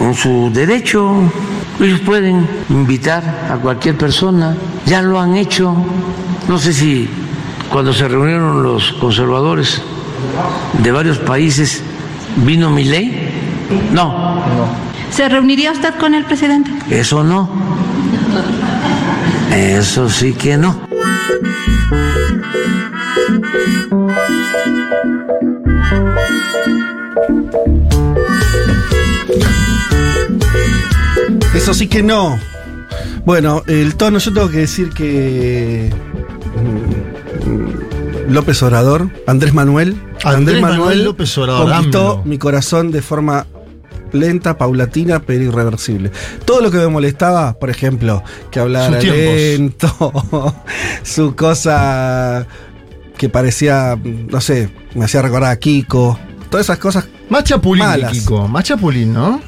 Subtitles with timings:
[0.00, 1.12] en su derecho.
[1.80, 5.74] Ellos pueden invitar a cualquier persona, ya lo han hecho.
[6.48, 7.08] No sé si
[7.70, 9.80] cuando se reunieron los conservadores
[10.82, 11.82] de varios países
[12.36, 13.28] vino mi ley.
[13.92, 14.40] No,
[15.10, 16.70] ¿Se reuniría usted con el presidente?
[16.90, 17.48] eso no.
[19.52, 20.76] Eso sí que no.
[31.70, 32.36] Eso sí que no.
[33.24, 35.88] Bueno, el tono, yo tengo que decir que.
[37.46, 39.94] mm, López Obrador, Andrés Manuel.
[40.24, 42.24] Andrés Manuel López Obrador, Conquistó AMLO.
[42.24, 43.46] mi corazón de forma
[44.10, 46.10] lenta, paulatina, pero irreversible.
[46.44, 50.12] Todo lo que me molestaba, por ejemplo, que hablara lento,
[51.04, 52.48] su cosa
[53.16, 56.18] que parecía, no sé, me hacía recordar a Kiko.
[56.50, 57.06] Todas esas cosas.
[57.28, 58.10] Más chapulín, que Malas.
[58.10, 58.48] Kiko.
[58.48, 59.40] Más chapulín, ¿no?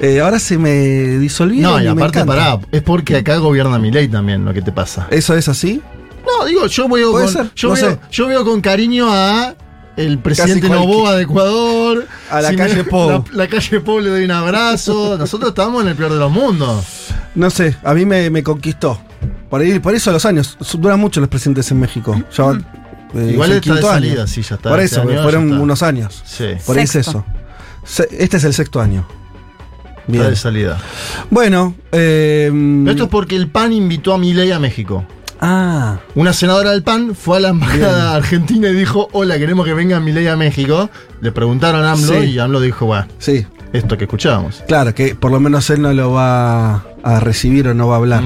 [0.00, 0.72] Eh, ahora se me
[1.18, 1.72] disolvieron.
[1.72, 5.06] No, y aparte, pará, es porque acá gobierna mi ley también lo que te pasa.
[5.10, 5.80] ¿Eso es así?
[6.26, 7.98] No, digo, yo veo con, ser, yo, no veo, sé.
[8.10, 9.54] yo veo con cariño a
[9.96, 12.06] el presidente Novoa de Ecuador.
[12.30, 13.10] A la calle Pou.
[13.10, 15.16] La, la calle Pou le doy un abrazo.
[15.18, 16.84] Nosotros estamos en el peor de los mundos.
[17.34, 19.00] No sé, a mí me, me conquistó.
[19.48, 20.56] Por, ahí, por eso los años.
[20.78, 22.14] Duran mucho los presidentes en México.
[22.36, 22.58] Ya va,
[23.14, 24.06] eh, Igual está de quinto año.
[24.06, 24.70] salida, sí, ya está.
[24.70, 26.22] Por Este eso, año fueron unos años.
[26.24, 27.10] Sí, Por ahí es Sexto.
[27.10, 27.24] eso.
[27.84, 29.06] Se- Este es el sexto año.
[30.00, 30.30] Está Bien.
[30.30, 30.78] de salida.
[31.30, 32.50] Bueno, eh,
[32.88, 35.04] esto es porque el PAN invitó a Milei a México.
[35.42, 39.72] Ah, Una senadora del PAN fue a la embajada argentina y dijo, hola, queremos que
[39.72, 40.90] venga Milei a México.
[41.22, 42.26] Le preguntaron a AMLO Sí.
[42.26, 43.46] y AMLO dijo, bueno, sí.
[43.72, 44.62] esto que escuchábamos.
[44.68, 47.98] Claro, que por lo menos él no lo va a recibir o no va a
[47.98, 48.22] hablar.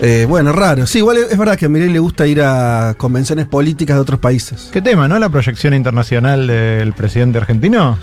[0.00, 0.88] Eh, bueno, raro.
[0.88, 4.00] Sí, igual es es verdad que a Milei le gusta ir a convenciones políticas de
[4.00, 4.70] otros países.
[4.72, 5.16] ¿Qué tema, no?
[5.20, 7.96] La proyección internacional del presidente argentino.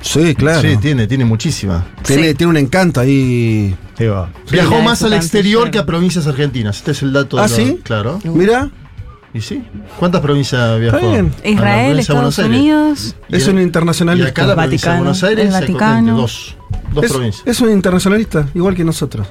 [0.00, 0.60] Sí, claro.
[0.62, 1.84] Sí, tiene, tiene muchísima.
[2.04, 2.34] tiene, Sí.
[2.34, 3.76] tiene un encanto ahí.
[3.98, 6.76] Digo, Viajó la más de al exterior que a provincias argentinas.
[6.78, 7.36] Este es el dato.
[7.36, 7.80] de ¿Ah, lo- sí?
[7.82, 8.20] Claro.
[8.24, 8.70] Mira,
[9.34, 9.62] ¿Y sí?
[9.98, 10.96] ¿Cuántas provincias viajó?
[10.96, 11.32] Está bien.
[11.44, 12.38] La Israel, provincia de Estados.
[12.38, 13.16] Unidos.
[13.28, 14.30] Y es un Y internacionalista.
[14.30, 16.16] acá la provincia de Vaticano, Buenos Aires el Vaticano.
[16.16, 16.56] dos.
[16.94, 17.46] Dos es, provincias.
[17.46, 19.26] es un internacionalista, igual que nosotros.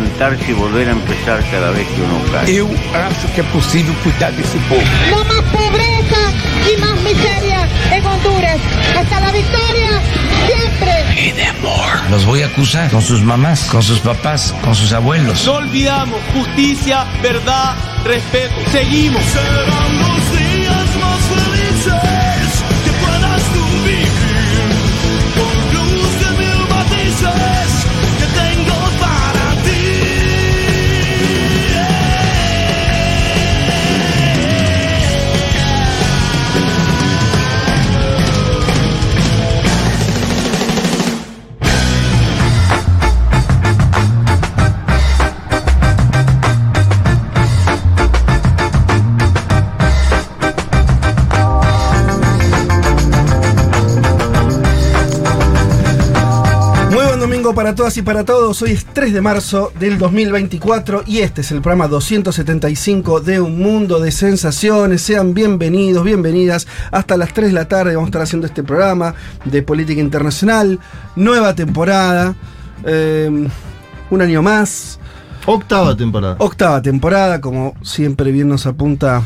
[0.00, 2.54] Levantarse y volver a empezar cada vez que uno cae.
[2.54, 4.82] Eu acho que é possível cuidar desse povo.
[5.10, 6.22] No más pobreza
[6.72, 8.58] y más miseria en Honduras.
[8.98, 10.00] Hasta la victoria,
[10.46, 10.90] siempre.
[12.10, 15.46] Los voy a acusar con sus mamás, con sus papás, con sus abuelos.
[15.46, 18.54] No olvidamos justicia, verdad, respeto.
[18.72, 19.22] Seguimos.
[19.24, 22.19] Serán los días más felices
[57.54, 58.62] Para todas y para todos.
[58.62, 63.58] Hoy es 3 de marzo del 2024 y este es el programa 275 de Un
[63.58, 65.02] Mundo de Sensaciones.
[65.02, 66.66] Sean bienvenidos, bienvenidas.
[66.90, 69.14] Hasta las 3 de la tarde vamos a estar haciendo este programa
[69.44, 70.78] de política internacional.
[71.16, 72.34] Nueva temporada.
[72.84, 73.48] eh,
[74.10, 74.98] un año más.
[75.44, 76.36] Octava temporada.
[76.38, 79.22] Octava temporada, como siempre bien nos apunta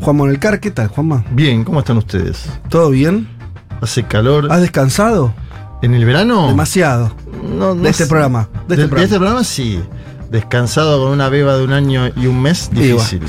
[0.00, 0.60] Juan Manuel Car.
[0.60, 1.24] ¿Qué tal, Juanma?
[1.32, 2.48] Bien, ¿cómo están ustedes?
[2.70, 3.28] ¿Todo bien?
[3.80, 4.50] ¿Hace calor?
[4.50, 5.34] ¿Has descansado?
[5.82, 6.46] ¿En el verano?
[6.48, 7.14] Demasiado.
[7.44, 8.08] No, no De este sé.
[8.08, 8.48] programa.
[8.68, 9.04] De este De, de programa.
[9.04, 9.80] este programa sí.
[10.30, 13.20] Descansado con una beba de un año y un mes, difícil.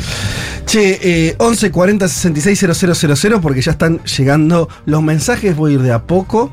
[0.66, 2.60] Che, eh, 11 40 66
[3.20, 5.56] 000 porque ya están llegando los mensajes.
[5.56, 6.50] Voy a ir de a poco.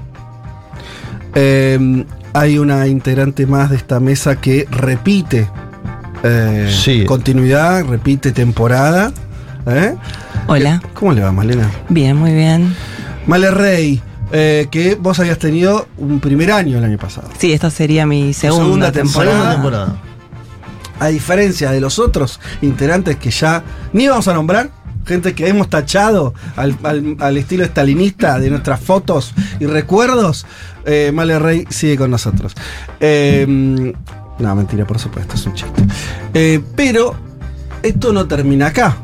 [1.35, 2.05] Eh,
[2.35, 5.49] hay una integrante más de esta mesa que repite
[6.23, 7.05] eh, Sí.
[7.05, 9.13] continuidad, repite temporada.
[9.67, 9.95] ¿Eh?
[10.49, 10.83] Hola.
[10.95, 11.71] ¿Cómo le va, Malena?
[11.89, 12.75] Bien, muy bien.
[13.27, 17.29] Male Rey, eh, que vos habías tenido un primer año el año pasado.
[17.39, 19.53] Sí, esta sería mi segunda, segunda temporada.
[19.53, 19.85] temporada.
[19.87, 20.13] Segunda temporada.
[20.99, 23.63] A diferencia de los otros integrantes que ya
[23.93, 24.71] ni vamos a nombrar,
[25.05, 30.47] gente que hemos tachado al, al- al estilo estalinista de nuestras fotos y recuerdos,
[30.87, 32.55] eh, Male Rey sigue con nosotros.
[33.01, 33.45] Eh,
[34.39, 35.83] no, mentira, por supuesto, es un chiste.
[36.35, 37.17] Eh, pero
[37.83, 38.97] esto no termina acá.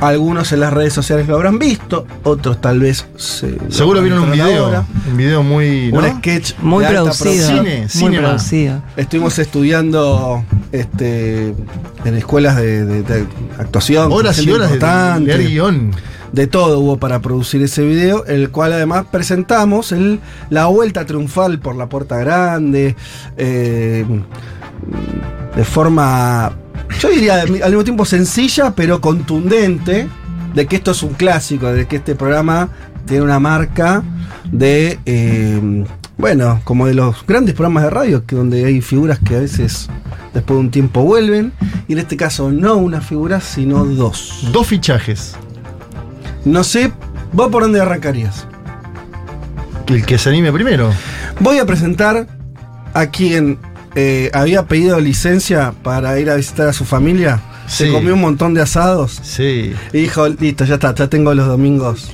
[0.00, 4.30] Algunos en las redes sociales lo habrán visto, otros tal vez se Seguro vieron un
[4.30, 4.66] video.
[4.66, 4.84] ahora.
[5.10, 5.90] Un video muy.
[5.92, 5.98] ¿no?
[5.98, 7.48] Un sketch Muy de producido.
[7.48, 8.82] Cine, muy producido.
[8.96, 11.48] Estuvimos estudiando este,
[12.04, 13.26] en escuelas de, de- de
[13.58, 14.12] actuación.
[14.12, 15.90] Horas y horas de leer guion.
[16.32, 20.20] De todo hubo para producir ese video, el cual además presentamos el,
[20.50, 22.94] la vuelta triunfal por la puerta grande,
[23.38, 24.04] eh,
[25.56, 26.52] de forma,
[27.00, 30.08] yo diría al mismo tiempo sencilla, pero contundente,
[30.54, 32.68] de que esto es un clásico, de que este programa
[33.06, 34.02] tiene una marca
[34.50, 35.84] de, eh,
[36.16, 39.88] bueno, como de los grandes programas de radio, que donde hay figuras que a veces
[40.34, 41.52] después de un tiempo vuelven,
[41.86, 44.48] y en este caso no una figura, sino dos.
[44.52, 45.36] Dos fichajes.
[46.44, 46.92] No sé,
[47.32, 48.46] ¿vos por dónde arrancarías?
[49.86, 50.90] El que se anime primero.
[51.40, 52.26] Voy a presentar
[52.94, 53.58] a quien
[54.00, 57.40] eh, había pedido licencia para ir a visitar a su familia.
[57.66, 59.74] Se comió un montón de asados Sí.
[59.92, 62.12] y dijo, listo, ya está, ya tengo los domingos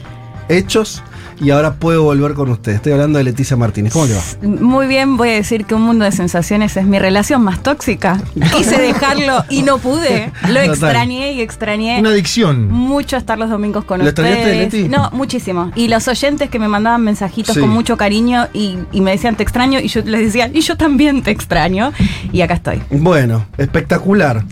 [0.48, 1.02] hechos
[1.40, 2.76] y ahora puedo volver con ustedes.
[2.76, 3.92] Estoy hablando de Leticia Martínez.
[3.92, 4.22] ¿Cómo le va?
[4.42, 8.20] Muy bien, voy a decir que un mundo de sensaciones es mi relación más tóxica.
[8.56, 10.32] Quise dejarlo y no pude.
[10.42, 10.64] Lo Total.
[10.70, 12.68] extrañé y extrañé Una adicción.
[12.70, 14.72] mucho estar los domingos con ¿Lo extrañaste, ustedes.
[14.74, 14.88] Leti?
[14.88, 15.72] No, muchísimo.
[15.74, 17.60] Y los oyentes que me mandaban mensajitos Sí.
[17.60, 20.76] con mucho cariño y, y me decían te extraño y yo les decía y yo
[20.76, 21.92] también te extraño
[22.32, 22.82] y acá estoy.
[22.90, 24.44] Bueno, espectacular.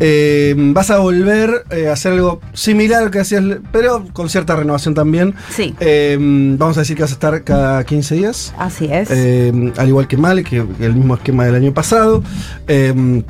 [0.00, 4.28] Eh, vas a volver eh, a hacer algo similar a lo que hacías, pero con
[4.28, 5.34] cierta renovación también.
[5.50, 5.74] Sí.
[5.80, 6.16] Eh,
[6.58, 8.54] vamos a decir que vas a estar cada 15 días.
[8.58, 9.08] Así es.
[9.10, 12.22] Eh, al igual que Mal, que, que el mismo esquema del año pasado.
[12.68, 13.22] Eh,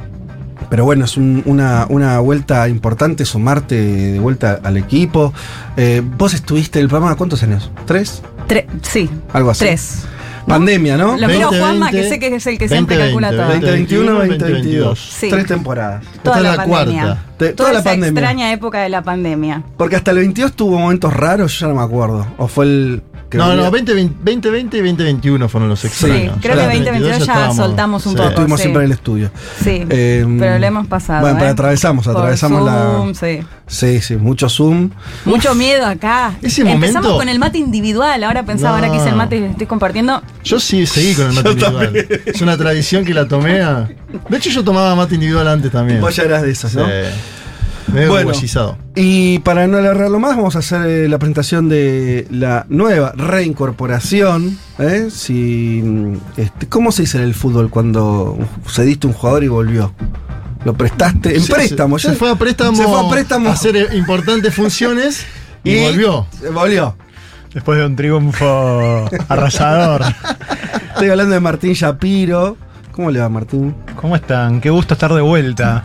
[0.69, 5.33] pero bueno, es un- una, una vuelta importante, sumarte de vuelta al equipo.
[5.77, 7.71] Eh, vos estuviste en el programa, ¿cuántos años?
[7.87, 8.23] ¿Tres?
[8.49, 9.09] Tre- sí.
[9.33, 9.65] Algo así.
[9.65, 10.03] Tres.
[10.51, 11.17] Pandemia, ¿no?
[11.17, 13.31] Lo miro a 20, Juanma, que 20, sé que es el que siempre 20, calcula
[13.31, 13.53] todo.
[13.55, 14.51] 2021, 2022.
[14.51, 14.99] 2022.
[15.01, 15.29] Sí.
[15.31, 16.05] Tres temporadas.
[16.23, 17.03] Toda Esta la, es la pandemia.
[17.03, 17.25] cuarta.
[17.39, 18.21] Te- Toda, toda la esa pandemia.
[18.21, 19.63] extraña época de la pandemia.
[19.77, 22.27] Porque hasta el 22 tuvo momentos raros, yo ya no me acuerdo.
[22.39, 23.03] O fue el.
[23.39, 26.37] No, no, 2020, 2020 y 2021 fueron los extraños.
[26.41, 28.17] creo Ya que 2022 ya estábamos- soltamos un sí.
[28.19, 28.29] poco.
[28.31, 28.63] Estuvimos sí.
[28.65, 29.31] siempre en el estudio.
[29.63, 29.85] Sí.
[29.89, 31.21] Eh, pero lo hemos pasado.
[31.23, 31.53] Bueno, pero ¿eh?
[31.53, 32.93] atravesamos, Por atravesamos la.
[32.93, 33.41] Zoom, sí.
[33.67, 34.91] Sí, sí, mucho Zoom.
[35.25, 36.35] Mucho miedo acá.
[36.43, 38.25] Ese Empezamos momento- con el mate individual.
[38.25, 40.23] Ahora pensaba, ahora que hice el mate y estoy compartiendo.
[40.43, 41.97] Yo sí seguí con el mate individual.
[42.27, 43.89] Es una tradición que la tomé a...
[44.29, 46.01] De hecho, yo tomaba mate individual antes también.
[46.01, 46.85] Vos ya eras de esas, ¿no?
[47.93, 48.33] Medio Bueno.
[48.95, 54.59] Y para no alargarlo más, vamos a hacer eh, la presentación de la nueva reincorporación.
[54.79, 55.09] ¿eh?
[55.11, 58.39] Si, mm, este, ¿Cómo se dice en el fútbol cuando
[58.69, 59.93] cediste un jugador y volvió?
[60.65, 61.99] Lo prestaste en Se- préstamo.
[61.99, 62.77] Se, ya- se fue a préstamo.
[62.77, 63.49] Se fue a préstamo.
[63.49, 65.25] a hacer eh, importantes funciones
[65.65, 66.27] y, volvió.
[66.53, 66.97] Volvió.
[67.55, 70.03] Después de un triunfo arrasador.
[70.93, 72.57] Estoy hablando de Martín Shapiro.
[72.93, 73.75] ¿Cómo le va, Martín?
[74.01, 74.61] ¿Cómo están?
[74.61, 75.85] Qué gusto estar de vuelta.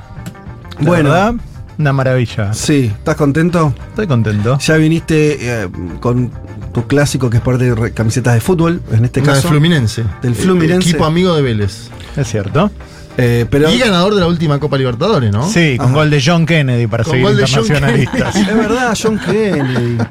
[0.80, 1.10] Bueno.
[1.10, 1.34] verdad,
[1.78, 2.54] una maravilla.
[2.54, 3.74] Sí, ¿estás contento?
[3.90, 4.58] Estoy contento.
[4.60, 5.68] Ya viniste eh,
[6.00, 6.32] con
[6.74, 9.50] tu clásico que es parte de camisetas de fútbol, en este Una caso.
[9.50, 10.04] Fluminense.
[10.22, 10.90] Del Fluminense.
[10.90, 11.90] Equipo amigo de Vélez.
[12.16, 12.72] Es cierto.
[13.18, 15.48] Eh, pero Y ganador de la última Copa Libertadores, ¿no?
[15.50, 15.96] Sí, con Ajá.
[15.96, 18.36] gol de John Kennedy para Con seguir internacionalistas.
[18.36, 19.98] es verdad, John Kennedy.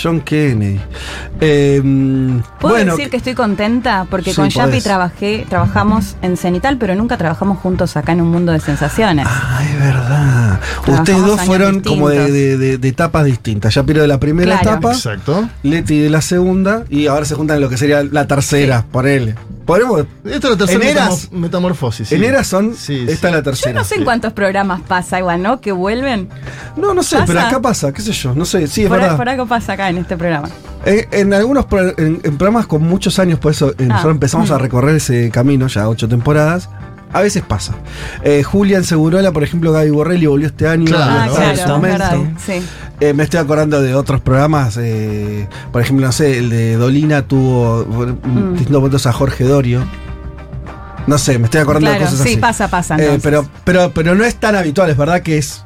[0.00, 0.80] John Kennedy.
[1.40, 1.80] Eh,
[2.60, 4.06] ¿Puedo bueno, decir que estoy contenta?
[4.10, 8.28] Porque Sí, con Yapi trabajé, trabajamos en Cenital, pero nunca trabajamos juntos acá en un
[8.30, 9.26] mundo de sensaciones.
[9.28, 10.60] Ah, es verdad.
[10.84, 12.34] Trabajamos Ustedes dos fueron como de, distintos.
[12.34, 13.74] de- de- de etapas distintas.
[13.74, 14.78] Shapiro de la primera Claro.
[14.78, 15.48] etapa, Exacto.
[15.62, 19.06] Leti de la segunda, y ahora se juntan en lo que sería la tercera, por
[19.06, 19.34] él.
[19.68, 20.00] Podemos.
[20.24, 22.08] Esta es la tercera En eras- metamo- metamorfosis.
[22.08, 22.14] sí.
[22.14, 22.74] En eras son.
[22.74, 23.72] Sí, esta es la tercera.
[23.72, 25.60] Yo no sé en cuántos programas pasa igual, ¿no?
[25.60, 26.30] Que vuelven.
[26.76, 27.26] No, no sé, ¿Pasa?
[27.26, 29.16] pero acá pasa, qué sé yo, no sé, sí, es por, verdad.
[29.18, 30.48] por algo pasa acá en este programa.
[30.86, 33.84] En algunos pro- en, en programas con muchos años, por eso eh, Ah.
[33.88, 34.60] nosotros empezamos a Mm.
[34.62, 36.70] recorrer ese camino, ya ocho temporadas.
[37.12, 37.72] A veces pasa.
[38.22, 40.84] Eh, Julián Segurola, por ejemplo, Gaby Borrelli volvió este año.
[40.86, 41.32] Claro, ah, ¿no?
[41.34, 42.26] claro, en su es momento.
[42.44, 42.62] Sí.
[43.00, 44.76] Eh, me estoy acordando de otros programas.
[44.78, 48.50] eh, por ejemplo, no sé, el de Dolina tuvo Mm.
[48.50, 49.84] distintos momentos a Jorge Dorio.
[51.06, 52.36] No sé, me estoy acordando de cosas sí, así.
[52.36, 52.96] pasa, pasa.
[52.98, 55.64] Eh, pero, pero, pero no es tan habitual, es verdad que es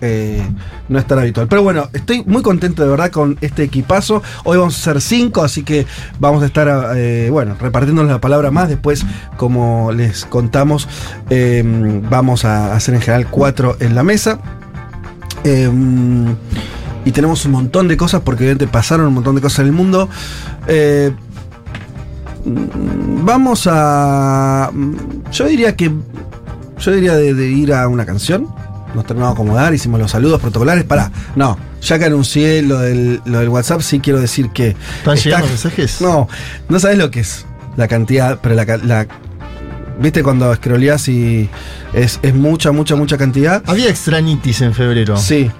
[0.00, 0.42] eh,
[0.88, 1.46] no es tan habitual.
[1.48, 4.22] Pero bueno, estoy muy contento de verdad con este equipazo.
[4.44, 5.86] Hoy vamos a ser cinco, así que
[6.18, 8.68] vamos a estar, eh, bueno, repartiéndonos la palabra más.
[8.68, 9.04] Después,
[9.36, 10.88] como les contamos,
[11.30, 11.62] eh,
[12.08, 14.38] vamos a hacer en general cuatro en la mesa.
[15.44, 15.70] Eh,
[17.06, 19.72] y tenemos un montón de cosas, porque obviamente pasaron un montón de cosas en el
[19.72, 20.08] mundo.
[20.66, 21.12] Eh,
[22.44, 24.70] mm, vamos a.
[24.72, 25.92] mm, Yo diría que.
[26.78, 28.48] Yo diría de ir a una canción.
[28.96, 30.82] Nos terminamos de acomodar, hicimos los saludos protocolares.
[30.84, 34.74] Pará, no, ya que anuncié lo del, lo del WhatsApp, sí quiero decir que.
[34.98, 36.00] ¿Están llegando mensajes?
[36.00, 36.28] No,
[36.68, 38.64] no sabes lo que es la cantidad, pero la.
[38.78, 39.06] la-
[39.98, 41.48] ¿Viste cuando scrolleás y
[41.94, 43.62] es, es mucha, mucha, mucha cantidad?
[43.66, 45.16] Había extrañitis en febrero.
[45.16, 45.50] Sí.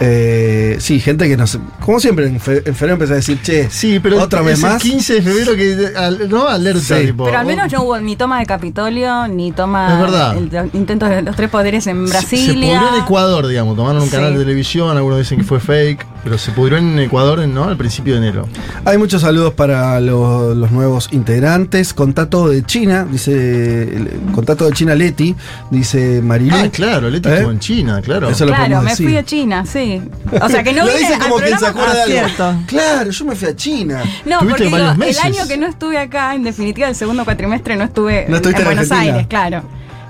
[0.00, 1.58] Eh, sí, gente que nos.
[1.80, 4.58] Como siempre, en, fe- en febrero empecé a decir, che, Sí, pero otra es vez
[4.58, 4.82] el más.
[4.82, 7.06] 15 de febrero que al- no alerta Sí.
[7.06, 7.24] tipo.
[7.24, 10.36] Pero al menos no hubo ni toma de Capitolio, ni toma Es verdad.
[10.36, 13.74] el- el intento de los tres poderes en Se- Se pudrió en Ecuador, digamos.
[13.76, 14.14] Tomaron un Sí.
[14.14, 17.64] canal de televisión, algunos dicen que fue fake, pero se pudrió en Ecuador, ¿no?
[17.64, 18.48] Al principio de enero.
[18.84, 21.94] Hay muchos saludos para lo- los nuevos integrantes.
[21.94, 23.88] Contacto de China, dice.
[24.34, 25.34] Contacto de China Leti,
[25.70, 26.56] dice Marilu.
[26.56, 27.34] Ah, claro, Leti ¿Eh?
[27.34, 28.28] estuvo en China, claro.
[28.28, 29.06] Eso lo Claro, me decir.
[29.08, 30.02] fui a China, sí.
[30.40, 31.82] O sea que no Lo vine dice al como quien se programa.
[31.92, 32.34] acuerda de algo.
[32.40, 32.56] Ah.
[32.66, 34.02] Claro, yo me fui a China.
[34.24, 34.82] No, porque digo, el
[35.18, 38.52] año que no estuve acá, en definitiva, el segundo cuatrimestre no estuve No en en
[38.64, 39.00] Buenos Argentina.
[39.00, 39.62] Aires, claro.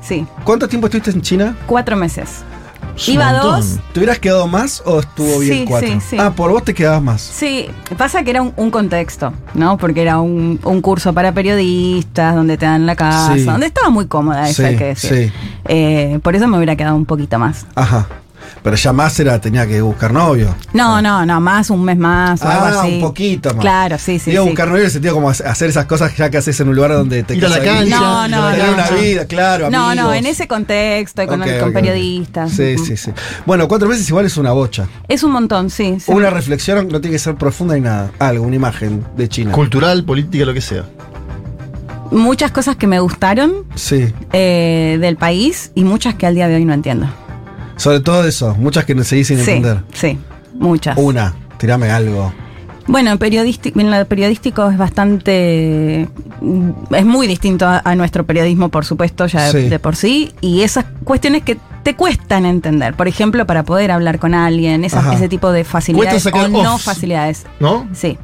[0.02, 1.56] Sí, ¿Cuánto tiempo estuviste en China?
[1.66, 2.42] cuatro meses.
[3.06, 3.60] Iba montón.
[3.60, 3.78] dos.
[3.92, 5.88] ¿Te hubieras quedado más o estuvo bien Sí, cuatro?
[5.88, 6.16] sí, sí.
[6.18, 7.20] Ah, por vos te quedabas más.
[7.22, 9.76] Sí, pasa que era un, un contexto, ¿no?
[9.78, 13.42] Porque era un, un curso para periodistas, donde te dan la casa, Sí.
[13.44, 15.10] donde estaba muy cómoda, eso Sí, hay que decir.
[15.28, 15.32] sí.
[15.66, 17.66] Eh, por eso me hubiera quedado un poquito más.
[17.74, 18.06] Ajá.
[18.62, 20.54] Pero ya más era, tenía que buscar novio.
[20.72, 22.94] No, no, no, más, un mes más o algo Ah, así.
[22.94, 23.60] un poquito más.
[23.60, 24.30] Claro, sí, sí.
[24.30, 24.50] Digo, sí.
[24.50, 26.92] buscar novio en el sentido como hacer esas cosas ya que haces en un lugar
[26.92, 28.96] donde te Ir a la cancha, No, no, tener no, una no.
[28.96, 32.50] vida, claro, No, no, en ese contexto con, Ok, con periodistas.
[32.52, 33.10] Sí, sí, sí.
[33.46, 34.86] Bueno, cuatro meses igual es una bocha.
[35.08, 35.98] Es un montón, sí.
[36.00, 36.10] sí.
[36.12, 38.10] Una reflexión no tiene que ser profunda ni nada.
[38.18, 39.52] Algo, una imagen de China.
[39.52, 40.84] Cultural, política, lo que sea.
[42.10, 44.12] Muchas cosas que me gustaron Sí.
[44.32, 47.06] eh, del país y muchas que al día de hoy no entiendo.
[47.78, 49.82] Sobre todo eso, muchas que no se dicen sí, entender.
[49.94, 50.18] sí,
[50.54, 50.98] muchas.
[50.98, 52.32] Una, tirame algo.
[52.88, 56.08] Bueno, en, lo periodístico es bastante.
[56.90, 59.68] Es muy distinto a, a nuestro periodismo, por supuesto, ya de, Sí.
[59.68, 60.32] de por sí.
[60.40, 62.94] Y esas cuestiones que te cuestan entender.
[62.94, 67.46] Por ejemplo, para poder hablar con alguien, esas- ese tipo de facilidades o no facilidades.
[67.60, 67.86] ¿No?
[67.94, 68.18] Sí.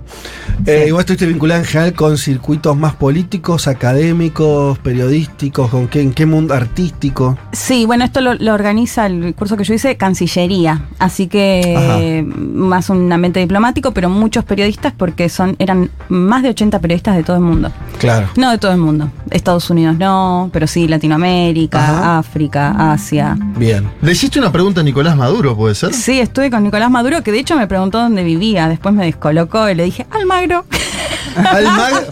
[0.66, 0.88] Eh, Sí.
[0.88, 6.26] Igual estuviste vinculada en general con circuitos más políticos, académicos, periodísticos, con qué, en qué
[6.26, 7.38] mundo artístico.
[7.52, 10.83] Sí, bueno, esto lo, lo organiza el curso que yo hice, Cancillería.
[10.99, 11.99] Así que Ajá.
[12.37, 14.53] más un ambiente diplomático, pero muchos periodistas,
[14.96, 17.70] porque son eran más de 80 periodistas de todo el mundo.
[17.99, 18.28] Claro.
[18.37, 19.11] No de todo el mundo.
[19.30, 22.18] Estados Unidos no, pero sí Latinoamérica, Ajá.
[22.18, 23.37] África, Asia.
[23.56, 23.88] Bien.
[24.02, 25.92] Le hiciste una pregunta a Nicolás Maduro, ¿puede ser?
[25.94, 28.68] Sí, estuve con Nicolás Maduro, que de hecho me preguntó dónde vivía.
[28.68, 30.64] Después me descolocó y le dije, Almagro.
[31.37, 32.06] Almagro.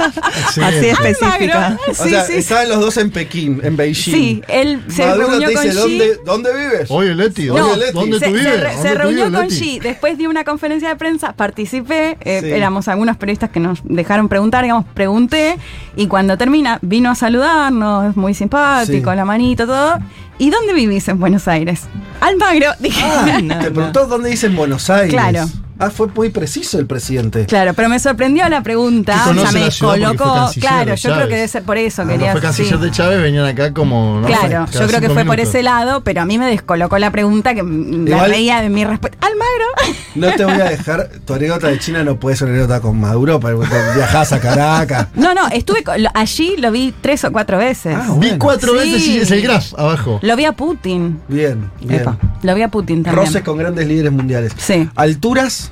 [0.63, 1.67] Así específica.
[1.67, 1.79] Almagro.
[1.89, 2.33] o Sí, sea, sí.
[2.35, 4.15] estaban los dos en Pekín, en Beijing.
[4.15, 5.81] Sí, él se Maduro reunió te con dice, Xi.
[5.81, 6.91] ¿dónde, ¿dónde vives?
[6.91, 7.93] Oye, Leti, No, ¿dónde, Leti.
[7.93, 8.61] ¿dónde se, tú se vives?
[8.61, 9.55] re- ¿Dónde se reunió vives, con Leti?
[9.61, 12.51] Xi, después de una conferencia de prensa, participé, eh, Sí.
[12.51, 15.59] éramos algunos periodistas que nos dejaron preguntar, digamos, pregunté,
[15.97, 19.17] y cuando termina, vino a saludarnos, muy simpático, Sí.
[19.17, 19.99] la manito, todo.
[20.39, 21.83] ¿Y dónde vivís en Buenos Aires?
[22.21, 23.03] Almagro, dije.
[23.05, 23.73] Ah, no, te no.
[23.75, 25.11] preguntó dónde dice en Buenos Aires.
[25.13, 25.47] Claro.
[25.83, 27.47] Ah, fue muy preciso el presidente.
[27.47, 30.51] Claro, pero me sorprendió la pregunta, o sea, me la descolocó.
[30.61, 32.85] Claro, de yo creo que debe ser por eso, Cuando quería fue canciller sí.
[32.85, 34.21] de Chávez, venían acá como.
[34.21, 34.27] ¿no?
[34.27, 37.11] Claro, Cada yo creo que fue por ese lado, pero a mí me descolocó la
[37.11, 39.19] pregunta que Igual- reía de mi respuesta.
[39.27, 39.97] Almagro.
[40.15, 43.01] No te voy a dejar, tu anécdota de China no puede ser una anécdota con
[43.01, 45.09] Maduro, porque viajás a Caracas.
[45.15, 45.83] No, no, estuve
[46.15, 47.97] allí, lo vi tres o cuatro veces.
[47.99, 48.79] Ah, Vi cuatro Sí.
[48.93, 50.19] veces y es el graph abajo.
[50.23, 51.21] Lo vi a Putin.
[51.29, 52.01] Bien, bien.
[52.03, 53.27] Epa, lo vi a Putin también.
[53.27, 54.53] Roces con grandes líderes mundiales.
[54.59, 54.89] Sí.
[54.95, 55.72] ¿Alturas?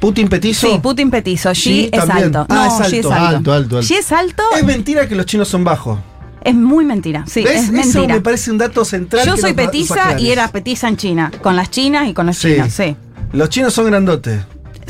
[0.00, 0.66] ¿Putin petizo?
[0.66, 1.50] Sí, Putin petizo.
[1.52, 2.46] Xi es alto.
[2.48, 3.12] Ah, No, es Xi es alto.
[3.14, 3.26] alto.
[3.36, 3.86] Alto, alto, alto.
[3.86, 4.42] Xi es alto.
[4.56, 5.98] Es mentira que los chinos son bajos.
[6.42, 7.24] Es muy mentira.
[7.26, 7.54] Sí, ¿Ves?
[7.54, 8.14] es Eso mentira.
[8.14, 9.26] me parece un dato central.
[9.26, 11.30] Yo soy petiza y era petiza en China.
[11.42, 12.54] Con las chinas y con los Sí.
[12.54, 12.72] chinos.
[12.72, 12.96] Sí.
[13.32, 14.40] Los chinos son grandotes.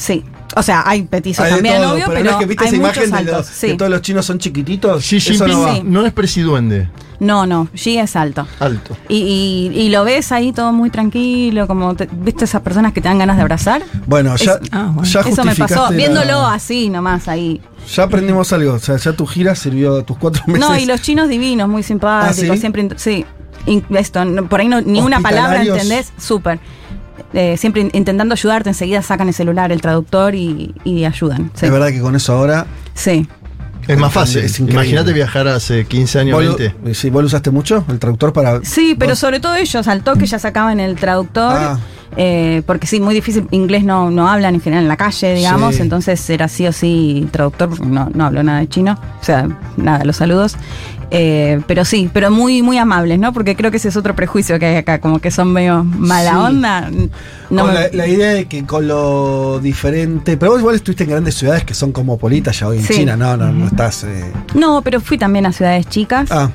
[0.01, 0.25] Sí.
[0.57, 2.69] O sea, hay petizos Hay también, todo, obvio, pero, pero, no es que viste hay
[2.69, 3.37] esa imagen de altos.
[3.37, 3.67] los, sí.
[3.69, 5.05] que todos los chinos son chiquititos.
[5.05, 5.75] Xi Jinping no va.
[5.75, 5.83] Sí.
[5.85, 6.89] no es presiduende.
[7.21, 8.47] No, no, Xi es alto.
[8.59, 8.97] Alto.
[9.09, 13.01] Y, y- y lo ves ahí todo muy tranquilo, como te- viste esas personas que
[13.03, 13.83] te dan ganas de abrazar.
[14.07, 15.03] Bueno, ya, Es- ah, bueno.
[15.05, 17.61] ya Eso me pasó, justificaste viéndolo así nomás ahí.
[17.95, 18.73] Ya aprendimos algo.
[18.73, 20.61] O sea, ya tu gira sirvió tus cuatro meses.
[20.61, 22.59] No, y los chinos divinos, muy simpáticos, ¿Ah, sí?
[22.61, 23.25] siempre, sí,
[23.91, 26.59] esto, no- por ahí no, ni una palabra entendés, súper.
[27.33, 31.51] Eh, siempre in- intentando ayudarte, enseguida sacan el celular, el traductor y, y ayudan.
[31.55, 31.67] Sí.
[31.67, 33.27] Es verdad que con eso ahora Sí.
[33.89, 34.45] Es más fácil.
[34.69, 36.95] Imagínate viajar hace 15 años, ¿Vos lo- 20.
[36.95, 38.61] sí, ¿Vos lo usaste mucho, el traductor, para...?
[38.63, 41.53] Sí, pero vos- sobre todo ellos, al toque ya sacaban el traductor.
[41.57, 41.79] Ah.
[42.17, 45.77] Eh, porque sí, muy difícil, inglés no, no hablan en general en la calle, digamos,
[45.77, 45.83] Sí.
[45.83, 49.49] entonces era sí o sí traductor, porque no, no hablo nada de chino, o sea,
[49.77, 50.57] nada, los saludos.
[51.13, 53.33] Eh, pero sí, pero muy, muy amables, ¿no?
[53.33, 56.31] Porque creo que ese es otro prejuicio que hay acá, como que son medio mala
[56.31, 56.37] Sí.
[56.37, 56.91] onda.
[57.51, 60.37] No me- la, la idea de que con lo diferente.
[60.37, 62.95] Pero vos igual estuviste en grandes ciudades que son cosmopolitas ya hoy en Sí.
[62.95, 63.17] China.
[63.17, 64.05] No, no, no estás.
[64.05, 66.31] eh, No, pero fui también a ciudades chicas.
[66.31, 66.49] Ah,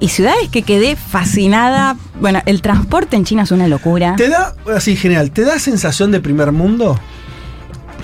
[0.00, 1.96] Y ciudades que quedé fascinada.
[2.20, 4.14] Bueno, el transporte en China es una locura.
[4.16, 6.98] ¿te da, así en general, ¿te da sensación de primer mundo?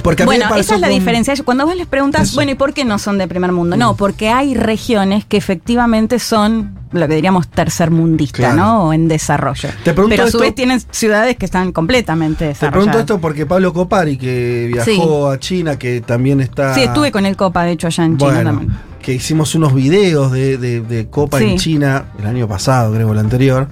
[0.03, 1.35] Porque a mí Bueno, esa es la con- diferencia.
[1.45, 2.35] Cuando vos les preguntas, Eso.
[2.35, 3.77] bueno, ¿y por qué no son de primer mundo?
[3.77, 3.79] Mm.
[3.79, 8.57] No, porque hay regiones que efectivamente son lo que diríamos tercermundista, Claro.
[8.57, 8.85] ¿no?
[8.85, 9.69] O en desarrollo.
[9.85, 12.85] Te pregunto Pero a su esto- vez tienen ciudades que están completamente Te desarrolladas.
[12.85, 16.75] pregunto esto porque Pablo Copari, que viajó a China, que también está.
[16.75, 18.73] Sí, estuve con el Copa, de hecho, allá en China también.
[19.01, 21.45] que hicimos unos videos de, de- de Copa Sí.
[21.45, 23.69] en China el año pasado, creo, el anterior.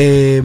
[0.00, 0.40] Eh,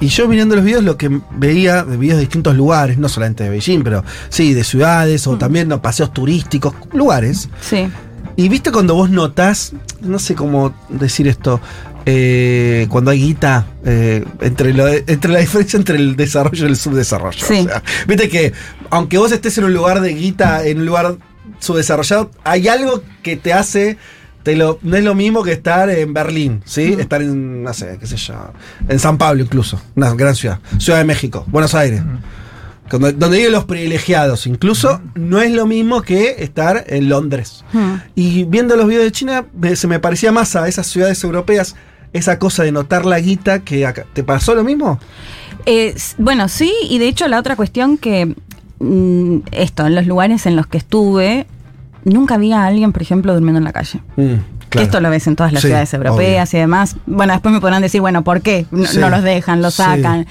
[0.00, 3.44] y yo mirando los videos, lo que veía de videos de distintos lugares, no solamente
[3.44, 5.30] de Beijing, pero sí, de ciudades Mm.
[5.30, 7.48] o también no, paseos turísticos, lugares.
[7.60, 7.88] Sí.
[8.34, 11.60] Y viste cuando vos notás, no sé cómo decir esto,
[12.06, 16.76] eh, cuando hay guita, eh, entre, lo- entre la diferencia entre el desarrollo y el
[16.76, 17.46] subdesarrollo.
[17.46, 17.60] Sí.
[17.60, 18.52] O sea, viste que
[18.88, 21.16] aunque vos estés en un lugar de guita, en un lugar
[21.60, 23.96] subdesarrollado, hay algo que te hace.
[24.42, 26.96] Te lo, no es lo mismo que estar en Berlín, ¿sí?
[26.98, 28.34] Estar en, no sé, qué sé yo,
[28.88, 30.60] en San Pablo incluso, una gran ciudad.
[30.78, 32.02] Ciudad de México, Buenos Aires.
[32.90, 34.46] Donde, donde viven los privilegiados.
[34.46, 37.64] Incluso no es lo mismo que estar en Londres.
[38.16, 39.44] Y viendo los videos de China,
[39.74, 41.76] se me parecía más a esas ciudades europeas,
[42.12, 44.06] esa cosa de notar la guita que acá.
[44.12, 44.98] ¿Te pasó lo mismo?
[45.66, 48.34] Eh, bueno, sí, y de hecho la otra cuestión que
[48.80, 51.46] mm, esto, en los lugares en los que estuve,
[52.04, 54.00] nunca había alguien, por ejemplo, durmiendo en la calle.
[54.68, 56.96] Que esto lo ves en todas las Sí, ciudades europeas y demás.
[57.06, 58.66] Bueno, después me podrán decir, bueno, ¿por qué?
[58.70, 58.98] No, Sí.
[58.98, 59.82] no los dejan, los Sí.
[59.82, 60.26] sacan.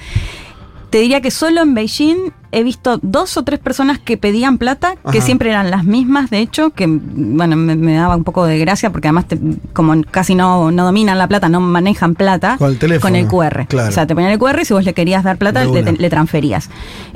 [0.88, 4.94] Te diría que solo en Beijing he visto dos o tres personas que pedían plata,
[5.12, 8.58] que siempre eran las mismas, de hecho, que bueno, me, me daba un poco de
[8.58, 9.38] gracia porque además te-
[9.72, 13.28] como casi no, no dominan la plata, no manejan plata, Con el teléfono, con el
[13.28, 13.66] QR.
[13.68, 13.88] claro.
[13.90, 16.10] O sea, te ponían el QR y si vos le querías dar plata, le, le
[16.10, 16.70] transferías.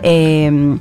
[0.05, 0.79] Eh,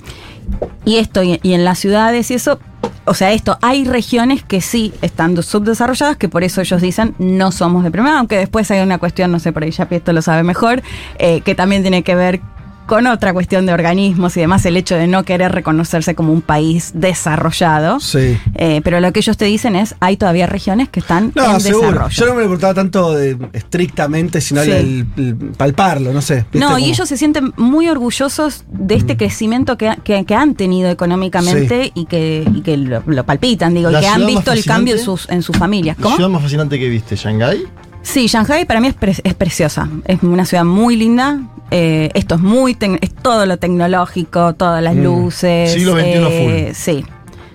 [0.85, 2.59] y esto, y, en las ciudades y eso,
[3.05, 7.51] o sea, esto, hay regiones que sí están subdesarrolladas, que por eso ellos dicen no
[7.51, 10.21] somos de primera, aunque después hay una cuestión, no sé, por ahí ya esto lo
[10.21, 10.81] sabe mejor,
[11.19, 12.41] eh, que también tiene que ver
[12.85, 16.41] con otra cuestión de organismos y demás, el hecho de no querer reconocerse como un
[16.41, 17.99] país desarrollado.
[17.99, 18.37] Sí.
[18.55, 21.61] Eh, pero lo que ellos te dicen es, hay todavía regiones que están No, en
[21.61, 21.87] seguro.
[21.87, 22.09] desarrollo.
[22.15, 24.71] Yo no me lo preguntaba tanto de, estrictamente, sino Sí.
[24.71, 26.45] el, el palparlo, no sé.
[26.53, 30.55] No, Como- y ellos se sienten muy orgullosos de este crecimiento que, que- que han
[30.55, 34.51] tenido económicamente y que, y que lo, lo palpitan, digo, y ¿La que han visto
[34.51, 35.97] el cambio en sus, en sus familias.
[35.97, 36.15] ¿La ¿Cómo?
[36.15, 37.15] ciudad más fascinante que viste?
[37.15, 37.63] ¿Shanghái?
[38.03, 39.89] Sí, Shanghai para mí es, pre- es preciosa.
[40.05, 41.39] Es una ciudad muy linda.
[41.71, 45.03] Eh, esto es muy es todo lo tecnológico, todas las Mm.
[45.03, 45.71] luces.
[45.73, 47.03] Siglo XXI eh, Sí,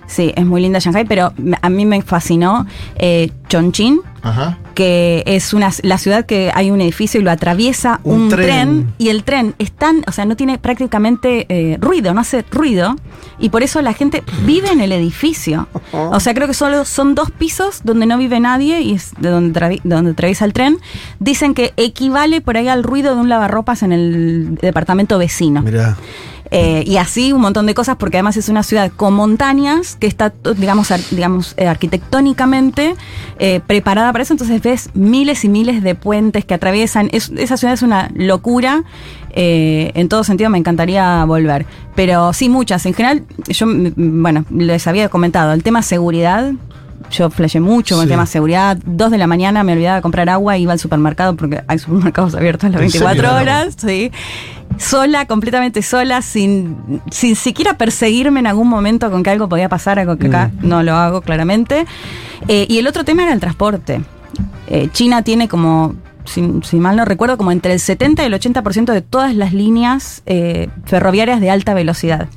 [0.09, 2.65] sí, es muy linda Shanghai, pero a mí me fascinó
[2.97, 4.57] eh, Chongqing, Ajá.
[4.75, 8.45] que es una la ciudad que hay un edificio y lo atraviesa Un un, tren.
[8.45, 8.93] tren.
[8.97, 12.95] y el tren es tan, o sea, no tiene prácticamente eh, ruido, no hace ruido
[13.39, 15.67] y por eso la gente vive en el edificio.
[15.91, 19.29] O sea, creo que solo son dos pisos donde no vive nadie y es de
[19.29, 20.77] donde, travi- donde atraviesa el tren.
[21.19, 25.61] Dicen que equivale por ahí al ruido de un lavarropas en el departamento vecino.
[25.61, 25.97] Mirá.
[26.51, 30.07] Eh, y así un montón de cosas, porque además es una ciudad con montañas que
[30.07, 32.95] está, digamos, digamos eh, arquitectónicamente
[33.37, 34.33] eh, preparada para eso.
[34.33, 37.09] Entonces ves miles y miles de puentes que atraviesan.
[37.11, 38.83] Es- esa ciudad es una locura.
[39.31, 41.65] en todo sentido me encantaría volver.
[41.95, 42.85] Pero sí, muchas.
[42.87, 46.51] En general, yo, mm, bueno, les había comentado, el tema seguridad.
[47.11, 48.07] Yo flashé mucho con Sí.
[48.07, 48.77] el tema seguridad.
[48.85, 52.35] Dos de la mañana me olvidaba de comprar agua, iba al supermercado porque hay supermercados
[52.35, 53.07] abiertos las ¿En serio?
[53.07, 53.75] 24 horas.
[53.77, 54.11] Sí.
[54.77, 59.99] Sola, completamente sola, sin, sin siquiera perseguirme en algún momento con que algo podía pasar,
[59.99, 60.67] algo que acá Mm.
[60.69, 61.85] no lo hago claramente.
[62.47, 64.01] Eh, y el otro tema era el transporte.
[64.67, 68.33] Eh, China tiene como, si, si mal no recuerdo, como entre el 70 y el
[68.33, 72.27] 80% de todas las líneas eh, ferroviarias de alta velocidad.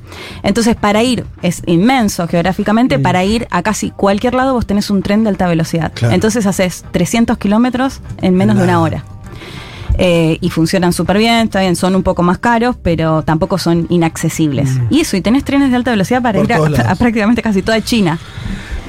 [0.43, 5.01] Entonces, para ir, es inmenso geográficamente, para ir a casi cualquier lado vos tenés un
[5.01, 5.91] tren de alta velocidad.
[5.93, 6.13] Claro.
[6.13, 9.03] Entonces haces 300 kilómetros en menos de una hora.
[9.97, 13.85] Eh, y funcionan súper bien, está bien, son un poco más caros, pero tampoco son
[13.89, 14.69] inaccesibles.
[14.89, 16.47] Y eso, y tenés trenes de alta velocidad para Mm.
[16.47, 18.17] Por ir a, prácticamente casi toda China.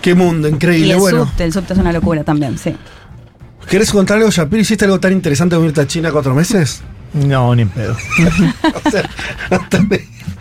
[0.00, 0.94] Qué mundo, y increíble.
[0.94, 2.74] el Bueno, subte, el subte es una locura también, sí.
[3.68, 4.60] ¿Querés contar algo, Shapiro?
[4.62, 6.82] ¿Hiciste algo tan interesante como irte a China cuatro meses?
[7.14, 7.96] No, ni en pedo.
[8.86, 9.02] o sea,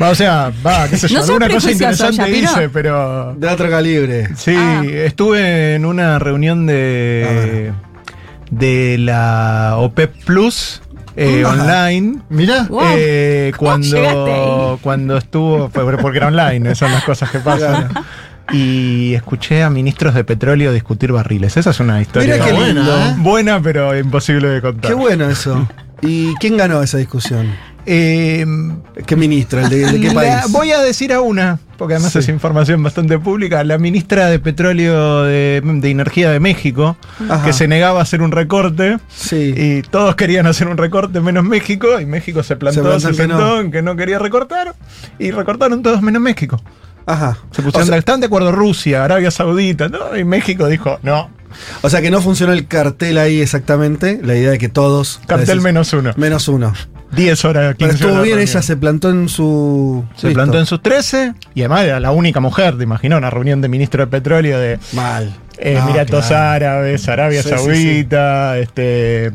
[0.02, 2.50] Va, o sea, va, qué sé yo, No alguna cosa interesante Shapiro.
[2.50, 3.36] dice, pero.
[3.38, 4.30] De otro calibre.
[4.36, 4.82] Sí, Ah.
[4.84, 7.72] estuve en una reunión de.
[8.50, 10.82] de la OPEP Plus.
[11.16, 11.54] eh, Ajá.
[11.62, 12.22] online.
[12.30, 12.64] Mirá.
[12.64, 12.82] Wow.
[12.98, 17.38] Eh, ¿Cómo llegaste cuando, cuando estuvo, fue porque era online, esas son las cosas que
[17.40, 17.90] pasan.
[18.52, 21.56] Y escuché a ministros de petróleo discutir barriles.
[21.58, 22.98] Esa es una historia Mira qué buena, lindo.
[22.98, 23.16] ¿eh?
[23.20, 24.90] buena, pero imposible de contar.
[24.92, 25.68] Qué bueno eso.
[26.02, 27.48] ¿Y quién ganó esa discusión?
[27.86, 28.46] Eh,
[29.06, 29.60] ¿Qué ministro?
[29.62, 30.52] ¿El de, de qué la- país?
[30.52, 32.20] voy a decir a una, porque además Sí.
[32.20, 36.96] es información bastante pública, la ministra de Petróleo de, de Energía de México,
[37.30, 37.44] Ajá.
[37.46, 39.00] que se negaba a hacer un recorte.
[39.14, 39.54] Sí.
[39.56, 43.38] Y todos querían hacer un recorte menos México, y México se plantó, plantó se, sentó
[43.38, 43.60] no.
[43.60, 44.76] en que no quería recortar,
[45.20, 46.62] y recortaron todos menos México.
[47.06, 47.38] Ajá.
[47.52, 50.16] Se pusieron o, sea, de- estaban de acuerdo Rusia, Arabia Saudita, ¿no?
[50.18, 51.30] y México dijo, no,
[51.82, 54.20] o sea que no funcionó el cartel ahí exactamente.
[54.24, 55.20] La idea de que todos.
[55.28, 56.12] cartel menos uno.
[56.16, 56.74] Menos uno.
[57.12, 60.04] 10 horas, 15 Pero estuvo horas bien, ella se plantó en su.
[60.16, 60.34] Se Listo.
[60.40, 63.68] plantó en sus 13 y además era la única mujer, te imaginas, una reunión de
[63.70, 65.32] ministro de petróleo de Mal.
[65.58, 66.44] Eh, No, Emiratos claro.
[66.68, 69.32] Árabes, Arabia Sí, sí, Saudita, este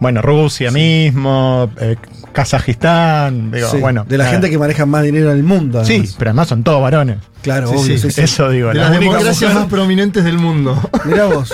[0.00, 1.96] bueno, Rusia mismo, eh,
[2.32, 4.04] Kazajistán, digo, Sí, bueno.
[4.08, 4.32] de la nada.
[4.34, 5.84] gente que maneja más dinero en el mundo.
[5.84, 7.18] Sí, pero además son todos varones.
[7.42, 7.84] Claro, Sí, obvio.
[7.84, 8.20] sí, sí, sí.
[8.22, 10.78] Eso digo, De la las democracias mujer- más prominentes del mundo.
[11.04, 11.52] Mirá vos.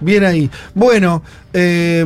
[0.00, 0.50] Bien ahí.
[0.74, 2.04] Bueno, eh,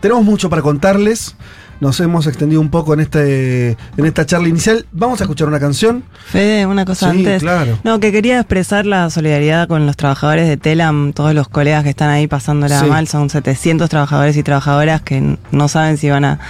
[0.00, 1.34] tenemos mucho para contarles.
[1.80, 4.84] Nos hemos extendido un poco en este en esta charla inicial.
[4.92, 6.02] Vamos a escuchar una canción.
[6.26, 7.40] Fede, una cosa Sí, antes.
[7.42, 7.78] claro.
[7.84, 11.90] No, que quería expresar la solidaridad con los trabajadores de Telam, todos los colegas que
[11.90, 12.86] están ahí pasándola Sí.
[12.86, 13.06] mal.
[13.06, 16.40] Son 700 trabajadores y trabajadoras que no saben si van a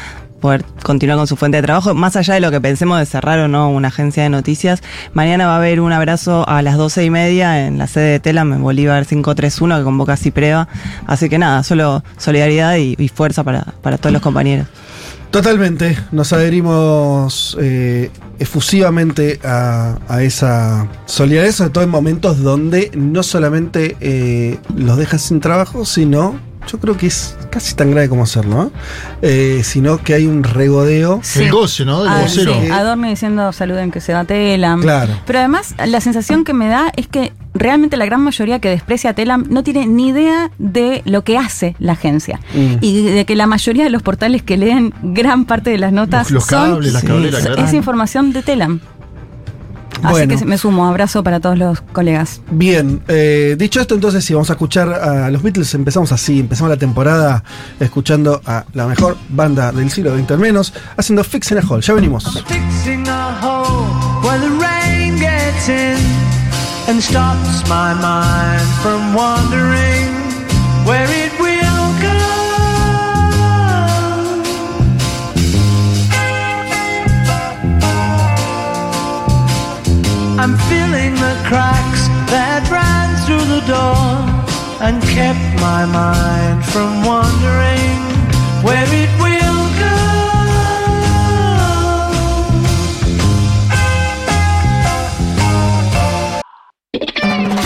[0.40, 1.94] poder continuar con su fuente de trabajo.
[1.94, 5.46] Más allá de lo que pensemos de cerrar o no una agencia de noticias, mañana
[5.48, 8.52] va a haber un abrazo a las 12 y media en la sede de Telam,
[8.52, 10.68] en Bolívar 531, que convoca Cipreva.
[11.08, 14.68] Así que nada, solo solidaridad y, y fuerza para, para todos los compañeros.
[15.30, 15.96] Totalmente.
[16.10, 24.58] Nos adherimos eh, efusivamente a, esa solidaridad, sobre todo en momentos donde no solamente eh,
[24.74, 26.47] los dejas sin trabajo, sino.
[26.70, 28.70] Yo creo que es casi tan grave como hacerlo, ¿no?
[29.22, 31.20] Eh, sino que hay un regodeo.
[31.22, 31.44] Sí.
[31.44, 32.02] El goce, ¿no?
[32.02, 32.54] El Ah, vocero.
[32.60, 34.82] sí, Adorno diciendo saluden que se va Telam.
[34.82, 35.14] Claro.
[35.26, 39.10] Pero además, la sensación que me da es que realmente la gran mayoría que desprecia
[39.10, 42.38] a Telam no tiene ni idea de lo que hace la agencia.
[42.54, 42.74] Mm.
[42.82, 46.30] Y de que la mayoría de los portales que leen gran parte de las notas
[46.30, 47.64] Los- los son- cables, las cableras, claro.
[47.64, 48.80] es información de Telam.
[50.02, 52.40] Así que me sumo, abrazo para todos los colegas.
[52.50, 56.70] Bien, eh, dicho esto, entonces si vamos a escuchar a los Beatles, empezamos así, empezamos
[56.70, 57.42] la temporada
[57.80, 61.82] escuchando a la mejor banda del siglo XX al menos, haciendo Fix in a Hole.
[61.82, 62.44] Ya venimos.
[62.46, 63.86] Fixing a hole
[64.22, 65.98] where the rain gets in
[66.88, 70.08] and stops my mind from wandering
[70.86, 71.27] where it
[80.40, 83.98] I'm feeling the cracks that ran through the door
[84.80, 87.98] and kept my mind from wandering
[88.62, 89.98] where it will go.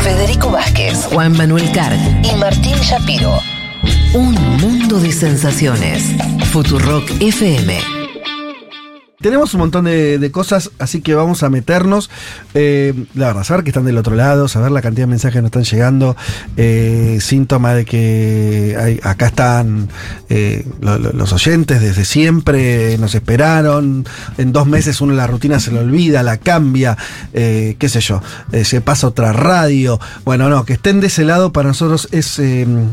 [0.02, 3.38] Federico Vázquez, Juan Manuel Carg y Martín Shapiro.
[4.14, 4.32] Un
[4.62, 6.16] mundo de sensaciones.
[6.50, 8.01] Futurock FM.
[9.22, 12.10] Tenemos un montón de, cosas, así que vamos a meternos.
[12.54, 15.42] Eh, la verdad, saber que están del otro lado, saber la cantidad de mensajes que
[15.42, 16.16] nos están llegando,
[16.56, 19.88] eh, síntoma de que acá están
[20.28, 24.04] eh, lo- lo- los oyentes desde siempre, nos esperaron.
[24.38, 26.96] En dos meses uno la rutina se le olvida, la cambia,
[27.32, 28.20] eh, qué sé yo,
[28.52, 30.00] eh, se pasa otra radio.
[30.24, 32.40] Bueno, no, que estén de ese lado para nosotros es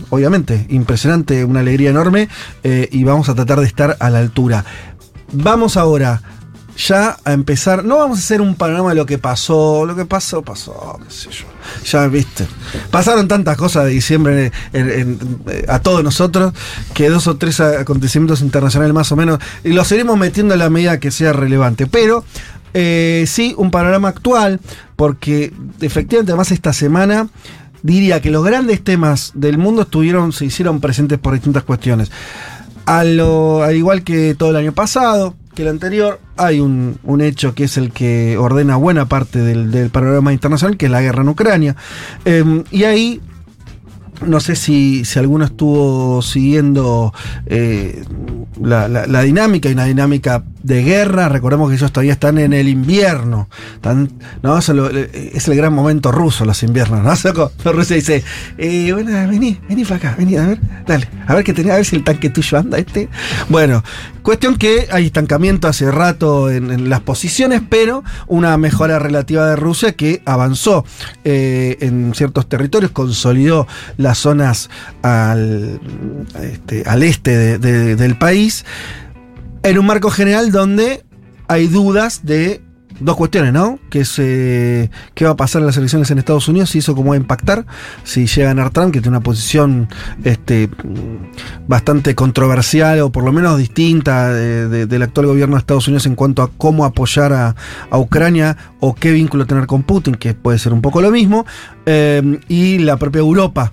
[0.10, 2.30] obviamente impresionante, una alegría enorme
[2.63, 4.65] y vamos a tratar de estar a la altura.
[5.32, 6.22] Vamos ahora
[6.78, 7.84] ya a empezar.
[7.84, 9.86] No vamos a hacer un panorama de lo que pasó.
[9.86, 11.46] Lo que pasó, pasó, qué sé yo.
[11.86, 12.48] Ya viste.
[12.89, 15.20] Pasaron tantas cosas de diciembre en-
[15.68, 16.54] a todos nosotros
[16.94, 19.39] que dos o tres acontecimientos internacionales más o menos.
[19.63, 21.86] Y los seguiremos metiendo en la medida que sea relevante.
[21.86, 22.24] Pero
[22.74, 24.60] eh, sí, un panorama actual.
[24.96, 27.28] Porque efectivamente, además, esta semana.
[27.82, 32.12] Diría que los grandes temas del mundo estuvieron, se hicieron presentes por distintas cuestiones.
[32.89, 37.21] A lo, al igual que todo el año pasado, que el anterior, hay un, un
[37.21, 41.02] hecho que es el que ordena buena parte del, del panorama internacional, que es la
[41.02, 41.75] guerra en Ucrania.
[42.25, 43.21] Em, y ahí,
[44.25, 47.13] no sé si, si alguno estuvo siguiendo
[47.45, 48.04] eh,
[48.62, 52.54] la, la- la dinámica, y una dinámica de guerra, recordemos que ellos todavía están en
[52.54, 53.50] el invierno.
[53.76, 54.12] Están-
[54.43, 54.58] ¿no?
[54.58, 57.02] Es el gran momento ruso, los inviernos.
[57.04, 57.52] ¿no?
[57.72, 58.24] Rusia dice,
[58.58, 61.78] eh, bueno, vení, vení para acá, vení, a ver, dale, a ver qué tenía, a
[61.78, 63.10] ver si el tanque tuyo anda este.
[63.50, 63.84] Bueno,
[64.22, 69.93] cuestión que hay estancamiento hace rato en, las posiciones, pero una mejora relativa de Rusia
[69.93, 70.86] que avanzó
[71.24, 73.67] eh, en ciertos territorios, consolidó
[73.98, 74.69] las zonas
[75.02, 75.80] al,
[76.41, 78.65] este, este de- de- del país
[79.63, 81.04] en un marco general donde
[81.48, 82.62] hay dudas de
[83.02, 83.80] dos cuestiones, ¿no?
[83.89, 86.95] Que es eh, qué va a pasar en las elecciones en Estados Unidos, si eso
[86.95, 87.65] cómo va a impactar,
[88.04, 89.88] si llega a ganar Trump, que tiene una posición
[90.26, 90.69] este,
[91.67, 96.06] bastante controversial o por lo menos distinta de- de- del actual gobierno de Estados Unidos
[96.08, 97.56] en cuanto a cómo apoyar a,
[97.89, 101.45] a Ucrania o qué vínculo tener con Putin, que puede ser un poco lo mismo,
[101.86, 103.72] eh, y la propia Europa.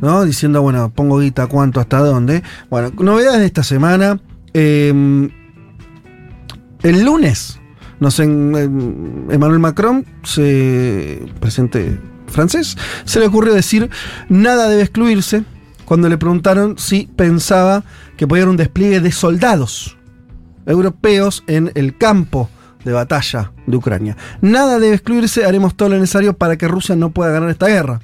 [0.00, 0.24] ¿no?
[0.24, 2.42] Diciendo, bueno, pongo guita, cuánto, hasta dónde.
[2.68, 4.18] Bueno, novedades de esta semana.
[4.54, 4.88] Eh,
[6.82, 7.60] el lunes,
[8.00, 13.90] no sé, Emmanuel Macron, se, presidente francés, se le ocurrió decir
[14.28, 15.44] nada debe excluirse
[15.84, 17.84] cuando le preguntaron si pensaba
[18.16, 19.96] que podía haber un despliegue de soldados
[20.66, 22.48] europeos en el campo
[22.84, 24.16] de batalla de Ucrania.
[24.40, 28.00] Nada debe excluirse, haremos todo lo necesario para que Rusia no pueda ganar esta guerra.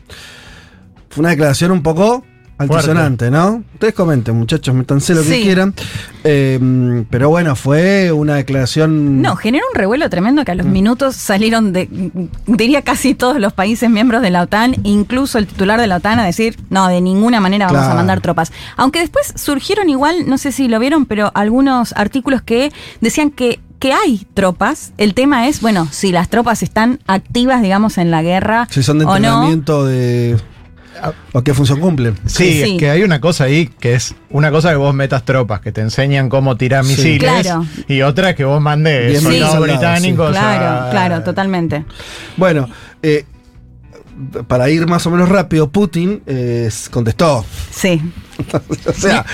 [1.11, 2.25] Fue una declaración un poco
[2.61, 3.63] altisonante, ¿no?
[3.75, 5.75] Ustedes comenten, muchachos, métanse lo que quieran.
[6.25, 9.23] Eh, pero bueno, fue una declaración.
[9.23, 11.89] No, generó un revuelo tremendo que a los minutos salieron de,
[12.47, 16.19] diría casi todos los países miembros de la OTAN, incluso el titular de la OTAN
[16.19, 17.93] a decir, no, de ninguna manera vamos Claro.
[17.93, 18.53] a mandar tropas.
[18.77, 23.61] Aunque después surgieron igual, no sé si lo vieron, pero algunos artículos que decían que
[23.79, 28.21] que hay tropas, el tema es, bueno, si las tropas están activas, digamos, en la
[28.21, 29.15] guerra Si son de o no.
[29.17, 30.37] entrenamiento de.
[31.33, 32.15] ¿O qué función cumplen?
[32.27, 32.63] Sí, Sí.
[32.63, 35.73] es que hay una cosa ahí que es una cosa que vos metas tropas, que
[35.73, 36.91] te enseñan cómo tirar Sí.
[36.91, 37.65] misiles, Claro.
[37.89, 40.31] y otra que vos mandes soldados británicos.
[40.33, 41.85] Claro, a- claro, totalmente.
[42.37, 42.69] Bueno,
[43.03, 43.25] eh,
[44.47, 47.45] para ir más o menos rápido, Putin eh, contestó.
[47.71, 48.03] Sí.
[48.87, 49.25] o sea,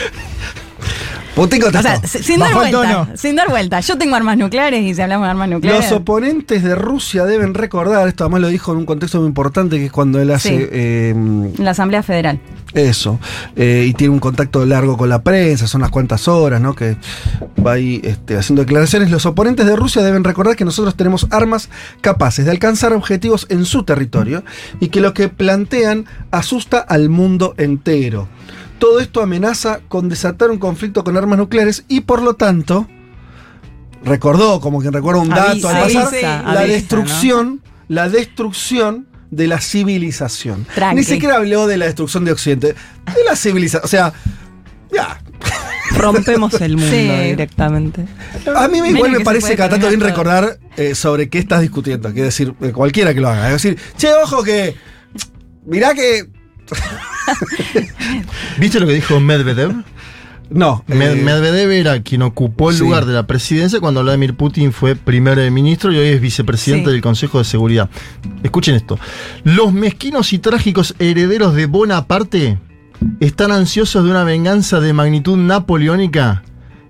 [1.36, 1.88] Putin O contestó.
[1.88, 3.78] sea, si- sin dar vuelta, sin dar vuelta.
[3.80, 5.90] Yo tengo armas nucleares y si hablamos de armas nucleares.
[5.90, 9.76] Los oponentes de Rusia deben recordar, esto además lo dijo en un contexto muy importante,
[9.76, 10.66] que es cuando él hace Sí.
[10.72, 12.40] eh, en la Asamblea Federal.
[12.72, 13.18] eso,
[13.54, 16.74] eh, y tiene un contacto largo con la prensa, son unas cuantas horas, ¿no?
[16.74, 16.96] Que
[17.64, 19.10] va ahí este, haciendo declaraciones.
[19.10, 21.68] Los oponentes de Rusia deben recordar que nosotros tenemos armas
[22.00, 24.42] capaces de alcanzar objetivos en su territorio
[24.80, 28.28] y que lo que plantean asusta al mundo entero.
[28.78, 32.86] Todo esto amenaza con desatar un conflicto con armas nucleares y por lo tanto
[34.04, 39.06] recordó, como quien recuerda un dato Avisa, al pasar, avisa, la avisa, destrucción, la destrucción
[39.30, 40.66] de la civilización.
[40.74, 40.96] Tranqui.
[40.96, 43.84] Ni siquiera habló de la destrucción de Occidente, de la civilización.
[43.84, 44.12] O sea,
[44.92, 45.20] ya.
[45.96, 47.08] Rompemos el mundo Sí.
[47.30, 48.06] directamente.
[48.54, 50.08] A mí me- Menos igual me parece cada tanto bien todo.
[50.10, 52.10] recordar eh, sobre qué estás discutiendo.
[52.12, 53.46] Quiero decir, eh, cualquiera que lo haga.
[53.48, 54.74] Es decir, che, ojo que.
[55.64, 56.28] Mirá que.
[58.58, 59.72] ¿Viste lo que dijo Medvedev?
[60.48, 60.84] No.
[60.86, 62.82] Med- eh, Medvedev era quien ocupó el sí.
[62.82, 66.92] lugar de la presidencia cuando Vladimir Putin fue primer ministro y hoy es vicepresidente Sí.
[66.92, 67.90] del Consejo de Seguridad.
[68.44, 68.98] Escuchen esto.
[69.42, 72.58] Los mezquinos y trágicos herederos de Bonaparte
[73.20, 76.42] están ansiosos de una venganza de magnitud napoleónica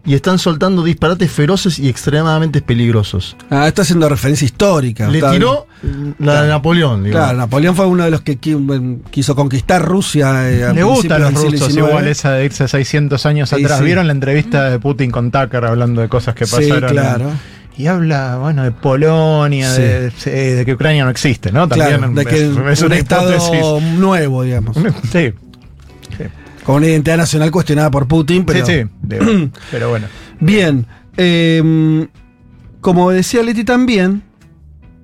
[0.07, 3.37] y están soltando disparates feroces y extremadamente peligrosos.
[3.51, 5.09] Ah, está haciendo referencia histórica.
[5.09, 5.67] Le tiró
[6.19, 7.03] la de Napoleón.
[7.05, 7.17] digo.
[7.17, 10.49] Claro, Napoleón fue uno de los que qui- quiso conquistar Rusia.
[10.49, 11.89] eh, Le gustan principio los rusos XIX.
[11.89, 13.79] igual esa de irse 600 años Sí, atrás.
[13.81, 13.85] sí.
[13.85, 16.91] ¿Vieron la entrevista de Putin con Tucker hablando de cosas que Sí, pasaron?
[16.91, 17.31] claro.
[17.79, 19.83] Y habla, bueno, de Polonia, Sí.
[19.83, 21.69] de, sí, de que Ucrania no existe, ¿no?
[21.69, 22.43] Claro, También de que es,
[22.73, 23.99] es un una estado hipótesis.
[23.99, 24.77] nuevo, digamos.
[25.13, 25.35] Sí,
[26.67, 28.67] Con una identidad nacional cuestionada por Putin, pero.
[28.67, 28.89] sí, sí.
[29.03, 29.25] digo,
[29.71, 30.07] pero bueno.
[30.41, 30.85] Bien.
[31.17, 32.07] eh,
[32.81, 34.23] como decía Leti también,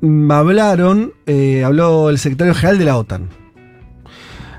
[0.01, 3.29] mm, hablaron, eh, habló el secretario general de la OTAN.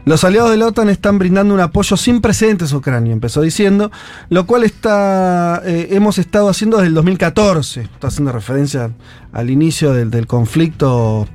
[0.05, 3.89] Los aliados de la OTAN están brindando un apoyo sin precedentes a Ucrania, empezó diciendo,
[4.29, 7.81] lo cual está, eh, hemos estado haciendo desde el 2014.
[7.83, 8.91] Está haciendo referencia
[9.31, 11.25] al inicio del, del conflicto.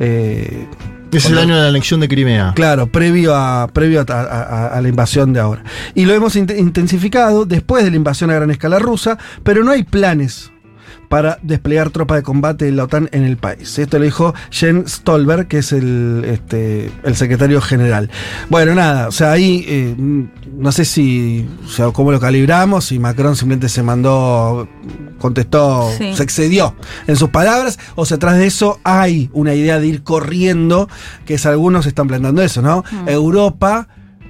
[0.00, 0.66] eh,
[1.12, 2.52] Es el año de la anexión de Crimea.
[2.54, 5.62] Claro, previo a, previo a, a- a- a la invasión de ahora.
[5.94, 9.70] Y lo hemos int- intensificado después de la invasión a gran escala rusa, pero no
[9.72, 10.49] hay planes
[11.10, 13.76] para desplegar tropas de combate de la OTAN en el país.
[13.80, 18.08] Esto lo dijo Jens Stolberg, que es el, este, el secretario general.
[18.48, 23.00] Bueno, nada, o sea, ahí eh, no sé si, o sea, cómo lo calibramos, si
[23.00, 24.68] Macron simplemente se mandó,
[25.18, 26.14] contestó, Sí.
[26.14, 26.76] se excedió
[27.08, 30.88] en sus palabras, o sea, atrás de eso hay una idea de ir corriendo,
[31.26, 32.84] que es algunos están planteando eso, ¿no?
[32.88, 33.08] Mm.
[33.08, 33.88] Europa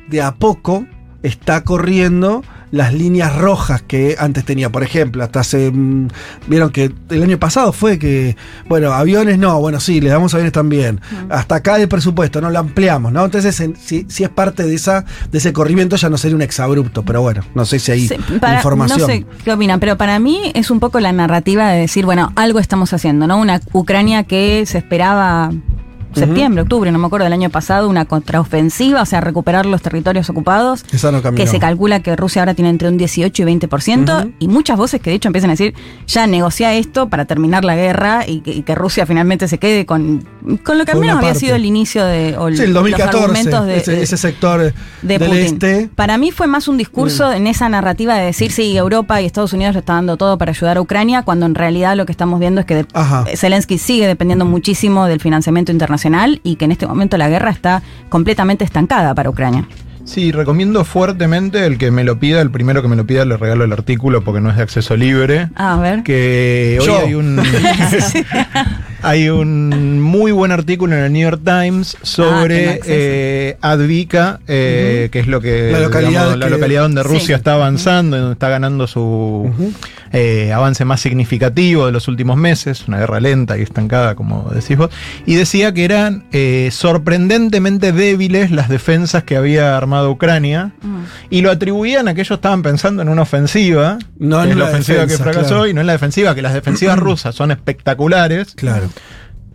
[0.09, 0.87] de a poco
[1.23, 4.71] está corriendo las líneas rojas que antes tenía.
[4.71, 5.71] Por ejemplo, hasta hace.
[5.73, 6.09] mm,
[6.47, 8.37] Vieron que el año pasado fue que.
[8.69, 11.01] Bueno, aviones no, bueno, sí, le damos aviones también.
[11.31, 13.25] Hasta acá el presupuesto, no lo ampliamos, ¿no?
[13.25, 16.43] Entonces, en- si, si es parte de esa de ese corrimiento, ya no sería un
[16.43, 19.01] exabrupto, pero bueno, no sé si hay Sí, para- información.
[19.01, 22.33] No sé qué opinan, pero para mí es un poco la narrativa de decir, bueno,
[22.37, 23.39] algo estamos haciendo, ¿no?
[23.39, 25.51] Una Ucrania que se esperaba
[26.15, 30.29] septiembre, octubre, no me acuerdo del año pasado, una contraofensiva, o sea, recuperar los territorios
[30.31, 30.85] ocupados.
[30.93, 31.21] Esa no.
[31.23, 35.01] Que se calcula que Rusia ahora tiene entre un 18 y 20%, y muchas voces
[35.01, 35.75] que de hecho empiezan a decir,
[36.07, 39.87] ya negocia esto para terminar la guerra y que, y que Rusia finalmente se quede
[39.87, 40.25] con,
[40.65, 42.37] con lo que al menos había sido el inicio de...
[42.39, 45.45] o Sí, el los 2014, argumentos de- ese, sector de del Putin.
[45.45, 45.91] este.
[45.95, 49.53] Para mí fue más un discurso en esa narrativa de decir, sí, Europa y Estados
[49.53, 52.41] Unidos le está dando todo para ayudar a Ucrania, cuando en realidad lo que estamos
[52.41, 53.25] viendo es que Ajá.
[53.37, 56.00] Zelensky sigue dependiendo muchísimo del financiamiento internacional
[56.43, 59.67] y que en este momento la guerra está completamente estancada para Ucrania.
[60.03, 63.37] Sí, recomiendo fuertemente el que me lo pida, el primero que me lo pida le
[63.37, 65.49] regalo el artículo porque no es de acceso libre.
[65.55, 66.03] Ah, a ver.
[66.03, 66.99] Que hoy Yo.
[67.07, 67.39] hay un
[69.03, 72.85] hay un muy buen artículo en el New York Times sobre acceso.
[72.89, 77.09] eh, Advika, eh, que es lo que La localidad la que- localidad donde Sí.
[77.09, 79.51] Rusia está avanzando, y donde está ganando su
[80.13, 84.77] eh, avance más significativo de los últimos meses, una guerra lenta y estancada, como decís
[84.77, 84.91] vos,
[85.27, 90.73] y decía que eran eh, sorprendentemente débiles las defensas que había armado Ucrania,
[91.31, 94.65] y lo atribuían a que ellos estaban pensando en una ofensiva, No en la la
[94.71, 95.67] ofensiva defensa, que fracasó, claro.
[95.69, 98.89] y no en la defensiva, que las defensivas rusas son espectaculares, Claro.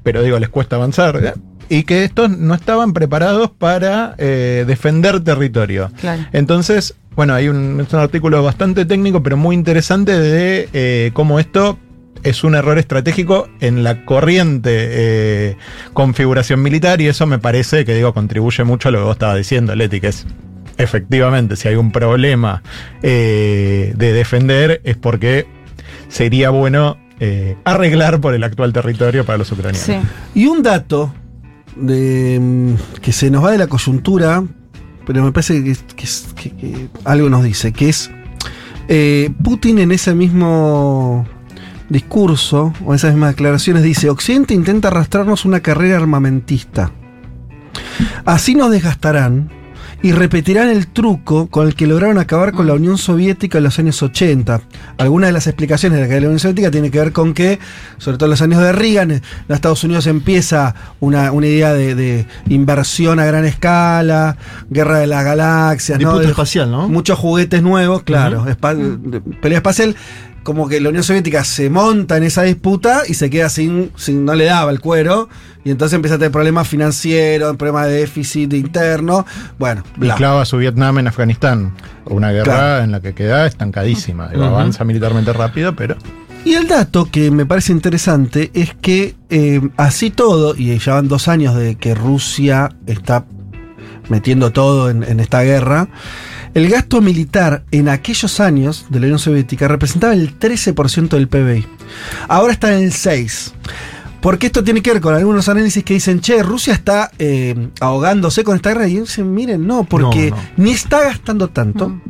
[0.04, 1.18] pero digo, les cuesta avanzar.
[1.24, 1.34] ¿eh?
[1.69, 5.91] Y que estos no estaban preparados para eh, defender territorio.
[5.99, 6.25] Claro.
[6.32, 11.39] Entonces, bueno, hay un, es un artículo bastante técnico, pero muy interesante de eh, cómo
[11.39, 11.80] esto
[12.25, 15.58] es un error estratégico en la corriente eh,
[15.93, 19.38] configuración militar y eso me parece que digo contribuye mucho a lo que vos estabas
[19.38, 20.25] diciendo, Leti, que es
[20.78, 22.63] efectivamente si hay un problema
[23.04, 25.45] eh, de defender es porque
[26.10, 29.86] sería bueno eh, arreglar por el actual territorio para los ucranianos.
[29.86, 29.97] Sí.
[30.34, 31.13] Y un dato
[31.76, 34.44] de, mm, que se nos va de la coyuntura,
[35.06, 38.12] pero me parece que, algo nos dice, que es
[38.88, 41.28] eh, Putin en ese mismo
[41.90, 46.92] discurso o en esas mismas declaraciones dice, Occidente intenta arrastrarnos una carrera armamentista.
[48.26, 49.50] Así nos desgastarán
[50.06, 53.80] y repetirán el truco con el que lograron acabar con la Unión Soviética en los
[53.80, 54.62] años 80.
[55.00, 57.34] Algunas de las explicaciones de la caída de la Unión Soviética tienen que ver con
[57.34, 57.58] que,
[57.98, 61.74] sobre todo en los años de Reagan, en los Estados Unidos empieza una, una idea
[61.74, 64.38] de, de inversión a gran escala,
[64.70, 66.10] guerra de las galaxias, ¿no?
[66.20, 66.88] Disputa espacial, ¿no?
[66.88, 69.96] muchos juguetes nuevos, claro, espa- de- pelea espacial.
[70.45, 74.25] Como que la Unión Soviética se monta en esa disputa y se queda sin, sin
[74.25, 75.27] no le daba el cuero.
[75.63, 79.25] Y entonces empieza a tener problemas financieros, problemas de déficit interno.
[79.58, 80.45] Bueno, Y bla.
[80.45, 81.73] su Vietnam en Afganistán.
[82.05, 82.84] Una guerra Claro.
[82.84, 84.29] en la que queda estancadísima.
[84.31, 84.43] Ujú.
[84.43, 85.95] Avanza militarmente rápido, pero.
[86.43, 91.08] Y el dato que me parece interesante es que eh, así todo, y ya van
[91.08, 93.25] dos años de que Rusia está
[94.10, 95.88] metiendo todo en, en esta guerra,
[96.56, 101.68] el gasto militar en aquellos años de la Unión Soviética representaba el 13% del PBI.
[102.28, 103.52] Ahora está en el 6%.
[104.22, 108.44] Porque esto tiene que ver con algunos análisis que dicen, che, Rusia está eh, ahogándose
[108.44, 108.88] con esta guerra.
[108.88, 110.44] Y dicen, miren, no, porque No, no.
[110.58, 112.02] ni está gastando tanto,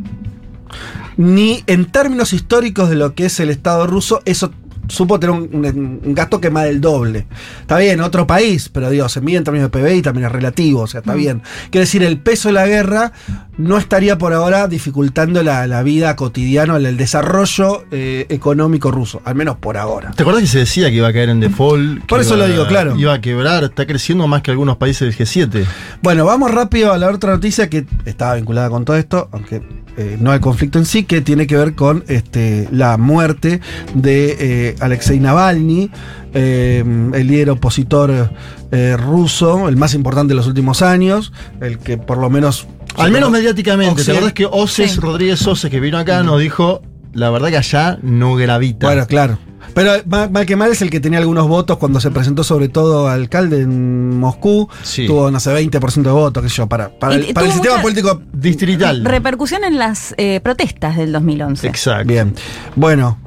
[1.17, 4.51] ni en términos históricos de lo que es el Estado ruso, eso
[4.87, 7.25] supo tener un, un- un gasto que más del doble.
[7.61, 10.81] Está bien, otro país, pero digo, se mide en términos de PBI, también es relativo,
[10.81, 11.41] o sea, está bien.
[11.71, 13.11] Quiere decir, el peso de la guerra
[13.57, 19.35] no estaría por ahora dificultando la, la vida cotidiana, el desarrollo eh, económico ruso, al
[19.35, 20.11] menos por ahora.
[20.11, 22.05] ¿Te acuerdas que se decía que iba a caer en default?
[22.05, 22.95] Por eso iba- lo digo, claro.
[22.97, 25.65] Iba a quebrar, está creciendo más que algunos países del G7.
[26.01, 29.61] Bueno, vamos rápido a la otra noticia que estaba vinculada con todo esto, aunque
[29.97, 33.61] eh, no al conflicto en sí, que tiene que ver con este, la muerte
[33.93, 35.89] de eh, Alexei Navalny,
[36.33, 36.83] eh,
[37.13, 38.29] el líder opositor
[38.71, 42.67] eh, ruso, el más importante de los últimos años, el que por lo menos...
[42.97, 43.95] Al menos mediáticamente.
[43.95, 44.99] ¿Te Occident- acuerdas que Oces, Sí.
[44.99, 46.81] Rodríguez Oces, que vino acá, nos dijo,
[47.13, 48.87] la verdad que allá no gravita?
[48.87, 49.37] Bueno, claro.
[49.73, 53.09] Pero mal, que mal es el que tenía algunos votos cuando se presentó sobre todo
[53.09, 54.69] alcalde en Moscú.
[54.83, 55.07] Sí.
[55.07, 57.61] Tuvo, no sé, 20% de votos, qué sé yo, para, para, el, para el tuvo
[57.63, 59.03] sistema político Distrital.
[59.03, 61.67] Repercusión en las eh, protestas del 2011.
[61.67, 62.07] Exacto.
[62.07, 62.33] Bien.
[62.75, 63.17] Bueno,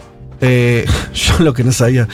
[0.41, 2.09] eh, yo lo que no sabía.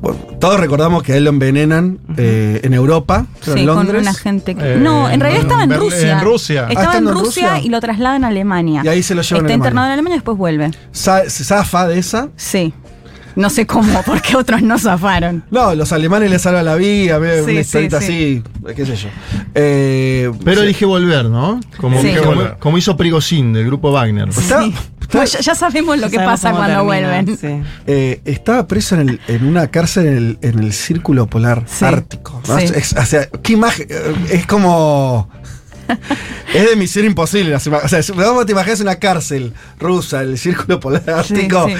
[0.00, 4.12] bueno, todos recordamos que a él lo envenenan eh, en Europa, Sí, en con una
[4.14, 4.74] gente que...
[4.74, 6.18] Eh, no, en realidad estaba en Rusia.
[6.18, 6.60] en Rusia.
[6.66, 7.64] Ah, Estaba ¿estando en Rusia, Rusia?
[7.66, 8.82] y lo trasladan a Alemania.
[8.84, 9.54] Y ahí se lo llevan a Está Alemania.
[9.56, 10.70] internado en Alemania y después vuelve.
[10.92, 12.28] Se zafa de esa.
[12.36, 12.74] Sí.
[13.36, 15.44] No sé cómo, porque otros no zafaron.
[15.50, 18.42] No, los alemanes les salvan la vida, ve, Sí, una historieta sí.
[18.64, 19.08] así, qué sé yo.
[19.54, 20.64] Eh, Pero sí.
[20.66, 21.60] elige volver, ¿no?
[21.78, 22.14] Como, Sí.
[22.24, 24.28] como, como hizo Prigozhin del grupo Wagner.
[24.28, 24.74] Está- Sí.
[25.12, 27.38] No, ya, ya sabemos lo Ya que sabemos pasa cuando termina, vuelven.
[27.38, 27.68] sí.
[27.86, 31.84] eh, estaba preso en, el- en una cárcel en el, en el círculo polar Sí.
[31.84, 32.40] ártico.
[32.48, 32.58] ¿no?
[32.58, 32.64] Sí.
[32.74, 33.86] Es- o sea, qué imagen.
[34.30, 35.28] Es como.
[36.54, 37.50] es de misión imposible.
[37.50, 41.66] las O sea, vamos te imaginas una cárcel rusa, el círculo polar ártico,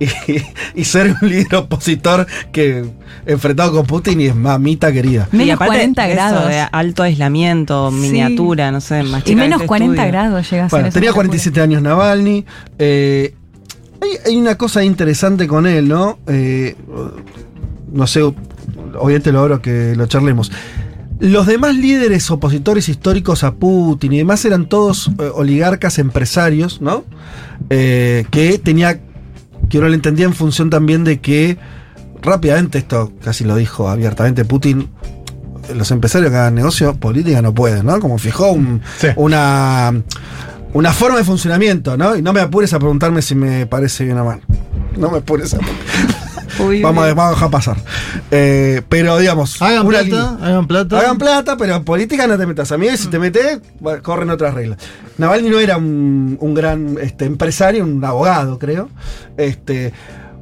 [0.00, 0.08] Y,
[0.74, 2.84] y ser un líder opositor que
[3.26, 5.28] enfrentado con Putin y es mamita querida.
[5.30, 6.48] Menos Y aparte 40 eso grados.
[6.48, 7.96] de alto aislamiento, Sí.
[7.98, 10.10] miniatura, no sé, más Y menos este 40 estudio.
[10.12, 11.26] grados llega a ser Bueno, esa tenía locura.
[11.26, 12.44] 47 años Navalny.
[12.78, 13.34] eh,
[14.02, 16.18] hay, hay una cosa interesante con él, ¿no?
[16.26, 16.74] Eh,
[17.92, 20.50] no sé, obviamente lo abro que lo charlemos.
[21.20, 27.04] Los demás líderes opositores históricos a Putin y demás eran todos eh, oligarcas empresarios, ¿no?
[27.68, 29.00] Eh, que tenía,
[29.68, 31.58] que uno lo entendía en función también de que
[32.22, 34.88] rápidamente, esto casi lo dijo abiertamente Putin,
[35.74, 38.00] los empresarios que hagan negocio, política no pueden, ¿no?
[38.00, 39.08] Como fijó un- Sí.
[39.16, 39.92] una,
[40.72, 42.16] una forma de funcionamiento, ¿no?
[42.16, 44.40] Y no me apures a preguntarme si me parece bien o mal.
[44.96, 45.58] No me apures a
[46.58, 47.76] Uy, vamos, a, vamos a dejar pasar.
[48.30, 50.36] Eh, pero digamos, Hagan plata, línea.
[50.42, 50.98] hagan plata.
[50.98, 52.72] Hagan plata, pero en política no te metas.
[52.72, 54.78] A mí, si te metes, bueno, corren otras reglas.
[55.18, 58.88] Navalny no era un, un gran este, empresario, un abogado, creo.
[59.36, 59.92] Este,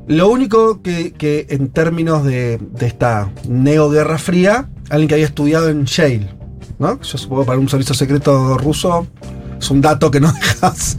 [0.07, 5.69] lo único que, que en términos de, de esta neoguerra fría, alguien que había estudiado
[5.69, 6.29] en Yale,
[6.79, 7.01] ¿no?
[7.01, 9.07] Yo supongo para un servicio secreto ruso
[9.61, 10.97] es un dato que no dejas.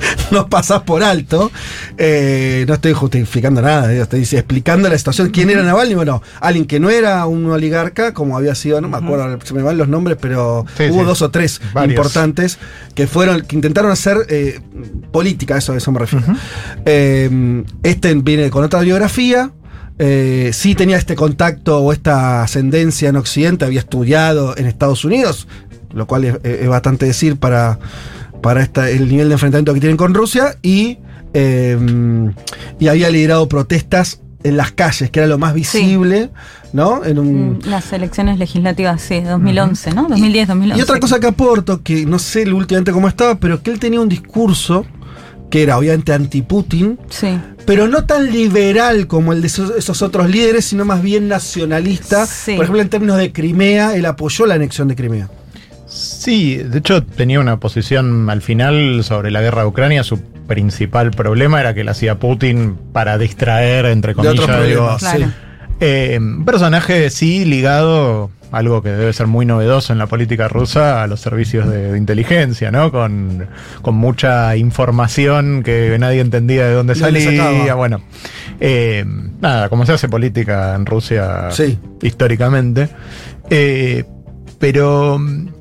[0.30, 1.50] No pasás por alto.
[1.96, 5.30] Eh, no estoy justificando nada, estoy explicando la situación.
[5.30, 5.94] ¿Quién era Navalny?
[5.94, 9.62] Bueno, alguien que no era un oligarca, como había sido, no me acuerdo, se me
[9.62, 11.06] van los nombres, pero Sí, hubo sí.
[11.06, 11.92] dos o tres Varios.
[11.96, 12.58] importantes
[12.94, 14.60] que fueron, que intentaron hacer eh,
[15.12, 16.26] política, eso, eso me refiero.
[16.84, 19.50] Eh, este viene con otra biografía.
[19.98, 25.48] eh, sí tenía este contacto o esta ascendencia en Occidente, había estudiado en Estados Unidos,
[25.92, 27.78] lo cual es, es bastante decir para,
[28.42, 30.98] para esta- el nivel de enfrentamiento que tienen con Rusia, y,
[31.34, 31.78] eh,
[32.78, 36.30] y había liderado protestas en las calles, que era lo más visible,
[36.72, 37.04] ¿no?
[37.04, 40.02] En un, Mm, Las elecciones legislativas, sí, 2011, ¿no?
[40.08, 40.78] 2010, 2011.
[40.78, 44.00] y otra cosa que aporto, que no sé últimamente cómo estaba, pero que él tenía
[44.00, 44.86] un discurso
[45.50, 47.38] que era obviamente anti-Putin, Sí.
[47.66, 52.26] pero no tan liberal como el de esos, esos otros líderes, sino más bien nacionalista.
[52.26, 52.54] Sí.
[52.54, 55.28] Por ejemplo, en términos de Crimea, él apoyó la anexión de Crimea.
[55.88, 60.04] Sí, de hecho tenía una posición al final sobre la guerra de Ucrania.
[60.04, 64.98] Su principal problema era que la hacía Putin para distraer, entre De comillas, digo, problemas,
[64.98, 65.18] Claro.
[65.26, 65.32] sí.
[65.80, 71.02] Eh, un personaje sí ligado, algo que debe ser muy novedoso en la política rusa,
[71.02, 72.90] a los servicios de, de inteligencia, ¿no?
[72.90, 73.46] Con,
[73.80, 77.74] con mucha información que nadie entendía de dónde ¿Dónde salía.
[77.74, 78.00] Bueno,
[78.60, 79.04] eh,
[79.40, 81.78] nada, como se hace política en Rusia Sí.
[82.02, 82.88] históricamente.
[83.50, 84.04] Eh,
[84.58, 85.20] pero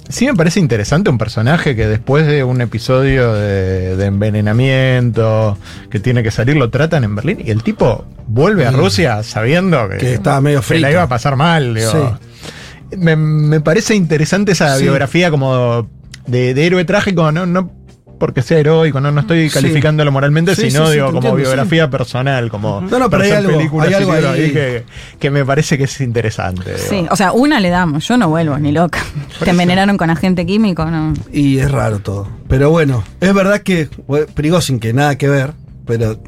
[0.10, 5.58] sí me parece interesante un personaje que después de un episodio de, de envenenamiento
[5.90, 8.76] que tiene que salir, lo tratan en Berlín y el tipo vuelve a Mm.
[8.78, 11.74] Rusia sabiendo que, Que estaba medio la iba a pasar mal.
[11.76, 11.92] digo.
[11.92, 12.98] Sí.
[12.98, 14.84] Me, me parece interesante esa Sí.
[14.84, 15.90] biografía como
[16.26, 17.72] de, de héroe trágico, no, no
[18.18, 19.54] porque sea heroico, no, no estoy Sí.
[19.54, 23.24] calificándolo moralmente, Sí, sino sí, sí, digo como entiendo, biografía personal, como No, no, pero
[23.24, 24.52] hay algo- películas hay y algo libros ahí.
[24.52, 24.84] que,
[25.20, 26.64] que me parece que es interesante.
[26.74, 26.88] digo.
[26.90, 29.00] Sí, o sea, una le damos, yo no vuelvo, ni loca.
[29.44, 31.14] Te envenenaron con agente químico, no.
[31.32, 32.28] Y es raro todo.
[32.48, 35.54] Pero bueno, es verdad que bueno, Prigozhin, que nada que ver,
[35.86, 36.20] pero.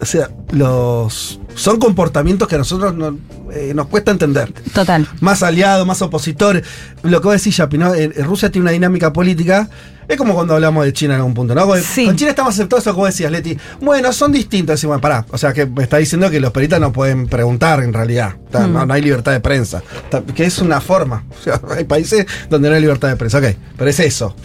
[0.00, 1.40] O sea, los.
[1.54, 3.16] Son comportamientos que a nosotros no-
[3.54, 4.52] eh, nos cuesta entender.
[4.72, 5.06] Total.
[5.20, 6.64] Más aliados, más opositores.
[7.02, 7.94] Lo que vos decís, Yapi, ¿no?
[7.94, 9.68] En- en Rusia tiene una dinámica política.
[10.06, 11.66] Es como cuando hablamos de China en algún punto, ¿no?
[11.66, 12.04] Con- Sí.
[12.04, 13.56] Con China estamos aceptados eso como decías, Leti.
[13.80, 14.74] Bueno, son distintos.
[14.74, 15.24] Decimos, pará.
[15.30, 18.34] O sea, que me está diciendo que los peritas no pueden preguntar en realidad.
[18.44, 18.72] Está- Mm.
[18.74, 19.82] no, no hay libertad de prensa.
[20.04, 21.24] Está- que es una forma.
[21.40, 23.38] O sea, hay países donde no hay libertad de prensa.
[23.38, 23.46] Ok,
[23.78, 24.36] pero es eso.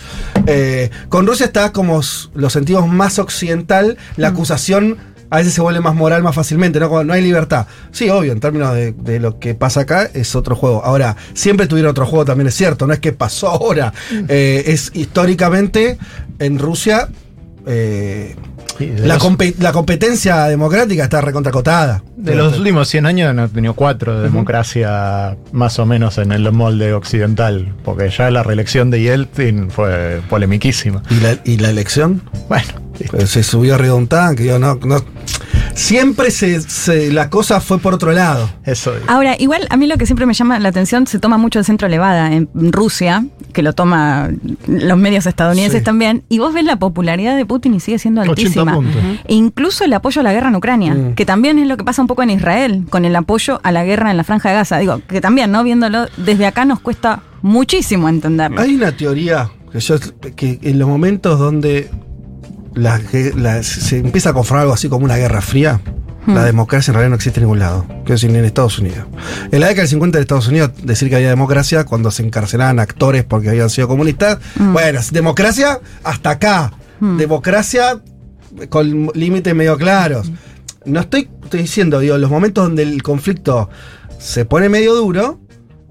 [0.45, 2.01] Eh, con Rusia está como
[2.35, 3.97] lo sentimos más occidental.
[4.15, 4.21] Mm.
[4.21, 4.97] La acusación
[5.29, 6.89] a veces se vuelve más moral más fácilmente, ¿no?
[6.89, 7.67] Cuando no hay libertad.
[7.91, 10.83] Sí, obvio, en términos de, de lo que pasa acá es otro juego.
[10.83, 13.93] Ahora, siempre tuvieron otro juego, también es cierto, no es que pasó ahora.
[14.27, 15.97] Eh, es históricamente
[16.39, 17.09] en Rusia.
[17.65, 18.35] eh,
[18.79, 22.01] Sí, de la, los- compe- la competencia democrática está recontracotada.
[22.17, 26.51] De los últimos 100 años he tenido cuatro de democracia más o menos en el
[26.51, 31.03] molde occidental, porque ya la reelección de Yeltsin fue polemiquísima.
[31.11, 32.21] ¿Y la, y la elección?
[32.49, 32.65] Bueno,
[33.11, 35.03] Pero se subió un tanque, digo, no, no.
[35.79, 38.49] Siempre se, se- la cosa fue por otro lado.
[38.65, 38.93] Eso.
[39.07, 41.65] Ahora, igual a mí lo que siempre me llama la atención, se toma mucho el
[41.65, 44.29] centro elevada en Rusia, que lo toma
[44.67, 45.83] los medios estadounidenses Sí.
[45.85, 48.73] también, y vos ves la popularidad de Putin y sigue siendo 80 altísima.
[48.73, 49.01] puntos.
[49.25, 51.15] E incluso el apoyo a la guerra en Ucrania, Mm.
[51.15, 53.83] que también es lo que pasa un poco en Israel, con el apoyo a la
[53.85, 54.77] guerra en la Franja de Gaza.
[54.79, 55.63] Digo, que también, ¿no?
[55.63, 58.59] Viéndolo desde acá nos cuesta muchísimo entenderlo.
[58.61, 59.95] Hay una teoría que, yo,
[60.35, 61.89] que en los momentos donde
[62.75, 65.81] la, que- la- se empieza a confrontar algo así como una guerra fría,
[66.25, 66.35] Hmm.
[66.35, 67.85] la democracia en realidad no existe en ningún lado.
[67.87, 69.05] Quiero decir, ni en Estados Unidos.
[69.51, 72.79] En la década del 50 de Estados Unidos, decir que había democracia cuando se encarcelaban
[72.79, 74.37] actores porque habían sido comunistas.
[74.55, 74.73] Mm.
[74.73, 76.73] Bueno, democracia hasta acá.
[76.99, 77.17] Mm.
[77.17, 78.01] Democracia
[78.67, 80.29] con límites medio claros.
[80.85, 83.69] No estoy, estoy diciendo, digo, los momentos donde el conflicto
[84.19, 85.39] se pone medio duro,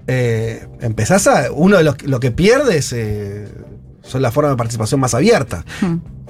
[0.07, 1.51] eh, empezás a.
[1.51, 3.47] Uno de los lo que pierdes eh,
[4.03, 5.63] son las formas de participación más abiertas.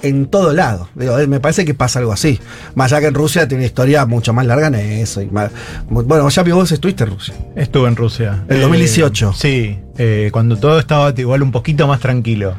[0.02, 0.90] En todo lado.
[0.96, 2.40] Digo, eh, me parece que pasa algo así.
[2.76, 5.22] Más allá que en Rusia tiene una historia mucho más larga en eso.
[5.22, 5.52] y más-
[5.90, 7.34] bueno, ya vos estuviste en Rusia.
[7.56, 8.44] Estuve en Rusia.
[8.50, 9.34] En Eh, 2018.
[9.34, 12.54] sí, eh, cuando todo estaba igual un poquito más tranquilo.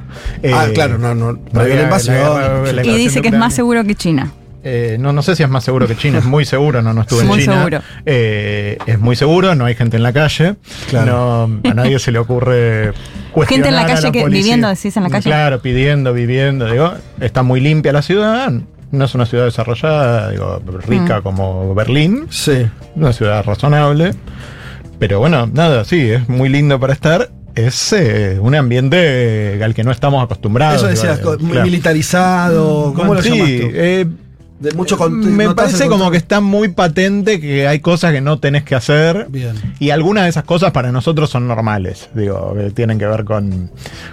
[0.53, 1.33] ah, Eh, claro, no, no.
[1.33, 2.17] no no había la invasión.
[2.17, 4.33] la guerra, la y dice que es más seguro que China.
[4.63, 7.01] Eh, no, no sé si es más seguro que China, es muy seguro, no, no
[7.01, 7.57] estuve Muy en China.
[7.59, 7.81] seguro.
[8.05, 10.57] Eh, es muy seguro, no hay gente en la calle.
[10.91, 11.49] Claro.
[11.49, 12.93] No, a nadie se le ocurre
[13.33, 14.43] cuestionar Gente en la calle que- policía.
[14.43, 15.25] viviendo, decís, en la calle.
[15.25, 18.53] Claro, pidiendo, viviendo, digo, está muy limpia la ciudad,
[18.91, 21.23] no es una ciudad desarrollada, digo, rica Mm.
[21.23, 22.67] como Berlín, Sí.
[22.97, 24.13] una ciudad razonable.
[24.99, 27.31] Pero bueno, nada, sí, es muy lindo para estar.
[27.55, 30.77] Es eh, un ambiente al que no estamos acostumbrados.
[30.83, 31.39] Eso decías, claro.
[31.41, 32.93] militarizado.
[32.95, 33.69] ¿Cómo lo Sí, llamas tú?
[33.75, 34.07] eh,
[34.61, 38.39] De mucho cont- me parece como que está muy patente que hay cosas que no
[38.41, 39.27] tenés que hacer.
[39.31, 39.55] Bien.
[39.79, 42.11] Y algunas de esas cosas para nosotros son normales.
[42.15, 43.71] Digo, que tienen que ver con,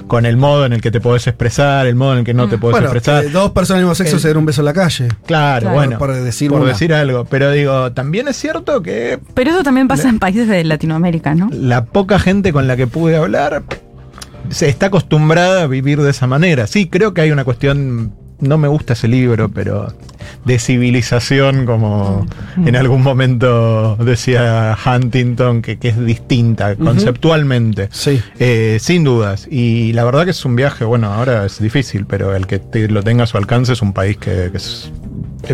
[0.07, 2.47] con el modo en el que te podés expresar, el modo en el que no
[2.47, 3.23] te podés Bueno, expresar.
[3.25, 5.09] que dos personas del mismo sexo El- se den un beso en la calle.
[5.25, 5.75] Claro, Claro.
[5.75, 5.97] bueno.
[5.99, 7.25] Por decir por decir algo.
[7.25, 11.49] Pero digo, también es cierto que Pero eso también pasa en países de Latinoamérica, ¿no?
[11.51, 13.63] la poca gente con la que pude hablar
[14.49, 16.67] se está acostumbrada a vivir de esa manera.
[16.67, 19.93] Sí, creo que hay una cuestión, no me gusta ese libro, pero
[20.45, 22.25] de civilización, como
[22.65, 27.89] en algún momento decía Huntington, que, que es distinta conceptualmente.
[27.91, 28.21] Sí.
[28.39, 29.47] Eh, sin dudas.
[29.49, 32.87] Y la verdad que es un viaje, bueno, ahora es difícil, pero el que te-
[32.89, 34.91] lo tenga a su alcance es un país que, que es,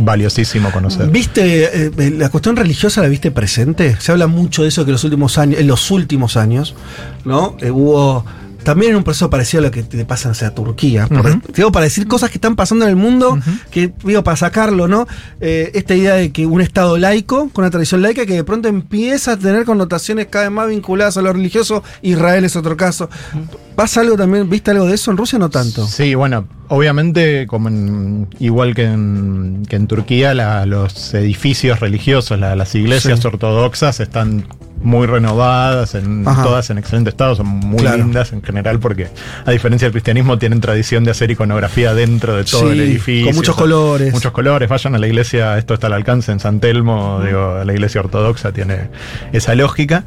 [0.01, 1.07] valiosísimo conocer.
[1.09, 3.95] ¿Viste eh, la cuestión religiosa la viste presente?
[3.99, 6.75] Se habla mucho de eso que los últimos años, en los últimos años,
[7.25, 7.55] ¿no?
[7.61, 8.25] Eh, hubo
[8.63, 11.07] también en un proceso parecido a lo que te pasa o sea, a Turquía.
[11.07, 13.37] por- digo, para decir cosas que están pasando en el mundo,
[13.71, 15.07] que digo, para sacarlo, ¿no?
[15.41, 18.67] Eh, esta idea de que un Estado laico, con una tradición laica, que de pronto
[18.67, 21.83] empieza a tener connotaciones cada vez más vinculadas a lo religioso.
[22.01, 23.09] Israel es otro caso.
[23.75, 24.49] ¿Pasa algo también?
[24.49, 25.11] ¿Viste algo de eso?
[25.11, 25.85] En Rusia no tanto.
[25.87, 32.39] Sí, bueno, obviamente, como en- igual que en, que en Turquía, la- los edificios religiosos,
[32.39, 33.27] la- las iglesias Sí.
[33.27, 34.45] ortodoxas están
[34.81, 36.43] muy renovadas, en, Ajá.
[36.43, 37.97] todas en excelente estado, son muy Claro.
[37.99, 39.07] lindas en general, porque
[39.45, 43.27] a diferencia del cristianismo tienen tradición de hacer iconografía dentro de todo Sí, el edificio.
[43.27, 44.13] con muchos o sea, colores.
[44.13, 47.71] Muchos colores, vayan a la iglesia, esto está al alcance en San Telmo, digo, la
[47.71, 48.89] iglesia ortodoxa tiene
[49.31, 50.03] esa lógica.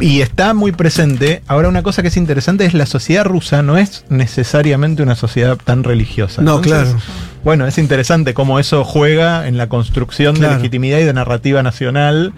[0.00, 1.42] Y está muy presente.
[1.46, 5.56] Ahora, una cosa que es interesante es la sociedad rusa no es necesariamente una sociedad
[5.56, 6.42] tan religiosa.
[6.42, 6.96] No, claro.
[7.44, 10.52] Bueno, es interesante cómo eso juega en la construcción Claro.
[10.54, 12.32] de legitimidad y de narrativa nacional,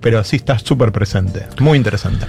[0.00, 1.46] pero sí está súper presente.
[1.60, 2.26] Muy interesante.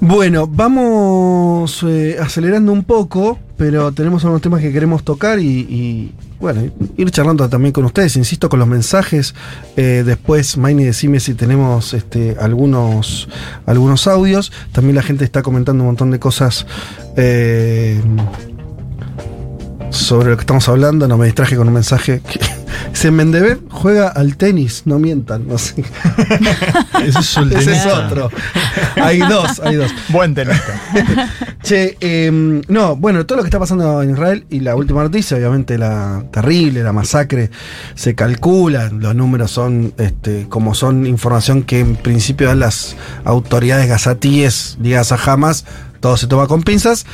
[0.00, 6.62] Bueno, vamos eh, acelerando un poco, pero tenemos algunos temas que queremos tocar y, bueno,
[6.96, 9.34] ir charlando también con ustedes, insisto, con los mensajes.
[9.76, 13.28] Eh, después, Maini, decime si tenemos este, algunos,
[13.66, 14.52] algunos audios.
[14.72, 16.66] También la gente está comentando un montón de cosas.
[17.16, 18.00] eh,
[19.90, 22.40] sobre lo que estamos hablando, no me distraje con un mensaje que
[23.10, 25.84] Mendebet juega al tenis, no mientan, no sé.
[27.04, 28.06] Ese es el Ese es tenista.
[28.06, 28.30] otro.
[28.96, 29.92] Hay dos, hay dos.
[30.08, 30.80] Buen tenista.
[31.62, 35.36] Che, em, no, bueno, todo lo que está pasando en Israel y la última noticia,
[35.36, 37.50] obviamente la terrible, la masacre,
[37.94, 43.88] se calcula, los números son este, como son información que en principio dan las autoridades
[43.88, 45.64] gazatíes ligadas a Hamas,
[46.00, 47.06] todo se toma con pinzas.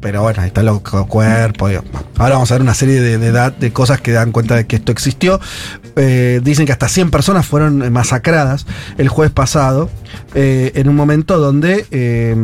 [0.00, 1.68] Pero bueno, ahí está el cuerpo.
[2.18, 4.92] Ahora vamos a ver una serie de, de, cosas que dan cuenta de que esto
[4.92, 5.40] existió.
[5.96, 8.66] Eh, dicen que hasta 100 personas fueron eh, masacradas
[8.98, 9.88] el jueves pasado,
[10.34, 12.36] eh, en un momento donde, eh,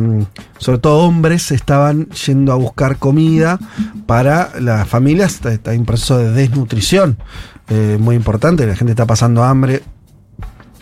[0.57, 3.59] sobre todo hombres, estaban yendo a buscar comida
[4.07, 5.39] para las familias.
[5.65, 7.17] En un proceso de desnutrición
[7.99, 9.81] muy importante, la gente está pasando hambre.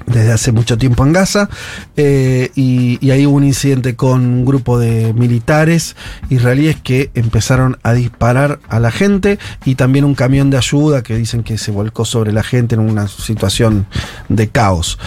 [0.05, 1.49] Desde hace mucho tiempo en Gaza
[1.97, 5.95] eh, y, y ahí hubo un incidente con un grupo de militares
[6.29, 11.15] israelíes que empezaron a disparar a la gente y también un camión de ayuda que
[11.15, 13.85] dicen que se volcó sobre la gente en una situación
[14.29, 14.97] de caos.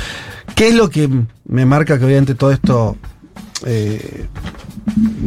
[0.55, 1.09] ¿Qué es lo que
[1.47, 2.97] me marca que obviamente todo esto
[3.67, 4.27] eh,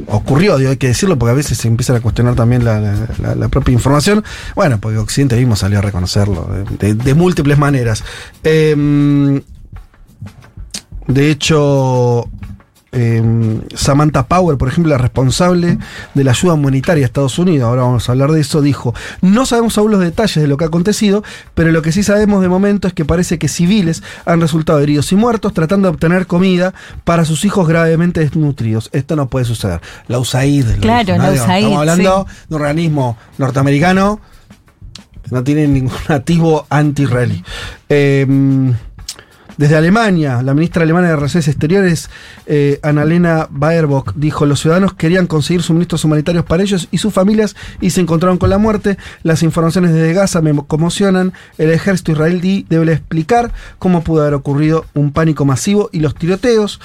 [0.07, 3.73] ocurrió, digo, hay que decirlo, porque a veces se empiezan a cuestionar también la, propia
[3.73, 4.23] información.
[4.55, 6.47] Bueno, porque Occidente mismo salió a reconocerlo
[6.79, 8.03] de múltiples maneras.
[8.43, 9.41] Em,
[11.07, 12.29] de hecho,
[12.91, 15.77] em, Samantha Power, por ejemplo, la responsable
[16.13, 19.45] de la ayuda humanitaria a Estados Unidos, ahora vamos a hablar de eso, dijo, no
[19.45, 22.49] sabemos aún los detalles de lo que ha acontecido, pero lo que sí sabemos de
[22.49, 26.73] momento es que parece que civiles han resultado heridos y muertos tratando de obtener comida
[27.03, 28.89] para sus hijos gravemente desnutridos.
[28.91, 29.81] Esto no puede suceder.
[30.07, 30.79] La USAID.
[30.81, 31.23] Claro, dijo, ¿no?
[31.23, 32.35] la USAID, Estamos hablando sí.
[32.49, 34.19] de un organismo norteamericano
[35.23, 37.43] que no tiene ningún activo anti-israelí.
[37.89, 38.73] Em,
[39.57, 42.09] desde Alemania, la ministra alemana de Relaciones Exteriores,
[42.45, 47.55] eh, Annalena Baerbock, dijo: Los ciudadanos querían conseguir suministros humanitarios para ellos y sus familias
[47.81, 48.97] y se encontraron con la muerte.
[49.23, 51.33] Las informaciones desde Gaza me conmocionan.
[51.57, 56.79] El ejército israelí debe explicar cómo pudo haber ocurrido un pánico masivo y los tiroteos.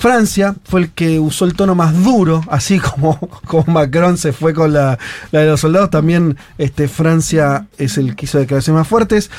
[0.00, 4.54] Francia fue el que usó el tono más duro, así como, como Macron se fue
[4.54, 4.98] con la,
[5.30, 9.30] la de los soldados, también este, Francia es el que hizo declaraciones más fuertes.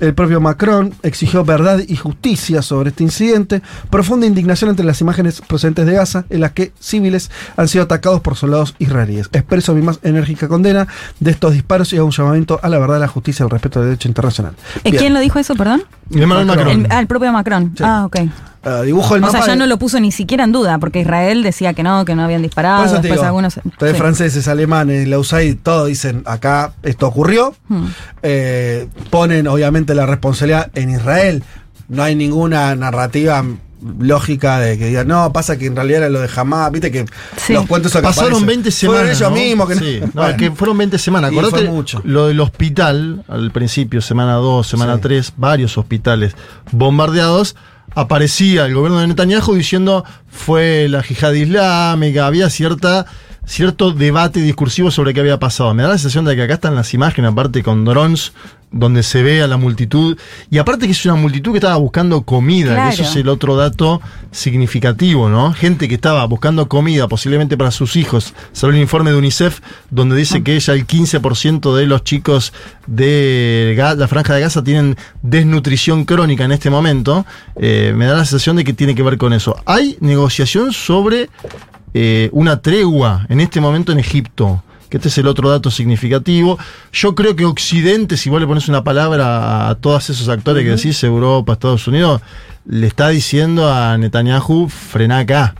[0.00, 5.40] El propio Macron exigió verdad y justicia sobre este incidente, profunda indignación entre las imágenes
[5.40, 9.30] procedentes de Gaza en las que civiles han sido atacados por soldados israelíes.
[9.32, 10.88] Expreso mi más enérgica condena
[11.20, 13.80] de estos disparos y hago un llamamiento a la verdad, la justicia y el respeto
[13.80, 14.54] del derecho internacional.
[14.84, 14.96] ¿Eh, Bien.
[14.96, 15.84] ¿Quién lo dijo eso, perdón?
[16.10, 16.68] Emmanuel Macron.
[16.68, 17.74] El, ah, el propio Macron.
[17.80, 18.16] Ah, ok.
[18.64, 20.78] Ah, dibujo el o sea, mapa ya de- no lo puso ni siquiera en duda,
[20.78, 22.78] porque Israel decía que no, que no habían disparado.
[22.78, 23.54] Por eso te después digo, algunos.
[23.54, 23.60] sí.
[23.98, 27.54] franceses, alemanes, la USAID, todos dicen acá esto ocurrió.
[27.68, 27.86] Hmm.
[28.22, 31.42] Eh, ponen obviamente la responsabilidad en Israel.
[31.88, 33.44] No hay ninguna narrativa
[33.98, 37.04] lógica de que digan, no, pasa que en realidad era lo de Hamas, viste que
[37.48, 39.16] los cuentos que Pasaron aparecen 20 fueron semanas.
[39.20, 39.36] ellos ¿no?
[39.36, 40.36] mismos que no- Sí, no, Bueno.
[40.36, 41.32] que fueron 20 semanas.
[41.32, 42.00] Acordate mucho.
[42.04, 46.36] lo del hospital, al principio, semana 2, semana 3, varios hospitales
[46.70, 47.56] bombardeados.
[47.94, 53.06] Aparecía el gobierno de Netanyahu diciendo fue la yihad islámica, había cierta
[53.46, 55.74] cierto debate discursivo sobre qué había pasado.
[55.74, 58.32] Me da la sensación de que acá están las imágenes, aparte con drones,
[58.70, 60.16] donde se ve a la multitud.
[60.50, 62.88] Y aparte que es una multitud que estaba buscando comida, Claro.
[62.88, 65.52] que eso es el otro dato significativo, ¿no?
[65.52, 68.32] Gente que estaba buscando comida, posiblemente para sus hijos.
[68.52, 72.54] Salió un informe de UNICEF donde dice que ya el 15% de los chicos
[72.86, 77.26] de la franja de Gaza tienen desnutrición crónica en este momento.
[77.56, 79.56] Eh, me da la sensación de que tiene que ver con eso.
[79.66, 81.28] Hay negociación sobre
[81.94, 84.62] eh, una tregua en este momento en Egipto.
[84.88, 86.58] Que este es el otro dato significativo.
[86.92, 90.70] Yo creo que Occidente, si vos le pones una palabra a todos esos actores que
[90.70, 92.20] decís, Europa, Estados Unidos,
[92.66, 95.54] le está diciendo a Netanyahu, frena acá.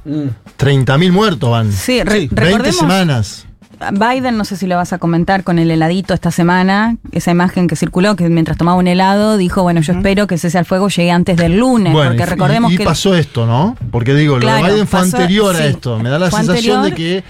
[0.59, 1.72] 30.000 muertos van.
[1.72, 3.47] Sí, re- 20 recordemos- semanas.
[3.91, 7.66] Biden, no sé si lo vas a comentar con el heladito esta semana, esa imagen
[7.66, 10.89] que circuló, que mientras tomaba un helado dijo, bueno, yo espero que cese al fuego
[10.89, 12.85] llegue antes del lunes, Bueno, porque recordemos y, y que...
[12.85, 13.76] pasó esto, ¿no?
[13.91, 15.62] Porque digo, lo de Biden fue pasó- anterior sí.
[15.62, 15.99] a esto.
[15.99, 17.24] Me da la sensación de que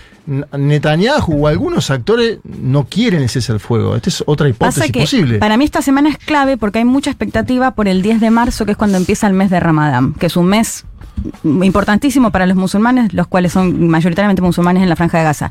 [0.56, 3.96] Netanyahu o algunos actores no quieren el cese al fuego.
[3.96, 5.38] Esta es otra Pasa hipótesis que posible.
[5.38, 8.64] para mí esta semana es clave porque hay mucha expectativa por el 10 de marzo,
[8.64, 10.84] que es cuando empieza el mes de Ramadán, que es un mes
[11.44, 15.50] importantísimo para los musulmanes, los cuales son mayoritariamente musulmanes en la franja de Gaza.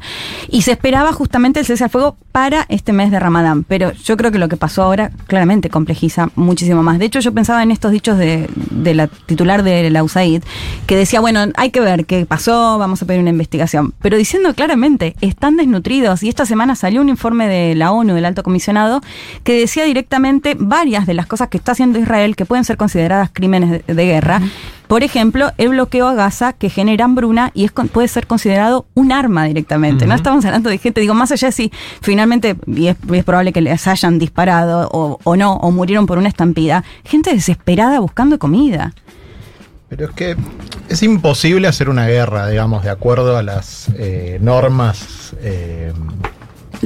[0.50, 4.18] Y se esperaba justamente el cese al fuego para este mes de Ramadán, pero yo
[4.18, 7.00] creo que lo que pasó ahora claramente complejiza muchísimo más.
[7.00, 10.44] De hecho, yo pensaba en estos dichos de, de la titular de la USAID,
[10.88, 14.54] que decía, bueno, hay que ver qué pasó, vamos a pedir una investigación, pero diciendo
[14.54, 19.02] claramente, están desnutridos y esta semana salió un informe de la ONU, del alto comisionado,
[19.44, 23.30] que decía directamente varias de las cosas que está haciendo Israel que pueden ser consideradas
[23.34, 24.42] crímenes de, de guerra.
[24.92, 29.14] Por ejemplo, el bloqueo a Gaza que genera hambruna y es puede ser considerado un
[29.14, 30.06] arma directamente.
[30.06, 31.72] No estamos hablando de gente, digo, más allá de si
[32.22, 32.96] finalmente, y es,
[33.26, 38.00] probable que les hayan disparado o, o no, o murieron por una estampida, gente desesperada
[38.00, 38.94] buscando comida.
[39.90, 40.36] Pero es que
[40.88, 45.34] es imposible hacer una guerra, digamos, de acuerdo a las eh, normas.
[45.40, 45.92] eh,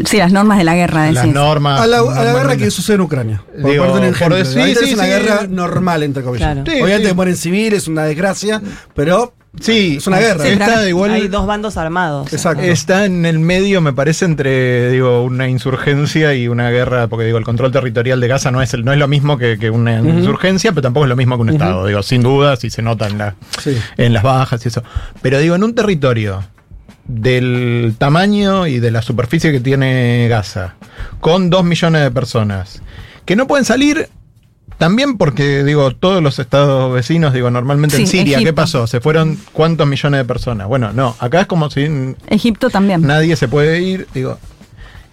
[0.05, 1.33] Sí, las normas de la guerra, las decís.
[1.33, 1.79] normas.
[1.81, 3.43] A la, a la guerra que sucede en Ucrania.
[3.61, 4.35] Por Digo, por ejemplo.
[4.37, 5.09] decir- sí, es una sí.
[5.09, 6.53] guerra normal, entre comillas.
[6.53, 6.69] Claro.
[6.69, 7.13] Sí, Obviamente sí.
[7.15, 8.61] mueren civiles, es una desgracia,
[8.93, 10.43] pero Sí, es una guerra.
[10.43, 11.11] Sí, está igual.
[11.11, 12.31] Hay dos bandos armados.
[12.33, 12.61] Exacto.
[12.63, 17.37] Está en el medio, me parece, entre digo una insurgencia y una guerra, porque digo
[17.37, 19.99] el control territorial de Gaza no es el, no es lo mismo que, que una
[19.99, 21.85] insurgencia, pero tampoco es lo mismo que un estado.
[21.87, 23.77] Digo, sin duda, si se nota en, la, Sí.
[23.97, 24.83] en las bajas y eso.
[25.21, 26.43] Pero digo, en un territorio
[27.07, 30.75] del tamaño y de la superficie que tiene Gaza,
[31.19, 32.81] con dos millones de personas,
[33.25, 34.09] que no pueden salir
[34.77, 38.87] también porque, digo, todos los estados vecinos, digo, normalmente en Siria, ¿qué pasó?
[38.87, 40.67] ¿Se fueron cuántos millones de personas?
[40.67, 41.87] Bueno, no, acá es como si
[42.27, 43.01] Egipto también.
[43.01, 44.37] nadie se puede ir, digo.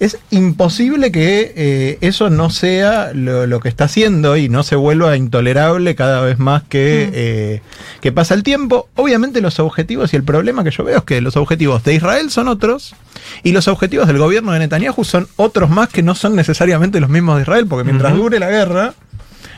[0.00, 4.74] Es imposible que eh, eso no sea lo, lo que está haciendo y no se
[4.74, 7.62] vuelva intolerable cada vez más que, eh,
[8.00, 8.88] que pasa el tiempo.
[8.96, 12.32] Obviamente los objetivos y el problema que yo veo es que los objetivos de Israel
[12.32, 12.96] son otros
[13.44, 17.08] y los objetivos del gobierno de Netanyahu son otros más que no son necesariamente los
[17.08, 18.94] mismos de Israel, porque mientras dure la guerra,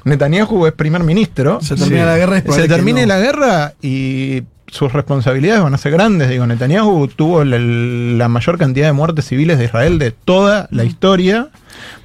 [0.04, 1.60] Netanyahu es primer ministro.
[1.60, 3.08] Se termina la guerra es Se termine no.
[3.08, 6.28] la guerra y sus responsabilidades van a ser grandes.
[6.28, 10.84] Digo, Netanyahu tuvo la, la mayor cantidad de muertes civiles de Israel de toda la
[10.84, 11.48] historia,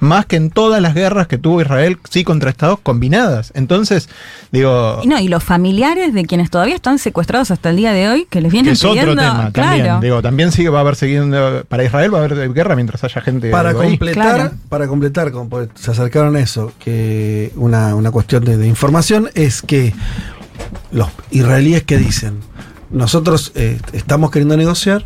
[0.00, 3.52] más que en todas las guerras que tuvo Israel, sí, contra estados combinadas.
[3.54, 4.08] Entonces,
[4.50, 8.08] digo, Y no, y los familiares de quienes todavía están secuestrados hasta el día de
[8.08, 9.84] hoy, que les que vienen es otro pidiendo, tema también.
[9.84, 10.00] claro.
[10.00, 13.20] Digo, también sigue, va a haber siguiendo, para Israel va a haber guerra mientras haya
[13.20, 14.50] gente Para digo, completar, Claro.
[14.68, 19.30] para completar, como pues, se acercaron a eso, que una, una cuestión de, de información
[19.34, 19.94] es que
[20.92, 22.40] los israelíes que dicen,
[22.90, 25.04] nosotros eh, estamos queriendo negociar,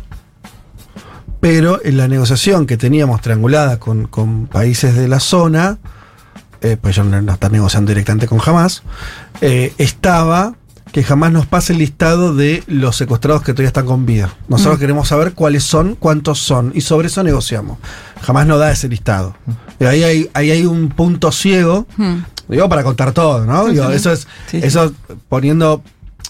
[1.39, 5.77] pero en la negociación que teníamos triangulada con, con países de la zona,
[6.61, 8.83] eh, pues ellos no, no están negociando directamente con Hamas,
[9.41, 10.55] eh, estaba
[10.91, 14.33] que jamás nos pase el listado de los secuestrados que todavía están con vida.
[14.47, 14.79] Nosotros Mm.
[14.79, 17.79] queremos saber cuáles son, cuántos son, y sobre eso negociamos.
[18.21, 19.35] Jamás nos da ese listado.
[19.77, 22.19] Y ahí hay, ahí hay un punto ciego, Hmm.
[22.47, 23.65] digo, para contar todo, ¿no?
[23.65, 23.93] Sí, Digo, sí.
[23.95, 24.59] Eso es, sí.
[24.63, 24.93] eso
[25.27, 25.83] poniendo,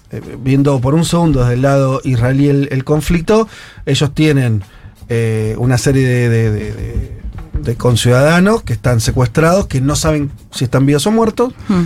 [0.09, 3.47] eh, viendo por un segundo desde el lado israelí el, el conflicto,
[3.85, 4.63] ellos tienen
[5.09, 10.85] eh, una serie de, de- de- conciudadanos que están secuestrados, que no saben si están
[10.85, 11.53] vivos o muertos.
[11.67, 11.85] Hmm.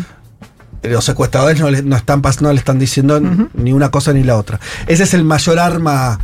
[0.84, 3.22] Los secuestradores no le, no están, no le están diciendo
[3.54, 4.60] ni una cosa ni la otra.
[4.88, 6.20] Ese es el mayor arma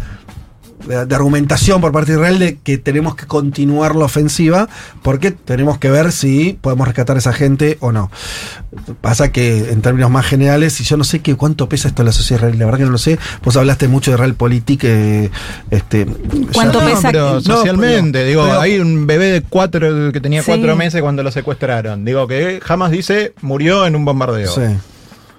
[0.87, 4.67] de, de argumentación por parte de Israel de que tenemos que continuar la ofensiva
[5.03, 8.09] porque tenemos que ver si podemos rescatar a esa gente o no.
[9.01, 12.07] Pasa que en términos más generales, y yo no sé qué cuánto pesa esto en
[12.07, 13.17] la sociedad israelí, la verdad que no lo sé.
[13.43, 14.83] Vos hablaste mucho de Realpolitik.
[14.83, 15.29] Eh,
[15.71, 16.05] este,
[16.53, 20.41] ¿Cuánto ya- No, pesa pero socialmente, digo, pero- hay un bebé de cuatro que tenía
[20.41, 20.47] Sí.
[20.47, 22.03] cuatro meses cuando lo secuestraron.
[22.05, 24.51] Digo que jamás dice murió en un bombardeo.
[24.53, 24.61] Sí,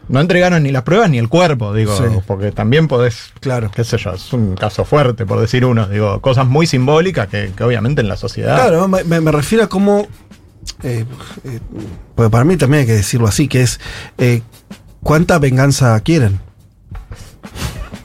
[0.09, 2.05] No entregaron ni las pruebas ni el cuerpo, digo, Sí.
[2.27, 3.71] porque también podés, claro.
[3.75, 7.51] qué sé yo, es un caso fuerte, por decir uno, digo, cosas muy simbólicas que,
[7.57, 8.55] que obviamente en la sociedad.
[8.55, 10.07] Claro, me, refiero a cómo.
[10.83, 11.05] eh,
[11.45, 11.61] eh,
[12.15, 13.81] porque para mí también hay que decirlo así, que es.
[14.19, 14.43] eh,
[15.03, 16.41] ¿Cuánta venganza quieren?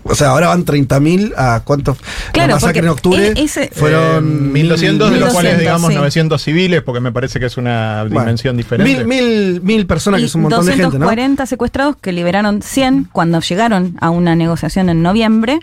[0.03, 1.97] O sea, ahora van 30.000 a cuántos.
[2.31, 4.17] Claro, la masacre porque en octubre e- ese- fueron.
[4.17, 5.95] Eh, 1200, de los 1200, cuales digamos sí.
[5.95, 8.93] 900 civiles, porque me parece que es una Bueno, dimensión diferente.
[8.95, 11.05] Mil, mil, mil personas, que es un montón de gente, ¿no?
[11.05, 15.59] 240 secuestrados que liberaron 100 cuando llegaron a una negociación en noviembre.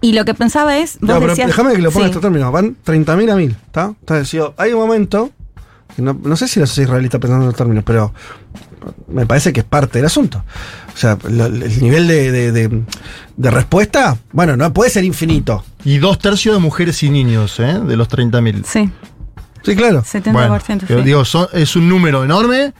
[0.00, 0.98] Y lo que pensaba es.
[1.00, 2.16] vos No, pero decías- déjame que lo ponga en Sí.
[2.16, 2.52] estos términos.
[2.52, 3.84] Van 30.000 a 1000, ¿está?
[4.00, 5.30] Entonces, digo, hay un momento.
[5.96, 8.12] que no, no sé si israelí está pensando en los términos, pero
[9.08, 10.44] me parece que es parte del asunto.
[10.94, 12.82] O sea, lo- el nivel de, de- de-
[13.36, 15.64] de respuesta, bueno, no puede ser infinito.
[15.84, 17.78] Y dos tercios de mujeres y niños, ¿eh?
[17.80, 18.64] De los 30.000.
[18.64, 18.90] Sí,
[19.64, 20.02] Sí, claro.
[20.02, 20.84] 70%.
[20.86, 21.06] Pero sí.
[21.06, 22.72] digo, son- es un número enorme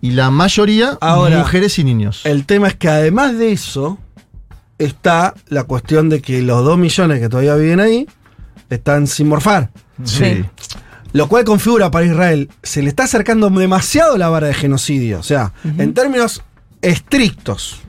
[0.00, 2.20] y la mayoría Ahora, mujeres y niños.
[2.24, 3.98] El tema es que además de eso,
[4.78, 8.06] está la cuestión de que los 2 millones que todavía viven ahí
[8.70, 9.70] están sin morfar.
[10.04, 10.44] Sí.
[11.12, 15.18] Lo cual configura para Israel, se le está acercando demasiado la vara de genocidio.
[15.20, 16.42] O sea, en términos
[16.82, 17.80] estrictos.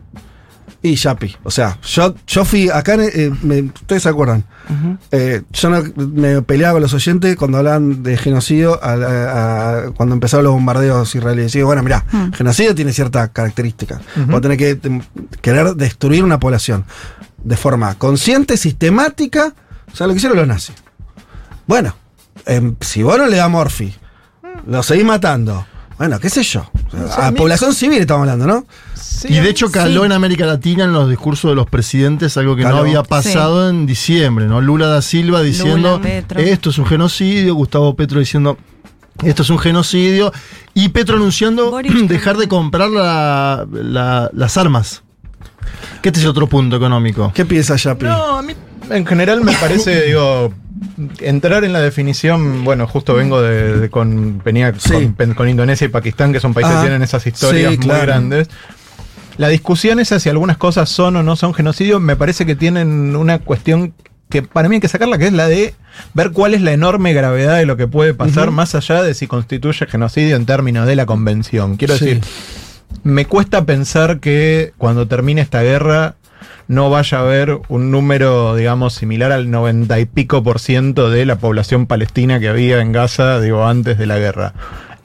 [0.84, 1.36] Y Yapi.
[1.43, 4.43] O sea, yo, yo fui acá, eh, me- ustedes se acuerdan.
[5.11, 10.13] Eh, yo no- me peleaba con los oyentes cuando hablaban de genocidio a a- cuando
[10.13, 11.53] empezaron los bombardeos israelíes.
[11.55, 12.32] Y digo, bueno, mirá, Mm.
[12.34, 13.99] genocidio tiene cierta característica.
[14.28, 15.03] Vos tenés que tem-
[15.41, 16.86] querer destruir una población
[17.43, 19.53] de forma consciente, sistemática.
[19.91, 20.76] O sea, lo que hicieron los nazis.
[21.65, 21.95] Bueno,
[22.47, 23.93] em, si vos no le das morfi,
[24.65, 25.65] lo seguís matando.
[25.97, 26.69] Bueno, qué sé yo.
[26.93, 28.65] O sea, a población civil estamos hablando, ¿no?
[29.27, 30.05] y de hecho caló Sí.
[30.05, 32.75] en América Latina en los discursos de los presidentes algo que Caló.
[32.75, 34.61] no había pasado en diciembre, ¿no?
[34.61, 38.57] Lula da Silva diciendo Lula, esto es un genocidio, Gustavo Petro diciendo
[39.23, 40.31] esto es un genocidio
[40.75, 41.75] y Petro anunciando
[42.07, 45.01] dejar de comprar la- la- las armas.
[46.03, 47.31] Que este es otro punto económico.
[47.33, 48.05] ¿Qué piensa Yapi?
[48.05, 48.53] No, a mí
[48.91, 50.53] en general me parece, digo,
[51.19, 55.11] entrar en la definición, bueno, justo vengo de, de con, venía Sí.
[55.17, 58.03] con, con Indonesia y Pakistán, que son países que tienen esas historias sí, muy claro.
[58.05, 58.49] grandes.
[59.38, 63.15] La discusión esa si algunas cosas son o no son genocidio, me parece que tienen
[63.15, 63.93] una cuestión
[64.30, 65.73] que para mí hay que sacarla, que es la de
[66.13, 69.25] ver cuál es la enorme gravedad de lo que puede pasar, más allá de si
[69.28, 71.78] constituye genocidio en términos de la convención.
[71.78, 72.05] Quiero Sí.
[72.05, 72.23] decir,
[73.03, 76.15] me cuesta pensar que cuando termine esta guerra
[76.68, 81.26] no vaya a haber un número, digamos, similar al 90 y pico por ciento de
[81.26, 84.53] la población palestina que había en Gaza, digo, antes de la guerra.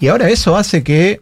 [0.00, 1.20] Y ahora eso hace que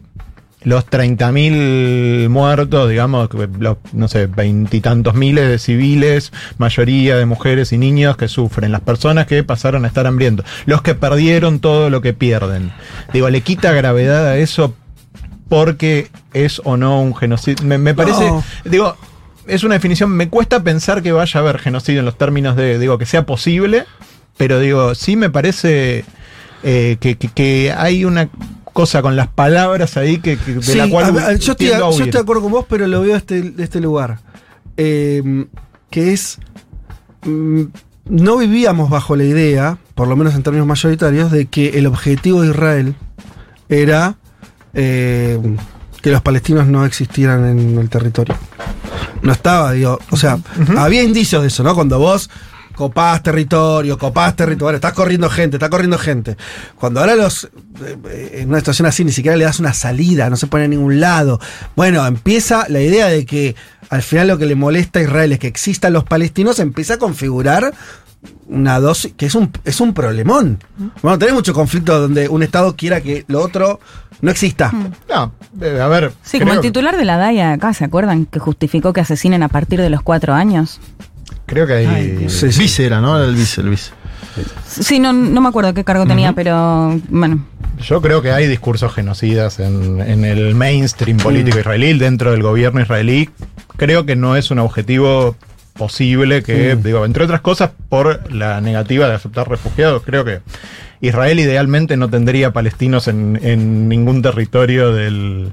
[0.63, 3.29] los 30.000 muertos, digamos,
[3.59, 8.81] los, no sé, veintitantos miles de civiles, mayoría de mujeres y niños que sufren, las
[8.81, 12.71] personas que pasaron a estar hambrientos, los que perdieron todo lo que pierden.
[13.13, 14.73] Digo, le quita gravedad a eso
[15.49, 17.65] porque es o no un genocidio.
[17.65, 18.43] Me, me parece, No.
[18.63, 18.95] digo,
[19.53, 22.79] es una definición, me cuesta pensar que vaya a haber genocidio en los términos de,
[22.79, 23.85] digo, que sea posible,
[24.37, 26.05] pero digo, sí me parece
[26.63, 28.29] eh, que, que- que hay una
[28.73, 31.67] cosa con las palabras ahí que, que- de Sí, la cual a- a- yo, estoy,
[31.67, 34.19] yo estoy de acuerdo con vos, pero lo veo de este, de este lugar.
[34.77, 35.45] Eh,
[35.89, 36.39] que es.
[37.25, 37.63] mm,
[38.05, 42.41] no vivíamos bajo la idea, por lo menos en términos mayoritarios, de que el objetivo
[42.41, 42.95] de Israel
[43.69, 44.15] era
[44.73, 45.39] eh,
[46.01, 48.35] que los palestinos no existieran en el territorio.
[49.21, 50.39] No estaba, digo, o sea,
[50.77, 51.75] había indicios de eso, ¿no?
[51.75, 52.29] Cuando vos
[52.75, 56.37] copás territorio, copás territorio, estás corriendo gente, está corriendo gente.
[56.75, 60.29] Cuando ahora los, eh, eh, en una situación así ni siquiera le das una salida,
[60.29, 61.39] no se pone a ningún lado.
[61.75, 63.55] Bueno, empieza la idea de que
[63.89, 66.97] al final lo que le molesta a Israel es que existan los palestinos, empieza a
[66.97, 67.73] configurar
[68.47, 70.59] una dosis, que es un, es un problemón.
[71.01, 73.79] Bueno, tenés mucho conflicto donde un Estado quiera que lo otro
[74.21, 74.71] no exista.
[75.09, 76.11] No, eh, a ver.
[76.21, 78.25] Sí, como el titular de la DAIA acá, ¿se acuerdan?
[78.25, 80.79] Que justificó que asesinen a partir de los cuatro años.
[81.45, 82.29] Creo que hay.
[82.29, 82.59] Sí, sí.
[82.61, 83.21] Vice era, ¿no?
[83.21, 83.91] El vice, el vice.
[84.67, 87.45] Sí, no, no me acuerdo qué cargo tenía, pero bueno.
[87.81, 92.79] Yo creo que hay discursos genocidas en, en el mainstream político israelí, dentro del gobierno
[92.79, 93.29] israelí.
[93.77, 95.35] Creo que no es un objetivo
[95.73, 96.83] posible que, Mm.
[96.83, 100.03] digo, entre otras cosas, por la negativa de aceptar refugiados.
[100.03, 100.39] Creo que
[101.01, 105.51] Israel idealmente no tendría palestinos en, en ningún territorio del,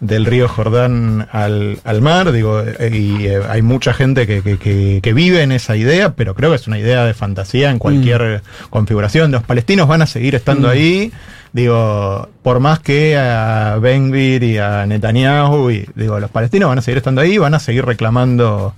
[0.00, 2.32] del río Jordán al, al mar.
[2.32, 6.34] Digo, y eh, hay mucha gente que, que- que- que vive en esa idea, pero
[6.34, 9.30] creo que es una idea de fantasía en cualquier configuración.
[9.32, 10.70] Los palestinos van a seguir estando Mm.
[10.70, 11.12] ahí.
[11.52, 16.82] Digo, por más que a Benvir y a Netanyahu, y, digo, los palestinos van a
[16.82, 18.74] seguir estando ahí, van a seguir reclamando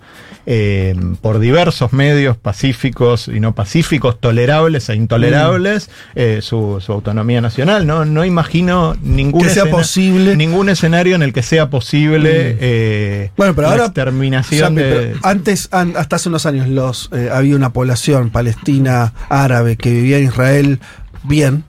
[0.51, 7.43] eh, por diversos medios pacíficos y no pacíficos, tolerables e intolerables, eh, su, su autonomía
[7.43, 7.87] nacional.
[7.87, 10.37] No, no imagino ningún, Que sea posible.
[10.37, 13.85] ningún escenario en el que sea posible eh, Bueno, pero la ahora.
[13.87, 14.91] exterminación Sammy, de.
[14.91, 20.17] pero antes, an- hasta hace unos años, los había una población palestina árabe que vivía
[20.17, 20.81] en Israel
[21.25, 21.65] bien,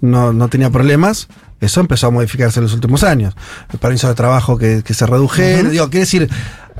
[0.00, 1.26] no, no tenía problemas.
[1.60, 3.34] Eso empezó a modificarse en los últimos años.
[3.70, 5.70] El permiso de trabajo que, que se redujeron.
[5.72, 6.30] Digo, quiere decir,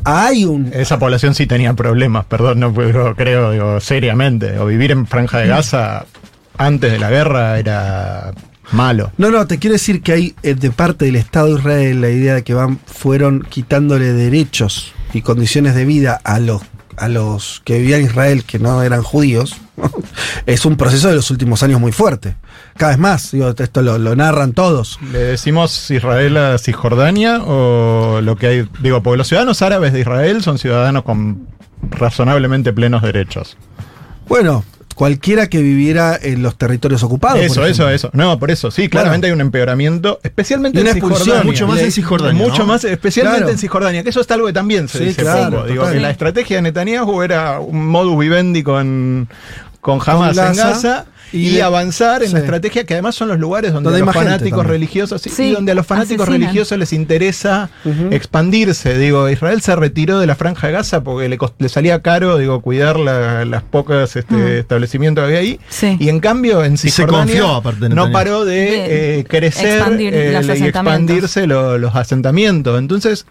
[0.05, 0.71] hay un.
[0.73, 4.59] Esa población sí tenía problemas, perdón, no puedo, creo, digo, seriamente.
[4.59, 6.07] O vivir en Franja de Gaza
[6.59, 8.33] antes de la guerra era
[8.73, 9.13] malo.
[9.19, 12.11] No, no, te quiero decir que hay eh, de parte del Estado de Israel la
[12.11, 16.63] idea de que van, fueron quitándole derechos y condiciones de vida a los,
[16.97, 19.57] a los que vivían en Israel que no eran judíos.
[20.47, 22.37] es un proceso de los últimos años muy fuerte.
[22.81, 24.99] Cada vez más, digo, esto lo, lo narran todos.
[25.13, 28.69] ¿Le decimos Israel a Cisjordania o lo que hay?
[28.81, 31.47] Digo, porque los ciudadanos árabes de Israel son ciudadanos con
[31.91, 33.59] razonablemente plenos derechos.
[34.29, 34.65] Bueno,
[34.95, 37.41] cualquiera que viviera en los territorios ocupados.
[37.41, 38.09] Eso, eso, eso.
[38.15, 41.53] No, por eso, sí, claramente hay un empeoramiento, especialmente una en expulsión, Cisjordania.
[41.53, 43.53] mucho más en Cisjordania, Mucho más, especialmente Claro.
[43.53, 45.67] en Cisjordania, que eso es algo que también se Sí, dice claro, poco.
[45.69, 49.29] Digo, que la estrategia de Netanyahu era un modus vivendi con,
[49.83, 51.07] con Hamas Con en Gaza Gaza.
[51.33, 52.35] Y Y, de- avanzar en sí.
[52.35, 55.73] la estrategia que además son los lugares donde, Donde los fanáticos religiosos sí, y donde
[55.73, 56.41] a los fanáticos asesinan.
[56.49, 57.71] religiosos les interesa
[58.11, 58.99] expandirse.
[58.99, 62.37] Digo, Israel se retiró de la franja de Gaza porque le, cost- le salía caro,
[62.39, 65.61] digo, cuidar la- las pocas este, establecimientos que había ahí.
[65.69, 65.97] Sí.
[66.01, 70.15] Y en cambio, en se Cisjordania confió, aparte, no paró de, De eh, crecer expandir
[70.15, 72.79] eh, y expandirse lo- los asentamientos.
[72.79, 73.27] Entonces,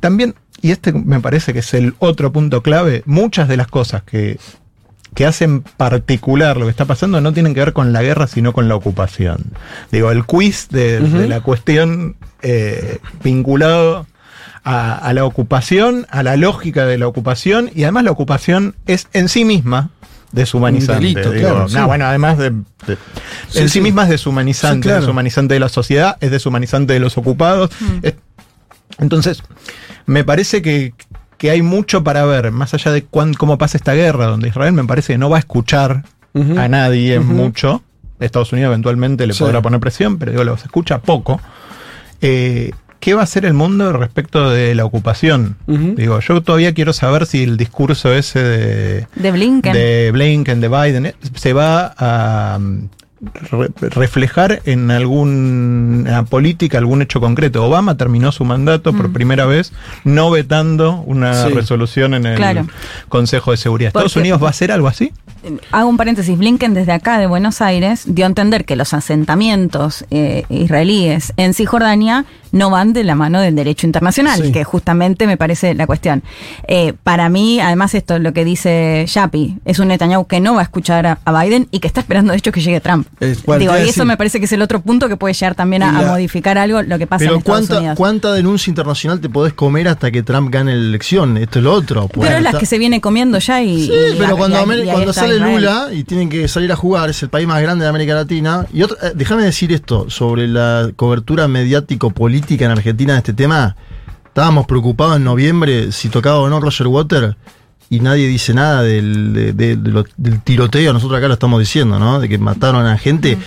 [0.00, 4.02] también, y este me parece que es el otro punto clave, muchas de las cosas
[4.02, 4.38] que,
[5.16, 8.52] que hacen particular lo que está pasando no tienen que ver con la guerra, sino
[8.52, 9.38] con la ocupación.
[9.90, 14.06] Digo, el quiz de, la cuestión eh, vinculado
[14.62, 19.08] a, a la ocupación, a la lógica de la ocupación, y además la ocupación es
[19.14, 19.88] en sí misma
[20.32, 21.06] deshumanizante.
[21.06, 21.48] Un delito, digo.
[21.48, 21.78] claro, sí.
[21.86, 22.98] Bueno, además de, de-
[23.48, 23.80] Sí, en sí, sí.
[23.80, 24.98] misma es deshumanizante, Sí, claro.
[24.98, 27.70] es deshumanizante de la sociedad, es deshumanizante de los ocupados.
[28.02, 28.16] Es-
[28.98, 29.42] entonces,
[30.04, 30.92] me parece que,
[31.38, 34.72] que hay mucho para ver, más allá de cuán- cómo pasa esta guerra, donde Israel
[34.72, 37.82] me parece que no va a escuchar a nadie mucho.
[38.20, 39.40] Estados Unidos eventualmente le Sí.
[39.40, 41.40] podrá poner presión, pero digo, lo se escucha poco.
[42.20, 42.70] Eh,
[43.00, 45.56] ¿Qué va a hacer el mundo respecto de la ocupación?
[45.66, 49.72] Digo, yo todavía quiero saber si el discurso ese de, De Blinken.
[49.74, 52.58] de Blinken, de Biden, eh, se va a
[53.50, 57.64] re- reflejar en alguna política, algún hecho concreto.
[57.64, 59.12] Obama terminó su mandato por Mm.
[59.12, 59.72] primera vez
[60.04, 61.52] no vetando una Sí.
[61.52, 62.66] resolución en el Claro.
[63.08, 63.88] Consejo de Seguridad.
[63.88, 65.12] ¿Estados Unidos va a hacer algo así?
[65.72, 70.04] Hago un paréntesis, Blinken desde acá de Buenos Aires dio a entender que los asentamientos
[70.10, 74.52] eh, israelíes en Cisjordania no van de la mano del derecho internacional, Sí.
[74.52, 76.22] que justamente me parece la cuestión.
[76.68, 80.60] Eh, para mí, además, esto lo que dice Yapi, es un Netanyahu que no va
[80.60, 83.06] a escuchar a, a Biden y que está esperando de hecho que llegue Trump.
[83.20, 85.82] Eh, Digo, y eso me parece que es el otro punto que puede llegar también
[85.82, 87.96] a, modificar algo lo que pasa en Estados ¿cuánta, Unidos.
[87.98, 91.36] ¿cuánta denuncia internacional te podés comer hasta que Trump gane la elección?
[91.36, 92.08] Esto es lo otro.
[92.08, 93.86] Pero Bueno, las que se viene comiendo ya y.
[93.86, 95.64] Sí, y- pero cuando, y- está sale Israel.
[95.88, 98.66] Lula y tienen que salir a jugar, es el país más grande de América Latina.
[98.72, 103.76] Y otro, eh, déjame decir esto sobre la cobertura mediático-política en Argentina de este tema.
[104.26, 107.36] Estábamos preocupados en noviembre si tocaba o no Roger Water
[107.88, 110.92] y nadie dice nada del, de- de- de lo- del tiroteo.
[110.92, 112.20] Nosotros acá lo estamos diciendo, ¿no?
[112.20, 113.38] De que mataron a gente.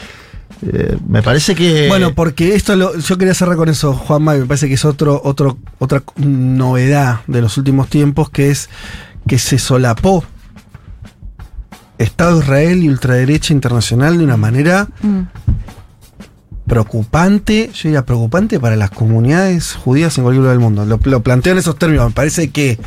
[0.66, 1.88] Eh, me parece que.
[1.88, 4.84] Bueno, porque esto lo- yo quería cerrar con eso, Juanma, y me parece que es
[4.84, 8.70] otro, otro, otra novedad de los últimos tiempos, que es
[9.28, 10.24] que se solapó
[12.00, 15.22] Estado de Israel y ultraderecha internacional de una manera Mm.
[16.66, 20.86] preocupante, yo diría preocupante para las comunidades judías en cualquier lugar del mundo.
[20.86, 22.08] Lo, lo planteo en esos términos.
[22.08, 22.78] Me parece que,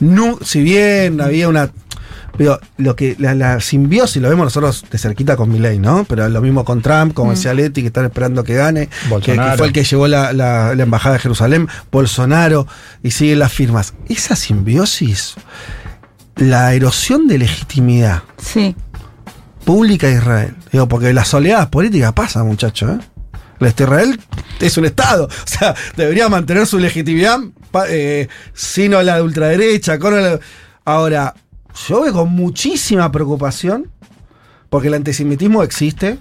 [0.00, 1.70] no, si bien había una.
[2.36, 6.04] Pero lo que la, la simbiosis lo vemos nosotros de cerquita con Milley, ¿no?
[6.04, 7.34] Pero lo mismo con Trump, como Mm.
[7.34, 8.88] decía Leti, que están esperando que gane,
[9.22, 12.66] que, que fue el que llevó la, la- la embajada de Jerusalén, Bolsonaro,
[13.02, 13.94] y siguen las firmas.
[14.08, 15.34] Esa simbiosis,
[16.40, 18.74] la erosión de legitimidad Sí.
[19.64, 20.56] pública de Israel.
[20.72, 22.98] Digo, porque las oleadas políticas pasan, muchachos, ¿eh?
[23.60, 24.18] El Este Israel
[24.58, 25.24] es un Estado.
[25.26, 27.38] O sea, debería mantener su legitimidad
[27.88, 29.98] eh, sin la de ultraderecha.
[29.98, 30.40] Con la-
[30.84, 31.34] Ahora,
[31.88, 33.90] yo veo con muchísima preocupación,
[34.70, 36.18] porque el antisemitismo existe,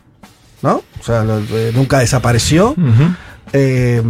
[0.62, 0.84] ¿no?
[1.00, 2.72] O sea, lo- eh, nunca desapareció.
[2.72, 3.16] Ujú.
[3.54, 4.04] Eh,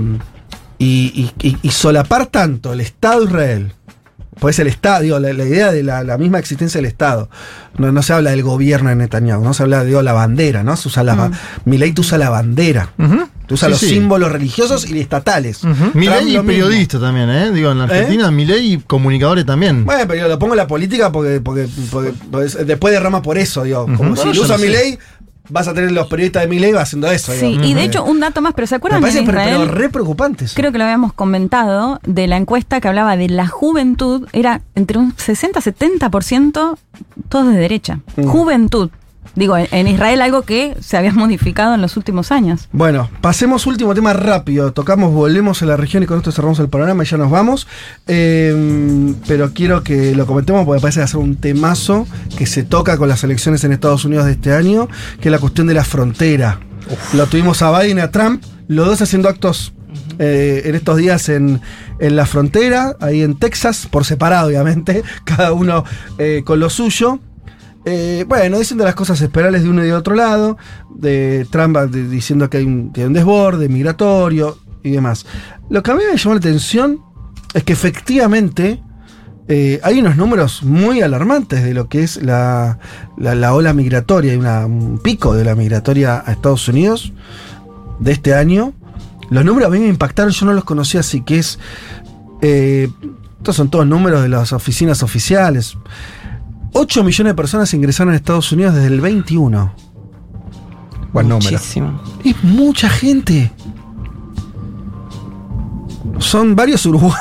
[0.79, 3.73] y, y- y- y solapar tanto el Estado de Israel,
[4.39, 7.29] pues el Estado, digo, la, la idea de la, la misma existencia del Estado.
[7.77, 10.75] No, no se habla del gobierno de Netanyahu, no se habla de la bandera, ¿no?
[10.75, 11.31] Se usa la, ba-
[11.65, 12.89] Milei tú usa la bandera.
[13.49, 13.89] Usas Sí, los sí.
[13.89, 15.59] símbolos religiosos y estatales.
[15.59, 16.43] Trump Milei lo mismo.
[16.45, 17.51] periodista también, ¿eh?
[17.51, 19.85] Digo, en la Argentina, Milei comunicadores también.
[19.85, 23.21] Bueno, pero yo lo pongo en la política porque, porque, porque- porque es- después derrama
[23.23, 23.85] por eso, digo.
[23.85, 24.63] Como Bueno, si yo lo usa no.
[24.63, 24.99] Milei,
[25.49, 27.31] vas a tener los periodistas de Milei haciendo eso.
[27.33, 29.57] Sí, y de hecho, un dato más, pero ¿se me acuerdan pero, Israel?
[29.59, 30.55] pero re preocupante eso.
[30.55, 34.97] Creo que lo habíamos comentado de la encuesta que hablaba de la juventud, era entre
[34.97, 36.77] un 60-70%
[37.29, 37.99] todos de derecha.
[38.15, 38.23] Mm.
[38.25, 38.89] Juventud.
[39.35, 42.67] Digo, en, Israel algo que se había modificado en los últimos años.
[42.71, 44.73] Bueno, pasemos último tema rápido.
[44.73, 47.67] Tocamos, volvemos a la región y con esto cerramos el programa y ya nos vamos.
[48.07, 52.07] Eh, pero quiero que lo comentemos porque parece hacer un temazo
[52.37, 54.87] que se toca con las elecciones en Estados Unidos de este año,
[55.19, 56.59] que es la cuestión de la frontera.
[57.13, 59.73] Lo tuvimos a Biden y a Trump, los dos haciendo actos
[60.19, 61.61] eh, en estos días en,
[61.99, 65.83] en la frontera, ahí en Texas, por separado obviamente, cada uno
[66.17, 67.19] eh, con lo suyo.
[67.91, 70.57] Eh, bueno, diciendo las cosas esperables de uno y de otro lado,
[70.93, 75.25] de Trump diciendo que hay un, desborde migratorio y demás.
[75.71, 76.99] Lo que a mí me llamó la atención
[77.55, 78.79] es que efectivamente
[79.47, 82.77] eh, hay unos números muy alarmantes de lo que es la,
[83.17, 87.11] la- la ola migratoria, hay un pico de la migratoria a Estados Unidos
[87.99, 88.73] de este año.
[89.31, 91.57] Los números a mí me impactaron, yo no los conocía, así que es...
[92.43, 92.87] eh,
[93.39, 95.75] estos son todos números de las oficinas oficiales.
[96.73, 99.73] 8 millones de personas ingresaron a Estados Unidos desde el 21.
[101.11, 101.51] Buen número.
[101.51, 102.01] Muchísimo.
[102.23, 103.51] Es mucha gente.
[106.19, 107.15] Son varios Uruguay.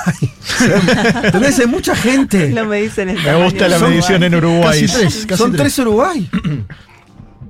[1.25, 1.59] ¿Entendés?
[1.59, 2.49] Es mucha gente.
[2.65, 4.83] Me dicen Me gusta la Son- medición en Uruguay.
[4.83, 5.61] Casi tres, casi Son tres.
[5.75, 6.29] tres Uruguay.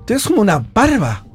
[0.08, 1.26] Es como una parva.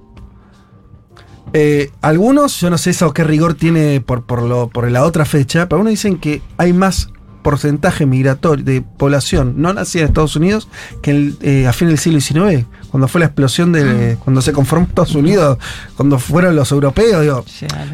[1.53, 5.25] Eh, algunos, yo no sé eso qué rigor tiene por, por, lo, por la otra
[5.25, 7.09] fecha, pero algunos dicen que hay más
[7.43, 10.67] porcentaje migratorio de población no nacida en Estados Unidos
[11.03, 14.17] que el, eh, a fin del siglo XIX, cuando fue la explosión de.
[14.23, 15.57] cuando se conformó Estados Unidos,
[15.95, 17.45] cuando fueron los europeos, digo.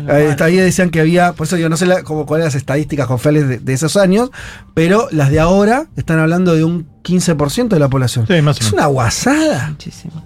[0.07, 3.07] Está, ahí decían que había, por eso yo no sé la- como cuáles las estadísticas
[3.07, 4.29] confiables de, de esos años,
[4.73, 8.25] pero las de ahora están hablando de un 15% de la población.
[8.27, 9.69] Sí, más o es una guasada.
[9.69, 10.23] Muchísimo.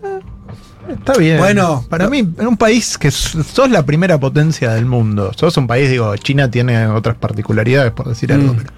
[0.90, 1.38] Está bien.
[1.38, 5.56] Bueno, para no- mí, en un país que sos la primera potencia del mundo, sos
[5.58, 8.58] un país, digo, China tiene otras particularidades, por decir algo, Mm.
[8.58, 8.70] pero,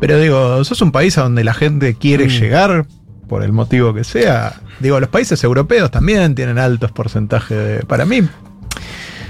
[0.00, 2.30] pero digo, sos un país a donde la gente quiere Mm.
[2.30, 2.86] llegar,
[3.28, 4.60] por el motivo que sea.
[4.80, 7.78] Digo, los países europeos también tienen altos porcentajes de.
[7.86, 8.22] Para mí.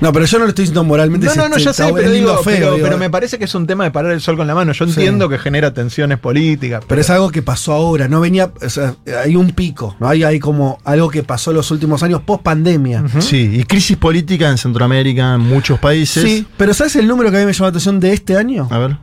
[0.01, 1.27] No, pero yo no lo estoy diciendo moralmente.
[1.27, 2.87] No, si- no, no, si ya sé, pero, digo, feo, pero, digo.
[2.87, 4.73] pero me parece que es un tema de parar el sol con la mano.
[4.73, 4.93] Yo Sí.
[4.93, 6.83] entiendo que genera tensiones políticas.
[6.89, 10.09] Pero es algo que pasó ahora, no venía, o sea, hay un pico, ¿no?
[10.09, 13.05] Hay, hay como algo que pasó los últimos años post pandemia.
[13.19, 16.23] Sí, y crisis política en Centroamérica, en muchos países.
[16.23, 18.69] Sí, pero ¿sabes el número que a mí me llamó la atención de este año?
[18.71, 18.97] A ver.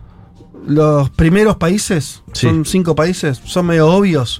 [0.67, 2.45] Los primeros países, Sí.
[2.47, 4.39] son cinco países, son medio obvios,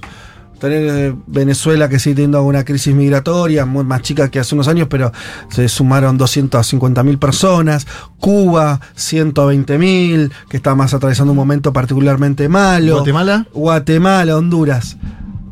[0.60, 4.68] tener eh, Venezuela que sigue teniendo una crisis migratoria, muy más chica que hace unos
[4.68, 5.12] años, pero
[5.50, 7.86] se sumaron 250 mil personas.
[8.18, 12.94] Cuba, 120 mil, que está más atravesando un momento particularmente malo.
[12.96, 13.46] ¿Guatemala?
[13.54, 14.96] Guatemala, Honduras.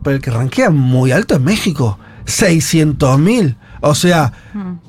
[0.02, 3.56] Pero el que ranquea muy alto es México, 600 mil.
[3.80, 4.32] O sea,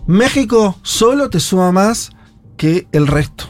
[0.07, 2.11] México solo te suma más
[2.57, 3.45] que el resto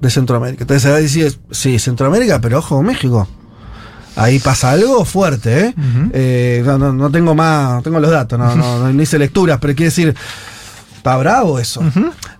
[0.00, 0.64] de Centroamérica.
[0.64, 3.26] Entonces ahora decís, sí, Centroamérica, pero ojo, México.
[4.16, 5.74] Ahí pasa algo fuerte, ¿eh?
[6.12, 9.58] Eh, no, no- tengo más, no tengo los datos, no, no, no- no hice lecturas,
[9.60, 10.14] pero quiere decir,
[10.96, 11.82] está bravo eso.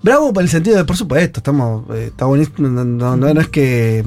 [0.02, 3.98] Bravo por el sentido de, por supuesto, estamos, eh, está buenísimo, no es que...
[4.00, 4.04] eh,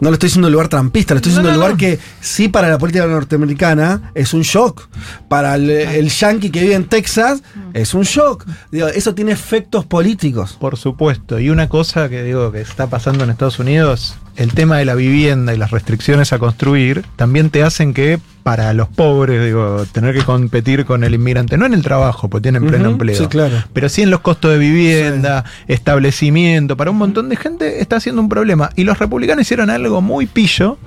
[0.00, 2.68] no lo estoy diciendo en lugar trampista, lo estoy diciendo en lugar que sí para
[2.68, 4.88] la política norteamericana es un shock.
[5.28, 7.42] Para el, el yankee que vive en Texas
[7.74, 8.46] es un shock.
[8.70, 10.56] Digo, eso tiene efectos políticos.
[10.58, 11.38] Por supuesto.
[11.38, 14.94] Y una cosa que digo que está pasando en Estados Unidos, el tema de la
[14.94, 20.14] vivienda y las restricciones a construir también te hacen que para los pobres, digo, tener
[20.14, 23.56] que competir con el inmigrante, no en el trabajo, porque tienen pleno empleo, sí, claro.
[23.72, 28.22] pero sí en los costos de vivienda, establecimiento, para un montón de gente está siendo
[28.22, 28.70] un problema.
[28.76, 30.78] Y los republicanos hicieron algo muy pillo,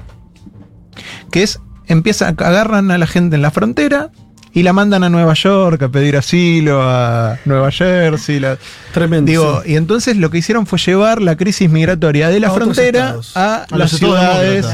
[1.32, 4.12] que es, empiezan, agarran a la gente en la frontera
[4.54, 8.40] y la mandan a Nueva York a pedir asilo, a Nueva Jersey.
[8.40, 8.58] La,
[8.94, 9.30] Tremendo.
[9.30, 9.72] Digo, sí.
[9.72, 13.66] y entonces lo que hicieron fue llevar la crisis migratoria de la A frontera a,
[13.70, 14.66] A las ciudades.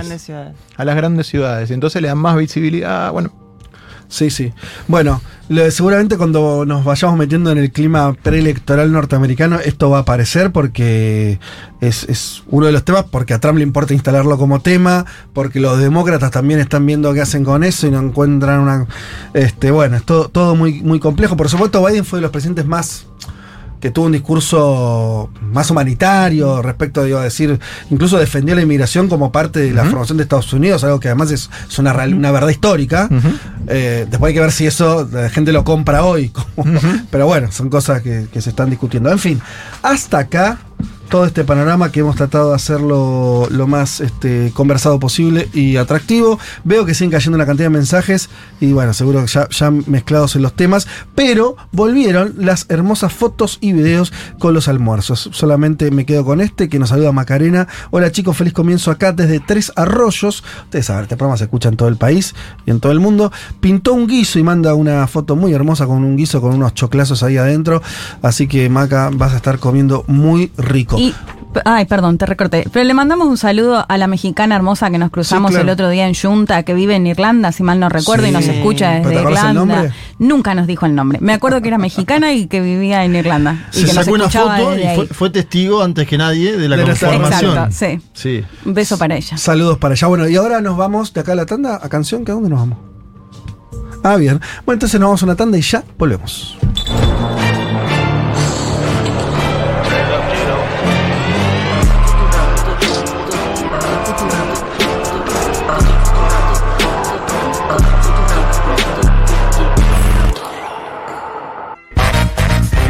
[0.75, 1.69] a las grandes ciudades.
[1.69, 3.11] Y entonces le dan más visibilidad.
[3.11, 3.32] Bueno,
[4.10, 4.51] Sí, sí.
[4.88, 5.22] Bueno,
[5.70, 11.39] seguramente cuando nos vayamos metiendo en el clima preelectoral norteamericano, esto va a aparecer porque
[11.80, 15.60] es, es uno de los temas, porque a Trump le importa instalarlo como tema, porque
[15.60, 18.88] los demócratas también están viendo qué hacen con eso y no encuentran una...
[19.36, 21.38] Este, bueno, es todo, todo muy, muy complejo.
[21.38, 23.05] Por supuesto, Biden fue de los presidentes más
[23.80, 27.59] que tuvo un discurso más humanitario respecto, digo, a decir,
[27.89, 31.32] incluso defendió la inmigración como parte de la formación de Estados Unidos, algo que además
[31.32, 33.07] es, es una, real- una verdad histórica.
[33.67, 36.30] Eh, después hay que ver si eso la gente lo compra hoy.
[36.30, 36.80] como-
[37.11, 39.11] Pero bueno, son cosas que, que se están discutiendo.
[39.11, 39.41] En fin,
[39.82, 40.59] hasta acá
[41.09, 46.39] todo este panorama que hemos tratado de hacerlo lo más este, conversado posible y atractivo.
[46.63, 50.36] Veo que siguen cayendo una cantidad de mensajes y bueno, seguro que ya, ya mezclados
[50.36, 55.30] en los temas, pero volvieron las hermosas fotos y videos con los almuerzos.
[55.34, 57.67] Solamente me quedo con este que nos saluda Macarena.
[57.89, 60.43] Hola chicos, feliz comienzo acá desde Tres Arroyos.
[60.65, 62.36] Ustedes saben, este programa se escucha en todo el país
[62.67, 63.32] y en todo el mundo.
[63.59, 67.23] Pintó un guiso y manda una foto muy hermosa con un guiso con unos choclazos
[67.23, 67.82] ahí adentro.
[68.21, 70.51] Así que Maca, vas a estar comiendo muy.
[70.99, 71.13] Y,
[71.53, 72.65] p- ay, perdón, te recorté.
[72.72, 75.67] Pero le mandamos un saludo a la mexicana hermosa que nos cruzamos Sí, claro.
[75.67, 78.45] el otro día en Junta, que vive en Irlanda, si mal no recuerdo, y nos
[78.45, 79.76] escucha ¿Pero desde te acuerdas el Irlanda.
[79.76, 79.93] nombre?
[80.20, 81.20] Nunca nos dijo el nombre.
[81.22, 83.67] Me acuerdo que era mexicana y que vivía en Irlanda.
[83.74, 86.70] y Se que nos sacó una foto y fue, fue testigo antes que nadie de
[86.70, 87.51] la De conformación.
[87.51, 87.99] Exacto, sí.
[88.13, 88.43] Sí.
[88.65, 89.38] Un beso para ella.
[89.38, 90.07] Saludos para allá.
[90.07, 92.49] Bueno, y ahora nos vamos de acá a la tanda, a canción, ¿que a dónde
[92.49, 92.78] nos vamos?
[94.03, 94.39] Ah, bien.
[94.65, 96.57] Bueno, entonces nos vamos a una tanda y ya volvemos.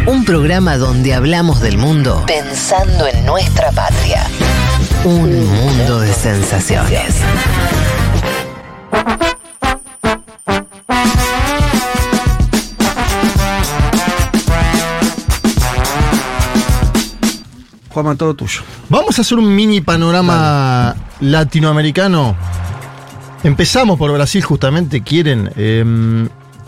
[0.09, 4.25] Un programa donde hablamos del mundo pensando en nuestra patria.
[5.05, 7.13] Un mundo de sensaciones.
[17.89, 18.61] Juanma, todo tuyo.
[18.89, 22.35] Vamos a hacer un mini panorama latinoamericano.
[23.43, 25.51] Empezamos por Brasil, justamente, quieren.
[25.55, 25.83] eh,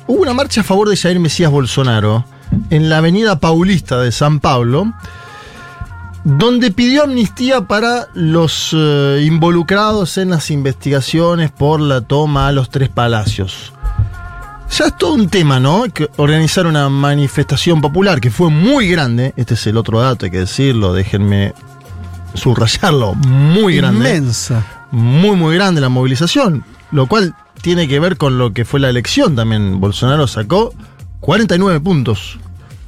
[0.06, 2.24] hubo una marcha a favor de Jair Mesías Bolsonaro
[2.70, 4.93] en la avenida Paulista de San Pablo,
[6.24, 12.70] donde pidió amnistía para los eh, involucrados en las investigaciones por la toma a los
[12.70, 13.74] tres palacios.
[14.78, 15.84] Ya es todo un tema, ¿no?
[15.93, 19.34] Que organizar una manifestación popular que fue muy grande.
[19.36, 20.93] Este es el otro dato, hay que decirlo.
[20.93, 21.54] Déjenme
[22.36, 23.14] subrayarlo.
[23.16, 24.16] Muy grande.
[24.16, 24.66] Inmensa.
[24.91, 26.64] Muy, muy grande la movilización.
[26.91, 29.82] Lo cual tiene que ver con lo que fue la elección también.
[29.82, 30.74] Bolsonaro sacó
[31.22, 32.39] 49 puntos.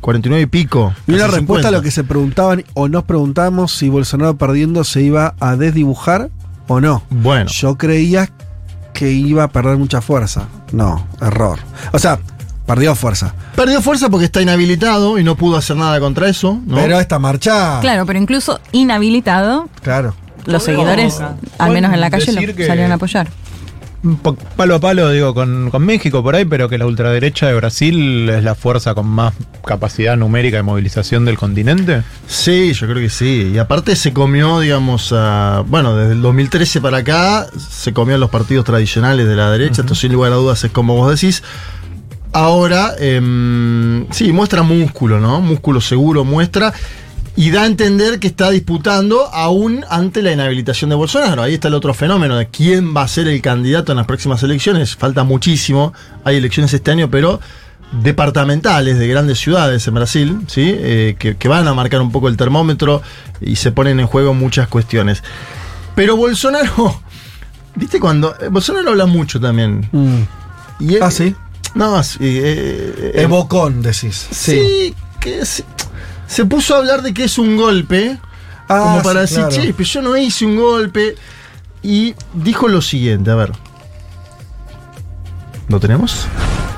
[0.02, 0.94] 49 y pico.
[1.08, 1.72] Y una respuesta a 50.
[1.72, 6.30] lo que se preguntaban o nos preguntamos si Bolsonaro perdiendo se iba a desdibujar
[6.68, 7.04] o no.
[7.10, 7.50] Bueno.
[7.50, 8.30] Yo creía
[8.94, 10.48] que iba a perder mucha fuerza.
[10.74, 11.60] No, error.
[11.94, 12.20] O sea,
[12.66, 13.34] perdió fuerza.
[13.56, 16.60] Perdió fuerza porque está inhabilitado y no pudo hacer nada contra eso.
[16.66, 16.76] ¿no?
[16.76, 17.80] Pero esta marcha.
[17.80, 20.14] Claro, pero incluso inhabilitado, Claro.
[20.46, 21.20] los seguidores,
[21.60, 23.30] al menos en la calle, lo salieron a apoyar.
[24.58, 28.30] Palo a palo, digo, con, con México por ahí, pero que la ultraderecha de Brasil
[28.30, 29.34] es la fuerza con más
[29.66, 32.04] capacidad numérica de movilización del continente.
[32.28, 33.52] Sí, yo creo que sí.
[33.54, 38.18] Y aparte se comió, digamos, a- bueno, desde el 2013 para acá, se comió a
[38.18, 41.42] los partidos tradicionales de la derecha, esto sin lugar a dudas es como vos decís.
[42.34, 45.40] Ahora, em, sí, muestra músculo, ¿no?
[45.40, 46.74] Músculo seguro muestra.
[47.36, 51.42] Y da a entender que está disputando aún ante la inhabilitación de Bolsonaro.
[51.42, 54.44] Ahí está el otro fenómeno de quién va a ser el candidato en las próximas
[54.44, 54.96] elecciones.
[54.96, 55.94] Falta muchísimo.
[56.24, 57.40] Hay elecciones este año, pero
[58.04, 60.64] departamentales de grandes ciudades en Brasil, ¿sí?
[60.76, 63.02] Eh, que, que van a marcar un poco el termómetro
[63.42, 65.24] y se ponen en juego muchas cuestiones.
[65.96, 67.02] Pero Bolsonaro,
[67.76, 68.36] ¿viste cuando?
[68.40, 69.90] eh, Bolsonaro habla mucho también.
[70.80, 71.36] Y ah, sí.
[71.76, 72.18] No, sí.
[72.22, 73.28] eh, eh,
[73.72, 74.28] Es decís.
[74.32, 75.64] Sí, que se,
[76.34, 78.20] se puso a hablar de que es un golpe.
[78.68, 79.64] Ah, como para sí, decir, claro.
[79.64, 81.16] che, pero yo no hice un golpe.
[81.84, 83.52] Y dijo lo siguiente, a ver.
[85.68, 86.26] ¿Lo tenemos?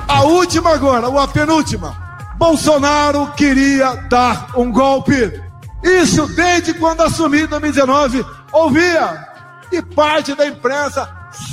[0.08, 1.96] A última agora, ou a penúltima.
[2.36, 5.40] Bolsonaro queria dar um golpe.
[5.82, 8.26] Isso desde quando assumiu em 2019.
[8.52, 9.26] Ouvia.
[9.72, 11.08] E parte da imprensa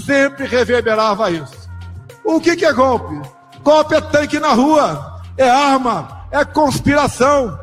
[0.06, 1.70] sempre reverberava isso.
[2.24, 3.22] O que, que é golpe?
[3.64, 7.58] Golpe é tanque na rua, é arma, é conspiração,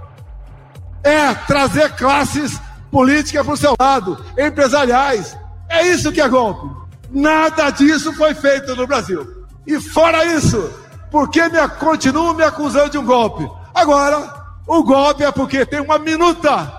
[1.03, 2.61] é trazer classes
[2.91, 5.37] políticas para o seu lado, empresariais.
[5.69, 6.69] É isso que é golpe.
[7.11, 9.27] Nada disso foi feito no Brasil.
[9.67, 10.71] E fora isso,
[11.11, 13.49] por que me, continuam me acusando de um golpe?
[13.75, 16.73] Agora, o golpe é porque tem uma minuta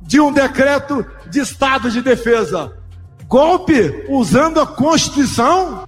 [0.00, 2.72] de um decreto de estado de defesa.
[3.26, 5.86] Golpe usando a Constituição?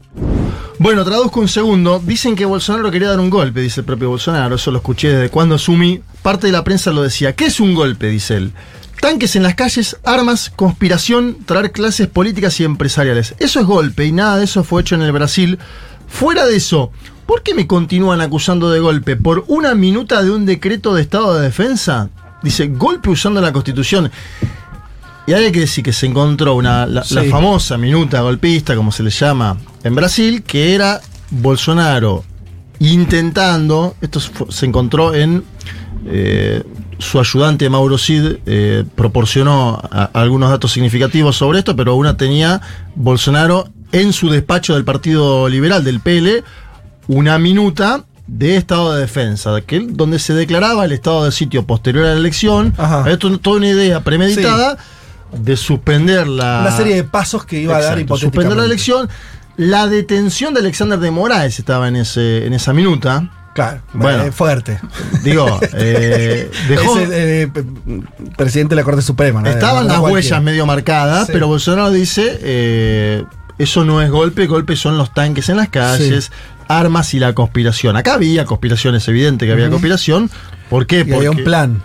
[0.81, 2.01] Bueno, traduzco un segundo.
[2.05, 4.55] Dicen que Bolsonaro quería dar un golpe, dice el propio Bolsonaro.
[4.55, 6.01] Eso lo escuché desde cuando asumí.
[6.23, 7.35] Parte de la prensa lo decía.
[7.35, 8.07] ¿Qué es un golpe?
[8.09, 8.53] Dice él.
[9.01, 13.35] Tanques en las calles, armas, conspiración, traer clases políticas y empresariales.
[13.41, 15.59] Eso es golpe y nada de eso fue hecho en el Brasil.
[16.07, 16.93] Fuera de eso,
[17.27, 19.17] ¿por qué me continúan acusando de golpe?
[19.17, 22.11] ¿Por una minuta de un decreto de estado de defensa?
[22.43, 24.13] Dice, golpe usando la constitución.
[25.29, 29.11] Y hay que decir que se encontró una, la, famosa minuta golpista, como se le
[29.11, 31.01] llama en Brasil, que era
[31.31, 32.25] Bolsonaro
[32.81, 35.45] intentando, esto se encontró en
[36.07, 36.63] eh,
[36.99, 42.61] su ayudante Mauro Cid, eh, proporcionó a- algunos datos significativos sobre esto, pero una tenía
[42.95, 46.43] Bolsonaro en su despacho del Partido Liberal, del PL,
[47.09, 52.05] una minuta de estado de defensa, que, donde se declaraba el estado de sitio posterior
[52.07, 52.73] a la elección.
[53.07, 54.77] Esto es toda una idea premeditada
[55.33, 56.61] de suspender la.
[56.63, 59.05] Una serie de pasos que iba a dar Exacto, Suspender la hipotéticamente.
[59.05, 59.09] elección.
[59.57, 63.29] La detención de Alexander de Moraes estaba en, ese, en esa minuta.
[63.55, 64.79] Claro, bueno, eh, fuerte.
[65.25, 67.51] Digo, eh, dejó- Es el, eh,
[68.37, 69.43] presidente de la Corte Suprema.
[69.43, 69.49] ¿no?
[69.51, 70.15] Estaban No las cualquiera.
[70.37, 71.33] huellas medio marcadas, Sí.
[71.33, 73.27] pero Bolsonaro dice,
[73.59, 76.31] eso no es golpe, golpe son los tanques en las calles,
[76.69, 77.97] armas y la conspiración.
[77.97, 80.31] Acá había conspiración, es evidente que había conspiración.
[80.71, 81.05] ¿Por qué?
[81.05, 81.83] Y había un plan.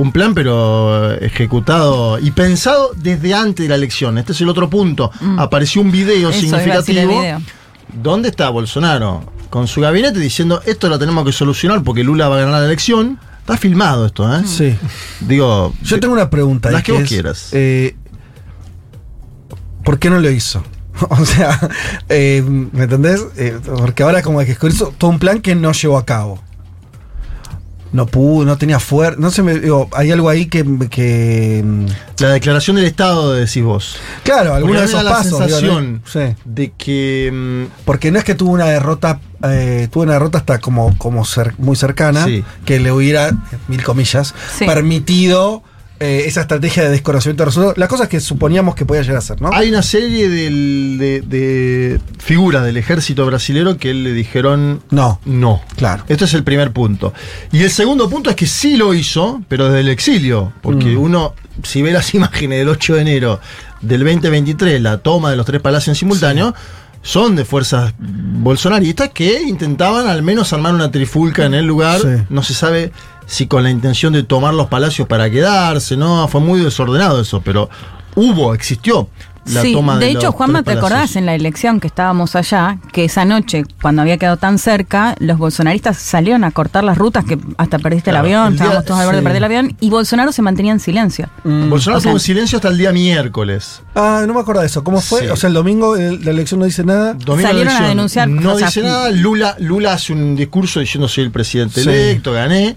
[0.00, 4.16] Un plan, pero eh, ejecutado y pensado desde antes de la elección.
[4.18, 5.10] Este es el otro punto.
[5.36, 6.32] Apareció un video Mm.
[6.32, 7.20] Eso, significativo.
[7.20, 7.40] video.
[7.92, 9.24] ¿Dónde está Bolsonaro?
[9.50, 12.66] Con su gabinete diciendo, esto lo tenemos que solucionar porque Lula va a ganar la
[12.66, 13.18] elección.
[13.40, 14.42] Está filmado esto, ¿eh?
[14.46, 14.74] Sí.
[15.20, 16.70] Digo, Yo tengo una pregunta.
[16.70, 17.48] Las que vos es, quieras.
[17.52, 17.94] eh,
[19.84, 20.62] ¿Por qué no lo hizo?
[21.08, 21.58] O sea,
[22.10, 23.24] eh, ¿me entendés?
[23.36, 26.40] Eh, porque ahora como que hizo todo un plan que no llevó a cabo.
[27.92, 29.18] No pudo, no tenía fuerza.
[29.20, 31.64] No sé, me, digo, hay algo ahí que, que.
[32.20, 33.96] La declaración del Estado, decís vos.
[34.22, 35.30] Claro, alguno de esos la pasos.
[35.32, 36.00] digo, sensación ¿no?
[36.10, 36.36] Sí.
[36.44, 37.30] de que.
[37.32, 41.24] mm, Porque no es que tuvo una derrota, eh, tuvo una derrota hasta como, como
[41.24, 42.44] cer- muy cercana, Sí.
[42.64, 43.32] que le hubiera,
[43.68, 44.66] mil comillas, Sí.
[44.66, 45.62] permitido
[46.00, 47.78] eh, esa estrategia de desconocimiento de resultados.
[47.78, 49.50] Las cosas que suponíamos que podía llegar a ser, ¿no?
[49.52, 55.20] Hay una serie del- de, de figuras del ejército brasilero que le dijeron no.
[55.26, 55.60] No.
[55.76, 56.04] Claro.
[56.08, 57.12] Este es el primer punto.
[57.52, 60.52] Y el segundo punto es que sí lo hizo, pero desde el exilio.
[60.62, 60.98] Porque Mm.
[60.98, 63.40] uno, si ve las imágenes del 8 de enero
[63.82, 66.54] del 2023, la toma de los tres palacios en simultáneo,
[67.02, 72.00] son de fuerzas bolsonaristas que intentaban al menos armar una trifulca en el lugar.
[72.00, 72.08] Sí.
[72.28, 72.92] No se sabe
[73.30, 77.40] si con la intención de tomar los palacios para quedarse, no, fue muy desordenado eso,
[77.42, 77.70] pero
[78.16, 79.08] hubo, existió
[79.46, 80.90] la sí, toma de, de hecho, los Juanma, tres ¿te palacios.
[81.00, 82.78] acordás en la elección que estábamos allá?
[82.92, 87.24] Que esa noche, cuando había quedado tan cerca, los bolsonaristas salieron a cortar las rutas,
[87.24, 89.44] que hasta perdiste Claro, el avión, el día- estábamos todos al borde de perder el
[89.44, 91.28] avión, y Bolsonaro se mantenía en silencio.
[91.44, 91.70] Mm.
[91.70, 93.82] Bolsonaro O sea- estuvo en silencio hasta el día miércoles.
[93.94, 94.84] Ah, no me acuerdo de eso.
[94.84, 95.20] ¿Cómo fue?
[95.20, 95.26] Sí.
[95.28, 97.14] O sea, el domingo eh, la elección no dice nada.
[97.14, 99.10] Domingo Salieron a denunciar, No o sea, dice nada.
[99.10, 101.88] Lula, Lula hace un discurso diciendo soy el presidente Sí.
[101.88, 102.76] electo, gané.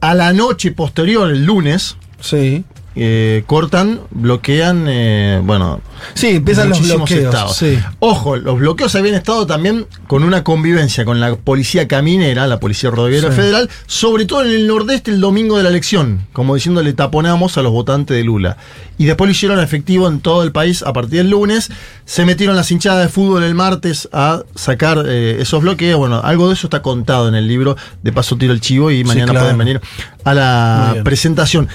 [0.00, 2.64] A la noche posterior, el lunes, Sí.
[2.96, 5.80] Eh, cortan, bloquean, eh, bueno.
[6.14, 7.56] Sí, empiezan los bloqueos, estados.
[7.56, 7.78] sí.
[8.00, 12.90] Ojo, los bloqueos habían estado también con una convivencia con la policía caminera, la policía
[12.90, 13.36] rodoviaria Sí.
[13.36, 17.56] federal, sobre todo en el nordeste el domingo de la elección, como diciendo le taponamos
[17.58, 18.56] a los votantes de Lula.
[18.98, 21.70] Y después lo hicieron efectivo en todo el país a partir del lunes.
[22.04, 25.98] Se metieron las hinchadas de fútbol el martes a sacar eh, esos bloqueos.
[25.98, 27.76] Bueno, algo de eso está contado en el libro.
[28.02, 29.46] De paso tiro el chivo y mañana claro.
[29.46, 29.80] pueden venir
[30.24, 31.68] a la presentación.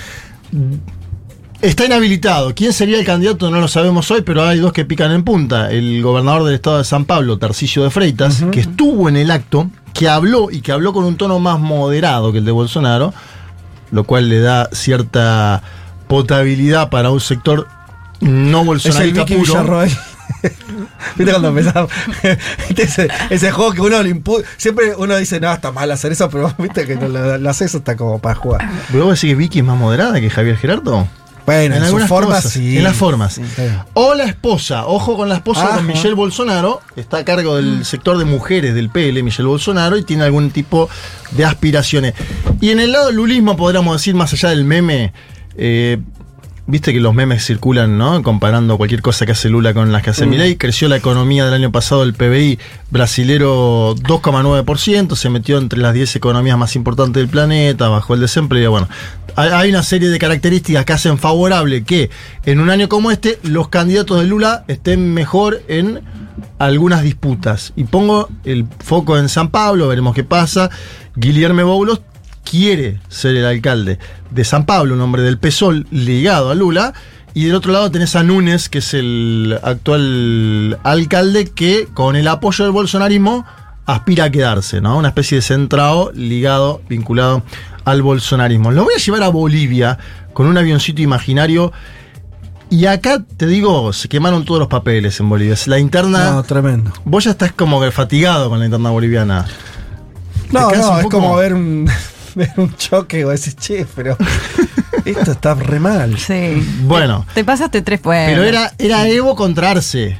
[1.65, 2.53] Está inhabilitado.
[2.53, 3.49] ¿Quién sería el candidato?
[3.49, 5.71] No lo sabemos hoy, pero hay dos que pican en punta.
[5.71, 9.69] El gobernador del estado de San Pablo, Tarcisio de Freitas, que estuvo en el acto,
[9.93, 13.13] que habló y que habló con un tono más moderado que el de Bolsonaro,
[13.91, 15.63] lo cual le da cierta
[16.07, 17.67] potabilidad para un sector
[18.21, 19.79] no Es el bolsonarista puro.
[21.15, 21.89] ¿Viste cuando empezamos?
[22.67, 26.11] ¿Viste ese, ese juego que uno le impu- Siempre uno dice, no, está mal hacer
[26.11, 28.69] eso, pero viste que no lo, lo haces está como para jugar.
[28.91, 31.07] ¿Pero vos decís que Vicky es más moderada que Javier Gerardo?
[31.45, 32.77] Bueno, en, algunas forma cosas, sí.
[32.77, 33.33] En las formas.
[33.33, 33.41] Sí.
[33.93, 35.75] O la esposa, ojo con la esposa Ajá.
[35.75, 40.03] con Michelle Bolsonaro, está a cargo del sector de mujeres del PL, Michelle Bolsonaro, y
[40.03, 40.89] tiene algún tipo
[41.31, 42.13] de aspiraciones.
[42.61, 45.13] Y en el lado del lulismo, podríamos decir, más allá del meme,
[45.57, 45.99] eh,
[46.67, 48.23] viste que los memes circulan, ¿no?
[48.23, 50.29] Comparando cualquier cosa que hace Lula con las que hace Mm.
[50.29, 50.55] Milei.
[50.57, 52.59] Creció la economía del año pasado, el PBI
[52.89, 58.71] brasilero 2,9%, se metió entre las 10 economías más importantes del planeta, bajó el desempleo.
[58.71, 58.87] Bueno,
[59.35, 62.09] hay, una serie de características que hacen favorable que
[62.45, 66.01] en un año como este los candidatos de Lula estén mejor en
[66.57, 67.73] algunas disputas.
[67.75, 70.69] Y pongo el foco en San Pablo, veremos qué pasa.
[71.15, 72.01] Guillermo Boulos
[72.45, 73.99] quiere ser el alcalde
[74.29, 76.93] de San Pablo, un hombre del PSOL ligado a Lula.
[77.33, 82.29] Y del otro lado tenés a Núñez, que es el actual alcalde que con el
[82.29, 83.45] apoyo del bolsonarismo
[83.85, 84.97] aspira a quedarse, ¿no?
[84.97, 87.43] Una especie de centrado ligado, vinculado
[87.83, 88.71] al bolsonarismo.
[88.71, 89.97] Lo voy a llevar a Bolivia
[90.33, 91.73] con un avioncito imaginario.
[92.69, 95.55] Y acá te digo, se quemaron todos los papeles en Bolivia.
[95.65, 96.31] La interna.
[96.31, 96.91] No, tremendo.
[97.03, 99.45] Vos ya estás como fatigado con la interna boliviana.
[100.51, 101.89] No, ¿Te cansa no, es como ver un,
[102.35, 104.17] ver un choque o decís, che, pero
[105.05, 106.17] esto está re mal.
[106.17, 106.65] Sí.
[106.81, 108.29] Bueno, Te pasaste tres pueblos.
[108.29, 110.19] pero era, era Evo contra Arce.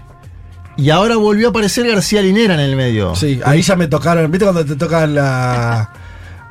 [0.78, 3.16] Y ahora volvió a aparecer García Linera en el medio.
[3.16, 4.30] Sí, ahí ya me tocaron.
[4.30, 5.90] ¿Viste cuando te tocan la,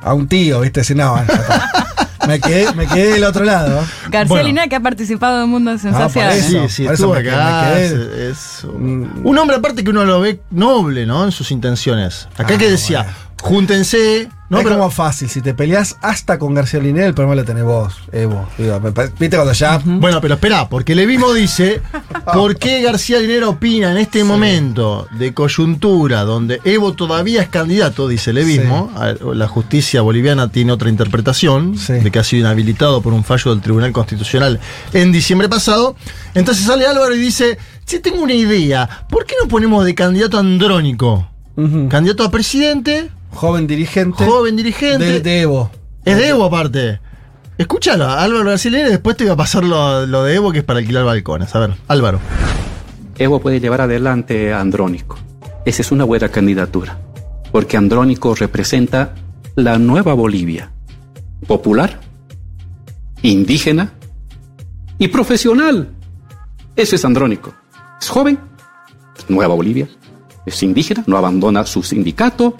[0.01, 0.61] a un tío?
[0.61, 0.79] ¿Viste?
[0.81, 1.15] Decís, no,
[2.27, 3.85] me, quedé, me quedé del otro lado.
[4.09, 4.47] García Bueno.
[4.47, 6.31] Lina que ha participado en Mundo por Sensacional.
[6.35, 6.47] eso.
[6.63, 7.73] Sí, sí, por eso estuvo me acá.
[7.75, 11.23] quedé- me es- quedé- es un un hombre aparte que uno lo ve noble, ¿no?
[11.23, 12.27] En sus intenciones.
[12.35, 13.17] Acá Ah, que decía, bueno.
[13.41, 14.29] Júntense.
[14.47, 17.43] No, es pero como fácil, si te peleas hasta con García Linera, el problema lo
[17.45, 18.47] tenés vos, Evo.
[18.59, 18.79] Digo,
[19.19, 19.81] ¿Viste cuando ya?
[19.83, 21.81] Bueno, pero espera, porque Levismo dice,
[22.33, 28.07] ¿por qué García Linera opina en este momento de coyuntura donde Evo todavía es candidato,
[28.07, 28.91] dice Levismo,
[29.33, 31.93] la justicia boliviana tiene otra interpretación, Sí.
[31.93, 34.59] de que ha sido inhabilitado por un fallo del Tribunal Constitucional
[34.93, 35.95] en diciembre pasado?
[36.35, 40.37] Entonces sale Álvaro y dice, si tengo una idea, ¿por qué no ponemos de candidato
[40.37, 41.27] andrónico?
[41.89, 44.25] Candidato a presidente, Joven dirigente.
[44.25, 45.05] joven dirigente.
[45.05, 45.69] De, de Evo.
[46.03, 46.99] Es de Evo aparte.
[47.57, 50.63] Escúchalo, Álvaro Brasileño, y después te voy a pasar lo, lo de Evo que es
[50.63, 51.53] para alquilar balcones.
[51.55, 52.19] A ver, Álvaro.
[53.17, 55.17] Evo puede llevar adelante a Andrónico.
[55.65, 56.99] Esa es una buena candidatura,
[57.51, 59.15] porque Andrónico representa
[59.55, 60.71] la nueva Bolivia,
[61.47, 62.01] popular,
[63.21, 63.93] indígena
[64.99, 65.91] y profesional.
[66.75, 67.53] Eso es Andrónico.
[68.01, 68.37] Es joven,
[69.29, 69.87] nueva Bolivia,
[70.45, 72.57] es indígena, no abandona su sindicato,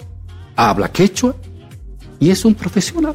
[0.56, 1.36] habla quechua
[2.18, 3.14] y es un profesional.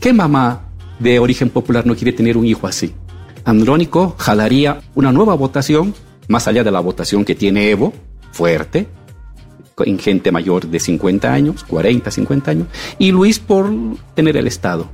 [0.00, 0.62] ¿Qué mamá
[0.98, 2.92] de origen popular no quiere tener un hijo así?
[3.44, 5.94] Andrónico jalaría una nueva votación,
[6.28, 7.92] más allá de la votación que tiene Evo,
[8.32, 8.88] fuerte,
[9.78, 12.66] en gente mayor de 50 años, 40, 50 años,
[12.98, 13.70] y Luis por
[14.14, 14.90] tener el Estado.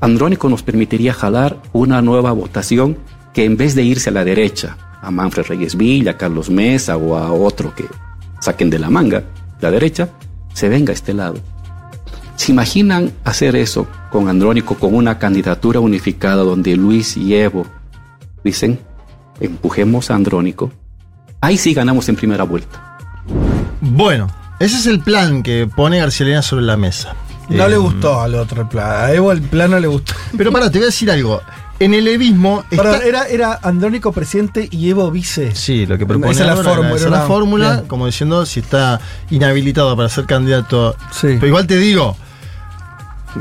[0.00, 2.98] Andrónico nos permitiría jalar una nueva votación
[3.32, 6.96] que en vez de irse a la derecha, a Manfred Reyes Villa, a Carlos Mesa
[6.96, 7.84] o a otro que
[8.40, 9.24] saquen de la manga,
[9.60, 10.10] la derecha,
[10.56, 11.34] se venga a este lado.
[12.36, 17.66] ¿Se imaginan hacer eso con Andrónico, con una candidatura unificada donde Luis y Evo
[18.42, 18.78] dicen,
[19.38, 20.72] empujemos a Andrónico?
[21.42, 22.96] Ahí sí ganamos en primera vuelta.
[23.82, 24.28] Bueno,
[24.58, 27.14] ese es el plan que pone García Linera sobre la mesa.
[27.50, 29.04] No Eh, le gustó al otro plan.
[29.04, 30.14] A Evo el plan no le gustó.
[30.38, 31.42] Pero pará, te voy a decir algo.
[31.78, 32.64] En el evismo.
[32.70, 35.54] está- era, era Andrónico presidente y Evo vice.
[35.54, 37.86] Sí, lo que propone Esa es la fórmula, esa la fórmula, bien.
[37.86, 39.00] como diciendo si está
[39.30, 40.96] inhabilitado para ser candidato.
[41.12, 41.28] Sí.
[41.34, 42.16] Pero igual te digo,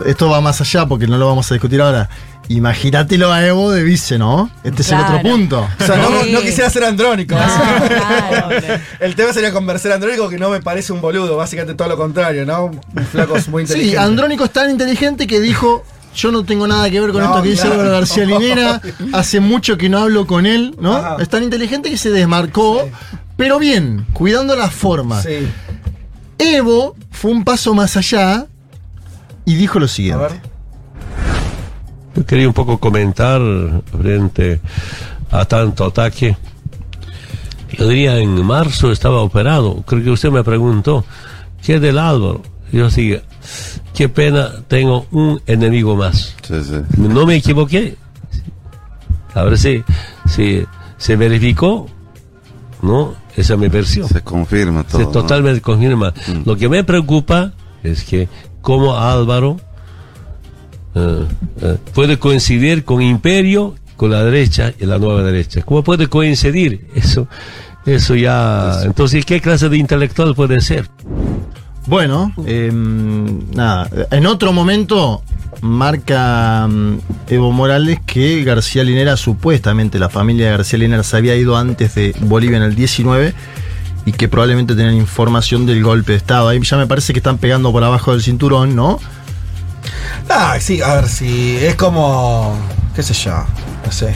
[0.05, 2.09] esto va más allá porque no lo vamos a discutir ahora.
[2.47, 4.51] Imagínatelo a Evo de vice, ¿no?
[4.63, 5.67] Este es el otro punto.
[5.79, 6.31] O sea, no, Sí.
[6.31, 7.33] no quisiera ser Andrónico.
[7.35, 7.41] No,
[7.87, 8.49] claro.
[8.99, 11.97] El tema sería convencer a Andrónico que no me parece un boludo, básicamente todo lo
[11.97, 12.65] contrario, ¿no?
[12.65, 13.97] Un flaco muy inteligente.
[13.97, 15.83] Sí, Andrónico es tan inteligente que dijo:
[16.15, 17.67] yo no tengo nada que ver con No, esto que dice.
[17.67, 18.81] Álvaro García Linera.
[19.13, 20.95] Hace mucho que no hablo con él, ¿no?
[20.95, 21.17] Ajá.
[21.19, 22.87] Es tan inteligente que se desmarcó,
[23.37, 25.23] pero bien, cuidando las formas.
[25.23, 25.47] Sí.
[26.37, 28.45] Evo fue un paso más allá
[29.45, 30.41] y dijo lo siguiente.
[32.15, 33.41] Yo quería un poco comentar
[34.01, 34.61] frente
[35.31, 36.37] a tanto ataque.
[37.77, 39.83] Yo diría, en marzo estaba operado.
[39.85, 41.03] Creo que usted me preguntó,
[41.61, 42.41] ¿qué del Álvaro?
[42.71, 43.17] Yo sí,
[43.93, 46.35] qué pena, tengo un enemigo más.
[46.97, 47.97] No me equivoqué.
[49.33, 49.83] A ver si,
[50.27, 50.65] si
[50.97, 51.87] se verificó,
[52.81, 53.13] ¿no?
[53.35, 54.07] Esa es mi versión.
[54.07, 54.99] Se confirma todo.
[54.99, 55.11] Se ¿no?
[55.11, 56.13] totalmente confirma.
[56.45, 57.51] Lo que me preocupa
[57.83, 58.29] es que
[58.61, 59.57] como Álvaro
[60.95, 61.25] eh,
[61.61, 65.61] eh, puede coincidir con Imperio, con la derecha y la nueva derecha.
[65.63, 66.87] ¿Cómo puede coincidir?
[66.95, 67.27] Eso,
[67.85, 68.83] eso ya.
[68.83, 70.89] Entonces, ¿qué clase de intelectual puede ser?
[71.87, 75.21] Bueno, eh, nada, en otro momento
[75.61, 76.97] marca mm,
[77.29, 81.95] Evo Morales que García Linera, supuestamente la familia de García Linera se había ido antes
[81.95, 83.33] de Bolivia en el 19
[84.05, 86.47] y que probablemente tenían información del golpe de Estado.
[86.47, 88.99] Ahí ya me parece que están pegando por abajo del cinturón, ¿no?
[90.29, 92.55] Ah, sí, a ver si es como.
[92.95, 93.43] qué sé yo.
[93.85, 94.15] No sé.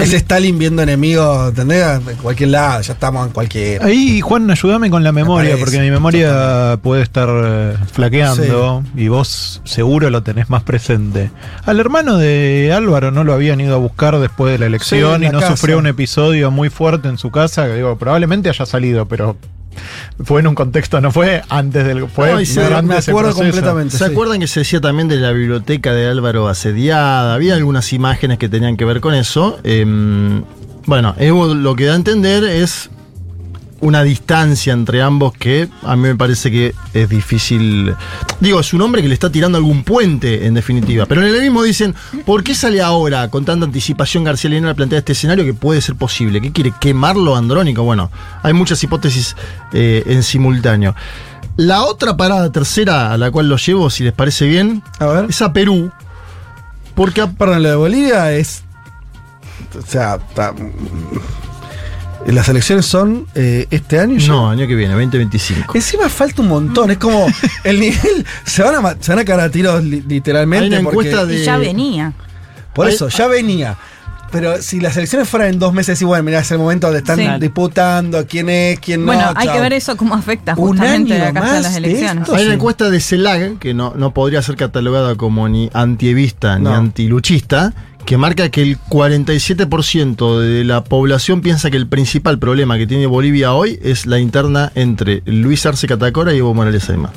[0.00, 2.00] Es Stalin viendo enemigos, ¿entendés?
[2.08, 3.82] En cualquier lado, ya estamos en cualquier.
[3.82, 9.60] Ahí, Juan, ayúdame con la memoria, porque mi memoria puede estar eh, flaqueando y vos
[9.64, 11.30] seguro lo tenés más presente.
[11.64, 15.28] Al hermano de Álvaro no lo habían ido a buscar después de la elección y
[15.28, 15.56] no casa.
[15.56, 19.36] sufrió un episodio muy fuerte en su casa, que digo, probablemente haya salido, pero
[20.22, 22.08] fue en un contexto, no fue antes del...
[22.08, 23.96] Fue No, se- durante me acuerdo completamente.
[23.96, 27.34] ¿Se acuerdan que se decía también de la biblioteca de Álvaro asediada?
[27.34, 29.58] Había algunas imágenes que tenían que ver con eso.
[29.64, 30.42] Em,
[30.86, 32.90] bueno, Evo lo que da a entender es
[33.80, 37.94] una distancia entre ambos que a mí me parece que es difícil.
[38.40, 41.06] Digo, es un hombre que le está tirando algún puente, en definitiva.
[41.06, 41.94] Pero en el mismo dicen,
[42.24, 45.80] ¿por qué sale ahora con tanta anticipación García Linera a plantear este escenario que puede
[45.80, 46.40] ser posible?
[46.40, 46.72] ¿Qué quiere?
[46.80, 47.82] ¿Quemarlo Andrónico?
[47.82, 48.10] Bueno,
[48.42, 49.36] hay muchas hipótesis
[49.72, 50.94] eh, en simultáneo.
[51.56, 54.82] La otra parada tercera a la cual lo llevo, si les parece bien,
[55.28, 55.90] es a Perú.
[56.94, 58.62] Porque a- Perdón, lo de Bolivia es.
[59.78, 60.54] O sea, está-
[62.32, 64.28] las elecciones son eh, este año ya.
[64.28, 65.72] No, año que viene, 2025.
[65.74, 67.26] Encima falta un montón, es como
[67.64, 68.26] el nivel.
[68.44, 70.64] Se van a, se van a caer a tiros li- literalmente.
[70.76, 72.12] Hay una porque- encuesta de- Y ya venía.
[72.74, 73.76] Por Hay- eso, ya venía.
[74.32, 77.16] Pero si las elecciones fueran en dos meses, bueno, mira, es el momento donde están
[77.16, 77.28] Sí.
[77.40, 79.06] disputando quién es, quién no.
[79.06, 79.54] bueno, hay chao.
[79.54, 82.22] que ver eso cómo afecta Un justamente año de acá más las elecciones.
[82.24, 82.34] esto.
[82.34, 86.70] Hay una encuesta de CELAG, que no, no podría ser catalogada como ni antievista No.
[86.70, 87.72] ni antiluchista,
[88.06, 93.06] que marca que el 47% de la población piensa que el principal problema que tiene
[93.06, 97.12] Bolivia hoy es la interna entre Luis Arce Catacora y Evo Morales Ayma.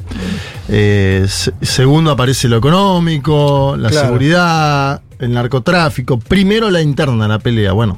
[0.68, 4.08] Eh, se- segundo aparece lo económico, la Claro.
[4.08, 6.18] seguridad, el narcotráfico.
[6.20, 7.72] Primero la interna, la pelea.
[7.74, 7.98] Bueno.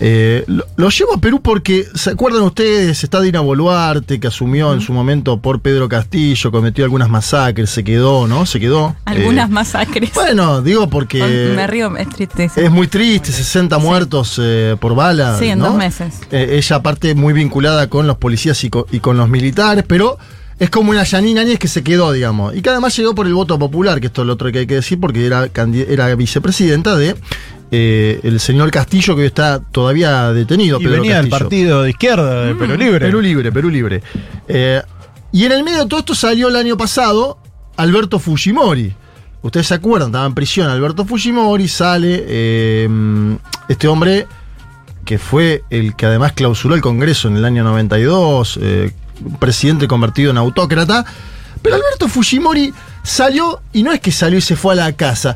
[0.00, 3.02] Eh, lo, lo llevo a Perú porque, ¿se acuerdan ustedes?
[3.02, 7.82] Está Dina Boluarte, que asumió en su momento por Pedro Castillo, cometió algunas masacres, se
[7.82, 8.46] quedó, ¿no?
[8.46, 8.94] Se quedó.
[9.06, 10.10] Algunas Eh, masacres.
[10.14, 12.60] bueno, digo porque Me río, es tristeza.
[12.60, 15.36] es muy triste, 60 muertos eh, por bala.
[15.38, 15.66] Sí, en ¿no?
[15.66, 16.14] dos meses.
[16.30, 20.16] Ella aparte muy vinculada con los policías y co- y con, los militares, pero
[20.60, 22.54] es como una Yanina Áñez que se quedó, digamos.
[22.54, 24.66] Y que además llegó por el voto popular, que esto es lo otro que hay
[24.68, 27.16] que decir, porque era vicepresidenta de
[27.70, 30.80] eh, el señor Castillo, que hoy está todavía detenido.
[30.80, 33.06] Y Pedro venía del partido de izquierda, de Perú Libre.
[33.06, 34.02] Perú Libre, Perú Libre.
[34.46, 34.82] Eh,
[35.32, 37.38] y en el medio de todo esto salió el año pasado
[37.76, 38.94] Alberto Fujimori.
[39.42, 42.88] Ustedes se acuerdan, estaba en prisión Alberto Fujimori, sale eh,
[43.68, 44.26] este hombre
[45.04, 48.92] que fue el que además clausuró el Congreso en el año 92, eh,
[49.24, 51.06] un presidente convertido en autócrata.
[51.62, 55.34] Pero Alberto Fujimori salió, y no es que salió y se fue a la casa,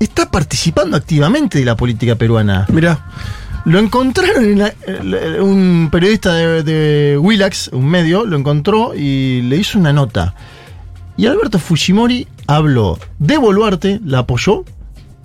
[0.00, 2.66] está participando activamente de la política peruana.
[2.72, 3.06] Mirá.
[3.64, 9.42] Lo encontraron, en la- eh, un periodista de, de Willax, un medio, lo encontró y
[9.42, 10.34] le hizo una nota.
[11.16, 14.64] Y Alberto Fujimori habló de Boluarte, la apoyó,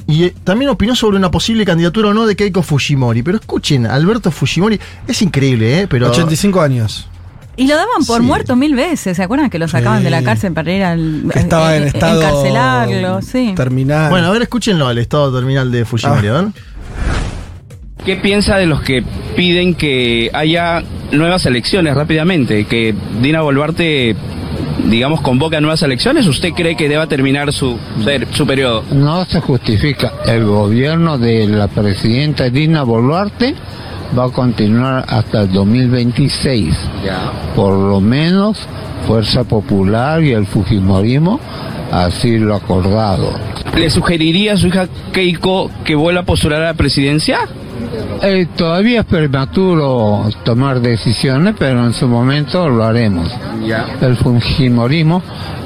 [0.08, 3.22] y eh, también opinó sobre una posible candidatura o no de Keiko Fujimori.
[3.22, 5.88] Pero escuchen, Alberto Fujimori es increíble, ¿eh?
[5.88, 7.08] Pero 85 años.
[7.58, 8.26] Y lo daban por Sí.
[8.28, 9.18] muerto mil veces.
[9.18, 10.06] ¿Se acuerdan que lo sacaban Sí.
[10.06, 11.24] de la cárcel para ir al.
[11.32, 13.54] Que estaba en eh, estado Encarcelarlo, sí.
[13.56, 14.10] terminal.
[14.10, 16.50] Bueno, a ver, escúchenlo al estado terminal de Fujimori, Ah.
[18.06, 19.04] ¿Qué piensa de los que
[19.36, 22.66] piden que haya nuevas elecciones rápidamente?
[22.66, 24.16] Que Dina Boluarte,
[24.86, 26.26] digamos, convoque nuevas elecciones.
[26.26, 28.84] ¿Usted cree que deba terminar su, ser- su periodo?
[28.92, 30.14] No se justifica.
[30.26, 33.54] El gobierno de la presidenta Dina Boluarte
[34.18, 36.76] va a continuar hasta el 2026.
[37.56, 38.58] Por lo menos
[39.08, 41.40] Fuerza Popular y el Fujimorismo
[41.92, 43.34] así lo acordado.
[43.76, 47.40] ¿le sugeriría a su hija Keiko que vuelva a postular a la presidencia?
[48.22, 53.32] Eh, todavía es prematuro tomar decisiones, pero en su momento lo haremos.
[54.02, 55.22] El fujimorismo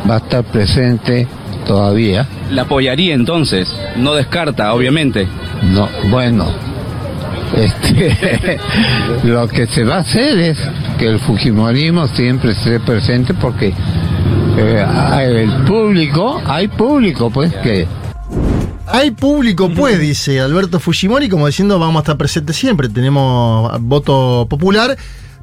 [0.09, 1.27] va a estar presente
[1.67, 2.26] todavía.
[2.51, 3.76] ¿La apoyaría entonces?
[3.97, 5.27] No descarta, obviamente.
[5.73, 6.45] No, bueno,
[7.53, 8.59] este,
[9.23, 10.57] lo que se va a hacer es
[10.97, 13.73] que el fujimorismo siempre esté presente porque
[14.57, 14.85] eh,
[15.22, 17.88] el público, hay público pues que
[18.88, 24.47] Hay público, pues, dice Alberto Fujimori, como diciendo vamos a estar presentes siempre, tenemos voto
[24.49, 24.95] popular.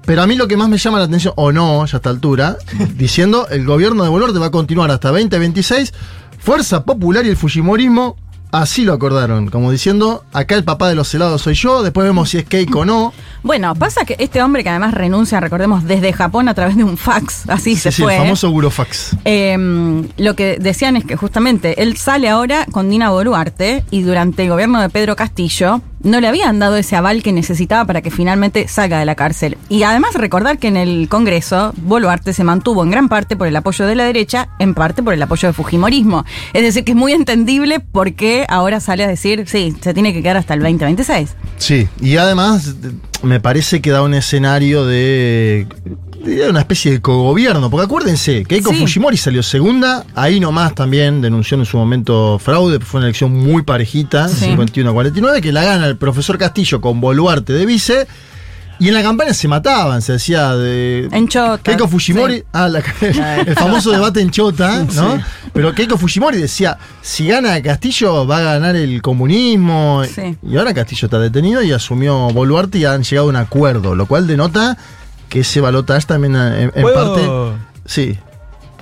[0.04, 2.10] Pero a mí lo que más me llama la atención, o no, ya a esta
[2.10, 2.56] altura,
[2.96, 5.94] diciendo el gobierno de Boluarte va a continuar hasta 2026,
[6.38, 8.16] Fuerza Popular y el Fujimorismo
[8.52, 12.30] así lo acordaron, como diciendo, acá el papá de los helados soy yo, después vemos
[12.30, 13.12] si es Keiko o no.
[13.42, 16.96] Bueno, pasa que este hombre que además renuncia, recordemos, desde Japón a través de un
[16.96, 18.14] fax, así se Sí, fue.
[18.14, 19.16] el famoso Burofax.
[19.24, 24.44] Eh, lo que decían es que justamente él sale ahora con Dina Boluarte y durante
[24.44, 28.10] el gobierno de Pedro Castillo no le habían dado ese aval que necesitaba para que
[28.10, 29.56] finalmente salga de la cárcel.
[29.68, 33.56] Y además recordar que en el Congreso Boluarte se mantuvo en gran parte por el
[33.56, 36.24] apoyo de la derecha, en parte por el apoyo del Fujimorismo.
[36.52, 40.12] Es decir, que es muy entendible por qué ahora sale a decir, sí, se tiene
[40.12, 41.34] que quedar hasta el 2026.
[41.58, 42.92] Sí, y además de-
[43.22, 45.66] me parece que da un escenario de,
[46.24, 48.76] de una especie de cogobierno, porque acuérdense, Keiko Sí.
[48.80, 53.62] Fujimori salió segunda, ahí nomás también denunció en su momento fraude, fue una elección muy
[53.62, 54.46] parejita, Sí.
[54.46, 58.06] 51-49, que la gana el profesor Castillo con Boluarte de vice,
[58.78, 61.08] y en la campaña se mataban, se decía de...
[61.12, 61.58] En Chota.
[61.62, 62.44] Keiko Fujimori, Sí.
[62.52, 62.82] ah, la-
[63.46, 65.16] el famoso debate en Chota, ¿no?
[65.16, 65.22] Sí.
[65.52, 70.02] Pero Keiko Fujimori decía, si gana Castillo va a ganar el comunismo.
[70.12, 70.36] Sí.
[70.48, 74.06] Y ahora Castillo está detenido y asumió Boluarte y han llegado a un acuerdo, lo
[74.06, 74.76] cual denota
[75.32, 77.62] que ese balotaje también eh, en, en ¿Puedo- parte...
[77.86, 78.18] Sí.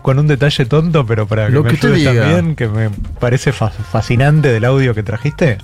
[0.02, 2.12] Con un detalle tonto, pero para que Lo me que diga.
[2.14, 2.90] también, que me
[3.20, 5.59] parece fa- fascinante del audio que trajiste.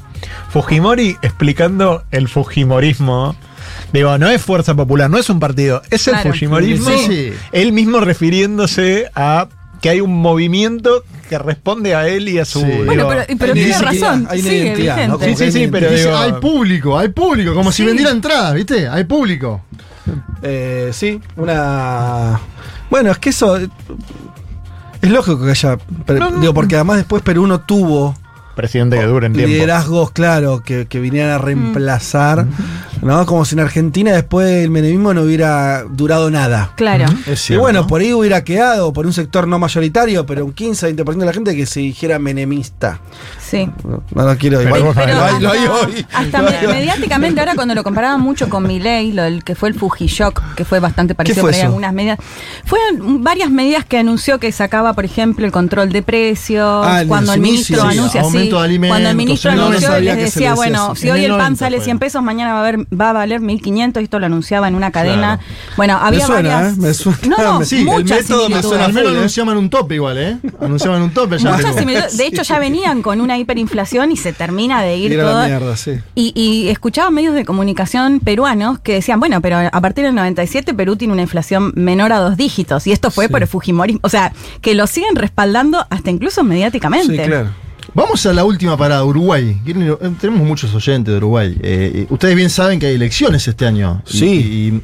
[0.51, 3.35] Fujimori explicando el Fujimorismo.
[3.93, 6.17] Digo, no es Fuerza Popular, no es un partido, es el.
[6.19, 6.91] Fujimorismo.
[6.91, 7.33] Sí, sí.
[7.53, 9.49] Él mismo refiriéndose a
[9.81, 12.61] que hay un movimiento que responde a él y a su.
[12.61, 12.67] Sí.
[12.67, 15.19] digo, Bueno, pero, pero hay tiene identidad, razón, hay una sigue identidad, ¿no?
[15.19, 15.45] vigente.
[15.47, 17.87] Sí, sí, sí, pero Dice, digo- hay público, hay público, como si Sí.
[17.87, 18.87] vendiera entradas, ¿viste?
[18.89, 19.63] Hay público.
[20.43, 22.41] Eh, sí, una.
[22.91, 23.57] Bueno, es que eso.
[23.57, 25.79] Es lógico que haya.
[26.05, 28.15] pero- Digo, porque además después Perú no tuvo
[28.57, 29.49] Presidente que dure en tiempo.
[29.53, 32.47] liderazgos, claro, que, que vinieran a reemplazar,
[33.03, 33.25] ¿no?
[33.27, 36.73] Como si en Argentina después el menemismo no hubiera durado nada.
[36.77, 37.05] Claro.
[37.27, 41.17] Es Y bueno, por ahí hubiera quedado por un sector no mayoritario, pero un 15-20%
[41.19, 43.01] de la gente que se dijera menemista.
[43.41, 43.69] Sí.
[43.85, 44.93] No lo quiero Pero- igual.
[44.97, 46.07] pero Lo hay- lo hay hasta, hoy.
[46.15, 46.73] hasta Lo me- hay hoy.
[46.73, 50.65] mediáticamente ahora cuando lo comparaban mucho con Milei, lo del que fue el Fujishock, que
[50.65, 51.67] fue bastante parecido fue por ahí eso?
[51.69, 52.19] algunas medidas.
[52.65, 57.33] Fueron varias medidas que anunció que sacaba, por ejemplo, el control de precios, Ah, cuando
[57.35, 60.15] el ministro sí, anuncia así, aumento de alimentos, cuando el ministro no, no anunció sabía
[60.15, 61.85] les decía, bueno, si hoy el el pan 90 sale fue.
[61.85, 64.75] 100 pesos, mañana va a, haber, va a valer 1500 y esto lo anunciaba en
[64.75, 65.39] una cadena.
[65.39, 65.75] Claro.
[65.77, 66.81] Bueno, había suena, varias ¿eh?
[66.81, 67.19] Me suena.
[67.29, 69.17] No, no, Sí, el muchas método me suena Al menos ¿eh?
[69.17, 70.39] anunciaban un tope igual, ¿eh?
[70.61, 71.39] Anunciaban un tope.
[71.39, 71.53] ya.
[71.53, 72.17] Muchas similitudes.
[72.17, 75.45] De hecho, ya venían con una hiperinflación y se termina de ir la todo.
[75.47, 75.93] mierda, sí.
[76.15, 80.75] Y, y escuchaba medios de comunicación peruanos que decían, bueno, pero a partir del 97
[80.75, 82.87] Perú tiene una inflación menor a dos dígitos.
[82.87, 83.99] Y esto fue por el Fujimori.
[84.03, 87.17] O sea, que lo siguen respaldando hasta incluso mediáticamente.
[87.17, 87.51] Sí, claro.
[87.97, 89.59] Vamos a la última parada, Uruguay.
[89.67, 91.57] Eh, Tenemos muchos oyentes de Uruguay.
[91.63, 94.03] Eh, eh, ustedes bien saben que hay elecciones este año.
[94.05, 94.27] Sí.
[94.27, 94.83] Y,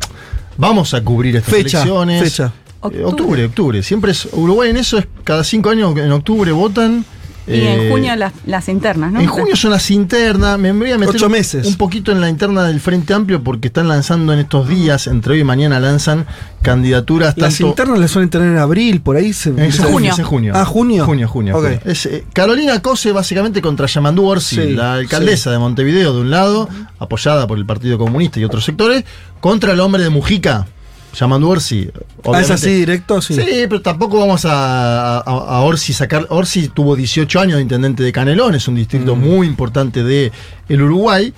[0.56, 2.22] vamos a cubrir estas Fecha, elecciones.
[2.22, 2.52] fecha.
[2.90, 3.82] Eh, octubre, octubre.
[3.82, 4.26] Siempre es.
[4.32, 7.04] Uruguay en eso es cada cinco años, en octubre votan.
[7.46, 9.20] Y en Eh, junio las, las internas, ¿no?
[9.20, 10.58] En junio son las internas.
[10.58, 11.66] Me voy a meter Ocho un- meses.
[11.66, 15.32] un poquito en la interna del Frente Amplio porque están lanzando en estos días, entre
[15.34, 16.24] hoy y mañana, lanzan
[16.62, 17.66] candidaturas Las tanto.
[17.68, 19.50] internas le suelen tener en abril, por ahí se.
[19.50, 20.14] En junio.
[20.16, 20.52] en junio.
[20.56, 21.04] Ah, junio.
[21.04, 21.56] Junio, junio.
[21.56, 21.62] Ok.
[21.64, 21.80] junio.
[21.84, 26.30] Es, eh, Carolina Cose básicamente contra Yamandú Orsi, Sí, la alcaldesa de Montevideo de un
[26.30, 29.04] lado, apoyada por el Partido Comunista y otros sectores,
[29.40, 30.66] contra el hombre de Mujica,
[31.14, 31.90] Yamandú Orsi.
[32.24, 33.34] Ah, es así directo, sí.
[33.34, 36.26] Sí, pero tampoco vamos a, a, a Orsi sacar.
[36.30, 40.32] Orsi tuvo 18 años de intendente de Canelón, es un distrito muy importante de
[40.68, 41.32] el Uruguay.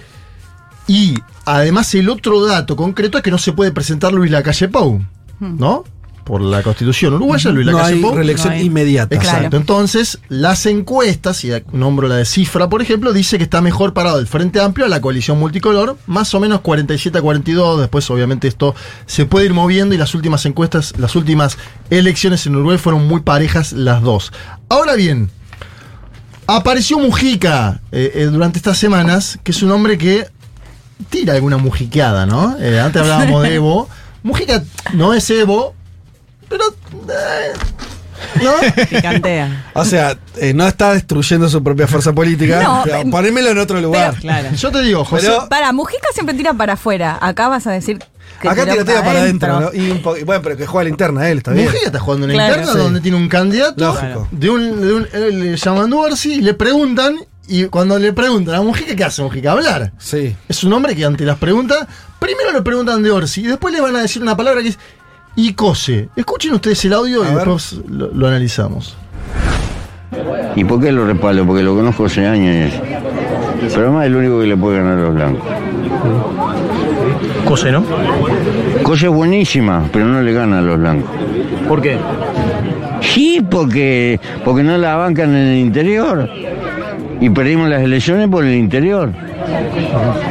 [0.86, 1.14] Y
[1.44, 5.02] además el otro dato concreto es que no se puede presentar Luis Lacalle Pou,
[5.40, 5.84] ¿no?
[6.24, 8.14] Por la constitución uruguaya, Luis No Lacalle hay Pou.
[8.14, 8.66] reelección No hay.
[8.66, 9.14] inmediata.
[9.14, 9.40] Exacto.
[9.40, 9.56] Claro.
[9.58, 14.18] Entonces, las encuestas, y nombro la de cifra, por ejemplo, dice que está mejor parado
[14.18, 17.78] el Frente Amplio a la coalición multicolor, más o menos 47 a 42.
[17.80, 18.74] Después, obviamente, esto
[19.04, 21.58] se puede ir moviendo y las últimas encuestas, las últimas
[21.90, 24.32] elecciones en Uruguay fueron muy parejas las dos.
[24.70, 25.30] Ahora bien,
[26.46, 30.26] apareció Mujica eh, eh, durante estas semanas, que es un hombre que
[31.10, 32.56] tira alguna mujiqueada, ¿no?
[32.58, 33.88] Eh, antes hablábamos de Evo.
[34.22, 34.62] Mujica
[34.94, 35.74] no es Evo,
[36.58, 37.12] pero.
[37.12, 37.52] eh,
[38.42, 38.52] ¿No?
[38.90, 39.70] Picantea.
[39.74, 42.62] O sea, eh, no está destruyendo su propia fuerza política.
[42.62, 44.14] No, pero pero- ponémelo en otro lugar.
[44.20, 44.48] Claro.
[44.54, 45.26] Yo te digo, José.
[45.26, 47.18] Pero- Para, Mujica siempre tira para afuera.
[47.20, 47.98] Acá vas a decir
[48.40, 49.60] que Acá tiró tira para adentro.
[49.60, 49.72] ¿no?
[49.74, 51.66] Y un po- y bueno, pero que juega linterna él, está bien.
[51.66, 52.52] Mujica está jugando una Claro.
[52.54, 52.78] interna Sí.
[52.78, 54.28] donde tiene un candidato Lógico.
[54.30, 57.16] de un, de un él le llaman Orsi y le preguntan
[57.46, 59.52] y cuando le preguntan a Mujica ¿qué hace Mujica?
[59.52, 59.92] Hablar.
[59.98, 60.34] Sí.
[60.48, 61.86] Es un hombre que ante las preguntas
[62.18, 64.78] primero le preguntan de Orsi y después le van a decir una palabra que es
[65.36, 66.08] Icose.
[66.16, 67.36] Escuchen ustedes el audio A y ver.
[67.36, 68.96] después lo, lo analizamos.
[70.56, 71.44] ¿Y por qué lo respaldo?
[71.44, 72.72] Porque lo conozco hace años.
[73.60, 75.42] Pero además es el único que le puede ganar a los blancos.
[77.44, 77.84] Cose, ¿no?
[78.82, 81.10] Cosa buenísima, pero no le gana a los blancos.
[81.68, 81.98] ¿Por qué?
[83.00, 86.28] Sí, porque, porque no la bancan en el interior.
[87.20, 89.10] Y perdimos las elecciones por el interior.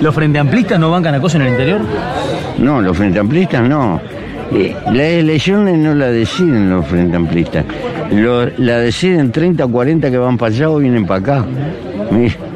[0.01, 1.81] ¿Los frente amplistas no bancan a Cose en el interior?
[2.57, 3.99] No, los frente amplistas no.
[4.53, 7.65] Eh, las elecciones no la deciden los frente amplistas.
[8.11, 11.45] Lo- la deciden 30 o 40 que van para allá o vienen para acá.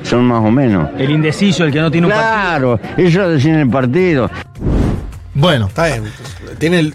[0.04, 0.90] Son más o menos.
[0.98, 4.30] El indeciso, el que no tiene un Claro, ellos deciden el partido.
[5.34, 6.04] Bueno, Está bien.
[6.60, 6.94] Tiene el.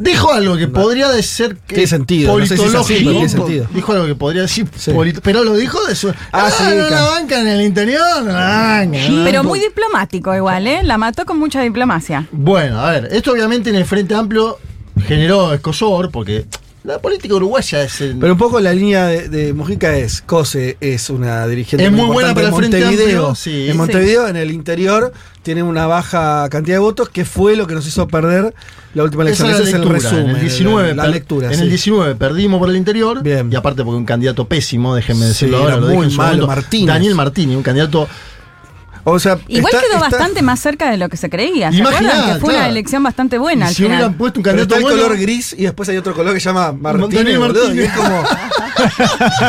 [0.00, 3.28] Dijo algo que podría de ser que sentido, no sé si es así, pero tiene
[3.28, 3.66] sentido.
[3.72, 4.92] Dijo algo que podría decir Sí.
[5.22, 8.32] pero lo dijo de su Ah, Ah, sí, no la banca en el interior, no
[8.32, 10.82] la banca, no la Pero muy diplomático igual, ¿eh?
[10.82, 12.26] La mató con mucha diplomacia.
[12.32, 14.58] Bueno, a ver, esto obviamente en el Frente Amplio
[15.06, 16.46] generó escosor porque
[16.84, 20.76] la política uruguaya es el- Pero un poco la línea de, de Mujica es: Cose
[20.80, 23.26] es una dirigente Es muy buena para el Frente Montevideo.
[23.28, 23.68] Amplio, sí.
[23.68, 25.12] en Montevideo, en el interior,
[25.42, 28.54] tiene una baja cantidad de votos, que fue lo que nos hizo perder
[28.94, 29.48] la última elección.
[29.50, 30.24] es la Ese es el resumen.
[30.30, 31.48] en el 19, la per- lectura.
[31.48, 31.62] en sí.
[31.62, 33.50] el 19 perdimos por el interior Bien.
[33.52, 36.86] y aparte porque un candidato pésimo, déjenme decirlo ahora, muy malo, Martínez.
[36.86, 38.08] Daniel Martínez, un candidato
[39.04, 41.70] O sea, Igual está- quedó está- bastante más cerca de lo que se creía.
[41.72, 42.34] ¿Se Imaginá, acuerdan?
[42.34, 42.70] Que fue una claro.
[42.72, 44.14] elección bastante buena al si hubieran final.
[44.16, 46.48] puesto un Pero candidato el bueno, color gris y después hay otro color que se
[46.50, 47.76] llama Martínez, boludo, Martínez.
[47.76, 48.22] y es como.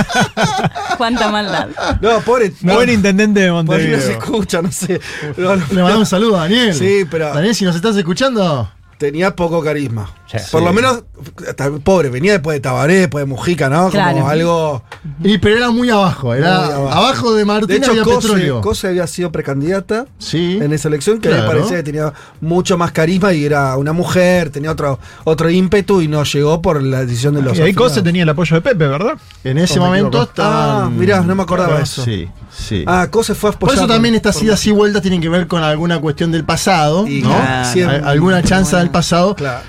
[0.98, 1.70] Cuánta maldad.
[2.02, 2.54] No, pobre.
[2.62, 4.02] no, Buen intendente de por ahí no Montevideo.
[4.02, 5.00] se escucha, no sé.
[5.38, 6.74] No, no, le mandamos un saludo a Daniel.
[6.74, 10.10] Sí, pero- Daniel, si nos estás escuchando, tenía poco carisma.
[10.32, 10.38] Sí.
[10.52, 11.04] Por lo menos,
[11.48, 13.90] hasta- pobre, venía después de Tabaré, después de Mujica, ¿no?
[13.90, 14.14] Claro.
[14.14, 14.84] Como algo.
[15.24, 16.90] y, pero era muy abajo, era Muy abajo.
[16.92, 17.32] abajo.
[17.34, 18.62] de De Martínez hecho, había Cose, petróleo.
[18.62, 20.58] Cose había sido precandidata sí.
[20.62, 21.44] en esa elección, que Claro.
[21.44, 26.02] me parecía que tenía mucho más carisma y era una mujer, tenía otro, otro ímpetu
[26.02, 27.74] y no llegó por la decisión de los Y ahí.
[27.74, 29.14] Cose tenía el apoyo de Pepe, ¿verdad?
[29.44, 30.86] En ese ¿O me momento estaban.
[30.86, 32.04] Ah, mirá, no me acordaba Claro, eso.
[32.06, 32.84] Sí, sí.
[32.88, 35.48] Ah, Cose fue Por apoyado eso también estas por- idas y vueltas tienen que ver
[35.48, 37.30] con alguna cuestión del pasado, Y ¿no?
[37.30, 39.36] claro, siempre- Al- alguna chanza del pasado.
[39.36, 39.60] Claro.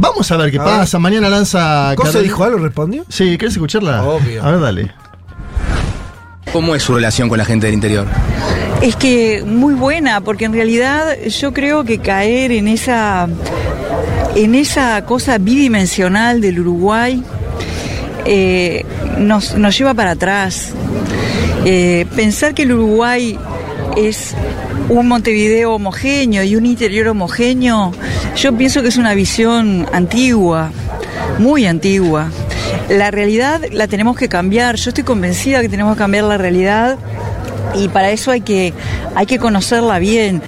[0.00, 0.98] Vamos a ver qué A pasa.
[0.98, 1.92] Mañana lanza.
[1.94, 2.58] ¿Cose Carolina- dijo algo?
[2.58, 3.04] ¿Respondió?
[3.08, 4.02] Sí, ¿querés escucharla?
[4.02, 4.42] Obvio.
[4.42, 4.92] A ver, dale.
[6.52, 8.06] ¿Cómo es su relación con la gente del interior?
[8.82, 13.28] Es que muy buena, porque en realidad yo creo que caer en esa,
[14.34, 17.22] en esa cosa bidimensional del Uruguay
[18.24, 18.84] eh,
[19.18, 20.72] nos, nos lleva para atrás.
[21.64, 23.38] Eh, pensar que el Uruguay
[23.96, 24.34] es
[24.90, 27.92] un Montevideo homogéneo y un interior homogéneo,
[28.34, 30.72] yo pienso que es una visión antigua,
[31.38, 32.28] muy antigua.
[32.88, 36.98] La realidad la tenemos que cambiar, yo estoy convencida que tenemos que cambiar la realidad
[37.74, 38.74] y para eso hay que,
[39.14, 40.42] hay que conocerla bien.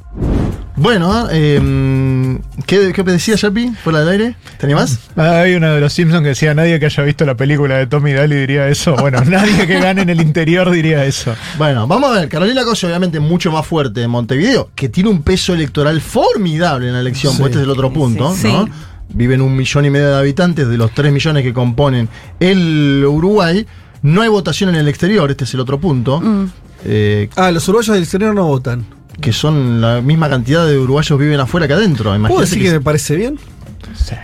[0.75, 3.73] Bueno, eh, ¿qué, ¿qué decía Yapi?
[3.85, 4.37] ¿Fuera del aire?
[4.59, 4.99] ¿Tenía más?
[5.17, 8.13] Hay uno de los Simpsons que decía, nadie que haya visto la película de Tommy
[8.13, 8.97] Daly diría eso.
[8.97, 11.35] Bueno, nadie que gane en el interior diría eso.
[11.59, 12.29] Bueno, vamos a ver.
[12.31, 16.95] Carolina Coche, obviamente, mucho más fuerte en Montevideo, que tiene un peso electoral formidable en
[16.95, 17.39] la elección, Sí.
[17.39, 18.49] porque este es el otro punto, Sí.
[18.49, 18.67] ¿no?
[19.15, 22.09] Viven un millón y medio de habitantes de los tres millones que componen
[22.41, 23.67] el Uruguay.
[24.01, 26.19] No hay votación en el exterior, este es el otro punto.
[26.21, 26.47] Mm.
[26.87, 28.87] eh, Ah, los uruguayos del exterior no votan.
[29.21, 32.05] Que son la misma cantidad de uruguayos viven afuera que adentro.
[32.05, 33.39] ¿Puedo Imagínate decir que que se- me parece bien?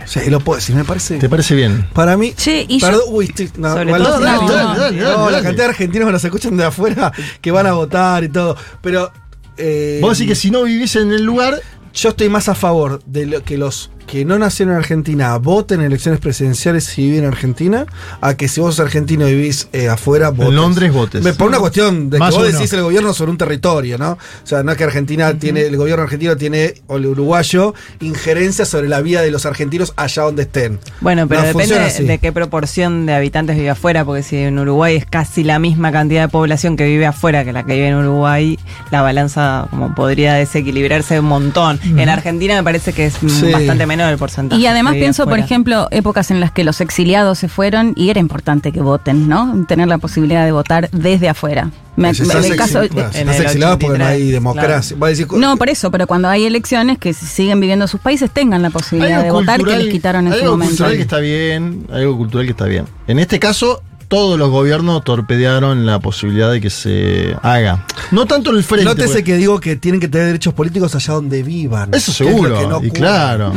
[0.05, 1.17] Sí, lo puedo decir, me parece.
[1.19, 1.87] ¿Te parece bien?
[1.93, 2.33] Para mí.
[2.35, 5.17] Che, y yo- uy, estoy- no, Sobre todo no, si no- dale, dale, dale, dale,
[5.17, 7.11] no, la cantidad de argentinos que nos escuchan de afuera
[7.41, 8.55] que van a votar y todo.
[8.81, 9.11] Pero.
[9.57, 11.61] eh, Vos decís que si no vivís en el lugar,
[11.93, 15.81] Yo estoy más a favor de lo que los que no nacieron en Argentina voten
[15.81, 17.85] en elecciones presidenciales si viven en Argentina,
[18.21, 20.47] a que si vos sos argentino y vivís eh, afuera, votes.
[20.47, 21.37] en Londres votes.
[21.37, 24.13] Por una cuestión de Más que vos decís el gobierno sobre un territorio, ¿no?
[24.13, 24.17] O
[24.47, 28.89] sea, no es que Argentina tiene, el gobierno argentino tiene, o el uruguayo, injerencia sobre
[28.89, 30.79] la vida de los argentinos allá donde estén.
[31.01, 34.95] Bueno, pero No, depende de qué proporción de habitantes vive afuera, porque si en Uruguay
[34.95, 37.95] es casi la misma cantidad de población que vive afuera que la que vive en
[37.95, 38.57] Uruguay,
[38.89, 41.79] la balanza como podría desequilibrarse un montón.
[41.83, 43.51] En Argentina me parece que es Sí.
[43.51, 43.98] bastante menor.
[43.99, 44.61] Menor el porcentaje.
[44.61, 48.19] Y además pienso, por ejemplo, épocas en las que los exiliados se fueron y era
[48.19, 49.65] importante que voten, ¿no?
[49.67, 51.69] Tener la posibilidad de votar desde afuera.
[51.95, 53.97] Me- Si me- estás en el exil- caso, bueno, si en estás el exilado porque
[53.97, 54.97] no hay 83, democracia.
[54.97, 58.61] Decir, no, por eso, pero cuando hay elecciones que siguen viviendo en sus países tengan
[58.61, 60.71] la posibilidad de votar que les quitaron en hay su algo momento.
[60.75, 62.85] cultural que está bien, hay algo cultural que está bien.
[63.07, 67.85] En este caso, todos los gobiernos torpedearon la posibilidad de que se haga.
[68.11, 68.83] No tanto en el frente.
[68.85, 71.93] Nótese porque- que digo que tienen que tener derechos políticos allá donde vivan.
[71.93, 73.53] Eso que es lo seguro, que no y claro.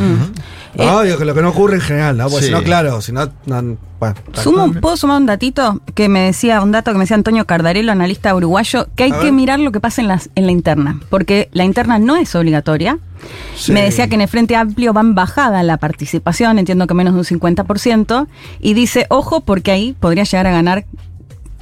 [0.75, 2.23] No, digo que lo que no ocurre en general, ¿no?
[2.29, 2.45] Porque Sí.
[2.47, 5.81] si no, claro, si no, no- bueno, Sumo, ¿Puedo sumar un datito?
[5.95, 9.17] Que me decía, un dato que me decía Antonio Cardarello, analista uruguayo, que hay A
[9.19, 9.33] que ver.
[9.33, 12.97] mirar lo que pasa en, las, en la interna, porque la interna no es obligatoria.
[13.55, 13.71] Sí.
[13.71, 17.19] Me decía que en el Frente Amplio van bajada la participación, entiendo que menos de
[17.19, 18.27] un 50%,
[18.59, 20.85] y dice, ojo, porque ahí podría llegar a ganar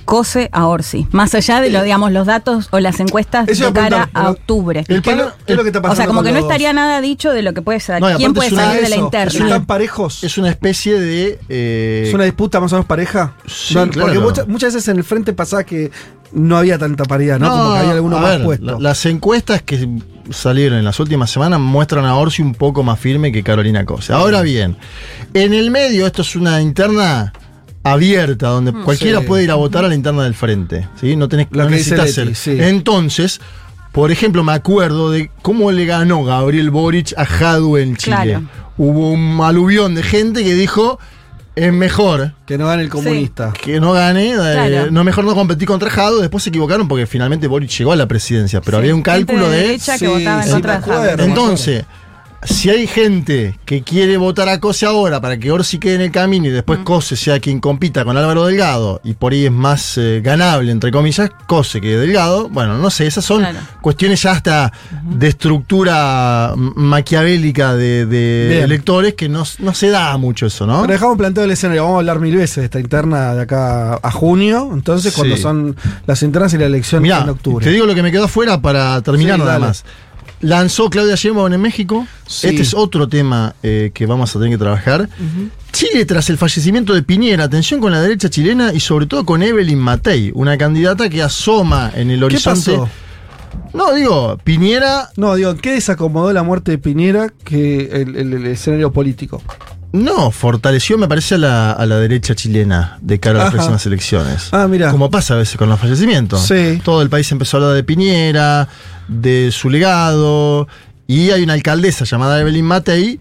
[0.04, 3.80] COSE a Orsi, más allá de lo, digamos, los datos o las encuestas Eso de
[3.80, 4.84] a cara a octubre.
[4.84, 6.74] ¿Qué, es lo- qué es lo que está pasando O sea, como que no estaría
[6.74, 8.02] nada dicho de lo que puede ser.
[8.02, 9.46] No, ¿Quién puede salir de la interna?
[9.46, 10.24] ¿Están parejos?
[10.24, 11.40] Es una especie de.
[11.48, 13.36] eh, ¿Es una disputa más o menos pareja?
[13.46, 14.08] Sí, No, claro.
[14.08, 15.92] Porque muchas, muchas veces en el frente pasaba que
[16.34, 17.50] no había tanta paridad, ¿no?
[17.50, 18.66] Como que había alguno a más ver, puesto.
[18.66, 19.88] la- las encuestas que
[20.30, 24.16] salieron en las últimas semanas muestran a Orsi un poco más firme que Carolina Cosa.
[24.16, 24.78] Ahora bien,
[25.34, 27.34] en el medio esto es una interna
[27.84, 29.28] abierta, donde cualquiera Mm, Sí.
[29.28, 30.88] puede ir a votar a la interna del frente.
[31.00, 31.16] ¿sí?
[31.16, 32.36] No, tenés, Lo no que necesitas Leti, ser.
[32.36, 32.58] sí.
[32.62, 33.42] Entonces,
[33.92, 38.16] por ejemplo, me acuerdo de cómo le ganó Gabriel Boric a Jadwe en Chile.
[38.24, 38.44] Claro.
[38.78, 41.00] Hubo un aluvión de gente que dijo.
[41.66, 43.54] Es mejor Que no gane el comunista.
[43.54, 44.92] que no gane, eh, Claro.
[44.92, 47.96] no es mejor no competir contra Jado, después se equivocaron porque finalmente Boric llegó a
[47.96, 49.64] la presidencia, pero Sí, había un cálculo de de...
[49.64, 51.24] derecha que Sí, votaba en sí, contra de.
[51.24, 51.86] Entonces,
[52.44, 56.12] si hay gente que quiere votar a Cose ahora para que Orsi quede en el
[56.12, 59.98] camino y después Cose sea quien compita con Álvaro Delgado y por ahí es más
[59.98, 63.60] eh, ganable, entre comillas, Cose que Delgado, bueno, no sé, esas son Claro.
[63.82, 64.72] cuestiones ya hasta
[65.04, 70.82] de estructura maquiavélica de, electores que no, no se da mucho eso, ¿no?
[70.82, 71.84] Pero dejamos planteado el escenario.
[71.84, 74.70] Vamos a hablar mil veces de esta interna de acá a junio.
[74.74, 75.20] Entonces, Sí.
[75.20, 77.64] cuando son las internas y la elección Mirá, en octubre.
[77.64, 79.66] te digo lo que me quedó afuera para terminar Sí, nada dale.
[79.68, 79.84] más.
[80.42, 82.08] Lanzó Claudia Sheinbaum en México.
[82.26, 82.48] Sí.
[82.48, 85.08] Este es otro tema eh, que vamos a tener que trabajar.
[85.72, 89.42] Chile tras el fallecimiento de Piñera, atención con la derecha chilena y sobre todo con
[89.44, 92.72] Evelyn Matei, una candidata que asoma en el ¿Qué horizonte.
[92.72, 92.90] pasó?
[93.74, 98.46] No, digo, Piñera No, digo, ¿qué desacomodó la muerte de Piñera que el, el- el
[98.48, 99.42] escenario político?
[99.94, 103.58] No fortaleció, me parece, a la, a la derecha chilena de cara a las Ajá.
[103.58, 104.48] próximas elecciones.
[104.52, 104.92] Ah, mira.
[104.92, 106.42] Como pasa a veces con los fallecimientos.
[106.48, 106.82] Sí.
[106.84, 108.68] Todo el país empezó a hablar de Piñera,
[109.08, 110.68] de su legado,
[111.08, 113.20] y hay una alcaldesa llamada Evelyn Matei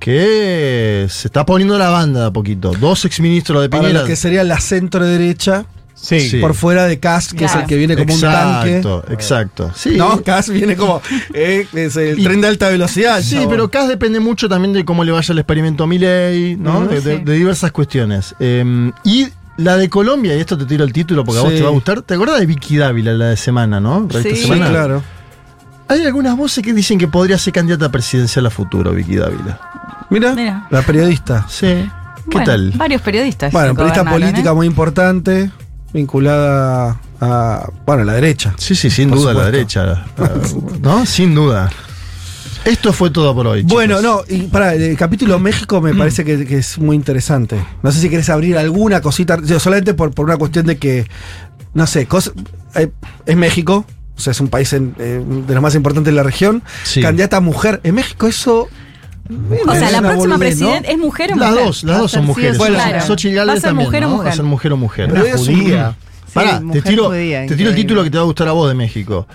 [0.00, 2.72] que se está poniendo la banda de a poquito.
[2.78, 4.00] Dos exministros de Para Piñera.
[4.00, 5.64] lo que sería la centro derecha,
[5.94, 6.20] Sí.
[6.20, 6.38] Sí.
[6.40, 9.14] por fuera de Cas, que es el que viene como exacto, un tanque.
[9.14, 9.70] exacto.
[9.74, 9.90] Sí.
[9.96, 11.00] No, Cas viene como
[11.32, 13.20] eh, es el Y- tren de alta velocidad.
[13.22, 16.86] Sí, pero acá depende mucho también de cómo le vaya el experimento a Milei, ¿no?
[16.86, 17.22] De, de- Sí.
[17.24, 18.34] de diversas cuestiones.
[18.40, 19.28] Eh, y
[19.58, 21.72] la de Colombia, y esto te tiro el título porque a vos te va a
[21.72, 22.02] gustar.
[22.02, 24.08] ¿Te acuerdas de Vicky Dávila, la de semana, no?
[24.10, 24.48] Esta Sí.
[24.50, 25.02] Claro.
[25.88, 29.60] Hay algunas voces que dicen que podría ser candidata presidencial a futuro, Vicky Dávila.
[30.10, 30.66] Mira, Mira.
[30.70, 31.46] la periodista.
[31.48, 31.66] Sí.
[31.66, 31.90] ¿Qué
[32.38, 32.72] Bueno, tal?
[32.76, 33.52] Varios periodistas.
[33.52, 34.54] Bueno, periodista política ¿eh?
[34.54, 35.50] muy importante,
[35.92, 38.54] vinculada a, bueno, a la derecha.
[38.58, 39.52] Sí, sí, sin duda la supuesto.
[39.52, 40.04] derecha.
[40.18, 41.06] eh, ¿No?
[41.06, 41.70] Sin duda.
[42.64, 43.62] Esto fue todo por hoy.
[43.62, 44.26] Bueno, chicos.
[44.28, 47.60] no, y para el capítulo México me parece que, que es muy interesante.
[47.82, 51.08] No sé si querés abrir alguna cosita, yo, solamente por, por una cuestión de que,
[51.74, 52.32] no sé, cos-
[52.76, 52.90] eh,
[53.26, 53.84] es México,
[54.16, 56.62] o sea, es un país en- eh, de los más importantes de la región.
[56.84, 57.00] Sí.
[57.02, 57.80] Candidata a mujer.
[57.82, 58.68] En México eso...
[59.66, 61.64] O sea, la próxima presidenta es mujer o Las mujer.
[61.66, 62.58] dos, las Va a dos son mujeres.
[62.58, 63.00] Bueno, claro.
[63.06, 64.12] Xochitl Va a Gálvez ser también, mujer o ¿no?
[64.12, 64.34] Va a mujer.
[64.34, 65.08] ser mujer o mujer.
[65.12, 65.94] Pero es.
[66.32, 68.66] Pará, te tiro, judía, te tiro el título que te va a gustar a vos
[68.68, 69.26] de México.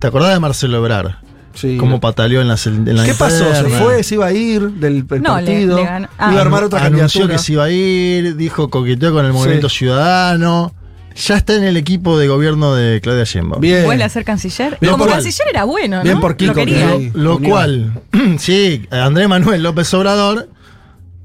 [0.00, 1.12] ¿Te acordás de Marcelo Ebrard?
[1.54, 1.76] Sí.
[1.78, 3.44] Cómo pataleó en la, en la ¿Qué pasó?
[3.54, 4.02] ¿Se fue?
[4.02, 5.76] ¿Se iba a ir del, No, partido?
[5.78, 6.30] le ganó- ah.
[6.32, 7.32] ¿Iba a armar otra Anunció candidatura?
[7.34, 10.72] que se iba a ir, dijo coqueteó con el movimiento ciudadano.
[11.16, 13.60] Ya está en el equipo de gobierno de Claudia Sheinbaum.
[13.60, 13.84] Bien.
[13.84, 14.76] ¿Vuelve a ser canciller?
[14.80, 16.02] Bien Como por- canciller era bueno, ¿no?
[16.02, 16.86] Bien por Kiko, Lo quería.
[16.98, 18.02] que- Lo cual,
[18.38, 20.48] sí, Andrés Manuel López Obrador,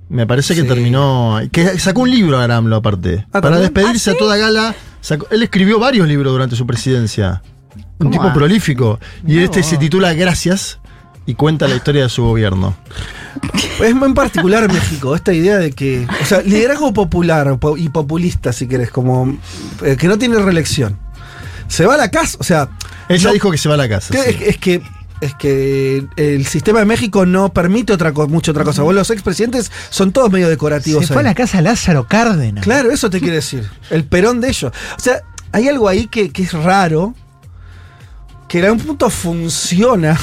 [0.09, 0.67] me parece que Sí.
[0.67, 1.39] terminó.
[1.51, 3.25] Que sacó un libro a Aramlo aparte.
[3.27, 3.61] Ah, para ¿también?
[3.73, 4.75] despedirse ¿Ah, a toda gala.
[5.01, 7.41] sacó- él escribió varios libros durante su presidencia.
[7.99, 8.99] Un ¿Cómo tipo prolífico.
[9.27, 10.79] Y este se titula Gracias
[11.25, 12.75] y cuenta la historia de su gobierno.
[13.81, 17.89] Es muy en particular México, esta idea de que, o sea, liderazgo popular po- y
[17.89, 19.37] populista, si querés, como
[19.83, 20.97] eh, que no tiene reelección.
[21.67, 22.69] Se va a la casa, o sea,
[23.07, 24.13] Él ya no- dijo que se va a la casa.
[24.13, 24.29] que- sí.
[24.41, 24.81] es, es que
[25.21, 28.81] es que el sistema de México no permite otra mucha otra cosa.
[28.81, 31.05] Vos los expresidentes son todos medio decorativos.
[31.05, 32.63] Se fue a la casa Lázaro Cárdenas.
[32.63, 33.69] Claro, eso te quiere decir.
[33.91, 34.73] El perón de ellos.
[34.97, 35.21] O sea,
[35.51, 37.13] hay algo ahí que, que es raro,
[38.47, 40.17] que en algún punto funciona.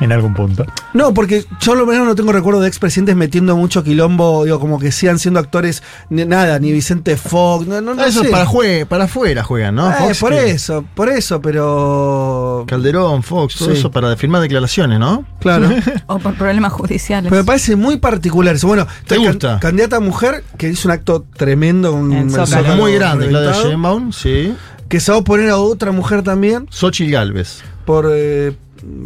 [0.00, 0.64] En algún punto.
[0.94, 4.78] No, porque yo lo menos no tengo recuerdo de expresidentes metiendo mucho quilombo, digo, como
[4.78, 8.30] que sigan siendo actores, ni- nada, ni Vicente Fox, no, no, no Eso sé.
[8.30, 9.90] para, jue- para afuera juegan, ¿no?
[9.90, 12.64] Eh, Fox por que- eso, por eso, pero...
[12.66, 13.78] Calderón, Fox, todo Sí.
[13.78, 15.24] eso para firmar declaraciones, ¿no?
[15.40, 15.68] Claro.
[16.06, 17.30] O por problemas judiciales.
[17.30, 18.66] Pero me parece muy particular eso.
[18.66, 19.58] Bueno, ¿Te can- gusta?
[19.60, 21.92] candidata a mujer que hizo un acto tremendo.
[21.92, 22.76] Un En Zócalo.
[22.76, 24.54] Muy grande, Claudia Sheinbaum, sí.
[24.88, 27.62] Que se va a oponer a otra mujer también Xochitl Galvez.
[27.86, 28.52] por eh,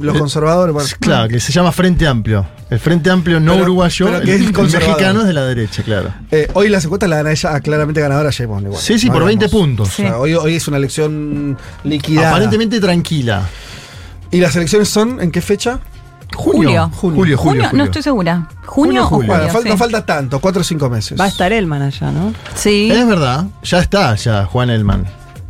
[0.01, 0.73] los Eh, conservadores.
[0.73, 0.89] bueno.
[1.01, 2.47] Claro, que se llama Frente Amplio.
[2.70, 5.82] El Frente Amplio no Pero- uruguayo, pero que es el mexicano es de la derecha,
[5.82, 6.12] claro.
[6.31, 8.81] Eh, hoy las encuestas la gana ella, ah, claramente ganadora Sheinbaum igual.
[8.81, 9.66] Sí, sí, No por 20 hablamos.
[9.66, 9.89] puntos.
[9.89, 12.31] O sea, hoy, hoy es una elección liquidada.
[12.31, 13.43] Aparentemente tranquila.
[14.31, 15.78] ¿Y las elecciones son en qué fecha?
[16.35, 16.90] Julio.
[16.93, 17.16] Junio.
[17.16, 18.48] Julio, julio, No estoy segura.
[18.65, 19.28] ¿Junio, o julio?
[19.32, 19.69] Bueno, fal- sí.
[19.69, 21.19] no falta tanto, cuatro o cinco meses.
[21.19, 22.35] Va a estar Elman allá, ¿no?
[22.57, 22.90] Sí.
[22.90, 25.07] Es verdad, ya está ya Juan Elman.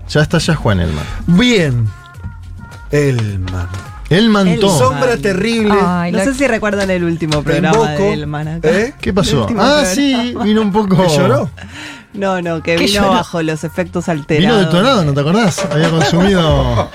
[0.09, 1.05] Ya está ya Juan Elman.
[1.27, 1.89] Bien.
[2.91, 3.69] Elman.
[4.09, 4.79] El todo.
[4.79, 5.75] Sombra terrible.
[5.85, 7.89] Ay, No sé si recuerdan el último programa Invoco.
[8.03, 8.69] de Elman acá.
[8.71, 8.95] ¿Eh?
[9.01, 9.43] ¿Qué El pasó?
[9.45, 9.85] Ah, programa.
[9.87, 10.97] sí, vino un poco.
[10.97, 11.51] ¿Que lloró?
[12.17, 14.65] No, no, que ¿Qué vino bajo los efectos Vino alterados.
[14.67, 15.65] detonado, ¿no te acordás?
[15.71, 16.41] Había consumido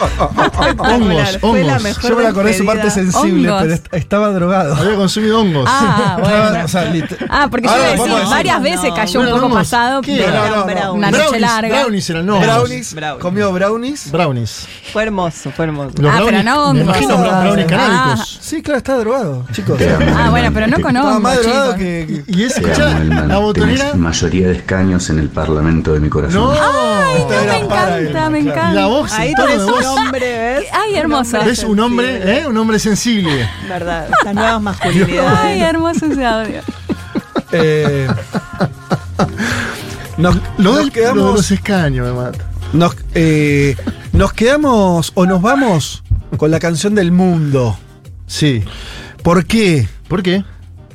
[0.79, 2.01] hongos, hongos.
[2.03, 3.61] Yo me acordé de su parte sensible, Hongos.
[3.63, 4.75] pero est- estaba drogado.
[4.75, 5.65] Había consumido hongos.
[5.67, 6.65] Ah, Estaba- bueno.
[6.65, 9.25] o sea, lit- Ah, porque yo Ahora iba a decir, varias veces No, cayó un
[9.27, 10.15] no, poco no, pasado ¿qué?
[10.15, 10.65] de No, no, no.
[10.65, 10.89] Brownies.
[10.93, 11.79] una noche larga.
[11.81, 12.39] Brownies eran no.
[12.39, 13.21] brownies, Brownies.
[13.21, 14.11] comió brownies.
[14.11, 14.67] Brownies.
[14.91, 15.91] Fue hermoso, fue hermoso.
[16.01, 16.83] Los Ah, pero brownies- no Me hongos.
[16.83, 17.69] imagino brownies Ah.
[17.69, 18.39] canábicos.
[18.41, 19.79] Sí, claro, estaba drogado, chicos.
[20.17, 22.23] Ah, bueno, pero no con Estaba más hongos, drogado que.
[22.27, 22.61] Y es,
[23.27, 23.93] la botonera.
[23.95, 26.41] Mayoría de escaños en el parlamento de mi corazón.
[26.41, 28.35] No, Ay, Esta me encanta, él, me claro.
[28.37, 28.73] encanta.
[28.73, 30.19] la voz, Ahí tenés de un hombre,
[30.59, 30.65] ¿ves?
[30.73, 31.37] Ay, hermoso.
[31.45, 32.47] ¿Ves un hombre, eh?
[32.47, 33.49] Un hombre sensible.
[33.67, 35.39] Verdad, estas nuevas masculinidades.
[35.43, 36.61] Ay, hermoso ese audio.
[37.51, 38.07] Eh,
[40.17, 41.33] nos, Lo, nos del, lo de quedamos.
[41.35, 42.45] los escaños me mata.
[42.73, 43.75] Nos, eh,
[44.13, 46.03] nos quedamos o nos vamos
[46.37, 47.77] con la canción del mundo.
[48.27, 48.63] Sí.
[49.23, 49.87] ¿Por qué?
[50.07, 50.43] ¿Por qué?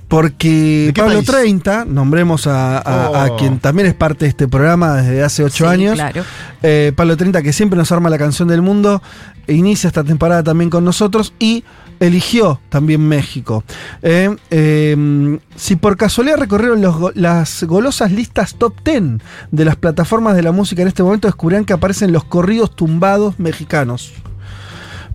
[0.08, 1.26] Porque ¿De qué Pablo país?
[1.26, 3.36] 30, nombremos a, a- a Oh.
[3.36, 5.94] quien también es parte de este programa desde hace ocho Sí, años.
[5.94, 6.22] claro.
[6.62, 9.02] Eh, Pablo 30, que siempre nos arma la canción del mundo,
[9.48, 11.64] inicia esta temporada también con nosotros y
[11.98, 13.64] eligió también México.
[14.02, 19.18] Eh, eh, si por casualidad recorrieron los las golosas listas top 10
[19.50, 23.38] de las plataformas de la música en este momento, descubrirán que aparecen los corridos tumbados
[23.40, 24.12] mexicanos.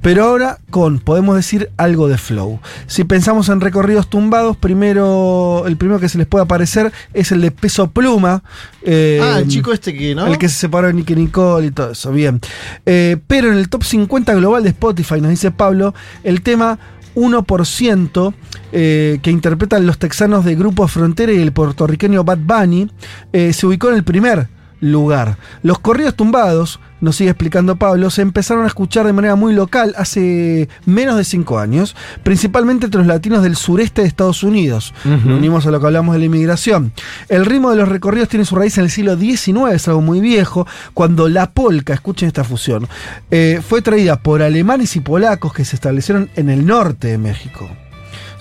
[0.01, 2.59] Pero ahora con, podemos decir, algo de flow.
[2.87, 7.41] Si pensamos en recorridos tumbados, primero, el primero que se les puede aparecer es el
[7.41, 8.43] de Peso Pluma.
[8.83, 10.27] eh, ah, el chico este que, ¿no?
[10.27, 12.39] el que se separó de Nicky Nicole y todo eso, bien.
[12.85, 16.79] Eh, pero en el top 50 global de Spotify, nos dice Pablo, el tema
[17.15, 18.33] 1%
[18.71, 22.89] eh, que interpretan los texanos de Grupo Frontera y el puertorriqueño Bad Bunny
[23.33, 24.47] eh, se ubicó en el primer
[24.79, 25.37] lugar.
[25.61, 29.93] Los corridos tumbados, nos sigue explicando Pablo, se empezaron a escuchar de manera muy local
[29.97, 34.93] hace menos de 5 años, principalmente entre los latinos del sureste de Estados Unidos.
[35.03, 36.93] Lo unimos a lo que hablamos de la inmigración.
[37.27, 40.21] El ritmo de los recorridos tiene su raíz en el siglo XIX, es algo muy
[40.21, 42.87] viejo, cuando la polca, escuchen esta fusión,
[43.31, 47.69] eh, fue traída por alemanes y polacos que se establecieron en el norte de México.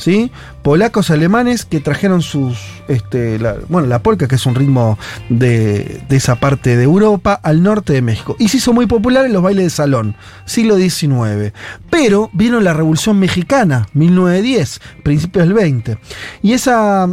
[0.01, 0.33] ¿Sí?
[0.63, 2.57] Polacos alemanes que trajeron sus.
[2.89, 4.99] Este, la, bueno, la polka, que es un ritmo
[5.29, 8.35] de, de esa parte de Europa, al norte de México.
[8.39, 10.17] Y se hizo muy popular en los bailes de salón,
[10.47, 11.53] siglo XIX.
[11.91, 15.99] Pero vino la Revolución Mexicana, 1910, principios del 20.
[16.43, 17.07] Y esa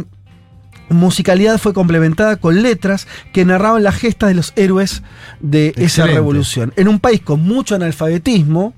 [0.90, 5.02] musicalidad fue complementada con letras que narraban las gestas de los héroes
[5.40, 6.72] de esa revolución.
[6.76, 8.74] En un país con mucho analfabetismo,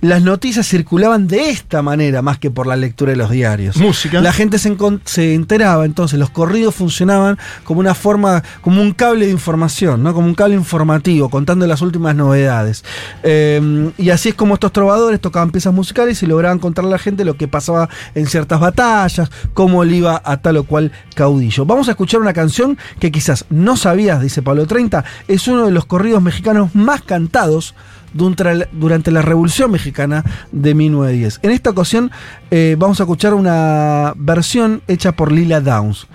[0.00, 3.76] las noticias circulaban de esta manera más que por la lectura de los diarios.
[3.76, 4.20] Música.
[4.20, 9.32] La gente se, enteraba, entonces los corridos funcionaban como una forma, como un cable de
[9.32, 10.14] información, ¿no?
[10.14, 12.84] Como un cable informativo, contando las últimas novedades.
[13.22, 16.98] Eh, y así es como estos trovadores tocaban piezas musicales y lograban contarle a la
[16.98, 21.64] gente lo que pasaba en ciertas batallas, cómo le iba a tal o cual caudillo.
[21.66, 25.72] Vamos a escuchar una canción que quizás no sabías, dice Pablo 30, es uno de
[25.72, 27.74] los corridos mexicanos más cantados
[28.12, 31.40] durante la Revolución Mexicana de 1910.
[31.42, 32.10] En esta ocasión
[32.50, 36.06] eh, vamos a escuchar una versión hecha por Lila Downs.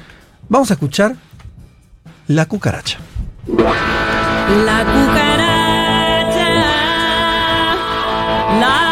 [0.49, 1.15] Vamos a escuchar
[2.27, 2.99] La cucaracha.
[3.47, 6.49] La cucaracha,
[8.59, 8.84] la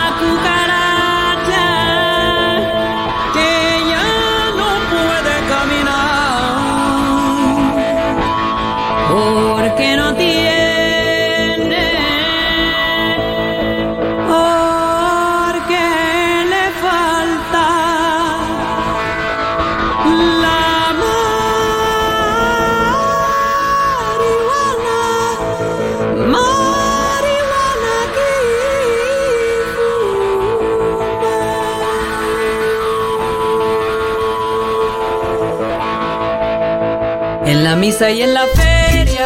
[37.74, 39.26] la misa y en la feria,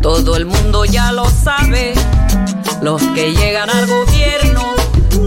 [0.00, 1.92] todo el mundo ya lo sabe.
[2.80, 4.62] Los que llegan al gobierno,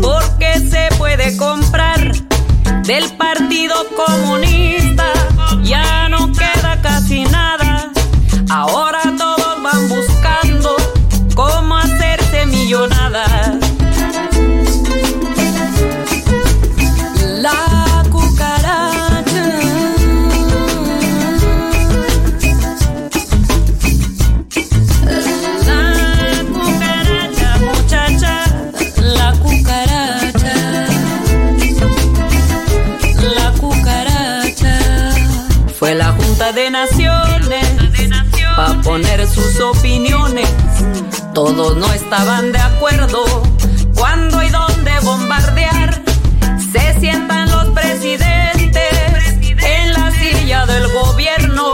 [0.01, 2.11] porque se puede comprar
[2.85, 5.13] del Partido Comunista,
[5.61, 7.91] ya no queda casi nada.
[8.49, 8.92] Ahora
[38.83, 40.49] poner sus opiniones.
[41.33, 43.23] Todos no estaban de acuerdo
[43.95, 46.01] cuándo y dónde bombardear.
[46.71, 48.93] Se sientan los presidentes
[49.63, 51.73] en la silla del gobierno.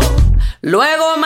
[0.62, 1.18] Luego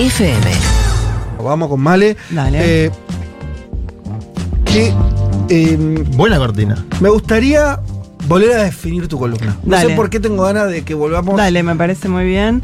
[0.00, 0.40] FM.
[1.44, 2.16] Vamos con Male.
[2.54, 2.90] Eh,
[4.64, 4.92] que,
[5.50, 6.82] em, Buena cortina.
[7.00, 7.78] me gustaría
[8.26, 9.56] volver a definir tu columna.
[9.62, 9.90] No Dale.
[9.90, 11.36] sé por qué tengo ganas de que volvamos.
[11.36, 12.62] Dale, me parece muy bien.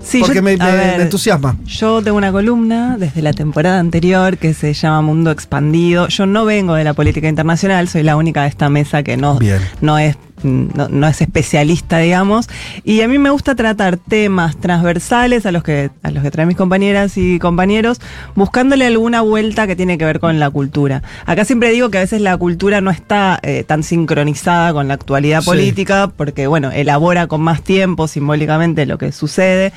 [0.00, 1.56] Sí, porque yo- me, a me- ver, me entusiasma.
[1.64, 6.06] Yo tengo una columna desde la temporada anterior que se llama Mundo Expandido.
[6.06, 9.38] Yo no vengo de la política internacional, soy la única de esta mesa que no,
[9.40, 9.60] Bien.
[9.80, 10.16] no es
[10.46, 12.48] no, no es especialista, digamos.
[12.84, 16.48] Y a mí me gusta tratar temas transversales a los que a los que traen
[16.48, 18.00] mis compañeras y compañeros,
[18.34, 21.02] buscándole alguna vuelta que tiene que ver con la cultura.
[21.26, 24.94] Acá siempre digo que a veces la cultura no está eh, tan sincronizada con la
[24.94, 25.46] actualidad Sí.
[25.46, 29.72] política, porque bueno, elabora con más tiempo simbólicamente lo que sucede.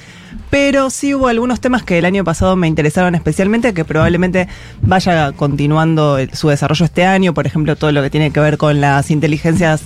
[0.52, 4.48] Pero sí hubo algunos temas que el año pasado me interesaron especialmente, que probablemente
[4.82, 7.34] vaya continuando su desarrollo este año.
[7.34, 9.82] Por ejemplo, todo lo que tiene que ver con las inteligencias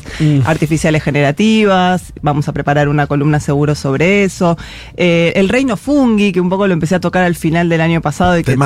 [0.46, 4.58] artificiales artificiales generativas, vamos a preparar una columna seguro sobre eso.
[4.98, 8.02] Eh, el reino fungi, que un poco lo empecé a tocar al final del año
[8.02, 8.58] pasado y que,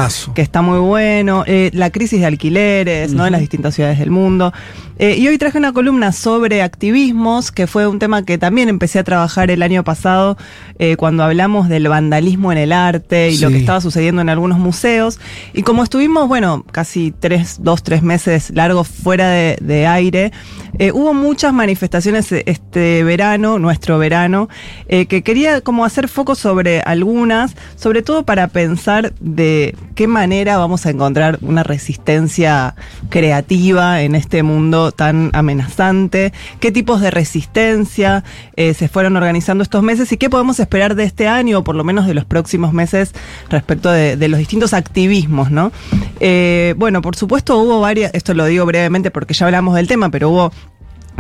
[0.41, 1.43] está muy bueno.
[1.45, 3.25] Eh, la crisis de alquileres, ¿no?
[3.25, 4.53] En las distintas ciudades del mundo.
[4.99, 8.99] Eh, y hoy traje una columna sobre activismos, que fue un tema que también empecé
[8.99, 10.37] a trabajar el año pasado
[10.79, 14.57] eh, cuando hablamos del vandalismo en el arte y lo que estaba sucediendo en algunos
[14.57, 15.19] museos.
[15.53, 20.31] Y como estuvimos, bueno, casi tres, dos, tres meses largos fuera de, de aire,
[20.79, 24.49] eh, hubo muchas manifestaciones este verano, nuestro verano,
[24.87, 30.57] eh, que quería como hacer foco sobre algunas, sobre todo para pensar de qué manera
[30.57, 32.75] vamos a encontrar una resistencia
[33.09, 38.23] creativa en este mundo tan amenazante, qué tipos de resistencia
[38.55, 41.75] eh, se fueron organizando estos meses y qué podemos esperar de este año o por
[41.75, 43.13] lo menos de los próximos meses
[43.49, 45.71] respecto de, los distintos activismos, ¿no?
[46.19, 50.09] Eh, bueno, por supuesto hubo varias, esto lo digo brevemente porque ya hablamos del tema,
[50.09, 50.51] pero hubo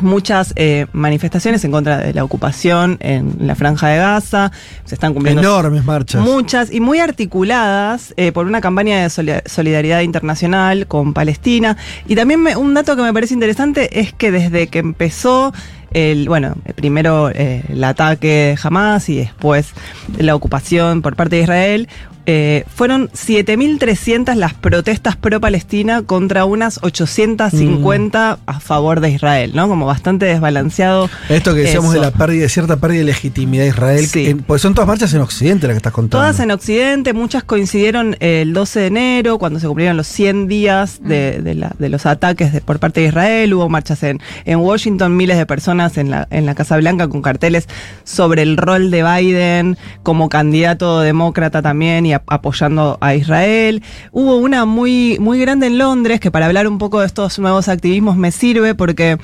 [0.01, 4.51] muchas eh, manifestaciones en contra de la ocupación en la franja de Gaza,
[4.85, 6.21] se están cumpliendo Enormes marchas.
[6.21, 11.77] Muchas y muy articuladas eh, por una campaña de soli- solidaridad internacional con Palestina.
[12.07, 15.53] Y también me- un dato que me parece interesante es que desde que empezó
[15.91, 19.71] el, bueno, primero eh, el ataque de Hamas y después
[20.17, 21.87] la ocupación por parte de Israel,
[22.27, 29.67] eh, fueron 7.300 las protestas pro-Palestina contra unas 850 a favor de Israel, ¿no?
[29.67, 31.09] Como bastante desbalanceado.
[31.29, 32.01] Esto que decíamos eso.
[32.01, 35.13] de la pérdida, de cierta pérdida de legitimidad de Israel, que- pues son todas marchas
[35.13, 36.17] en Occidente las que estás contando.
[36.23, 40.99] Todas en Occidente, muchas coincidieron el 12 de enero, cuando se cumplieron los 100 días
[41.01, 43.53] de, de la- de los ataques de- por parte de Israel.
[43.53, 47.21] Hubo marchas en, en Washington, miles de personas en la, en la Casa Blanca con
[47.21, 47.67] carteles
[48.03, 53.81] sobre el rol de Biden como candidato demócrata también y a- apoyando a Israel.
[54.11, 57.67] Hubo una muy, muy grande en Londres que para hablar un poco de estos nuevos
[57.67, 59.17] activismos me sirve porque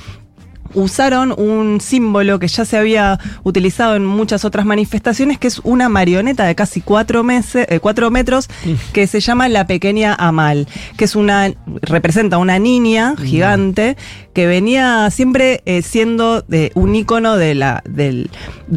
[0.75, 5.87] usaron un símbolo que ya se había utilizado en muchas otras manifestaciones, que es una
[5.87, 8.49] marioneta de casi cuatro, meses, eh, cuatro metros,
[8.91, 10.67] que se llama la pequeña Amal,
[10.97, 11.51] que es una,
[11.83, 13.97] representa una niña gigante
[14.33, 18.29] que venía siempre eh, siendo de, un ícono de la, del,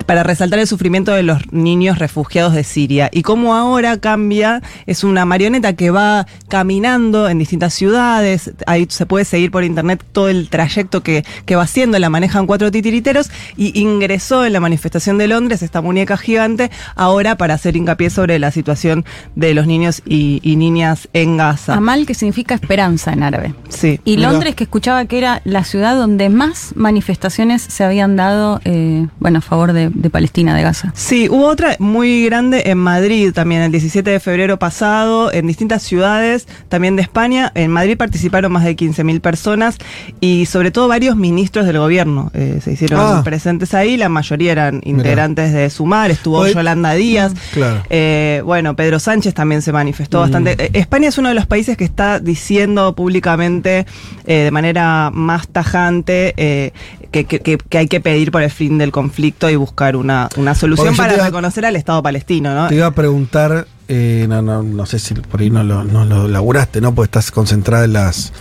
[0.07, 3.09] para resaltar el sufrimiento de los niños refugiados de Siria.
[3.13, 9.07] Y como ahora cambia, es una marioneta que va caminando en distintas ciudades, ahí se
[9.07, 13.31] puede seguir por internet todo el trayecto que, que va haciendo, la manejan cuatro titiriteros
[13.57, 18.39] y ingresó en la manifestación de Londres esta muñeca gigante ahora para hacer hincapié sobre
[18.39, 19.05] la situación
[19.35, 21.75] de los niños y, y niñas en Gaza.
[21.75, 23.55] Amal, que significa esperanza en árabe.
[23.69, 24.01] Sí.
[24.05, 24.17] Y.
[24.17, 29.39] Londres, que escuchaba que era la ciudad donde más manifestaciones se habían dado, eh, bueno,
[29.39, 30.93] a favor de, de Palestina, de Gaza.
[30.97, 35.85] Sí, hubo otra muy grande en Madrid también, el 17 de febrero pasado, en distintas
[35.85, 37.53] ciudades también de España.
[37.55, 39.79] En Madrid participaron más de 15.000 personas
[40.21, 43.23] y sobre todo varios ministros del gobierno eh, se hicieron Ah.
[43.25, 43.97] presentes ahí.
[43.97, 47.35] La mayoría eran integrantes de Sumar, estuvo Hoy- Yolanda Díaz.
[47.53, 47.83] Claro.
[47.89, 50.21] Eh, bueno, Pedro Sánchez también se manifestó Mm.
[50.23, 50.57] bastante.
[50.59, 53.87] Eh, España es uno de los países que está diciendo públicamente
[54.27, 56.73] eh, de manera más tajante eh,
[57.11, 60.97] que, que- hay que pedir por el fin del conflicto y buscar una, una solución
[60.97, 62.69] para iba- reconocer al Estado palestino, ¿no?
[62.69, 66.05] Te iba a preguntar, eh, no, no, no sé si por ahí no lo, no
[66.05, 66.95] lo laburaste, ¿no?
[66.95, 68.33] Porque estás concentrada en las,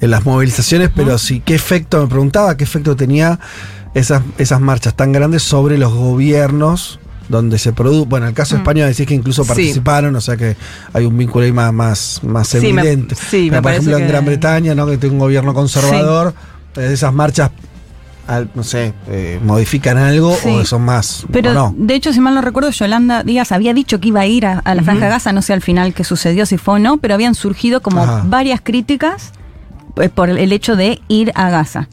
[0.00, 3.38] en las movilizaciones, pero sí, ¿qué efecto, me preguntaba, qué efecto tenía
[3.94, 6.98] esas, esas marchas tan grandes sobre los gobiernos
[7.28, 8.62] donde se produce, bueno, en el caso de Mm.
[8.62, 9.48] España decís que incluso Sí.
[9.48, 10.56] participaron, o sea que
[10.92, 14.24] hay un vínculo ahí más, más, más Sí, me- sí, me por ejemplo, en Gran
[14.24, 14.86] Bretaña, ¿no?
[14.86, 16.34] Que tiene un gobierno conservador,
[16.76, 17.50] eh, esas marchas,
[18.26, 20.48] al- no sé, eh, modifican algo Sí.
[20.48, 21.74] o son más, Pero no.
[21.76, 24.58] de hecho, si mal no recuerdo, Yolanda Díaz había dicho que iba a ir a,
[24.60, 24.82] a la.
[24.82, 27.34] Franja de Gaza, no sé al final qué sucedió, si fue o no, pero habían
[27.34, 28.22] surgido como Ajá.
[28.26, 29.32] varias críticas
[29.94, 31.88] pues, por el hecho de ir a Gaza.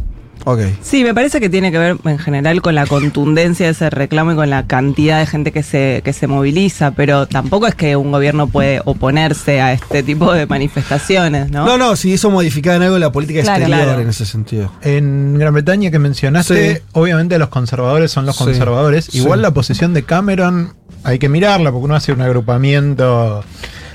[0.81, 4.31] Sí, me parece que tiene que ver en general con la contundencia de ese reclamo
[4.34, 7.95] y con la cantidad de gente que se, que se moviliza, pero tampoco es que
[7.95, 11.65] un gobierno puede oponerse a este tipo de manifestaciones, ¿no?
[11.65, 13.59] No, no, si eso modificaba en algo la política Claro.
[13.63, 14.01] exterior Claro.
[14.01, 14.72] en ese sentido.
[14.81, 16.81] En Gran Bretaña que mencionaste, Sí.
[16.93, 18.43] obviamente los conservadores son los Sí.
[18.45, 19.05] conservadores.
[19.05, 19.19] Sí.
[19.19, 20.73] Igual la posición de Cameron
[21.03, 23.43] hay que mirarla porque uno hace un agrupamiento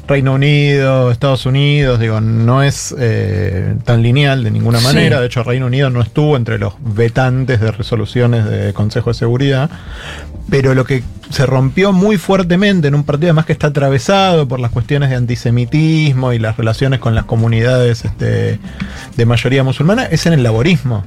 [0.08, 4.84] Reino Unido, Estados Unidos, digo, no es eh, tan lineal de ninguna Sí.
[4.84, 5.20] manera.
[5.20, 9.68] De hecho, Reino Unido no estuvo entre los vetantes de resoluciones de Consejo de Seguridad.
[10.48, 14.60] Pero lo que se rompió muy fuertemente en un partido además que está atravesado por
[14.60, 18.60] las cuestiones de antisemitismo y las relaciones con las comunidades este,
[19.16, 21.04] de mayoría musulmana es en el laborismo.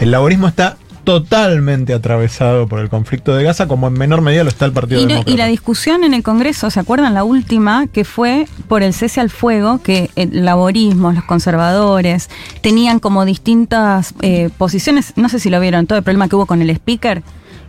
[0.00, 4.50] El laborismo está totalmente atravesado por el conflicto de Gaza, como en menor medida lo
[4.50, 5.30] está el Partido Y, no- Demócrata.
[5.32, 7.86] y la discusión en el Congreso, ¿se acuerdan la última?
[7.86, 12.28] Que fue por el cese al fuego, que el laborismo, los conservadores,
[12.62, 16.46] tenían como distintas eh, posiciones, no sé si lo vieron, todo el problema que hubo
[16.46, 17.22] con el speaker,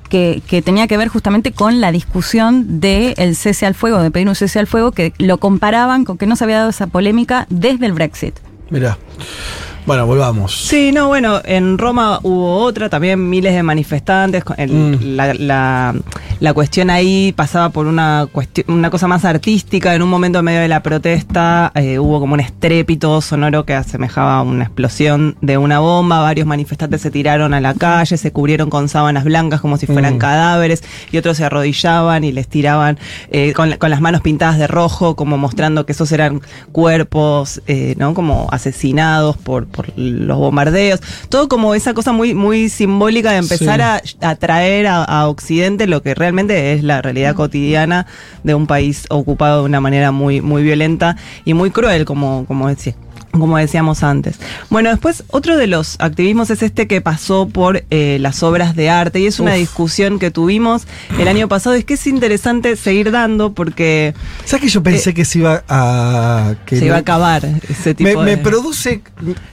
[0.09, 4.27] que, que tenía que ver justamente con la discusión del cese al fuego, de pedir
[4.27, 7.47] un cese al fuego, que lo comparaban con que no se había dado esa polémica
[7.49, 8.35] desde el Brexit.
[8.69, 8.97] Mirá.
[9.85, 10.55] Bueno, volvamos.
[10.67, 14.43] Sí, no, bueno, en Roma hubo otra, también miles de manifestantes.
[14.57, 15.15] el- Mm.
[15.15, 15.95] la, la-
[16.39, 18.27] la cuestión ahí pasaba por una,
[18.67, 19.93] una cosa más artística.
[19.95, 23.73] En un momento en medio de la protesta eh, hubo como un estrépito sonoro que
[23.73, 26.19] asemejaba a una explosión de una bomba.
[26.19, 30.15] Varios manifestantes se tiraron a la calle, se cubrieron con sábanas blancas como si fueran
[30.15, 30.19] Mm.
[30.19, 32.99] cadáveres y otros se arrodillaban y les tiraban
[33.31, 36.41] eh, con, con las manos pintadas de rojo, como mostrando que esos eran
[36.71, 38.13] cuerpos, eh, ¿no?
[38.13, 40.99] Como asesinados por, por los bombardeos.
[41.29, 44.15] Todo como esa cosa muy, muy simbólica de empezar Sí.
[44.21, 48.05] a, a traer a, a Occidente lo que realmente es la realidad cotidiana
[48.43, 51.15] de un país ocupado de una manera muy, muy violenta
[51.45, 52.95] y muy cruel, como, como decía
[53.31, 54.37] como decíamos antes.
[54.69, 58.89] Bueno, después otro de los activismos es este que pasó por eh, las obras de
[58.89, 59.57] arte y es una Uf.
[59.59, 60.87] discusión que tuvimos
[61.19, 61.75] el año pasado.
[61.75, 64.13] Es que es interesante seguir dando porque
[64.45, 66.55] ¿Sabes que yo pensé que se iba a.
[66.65, 68.37] Que Eh, se no- iba a acabar ese tipo me, me de...
[68.37, 69.01] produce.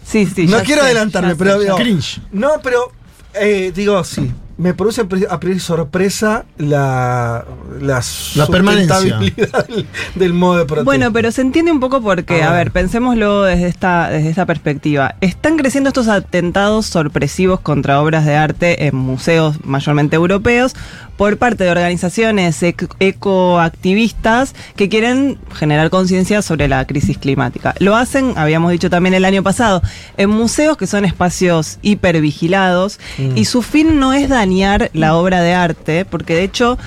[0.05, 1.76] Sí, sí, no quiero sé, adelantarme, pero digo.
[1.76, 2.20] Cringe.
[2.32, 2.92] No, pero.
[3.34, 4.30] eh, digo, sí.
[4.59, 7.44] Me produce a priori sorpresa la.
[7.80, 8.02] La,
[8.35, 9.18] La permanencia.
[9.18, 9.86] Del,
[10.16, 10.82] del modo de protesta.
[10.85, 12.64] Bueno, pero se entiende un poco porque, A a ver.
[12.64, 15.14] ver, pensémoslo desde esta, desde esta perspectiva.
[15.20, 20.74] Están creciendo estos atentados sorpresivos contra obras de arte en museos mayormente europeos
[21.18, 27.74] por parte de organizaciones ec- ecoactivistas que quieren generar conciencia sobre la crisis climática.
[27.80, 29.82] Lo hacen, habíamos dicho también el año pasado,
[30.16, 33.36] en museos que son espacios hipervigilados Mm.
[33.36, 36.78] y su fin no es dañar la obra de arte, porque de hecho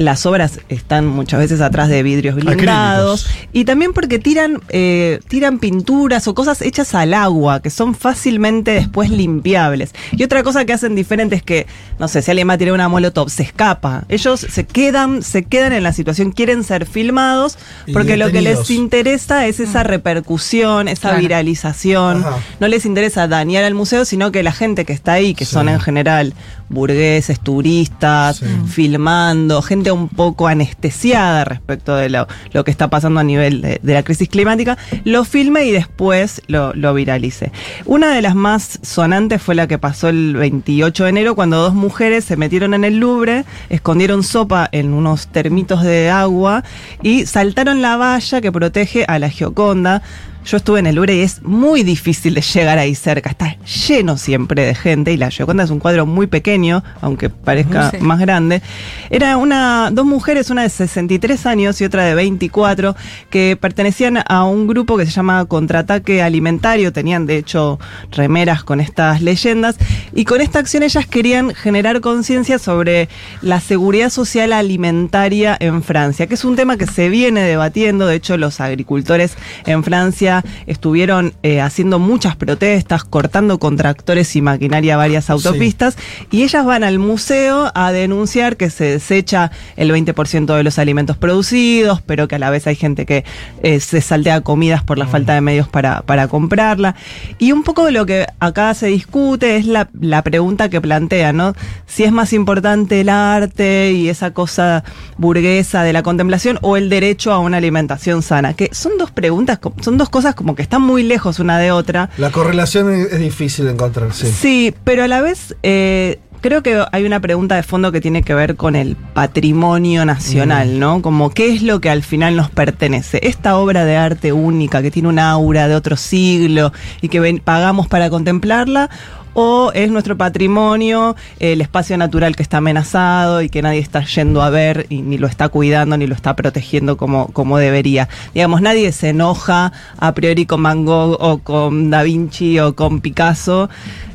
[0.00, 5.58] las obras están muchas veces atrás de vidrios blindados y también porque tiran eh, tiran
[5.58, 10.72] pinturas o cosas hechas al agua que son fácilmente después limpiables y otra cosa que
[10.72, 11.66] hacen diferente es que
[11.98, 15.42] no sé si alguien va a tirar una molotov se escapa ellos se quedan se
[15.44, 17.58] quedan en la situación quieren ser filmados
[17.92, 21.18] porque lo que les interesa es esa repercusión esa Claro.
[21.20, 22.38] viralización Ajá.
[22.58, 25.52] no les interesa dañar al museo sino que la gente que está ahí que Sí.
[25.52, 26.32] son en general
[26.70, 28.46] burgueses turistas Sí.
[28.68, 33.80] filmando, gente un poco anestesiada respecto de lo, lo que está pasando a nivel de,
[33.82, 37.52] de la crisis climática, lo filme y después lo, lo viralice.
[37.84, 41.74] Una de las más sonantes fue la que pasó el 28 de enero cuando dos
[41.74, 46.62] mujeres se metieron en el Louvre, escondieron sopa en unos termitos de agua
[47.02, 50.02] y saltaron la valla que protege a la Gioconda.
[50.44, 53.30] Yo estuve en el Louvre y es muy difícil de llegar ahí cerca.
[53.30, 53.56] Está
[53.86, 57.98] lleno siempre de gente y la Gioconda es un cuadro muy pequeño, aunque parezca Sí.
[57.98, 58.62] más grande.
[59.10, 62.96] Era una, dos mujeres, una de 63 años y otra de 24,
[63.28, 66.90] que pertenecían a un grupo que se llama Contraataque Alimentario.
[66.92, 67.78] Tenían, de hecho,
[68.10, 69.76] remeras con estas leyendas.
[70.14, 73.08] Y con esta acción ellas querían generar conciencia sobre
[73.42, 78.06] la seguridad social alimentaria en Francia, que es un tema que se viene debatiendo.
[78.06, 79.34] De hecho, los agricultores
[79.66, 80.29] en Francia
[80.66, 85.96] estuvieron eh, haciendo muchas protestas, cortando con tractores y maquinaria varias autopistas.
[86.30, 91.16] Y ellas van al museo a denunciar que se desecha el 20% de los alimentos
[91.16, 93.24] producidos, pero que a la vez hay gente que
[93.62, 96.94] eh, se saltea comidas por la falta de medios para, para comprarla.
[97.38, 101.32] Y un poco de lo que acá se discute es la, la pregunta que plantea,
[101.32, 101.54] ¿no?
[101.86, 104.84] Si es más importante el arte y esa cosa
[105.16, 109.58] burguesa de la contemplación o el derecho a una alimentación sana, que son dos preguntas,
[109.80, 112.10] son dos cosas como que están muy lejos una de otra.
[112.18, 114.26] La correlación es, difícil de encontrar, sí.
[114.26, 118.22] Sí, pero a la vez eh, creo que hay una pregunta de fondo que tiene
[118.22, 121.02] que ver con el patrimonio nacional, ¿no?
[121.02, 123.20] Como qué es lo que al final nos pertenece.
[123.22, 126.72] Esta obra de arte única que tiene un aura de otro siglo
[127.02, 128.90] y que ven- pagamos para contemplarla.
[129.34, 134.42] O es nuestro patrimonio, el espacio natural que está amenazado y que nadie está yendo
[134.42, 138.08] a ver y ni lo está cuidando ni lo está protegiendo como, como debería.
[138.34, 143.00] Digamos, nadie se enoja a priori con Van Gogh o con Da Vinci o con
[143.00, 143.68] Picasso,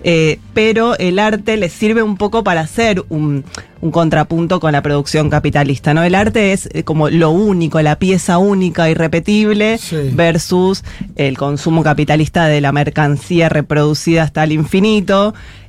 [0.04, 3.44] eh, pero el arte les sirve un poco para hacer un,
[3.82, 6.04] un contrapunto con la producción capitalista, ¿no?
[6.04, 10.12] El arte es eh, como lo único, la pieza única, irrepetible, Sí.
[10.14, 10.84] versus
[11.16, 15.05] el consumo capitalista de la mercancía reproducida hasta el infinito.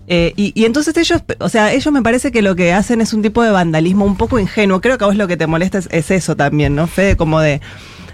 [0.09, 3.13] Eh, y, y entonces ellos, o sea, ellos me parece que lo que hacen es
[3.13, 4.81] un tipo de vandalismo un poco ingenuo.
[4.81, 7.17] Creo que a vos lo que te molesta es, es eso también, ¿no, Fede?
[7.17, 7.61] Como de,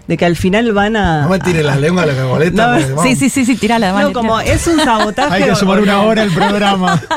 [0.06, 1.22] de que al final van a...
[1.22, 2.78] No me tires las lenguas lo que me molesta.
[2.78, 3.08] No, porque.
[3.08, 3.88] Sí, sí, sí, sí, tirala.
[3.88, 4.54] No, vale, como tira.
[4.54, 5.34] es un sabotaje.
[5.42, 7.00] Hay que sumar una hora al programa.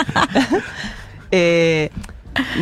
[1.32, 1.90] Eh,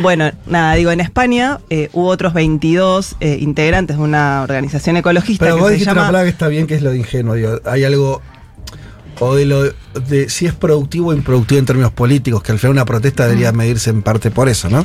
[0.02, 5.44] bueno, nada, digo, en España eh, hubo otros 22 eh, integrantes de una organización ecologista
[5.44, 6.02] Pero que vos se dijiste llama...
[6.02, 7.34] una palabra que está bien, que es lo de ingenuo.
[7.34, 8.22] digo, hay algo.
[9.20, 12.72] O de lo de si es productivo o improductivo en términos políticos, que al final
[12.72, 14.84] una protesta debería medirse en parte por eso, ¿no?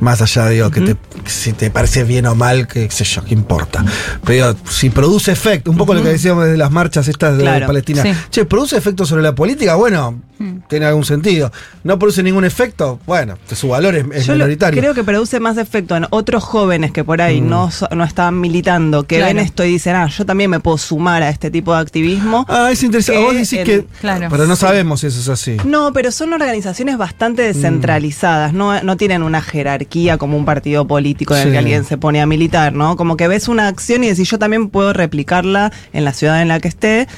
[0.00, 0.96] Más allá, digo, que te,
[1.26, 3.84] si te parece bien o mal, que qué sé yo, qué importa.
[4.24, 7.44] Pero digo, si produce efecto, un poco lo que decíamos de las marchas estas de
[7.44, 8.02] Claro, Palestina.
[8.02, 8.10] sí.
[8.30, 10.20] Che, produce efecto sobre la política, bueno,
[10.68, 11.50] tiene algún sentido.
[11.84, 14.80] No produce ningún efecto, bueno, su valor es, es Yo lo- minoritario.
[14.80, 17.48] creo que produce más efecto en otros jóvenes que por ahí Mm.
[17.48, 19.34] no, so- no estaban militando, que Claro.
[19.34, 22.44] ven esto y dicen, ah, yo también me puedo sumar a este tipo de activismo.
[22.48, 23.20] Ah, es interesante.
[23.22, 23.84] Vos decís en- que.
[24.00, 24.28] Claro.
[24.30, 24.60] Pero no Sí.
[24.60, 25.56] sabemos si eso es así.
[25.64, 27.46] No, pero son organizaciones bastante Mm.
[27.54, 31.52] descentralizadas, no, no tienen una jerarquía como un partido político en el Sí.
[31.52, 32.96] que alguien se pone a militar, ¿no?
[32.96, 36.48] Como que ves una acción y decís, yo también puedo replicarla en la ciudad en
[36.48, 37.08] la que esté,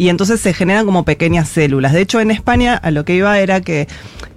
[0.00, 1.92] y entonces se generan como pequeñas células.
[1.92, 3.86] De hecho, en España a lo que iba era que,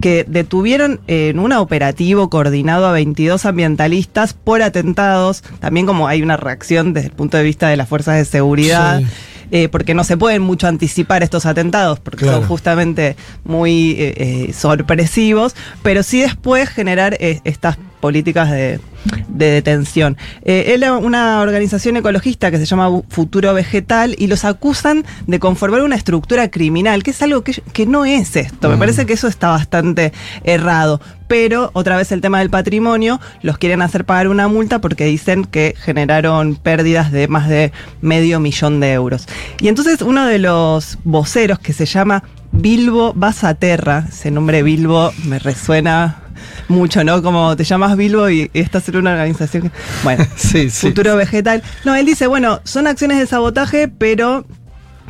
[0.02, 6.36] que detuvieron en un operativo coordinado a 22 ambientalistas por atentados, también como hay una
[6.36, 9.00] reacción desde el punto de vista de las fuerzas de seguridad.
[9.00, 9.06] Sí.
[9.52, 12.40] eh, porque no se pueden mucho anticipar estos atentados, porque Claro.
[12.40, 13.16] son justamente
[13.46, 14.14] muy eh,
[14.50, 18.82] eh, sorpresivos, pero sí después generar eh, estas políticas de,
[19.30, 20.18] de detención.
[20.44, 25.40] Eh, él es una organización ecologista que se llama Futuro Vegetal y los acusan de
[25.40, 28.68] conformar una estructura criminal, que es algo que, que no es esto.
[28.68, 28.80] Me Mm.
[28.80, 30.12] parece que eso está bastante
[30.44, 31.00] errado.
[31.30, 35.46] Pero otra vez el tema del patrimonio, los quieren hacer pagar una multa porque dicen
[35.46, 37.72] que generaron pérdidas de más de
[38.02, 39.28] medio millón de euros.
[39.62, 42.24] Y entonces uno de los voceros que se llama
[42.54, 46.20] Bilbo Basaterra, ese nombre Bilbo me resuena
[46.68, 47.22] mucho, ¿no?
[47.24, 49.64] Como te llamas Bilbo y, y estás en una organización.
[49.64, 49.72] que-
[50.04, 50.88] Bueno, Sí, sí.
[50.88, 51.64] futuro vegetal.
[51.84, 54.46] No, él dice, bueno, son acciones de sabotaje, pero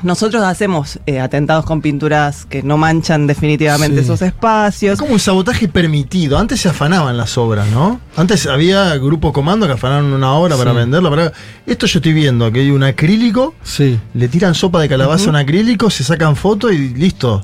[0.04, 4.04] nosotros hacemos eh, atentados con pinturas que no manchan definitivamente Sí.
[4.04, 4.94] esos espacios.
[4.94, 6.38] Es como un sabotaje permitido.
[6.38, 8.00] Antes se afanaban las obras, ¿no?
[8.16, 11.10] Antes había grupo comando que afanaron una obra para venderla.
[11.10, 11.32] Para...
[11.66, 14.00] Esto yo estoy viendo, que hay un acrílico, Sí.
[14.14, 17.44] le tiran sopa de calabaza a un acrílico, se sacan fotos y listo.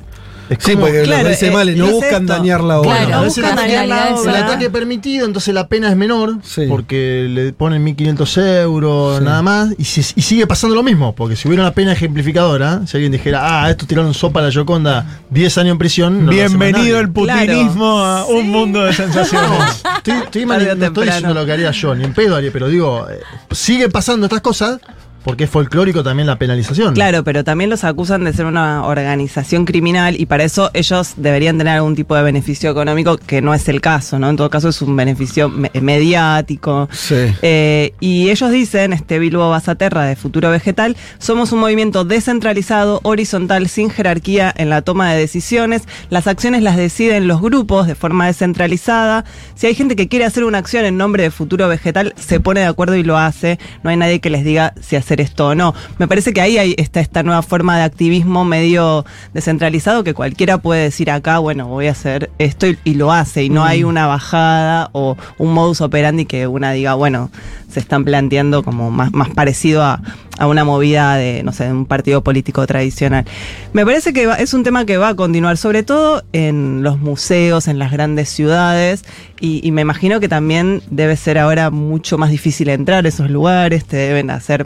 [0.50, 2.32] Es Sí, porque Claro, lo eh, Male, no es buscan esto.
[2.34, 2.90] dañar la obra.
[2.90, 4.46] Claro, Bueno, a veces buscan el ataque- dañar la el obra.
[4.46, 6.66] ataque permitido, entonces la pena es menor, Sí.
[6.68, 9.24] porque le ponen 1.500 euros, Sí.
[9.24, 12.82] nada más, y, si- y sigue pasando lo mismo, porque si hubiera una pena ejemplificadora,
[12.86, 16.26] si alguien dijera, ah, estos tiraron sopa a la Yoconda, 10 años en prisión, no
[16.26, 19.82] lo Bienvenido el putinismo a un mundo de sensaciones.
[19.98, 23.06] Estoy, estoy no estoy diciendo lo que haría yo, ni en pedo haría, pero digo,
[23.08, 23.20] eh,
[23.52, 24.80] sigue pasando estas cosas
[25.24, 26.94] porque es folclórico también la penalización.
[26.94, 31.58] Claro, pero también los acusan de ser una organización criminal y para eso ellos deberían
[31.58, 34.30] tener algún tipo de beneficio económico que no es el caso, ¿no?
[34.30, 36.88] En todo caso es un beneficio me- mediático.
[36.92, 37.14] Sí.
[37.42, 43.68] Eh, y ellos dicen, este Bilbo Basaterra de Futuro Vegetal, somos un movimiento descentralizado, horizontal,
[43.68, 45.82] sin jerarquía en la toma de decisiones.
[46.08, 49.24] Las acciones las deciden los grupos de forma descentralizada.
[49.54, 52.60] Si hay gente que quiere hacer una acción en nombre de Futuro Vegetal, se pone
[52.60, 53.58] de acuerdo y lo hace.
[53.82, 55.74] No hay nadie que les diga si hacer esto o no.
[55.96, 60.58] Me parece que ahí hay, está esta nueva forma de activismo medio descentralizado que cualquiera
[60.58, 63.44] puede decir acá, bueno, voy a hacer esto y, y lo hace.
[63.44, 67.30] Y no hay una bajada o un modus operandi que una diga, bueno,
[67.70, 70.02] se están planteando como más, más parecido a,
[70.38, 73.24] a una movida de, no sé, de un partido político tradicional.
[73.72, 76.98] Me parece que va- es un tema que va a continuar, sobre todo en los
[76.98, 79.04] museos, en las grandes ciudades,
[79.40, 83.30] y, y me imagino que también debe ser ahora mucho más difícil entrar a esos
[83.30, 84.64] lugares, te deben hacer...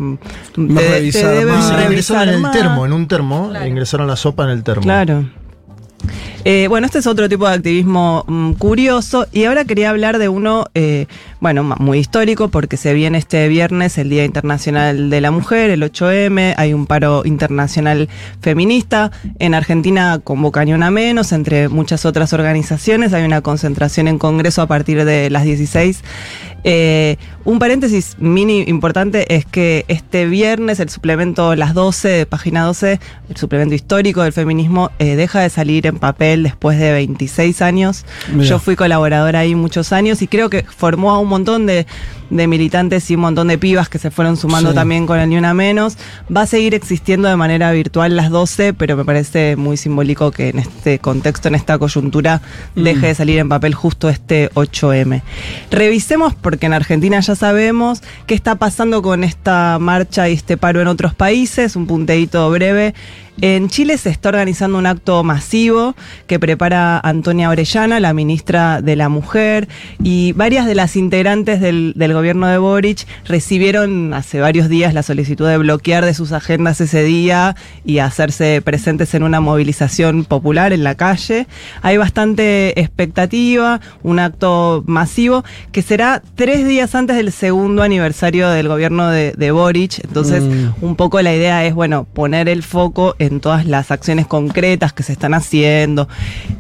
[0.57, 1.69] Más te, te revisar, deben más.
[1.69, 2.53] Revisar ingresaron en el más.
[2.53, 4.83] termo, en un termo, ingresaron la sopa en el termo.
[4.83, 5.29] Claro.
[6.47, 9.27] Eh, bueno, este es otro tipo de activismo mm, curioso.
[9.33, 11.07] Y ahora quería hablar de uno, eh,
[11.41, 15.83] bueno, muy histórico porque se viene este viernes el Día Internacional de la Mujer, el
[15.83, 18.11] 8M, hay un paro internacional
[18.43, 24.19] feminista, en Argentina convoca ni una menos, entre muchas otras organizaciones, hay una concentración en
[24.19, 26.03] Congreso a partir de las 16.
[26.67, 32.65] Eh, un paréntesis mini importante es que este viernes el suplemento Las 12 de página
[32.65, 38.05] 12, el suplemento histórico del feminismo, deja de salir en papel después de 26 años.
[38.33, 38.49] Mira.
[38.49, 41.87] Yo fui colaboradora ahí muchos años y creo que formó a un montón de,
[42.35, 44.75] de militantes y un montón de pibas que se fueron sumando Sí.
[44.75, 45.97] también con el Ni Una Menos.
[46.35, 50.49] Va a seguir existiendo de manera virtual las 12, pero me parece muy simbólico que
[50.49, 52.43] en este contexto, en esta coyuntura,
[52.75, 55.23] deje de salir en papel justo este 8M.
[55.71, 60.81] Revisemos, porque en Argentina ya sabemos qué está pasando con esta marcha y este paro
[60.81, 62.95] en otros países, un punteíto breve.
[63.41, 65.97] En Chile se está organizando un acto masivo
[66.29, 69.67] que prepara Antonia Orellana, la ministra de la Mujer,
[70.01, 74.95] y varias de las integrantes del, del gobierno gobierno de Boric recibieron hace varios días
[74.95, 80.25] la solicitud de bloquear de sus agendas ese día y hacerse presentes en una movilización
[80.25, 81.47] popular en la calle.
[81.83, 88.69] Hay bastante expectativa, un acto masivo que será tres días antes del segundo aniversario del
[88.69, 90.03] gobierno de, de Boric.
[90.03, 90.71] Entonces, Mm.
[90.81, 95.03] un poco la idea es, bueno, poner el foco en todas las acciones concretas que
[95.03, 96.09] se están haciendo.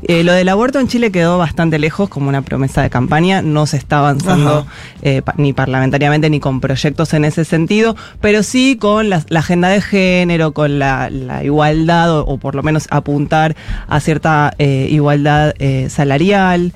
[0.03, 3.67] Eh, lo del aborto en Chile quedó bastante lejos como una promesa de campaña, no
[3.67, 4.67] se está avanzando
[5.03, 9.81] eh, ni parlamentariamente ni con proyectos en ese sentido, pero sí con la, agenda de
[9.81, 11.11] género, con la,
[11.45, 13.55] igualdad o, por lo menos apuntar
[13.87, 16.73] a cierta eh, igualdad eh, salarial.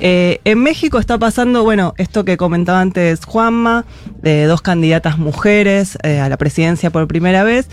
[0.00, 3.86] Eh, en México está pasando, bueno, esto que comentaba antes Juanma,
[4.22, 7.68] de dos candidatas mujeres a la presidencia por primera vez.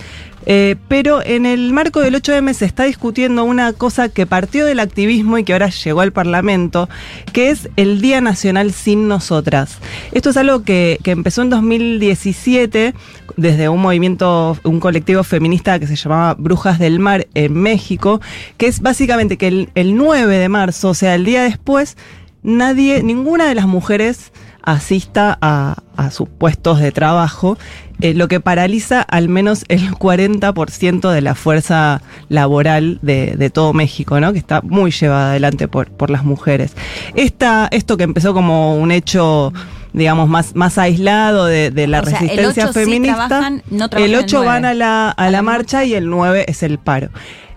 [0.49, 4.79] Eh, pero en el marco del 8M se está discutiendo una cosa que partió del
[4.79, 6.87] activismo y que ahora llegó al Parlamento,
[7.33, 9.79] que es el Día Nacional sin Nosotras.
[10.13, 12.93] Esto es algo que, que empezó en 2017
[13.35, 18.21] desde un movimiento, un colectivo feminista que se llamaba Brujas del Mar en México,
[18.55, 21.97] que es básicamente que el, el 9 de marzo, o sea, el día después,
[22.41, 27.57] nadie, ninguna de las mujeres asista a sus puestos de trabajo,
[28.01, 33.73] eh, lo que paraliza al menos el 40% de la fuerza laboral de, de todo
[33.73, 34.33] México, ¿no?
[34.33, 36.73] que está muy llevada adelante por, por las mujeres.
[37.15, 39.53] Esta, esto que empezó como un hecho
[39.93, 43.27] digamos, más, más aislado de, de la O sea, el resistencia 8 sí feminista.
[43.27, 44.67] trabajan, no trabajan el el 8 van 9.
[44.67, 47.09] a la, a la marcha y el 9 es el paro.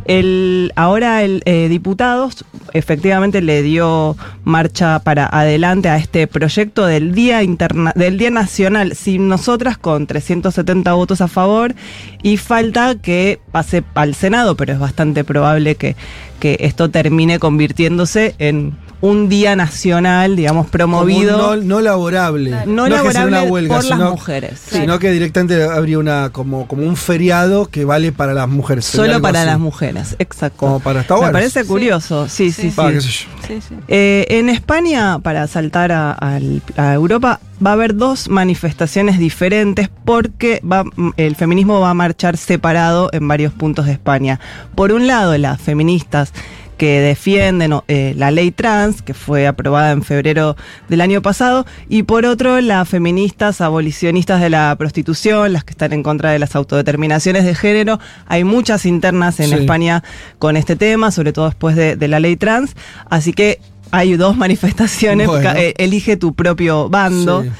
[0.05, 7.15] El, ahora el eh, diputados efectivamente le dio marcha para adelante a este proyecto del
[7.15, 11.75] Día Interna del Día Nacional sin nosotras con 370 votos a favor
[12.23, 15.97] y falta que pase al Senado, pero es bastante probable que,
[16.39, 21.39] que esto termine convirtiéndose en un día nacional, digamos, promovido.
[21.39, 22.67] Como un no, no laborable.
[22.67, 24.61] No laborable una huelga, por las mujeres.
[24.71, 28.85] Sino que directamente habría una como, como un feriado que vale para las mujeres.
[28.85, 29.51] Solo para así.
[29.51, 30.59] las mujeres, exacto.
[30.59, 32.77] Como para está Me parece curioso, sí, sí, sí.
[32.79, 33.77] Va, qué sé yo.
[33.89, 36.17] Eh, en España, para saltar a,
[36.77, 40.85] a Europa, va a haber dos manifestaciones diferentes porque va,
[41.17, 44.41] el feminismo va a marchar separado en varios puntos de España.
[44.75, 46.33] Por un lado, las feministas
[46.81, 50.57] que defienden eh, la ley trans, que fue aprobada en febrero
[50.89, 55.93] del año pasado, y por otro, las feministas abolicionistas de la prostitución, las que están
[55.93, 58.01] en contra de las autodeterminaciones de género.
[58.27, 59.55] Hay muchas internas en Sí.
[59.57, 60.03] España
[60.39, 62.75] con este tema, sobre todo después de, de la ley trans.
[63.11, 63.59] Así que
[63.91, 65.51] hay dos manifestaciones, Bueno.
[65.57, 67.43] eh, elige tu propio bando.
[67.43, 67.51] Sí.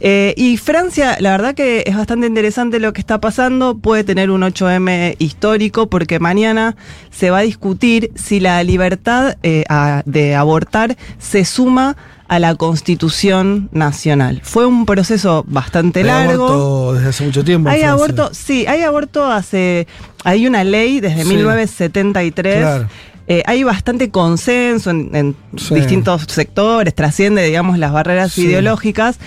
[0.00, 3.76] Eh, y Francia, la verdad que es bastante interesante lo que está pasando.
[3.78, 6.76] Puede tener un 8M histórico porque mañana
[7.10, 11.96] se va a discutir si la libertad eh, a- de abortar se suma
[12.28, 14.40] a la Constitución Nacional.
[14.44, 16.46] Fue un proceso bastante Hay largo.
[16.46, 17.70] aborto desde hace mucho tiempo.
[17.70, 19.86] Hay aborto, sí, hay aborto hace.
[20.24, 21.28] Hay una ley desde Sí.
[21.30, 22.58] 1973.
[22.58, 22.88] Claro.
[23.30, 25.74] Eh, hay bastante consenso en, en Sí.
[25.74, 28.42] distintos sectores, trasciende, digamos, las barreras Sí.
[28.44, 29.18] ideológicas.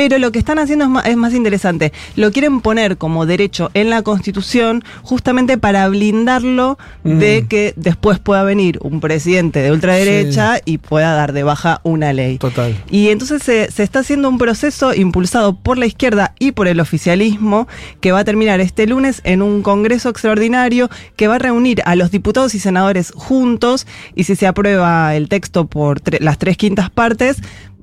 [0.00, 1.92] Pero lo que están haciendo es más, es más interesante.
[2.16, 7.48] Lo quieren poner como derecho en la Constitución justamente para blindarlo de Mm.
[7.48, 12.38] que después pueda venir un presidente de ultraderecha y pueda dar de baja una ley.
[12.38, 12.74] Total.
[12.90, 16.80] Y entonces se, se está haciendo un proceso impulsado por la izquierda y por el
[16.80, 17.68] oficialismo
[18.00, 21.94] que va a terminar este lunes en un congreso extraordinario que va a reunir a
[21.94, 26.56] los diputados y senadores juntos y si se aprueba el texto por tre- las tres
[26.56, 27.36] quintas partes,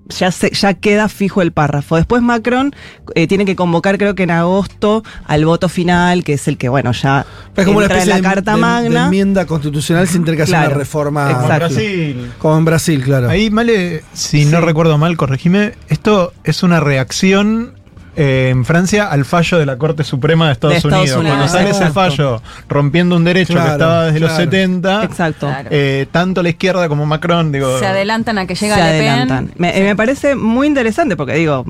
[0.10, 1.96] ya, se, ya queda fijo el párrafo.
[1.96, 2.74] Después Macron
[3.16, 6.70] eh, tiene que convocar, creo que en agosto, al voto final, que es el que,
[6.70, 7.26] bueno, ya
[7.56, 9.06] Es como una entra en especie la de, Carta de- de Magna.
[9.06, 10.70] enmienda constitucional sin tener que hacer Claro.
[10.70, 11.32] una reforma.
[11.32, 11.48] Exacto.
[11.48, 12.32] Como Brasil.
[12.40, 13.30] Como en Brasil, claro.
[13.30, 17.74] Ahí, Male, si no recuerdo mal, corregime, esto es una reacción
[18.18, 21.20] eh, en Francia al fallo de la Corte Suprema de Estados, De Estados Unidos.
[21.20, 24.44] Unidos, Cuando sale ese fallo rompiendo un derecho Claro, que estaba desde los claro.
[24.52, 25.50] 70, Exacto.
[25.70, 29.10] eh, tanto la izquierda como Macron, digo, Se adelantan a que llega se Le Pen.
[29.10, 29.52] adelantan.
[29.58, 31.64] Me, me parece muy interesante porque digo,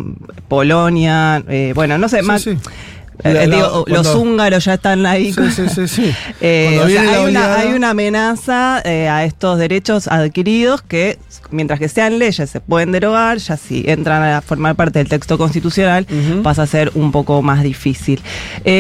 [0.47, 2.57] Polonia, eh, bueno, no sé, sí.
[3.23, 5.33] Eh, La- los húngaros ya están ahí.
[5.33, 6.11] Sí, sí, sí, sí.
[6.41, 11.17] Eh, o sea, hay, una, oleada- hay una amenaza eh, a estos derechos adquiridos que,
[11.51, 13.37] mientras que sean leyes, se pueden derogar.
[13.39, 16.05] Ya si entran a formar parte del texto constitucional,
[16.43, 18.21] pasa a ser un poco más difícil.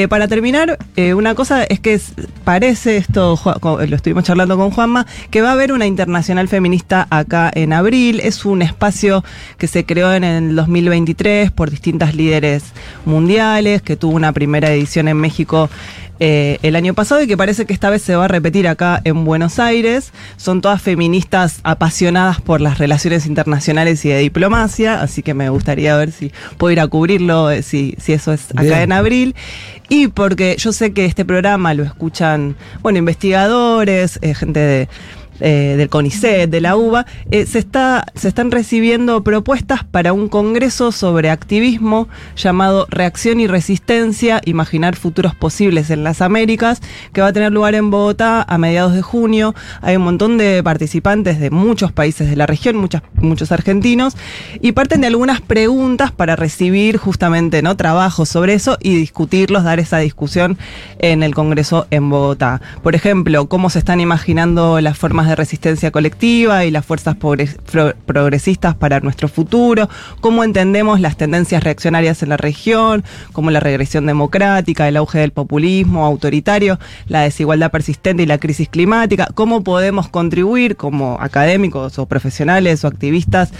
[0.09, 0.77] Para terminar,
[1.15, 1.99] una cosa es que
[2.43, 7.51] parece, esto lo estuvimos charlando con Juanma, que va a haber una internacional feminista acá
[7.53, 8.19] en abril.
[8.23, 9.23] Es un espacio
[9.57, 12.63] que se creó en el 2023 por distintas líderes
[13.05, 15.69] mundiales, que tuvo una una primera edición en México
[16.19, 18.99] eh, el año pasado y que parece que esta vez se va a repetir acá
[19.05, 20.11] en Buenos Aires.
[20.35, 25.95] Son todas feministas apasionadas por las relaciones internacionales y de diplomacia, así que me gustaría
[25.95, 28.79] ver si puedo ir a cubrirlo, eh, si, si eso es acá Bien.
[28.79, 29.35] en abril.
[29.87, 34.89] Y porque yo sé que este programa lo escuchan, bueno, investigadores, eh, gente de,
[35.39, 40.29] eh, del CONICET, de la UBA, eh, se, está, se están recibiendo propuestas para un
[40.29, 46.81] congreso sobre activismo llamado Reacción y Resistencia, Imaginar Futuros Posibles en las Américas,
[47.13, 49.53] que va a tener lugar en Bogotá a mediados de junio.
[49.81, 54.15] Hay un montón de participantes de muchos países de la región, muchas, muchos argentinos,
[54.61, 57.75] y parten de algunas preguntas para recibir justamente ¿no?
[57.77, 60.57] trabajos sobre eso y discutirlos, dar esa discusión
[60.99, 62.61] en el Congreso en Bogotá.
[62.83, 67.57] Por ejemplo, cómo se están imaginando las formas de resistencia colectiva y las fuerzas progres-
[67.71, 69.89] pro- progresistas para nuestro futuro,
[70.21, 75.31] cómo entendemos las tendencias reaccionarias en la región, como la regresión democrática, el auge del
[75.31, 82.05] populismo autoritario, la desigualdad persistente y la crisis climática, cómo podemos contribuir como académicos o
[82.05, 83.51] profesionales o activistas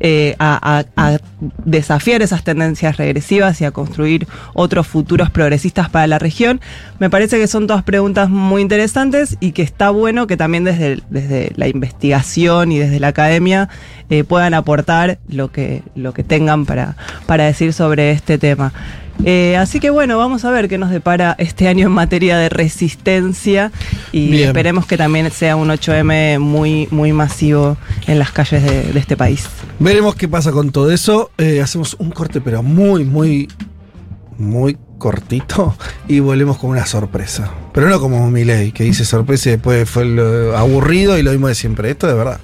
[0.00, 1.18] eh, a, a- a
[1.64, 6.60] desafiar esas tendencias regresivas y a construir otros futuros progresistas para la región.
[6.98, 10.98] Me parece que son todas preguntas muy interesantes y que está bueno que también desde,
[11.14, 13.70] desde la investigación y desde la academia
[14.10, 16.96] eh, puedan aportar lo que, lo que tengan para,
[17.26, 18.72] para decir sobre este tema.
[19.24, 22.48] Eh, así que bueno, vamos a ver qué nos depara este año en materia de
[22.48, 23.70] resistencia
[24.10, 24.48] y Bien.
[24.48, 27.76] esperemos que también sea un 8M muy, muy masivo
[28.08, 29.46] en las calles de, de este país.
[29.78, 31.30] Veremos qué pasa con todo eso.
[31.38, 33.48] Eh, hacemos un corte, pero muy, muy,
[34.36, 35.74] muy cortito.
[36.08, 37.50] Y volvemos con una sorpresa.
[37.72, 40.04] Pero no como Miley, que dice sorpresa y después fue
[40.56, 41.90] aburrido y lo mismo de siempre.
[41.90, 42.40] Esto de verdad.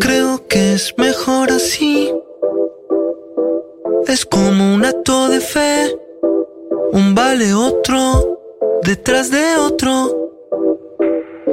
[0.00, 2.12] Creo que es mejor así.
[4.06, 6.07] Es como un acto de fe.
[6.92, 8.40] Un vale otro
[8.82, 10.32] detrás de otro.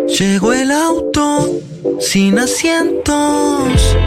[0.08, 1.60] Llegó el auto
[2.00, 3.98] sin asientos.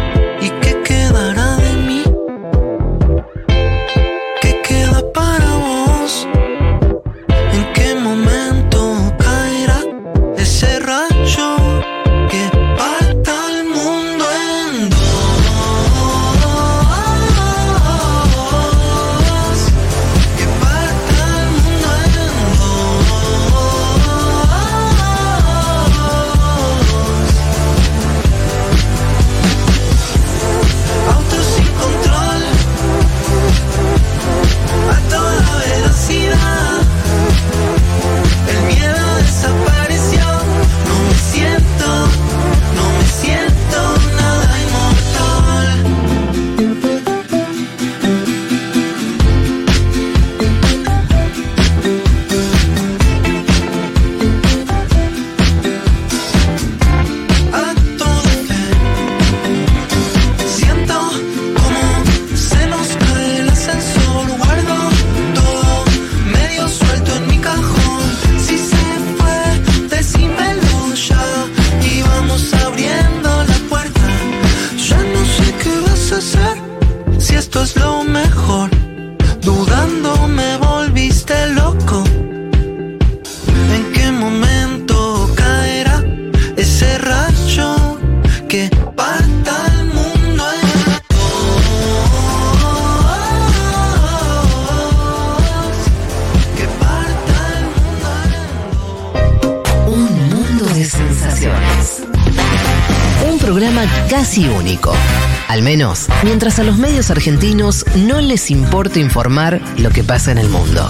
[106.22, 110.86] Mientras a los medios argentinos no les importa informar lo que pasa en el mundo.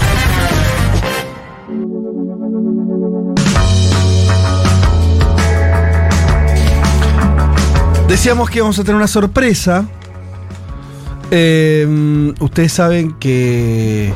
[8.08, 9.86] Decíamos que íbamos a tener una sorpresa.
[11.30, 14.12] Eh, ustedes saben que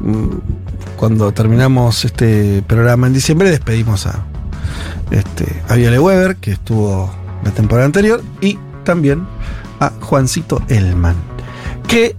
[0.00, 0.28] mm,
[0.96, 4.24] cuando terminamos este programa en diciembre despedimos a,
[5.10, 5.62] este,
[5.98, 7.12] Weber, que estuvo
[7.42, 9.26] la temporada anterior, y también
[9.82, 11.16] a Juancito Elman,
[11.88, 12.14] que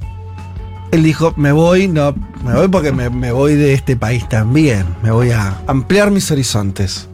[0.92, 2.14] él dijo, me voy, no,
[2.44, 6.30] me voy porque me, me voy de este país también, me voy a ampliar mis
[6.30, 7.08] horizontes.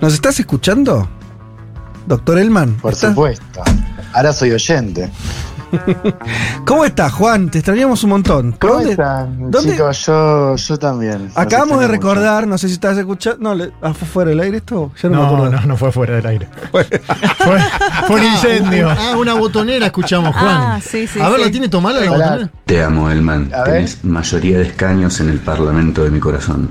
[0.00, 1.08] ¿Nos estás escuchando?
[2.06, 2.76] Doctor Elman.
[2.76, 3.62] Por supuesto.
[4.14, 5.10] Ahora soy oyente.
[6.64, 7.50] ¿Cómo estás, Juan?
[7.50, 8.52] Te extrañamos un montón.
[8.52, 10.06] ¿Por ¿Cómo dónde- están, dónde- chicos?
[10.06, 11.30] Yo, yo también.
[11.34, 11.92] Acabamos de mucho.
[11.92, 13.38] recordar, no sé si estás escuchando.
[13.40, 14.92] No, le- ah, ¿fue fuera del aire esto?
[15.02, 15.50] Ya no, me No, acuerdo.
[15.60, 16.48] no, no fue fuera del aire.
[16.72, 16.84] fue,
[18.06, 18.90] fue un incendio.
[18.90, 20.46] Ah, una botonera escuchamos, Juan.
[20.48, 21.44] Ah, sí, sí, A ver, sí.
[21.46, 22.24] ¿la tiene tomada la Hola.
[22.30, 22.50] botonera?
[22.66, 23.50] Te amo, Elman.
[23.64, 26.70] Tenés mayoría de escaños en el Parlamento de mi corazón.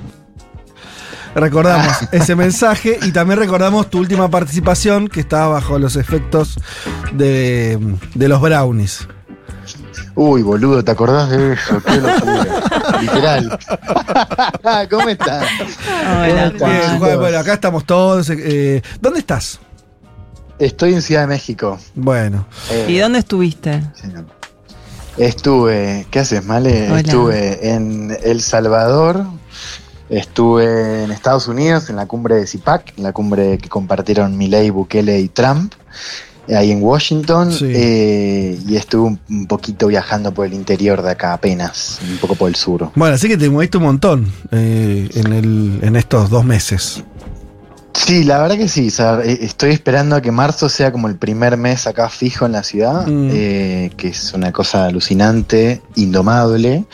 [1.38, 6.60] Recordamos ese mensaje y también recordamos tu última participación que estaba bajo los efectos
[7.14, 7.78] de,
[8.16, 9.08] de los brownies.
[10.16, 11.80] Uy, boludo, ¿te acordás de eso?
[11.84, 12.48] Qué locura.
[13.02, 13.60] Literal.
[14.90, 15.46] ¿Cómo estás?
[16.02, 16.54] Hola.
[16.58, 18.30] Juan, bueno, acá estamos todos.
[18.32, 19.60] eh, ¿Dónde estás?
[20.58, 21.78] Estoy en Ciudad de México.
[21.94, 23.84] Bueno, Eh, ¿Y dónde estuviste?
[25.18, 26.88] Estuve, ¿qué haces, Male?
[26.90, 27.00] Hola.
[27.00, 29.24] Estuve en El Salvador,
[30.10, 34.70] estuve en Estados Unidos, en la cumbre de CIPAC, en la cumbre que compartieron Milei,
[34.70, 35.74] Bukele y Trump,
[36.56, 37.66] ahí en Washington, Sí.
[37.74, 42.48] eh, y estuve un, poquito viajando por el interior de acá apenas, un poco por
[42.50, 42.90] el sur.
[42.96, 47.04] bueno, así que te moviste un montón eh, en, el, en estos dos meses.
[47.94, 48.88] Sí, la verdad que sí.
[48.88, 52.46] o sea, eh, estoy esperando a que marzo sea como el primer mes acá fijo
[52.46, 53.30] en la ciudad, Mm.
[53.34, 56.86] eh, que es una cosa alucinante, indomable.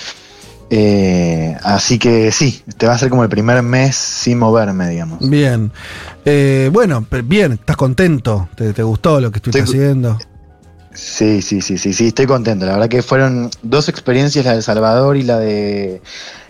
[0.76, 5.20] Eh, así que sí, te va a ser como el primer mes sin moverme, digamos.
[5.30, 5.72] Bien.
[6.26, 8.50] Eh, bueno, bien, estás contento.
[8.56, 10.18] ¿Te, te gustó lo que estuviste Estoy- haciendo?
[10.95, 12.66] Sí, sí, sí, sí, sí, estoy contento.
[12.66, 16.02] La verdad que fueron dos experiencias, la de El Salvador y la de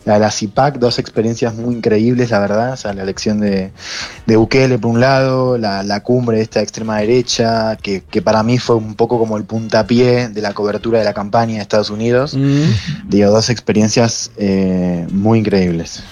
[0.05, 2.73] la de la CIPAC, dos experiencias muy increíbles, la verdad.
[2.73, 3.71] O sea, la elección de,
[4.25, 8.43] de Bukele por un lado, la, la cumbre de esta extrema derecha, que, que para
[8.43, 11.89] mí fue un poco como el puntapié de la cobertura de la campaña de Estados
[11.89, 12.35] Unidos.
[12.35, 13.09] Mm.
[13.09, 16.03] Digo, dos experiencias eh, muy increíbles.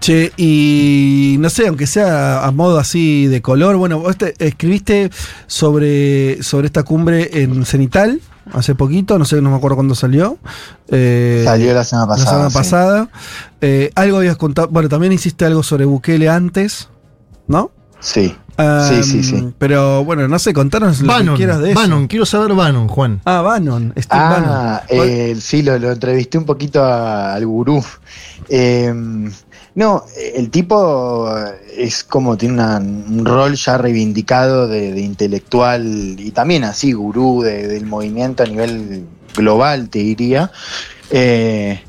[0.00, 5.10] Che, y no sé, aunque sea a modo así de color, bueno, vos te- escribiste
[5.46, 8.20] sobre, sobre esta cumbre en Cenital
[8.52, 10.38] hace poquito, no sé, no me acuerdo cuándo salió.
[10.88, 12.56] Eh, Salió la semana pasada, La semana sí.
[12.56, 13.08] pasada.
[13.60, 16.88] Eh, algo habías contado, bueno, también hiciste algo sobre Bukele antes,
[17.46, 17.70] ¿no?
[18.00, 19.52] Sí, Um, sí, sí, sí.
[19.58, 21.80] Pero bueno, no sé, contanos lo que Bannon, quieras de eso.
[21.80, 23.20] Bannon, quiero saber Bannon, Juan.
[23.24, 24.48] Ah, Bannon, Steve Bannon.
[24.48, 27.82] Ah, eh, sí, lo, lo entrevisté un poquito a- al gurú.
[28.48, 28.94] Eh,
[29.74, 31.28] no, el tipo
[31.76, 37.66] es como tiene un rol ya reivindicado de, de intelectual y también así gurú de-
[37.68, 39.04] del movimiento a nivel
[39.36, 40.50] global, te diría.
[41.10, 41.80] Eh,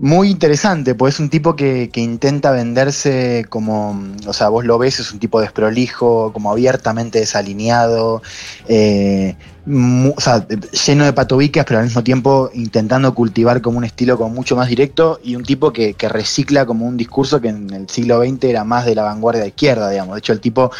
[0.00, 4.76] muy interesante, pues es un tipo que, que intenta venderse como, o sea, vos lo
[4.76, 8.20] ves, es un tipo desprolijo, como abiertamente desalineado,
[8.68, 10.46] eh, o sea,
[10.86, 14.68] lleno de patobicas, pero al mismo tiempo intentando cultivar como un estilo como mucho más
[14.68, 18.44] directo y un tipo que, que recicla como un discurso que en el siglo XX
[18.44, 20.16] era más de la vanguardia izquierda, digamos.
[20.16, 20.70] De hecho, el tipo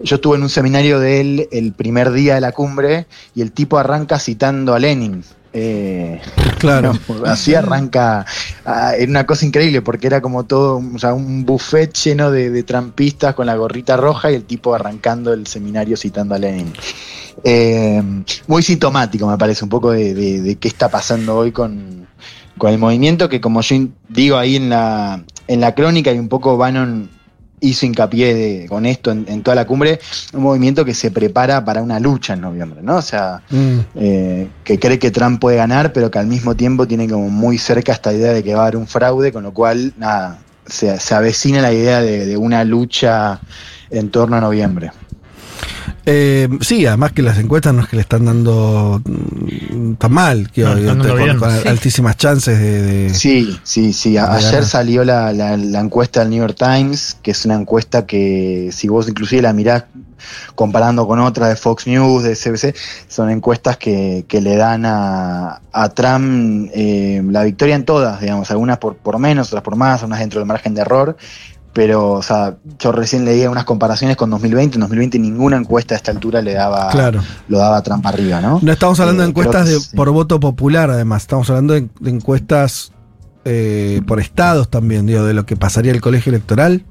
[0.00, 3.52] yo estuve en un seminario de él el primer día de la cumbre y el
[3.52, 5.22] tipo arranca citando a Lenin.
[5.52, 6.20] Eh,
[6.58, 6.92] Claro.
[7.08, 8.24] no, así arranca.
[8.64, 12.50] ah, era una cosa increíble porque era como todo, o sea, un buffet lleno de,
[12.50, 16.72] de trampistas con la gorrita roja y el tipo arrancando el seminario citando a Lenin.
[17.42, 18.02] Eh,
[18.46, 22.06] muy sintomático, me parece, un poco de, de- de qué está pasando hoy con,
[22.58, 23.76] con el movimiento, que como yo
[24.08, 27.10] digo ahí en la, en la crónica y un poco Bannon
[27.60, 29.98] hizo hincapié de- con esto en, en toda la cumbre,
[30.34, 32.96] un movimiento que se prepara para una lucha en noviembre, ¿no?
[32.96, 33.78] O sea, Mm.
[33.96, 37.58] eh, que cree que Trump puede ganar, pero que al mismo tiempo tiene como muy
[37.58, 40.98] cerca esta idea de que va a haber un fraude, con lo cual, nada, se,
[41.00, 43.40] se avecina la idea de, de una lucha
[43.90, 44.90] en torno a noviembre.
[46.06, 50.50] Eh, sí, además que las encuestas no es que le están dando mm, tan mal,
[50.50, 50.74] que No,
[51.08, 51.38] con, bien.
[51.38, 51.68] con Sí.
[51.68, 54.16] altísimas chances de, de- Sí, sí, sí.
[54.18, 54.64] A- Ayer ganar.
[54.66, 58.88] salió la, la- la encuesta del New York Times, que es una encuesta que si
[58.88, 59.84] vos inclusive la mirás
[60.54, 62.74] comparando con otra de Fox News, de CBC,
[63.08, 68.50] son encuestas que, que le dan a, a Trump eh, la victoria en todas, digamos,
[68.50, 71.16] algunas por, por menos, otras por más, unas dentro del margen de error.
[71.74, 74.76] Pero, o sea, yo recién leía unas comparaciones con 2020.
[74.76, 77.20] En 2020 ninguna encuesta a esta altura le daba, Claro.
[77.48, 78.60] lo daba a Trump arriba, ¿no?
[78.62, 79.96] No estamos hablando de Eh, encuestas de, sí.
[79.96, 81.22] por voto popular, además.
[81.22, 82.92] Estamos hablando de, de encuestas
[83.44, 86.84] eh, por estados también, digo, de lo que pasaría el colegio electoral.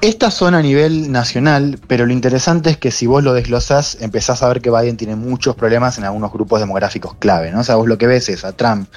[0.00, 4.42] Estas son a nivel nacional, pero lo interesante es que si vos lo desglosás, empezás
[4.42, 7.60] a ver que Biden tiene muchos problemas en algunos grupos demográficos clave, ¿no?
[7.60, 8.88] O sea, vos lo que ves es a Trump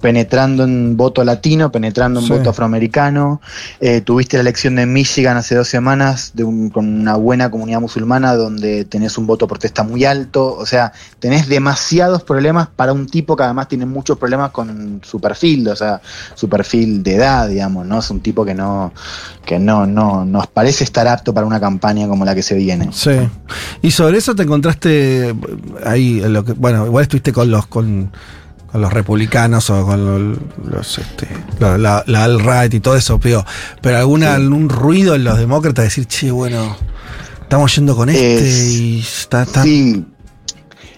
[0.00, 2.32] penetrando en voto latino, penetrando en Sí.
[2.32, 3.40] voto afroamericano.
[3.78, 7.80] Eh, tuviste la elección de Michigan hace dos semanas de un- con una buena comunidad
[7.80, 10.56] musulmana donde tenés un voto protesta muy alto.
[10.56, 15.20] O sea, tenés demasiados problemas para un tipo que además tiene muchos problemas con su
[15.20, 16.00] perfil, o sea,
[16.34, 18.00] su perfil de edad, digamos, ¿no?
[18.00, 18.92] Es un tipo que no,
[19.44, 22.88] que no, no, nos parece estar apto para una campaña como la que se viene.
[22.92, 23.12] Sí.
[23.82, 25.34] Y sobre eso te encontraste
[25.84, 28.10] ahí, lo que, bueno, igual estuviste con los con,
[28.70, 30.38] con los republicanos o con los,
[30.72, 31.28] los, este,
[31.60, 33.44] la, la, la alt-right y todo eso, pero,
[33.80, 36.76] pero alguna, algún ruido en los demócratas decir, che, bueno,
[37.42, 40.04] estamos yendo con este Es- y está, está- Sí.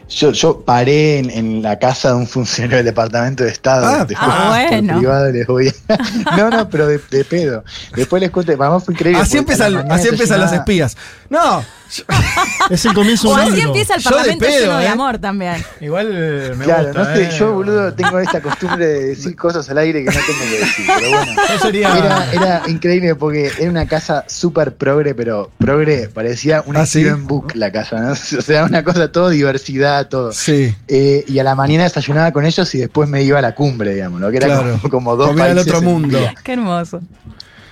[0.08, 3.86] Yo, yo paré en, en la casa de un funcionario del Departamento de Estado.
[3.86, 4.98] Ah, Después, ah, bueno.
[4.98, 7.64] privado les voy a- no, no, pero de, de pedo.
[7.96, 9.22] Después les cuento, mí fue increíble.
[9.22, 10.96] Así empiezan, así empiezan desayunaba- espías.
[11.30, 11.64] No,
[12.70, 13.68] Es el comienzo O de un así libro.
[13.68, 14.88] empieza el Yo de parlamento pedo, lleno de ¿eh?
[14.88, 15.64] amor también.
[15.80, 16.98] Igual me Claro, gusta.
[17.04, 17.30] no sé, eh.
[17.38, 20.86] yo boludo tengo esta costumbre de decir cosas al aire que no tengo que decir,
[20.86, 21.32] pero bueno.
[21.52, 26.80] Yo sería- Era, era increíble porque era una casa súper progre, pero progre, parecía una
[26.80, 27.00] ¿Ah, sí?
[27.00, 28.12] Steven Book la casa, ¿no?
[28.38, 30.32] O sea, una cosa todo diversidad, todo.
[30.32, 30.74] sí.
[30.88, 33.94] Eh, y a la mañana desayunaba con ellos y después me iba a la cumbre,
[33.94, 34.78] digamos, lo que era Claro.
[34.80, 36.18] como, como dos Comía al países otro en mundo.
[36.42, 37.00] Qué hermoso.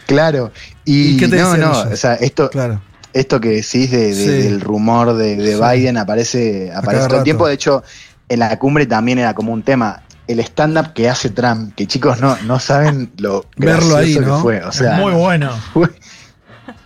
[0.06, 0.52] Claro.
[0.84, 1.92] Y, ¿Y qué te no, decían no, ellos?
[1.92, 2.82] o sea, esto, Claro.
[3.12, 4.26] Esto que decís de, de- Sí.
[4.48, 5.60] del rumor de, de Sí.
[5.60, 7.46] Biden aparece, aparece todo el tiempo.
[7.46, 7.82] De hecho,
[8.28, 10.02] en la cumbre también era como un tema.
[10.28, 14.62] El stand-up que hace Trump, que chicos no, no saben lo Verlo ahí, que fue.
[14.62, 15.50] O sea, Muy bueno.
[15.74, 15.88] fue,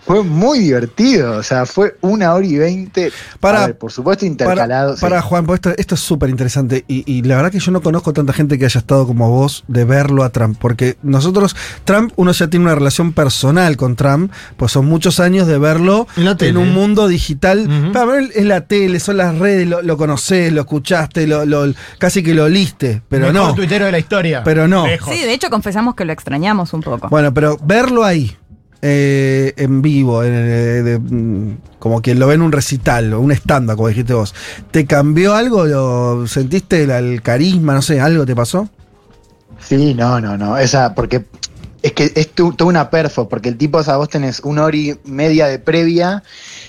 [0.07, 1.37] fue muy divertido.
[1.39, 3.13] O sea, fue una hora y veinte.
[3.41, 4.95] Para- ver, por supuesto, intercalado.
[4.95, 5.29] Para, para, sí.
[5.29, 8.13] Juan, porque esto, esto es súper interesante y, y la verdad que yo no conozco
[8.13, 12.33] tanta gente que haya estado como vos de verlo a Trump, porque nosotros, Trump, uno
[12.33, 16.73] ya tiene una relación personal con Trump, pues son muchos años de verlo En un
[16.73, 17.69] mundo digital.
[17.93, 21.73] Para ver, es la tele, son las redes, lo, lo conocés, lo escuchaste, lo, lo-
[21.99, 23.55] casi que lo oliste, pero Mejor no.
[23.55, 24.43] tuitero de la historia.
[24.45, 24.87] Pero no.
[24.87, 25.13] Lejos.
[25.15, 27.09] Sí, de hecho confesamos que lo extrañamos un poco.
[27.09, 28.37] Bueno, pero verlo ahí,
[28.83, 33.33] eh, en vivo, en, eh, mm, como quien lo ve en un recital o un
[33.33, 34.35] stand como dijiste vos,
[34.71, 35.65] ¿te cambió algo?
[35.65, 37.75] ¿Lo sentiste el, el carisma?
[37.75, 38.69] No sé, ¿algo te pasó?
[39.61, 40.57] Sí, no, no, no.
[40.59, 41.25] Esa, porque
[41.87, 44.65] es que es tu- toda una perfo, porque el tipo, o sea, vos tenés una
[44.65, 46.23] hora y media de previa,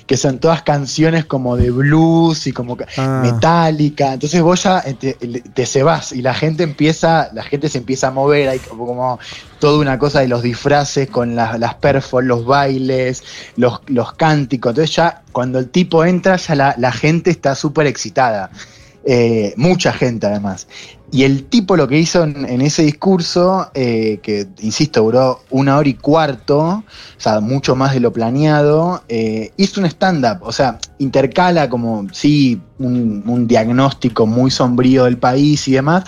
[0.06, 3.20] que son todas canciones como de blues y como Ah.
[3.24, 4.14] metálica.
[4.14, 8.08] Entonces vos ya eh, te, te cebás y la gente empieza, la gente se empieza
[8.08, 9.20] a mover, hay como, como
[9.60, 13.24] toda una cosa de los disfraces con las, las perfos, los bailes,
[13.56, 14.72] los, los cánticos.
[14.72, 18.52] Entonces ya cuando el tipo entra, ya la, la gente está súper excitada.
[19.10, 20.68] Eh, mucha gente además.
[21.14, 25.88] Y el tipo lo que hizo en, ese discurso, eh, que insisto, duró una hora
[25.88, 26.84] y cuarto, o
[27.16, 32.60] sea, mucho más de lo planeado, eh, hizo un stand-up, o sea, intercala como, sí,
[32.80, 36.03] un, un diagnóstico muy sombrío del país y demás,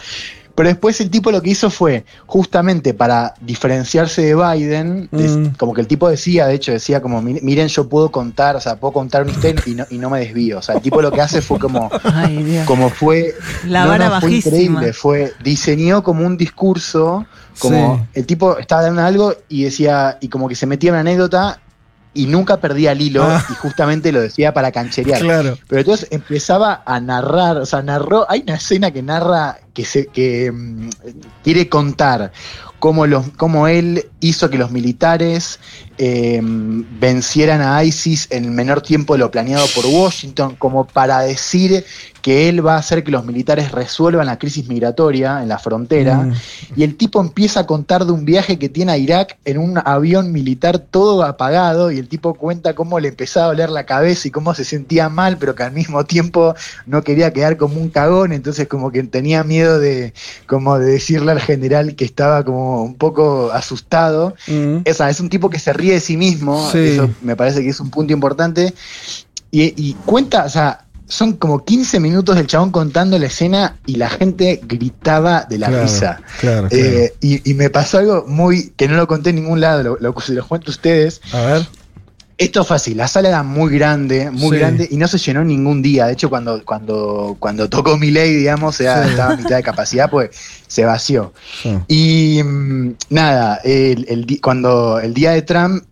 [0.60, 5.56] pero después el tipo lo que hizo fue, justamente para diferenciarse de Biden, Mm.
[5.58, 8.60] como que el tipo decía, de hecho, decía como, "Mir- miren, yo puedo contar, o
[8.60, 10.58] sea, puedo contar una historia y no, y no me desvío.
[10.58, 12.66] O sea, el tipo lo que hace fue como, Ay, Dios.
[12.66, 13.34] como fue,
[13.68, 14.58] La vara fue bajísima.
[14.58, 17.26] increíble, fue, diseñó como un discurso,
[17.60, 18.20] como Sí.
[18.20, 21.62] el tipo estaba dando algo y decía, y como que se metía en una anécdota
[22.14, 23.46] y nunca perdía el hilo Ah.
[23.50, 25.22] y justamente lo decía para cancherear.
[25.22, 25.58] Claro.
[25.68, 30.08] Pero entonces empezaba a narrar, o sea, narró, hay una escena que narra, que se,
[30.08, 30.90] que mm,
[31.44, 32.32] quiere contar
[32.80, 35.60] cómo, los, cómo él hizo que los militares
[35.98, 41.20] eh, vencieran a ISIS en el menor tiempo de lo planeado por Washington, como para
[41.20, 41.86] decir
[42.22, 46.18] que él va a hacer que los militares resuelvan la crisis migratoria en la frontera.
[46.18, 46.34] Mm.
[46.76, 49.80] Y el tipo empieza a contar de un viaje que tiene a Irak en un
[49.84, 54.28] avión militar todo apagado y el tipo cuenta cómo le empezaba a doler la cabeza
[54.28, 57.90] y cómo se sentía mal, pero que al mismo tiempo no quería quedar como un
[57.90, 60.14] cagón, entonces como que tenía miedo de
[60.46, 64.36] como de decirle al general que estaba como un poco asustado.
[64.48, 64.80] Mm.
[64.86, 66.80] Esa, es un tipo que se ríe de sí mismo, Sí.
[66.80, 68.74] eso me parece que es un punto importante.
[69.52, 73.96] Y, y cuenta, o sea, son como 15 minutos del chabón contando la escena y
[73.98, 76.22] la gente gritaba de la Claro, risa.
[76.40, 76.84] claro, claro.
[76.84, 79.98] Eh, y, y me pasó algo muy que no lo conté en ningún lado, lo,
[80.00, 81.20] lo, se los cuento a ustedes.
[81.34, 81.68] A ver.
[82.38, 84.60] Esto es fácil, la sala era muy grande, muy Sí.
[84.60, 86.06] grande y no se llenó ningún día.
[86.06, 88.86] De hecho, cuando, cuando, cuando tocó mi ley, digamos, Sí.
[88.86, 90.30] estaba a mitad de capacidad, pues
[90.68, 91.34] se vació.
[91.62, 91.78] Sí.
[91.90, 95.84] Y mm, nada, el, cuando el día de Trump,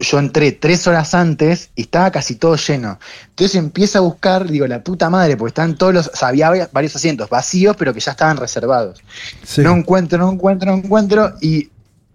[0.00, 2.98] yo entré tres horas antes y estaba casi todo lleno.
[3.28, 6.48] Entonces empiezo a buscar, digo, la puta madre, porque estaban todos los, o sea, había
[6.72, 9.02] varios- asientos vacíos, pero que ya estaban reservados.
[9.44, 9.60] Sí.
[9.60, 11.34] No encuentro, no encuentro, no encuentro.
[11.42, 11.68] Y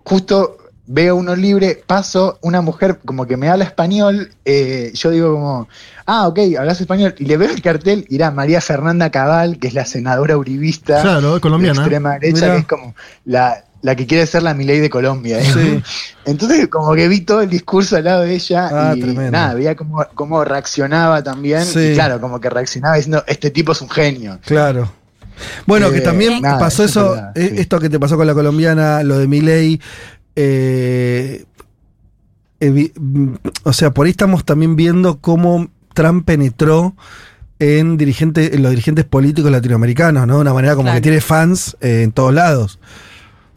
[0.04, 0.58] justo
[0.88, 4.32] veo uno libre, paso, una mujer como que me habla español.
[4.46, 5.68] eh, yo digo como,
[6.06, 7.16] ah, ok, hablas español.
[7.20, 11.02] Y le veo el cartel y era María Fernanda Cabal, que es la senadora uribista.
[11.02, 11.80] Claro, colombiana.
[11.82, 15.40] De extrema derecha, que es como la, la que quiere ser la Milei de Colombia.
[15.40, 15.46] ¿eh?
[15.46, 15.84] Sí.
[16.26, 19.32] Entonces como que vi todo el discurso al lado de ella Ah, y tremendo.
[19.32, 21.64] nada, veía cómo, cómo reaccionaba también.
[21.64, 21.80] Sí.
[21.92, 24.40] Y claro, como que reaccionaba diciendo, este tipo es un genio.
[24.46, 24.92] Claro.
[25.66, 27.62] Bueno, que Eh, también nada, pasó eso eso, es verdad, eh, sí.
[27.62, 29.80] esto que te pasó con la colombiana, lo de Milei.
[30.36, 31.46] eh,
[32.62, 33.34] mm,
[33.64, 36.96] o sea, por ahí estamos también viendo cómo Trump penetró
[37.60, 40.36] en, dirigentes, en los dirigentes políticos latinoamericanos, ¿no?
[40.36, 40.98] De una manera como Claro.
[40.98, 42.80] que tiene fans eh, en todos lados.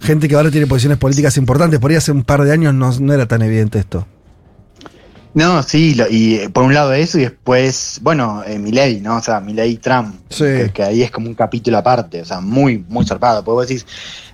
[0.00, 1.80] Gente que ahora tiene posiciones políticas importantes.
[1.80, 4.06] Por ahí hace un par de años no, no era tan evidente esto.
[5.34, 9.16] No, sí, lo- y eh, por un lado eso y después, bueno, eh, Milei, ¿no?
[9.18, 12.84] O sea, Milei Trump, que, que ahí es como un capítulo aparte, o sea, muy,
[12.88, 13.44] muy zarpado.
[13.44, 13.86] Porque vos decís,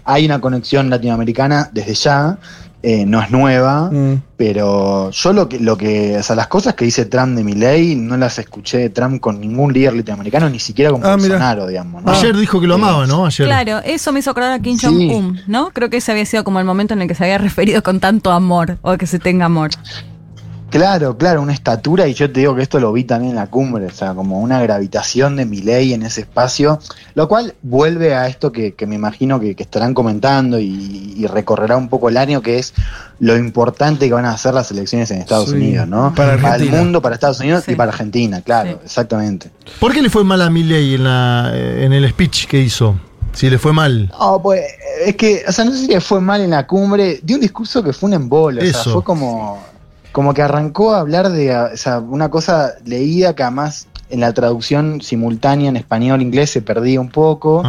[0.05, 2.39] hay una conexión latinoamericana desde ya,
[2.85, 4.21] eh, no es nueva, Mm.
[4.37, 7.95] pero yo lo que, lo que, o sea, las cosas que dice Trump de Milei
[7.97, 11.13] no las escuché de Trump con ningún líder latinoamericano, ni siquiera con Ah.
[11.17, 12.03] Bolsonaro, digamos.
[12.03, 12.13] ¿no?
[12.13, 13.25] Ayer dijo que lo amaba, ¿no?
[13.27, 13.47] Ayer.
[13.47, 14.87] Claro, eso me hizo acordar a Kim Sí.
[14.87, 15.71] Jong-un, ¿no?
[15.73, 18.01] Creo que ese había sido como el momento en el que se había referido con
[18.01, 19.71] tanto amor, o que se tenga amor.
[20.75, 23.47] Claro, claro, una estatura, y yo te digo que esto lo vi también en la
[23.47, 26.81] cumbre, o sea, como una gravitación de Milei en ese espacio,
[27.15, 31.29] lo cual vuelve a esto que, que me imagino que, que estarán comentando y, y
[31.29, 32.75] recorrerá un poco el año, que es
[33.21, 36.13] lo importante que van a ser las elecciones en Estados Sí, Unidos, ¿no?
[36.13, 36.79] para el Argentina.
[36.79, 39.53] mundo, para Estados Unidos y para Argentina, claro, exactamente.
[39.79, 42.97] ¿Por qué le fue mal a Milley en, la, en el speech que hizo?
[43.33, 44.13] Si le fue mal.
[44.19, 44.61] Oh, pues,
[45.07, 47.43] es que, o sea, no sé si le fue mal en la cumbre, dio un
[47.43, 49.63] discurso que fue un embole, o sea, fue como,
[50.15, 54.33] como que arrancó a hablar de, o sea, una cosa leída que además en la
[54.33, 57.63] traducción simultánea en español-inglés se perdía un poco,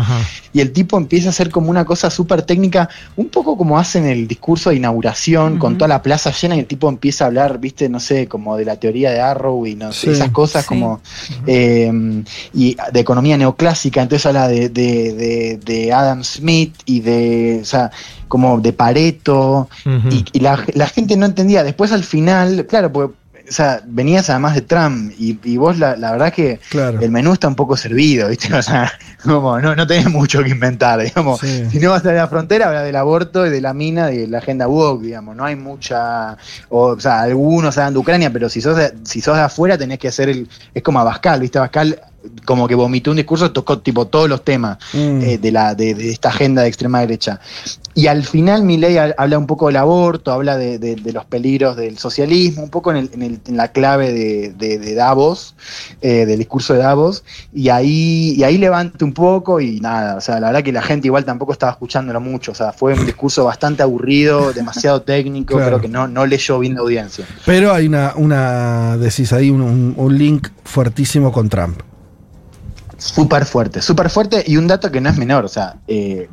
[0.53, 4.05] y el tipo empieza a hacer como una cosa súper técnica, un poco como hacen
[4.05, 7.59] el discurso de inauguración, con toda la plaza llena, y el tipo empieza a hablar,
[7.59, 10.69] viste, no sé, como de la teoría de Arrow y no sé, esas cosas sí.
[10.69, 11.01] como
[11.47, 12.23] eh,
[12.53, 17.65] y de economía neoclásica, entonces habla de, de, de- de Adam Smith y de, o
[17.65, 17.91] sea,
[18.27, 19.69] como de Pareto,
[20.11, 21.63] y, y la, la gente no entendía.
[21.63, 23.15] Después al final, claro, porque,
[23.47, 26.59] o sea, venías además de Trump y, y vos la, la verdad que
[27.01, 28.53] el menú está un poco servido, ¿viste?
[28.55, 28.91] O sea,
[29.23, 31.39] como no, no tenés mucho que inventar, digamos.
[31.41, 34.37] Si no vas a la frontera, habla del aborto y de la mina, de la
[34.37, 35.35] agenda woke, digamos.
[35.35, 36.37] No hay mucha,
[36.69, 39.77] o, o sea, algunos hablan de Ucrania, pero si sos de, si sos de afuera
[39.77, 41.57] tenés que hacer el, es como Abascal, ¿viste?
[41.57, 41.99] Abascal
[42.45, 46.09] como que vomitó un discurso, tocó tipo todos los temas eh, de, la, de, de
[46.11, 47.39] esta agenda de extrema derecha.
[47.93, 51.25] Y al final Milei ha- habla un poco del aborto, habla de, de- de los
[51.25, 55.55] peligros del socialismo, un poco en, el- en el- en la clave de, Davos,
[56.01, 57.23] eh, del discurso de Davos,
[57.53, 60.81] y ahí, y ahí levanta un poco y nada, o sea, la verdad que la
[60.81, 65.55] gente igual tampoco estaba escuchándolo mucho, o sea, fue un discurso bastante aburrido, demasiado técnico,
[65.55, 65.77] Claro.
[65.77, 67.25] creo que no, no leyó bien la audiencia.
[67.45, 71.79] Pero hay una, una decís ahí, un link fuertísimo con Trump.
[73.13, 76.27] Súper fuerte, súper fuerte y un dato que no es menor, o sea, eh,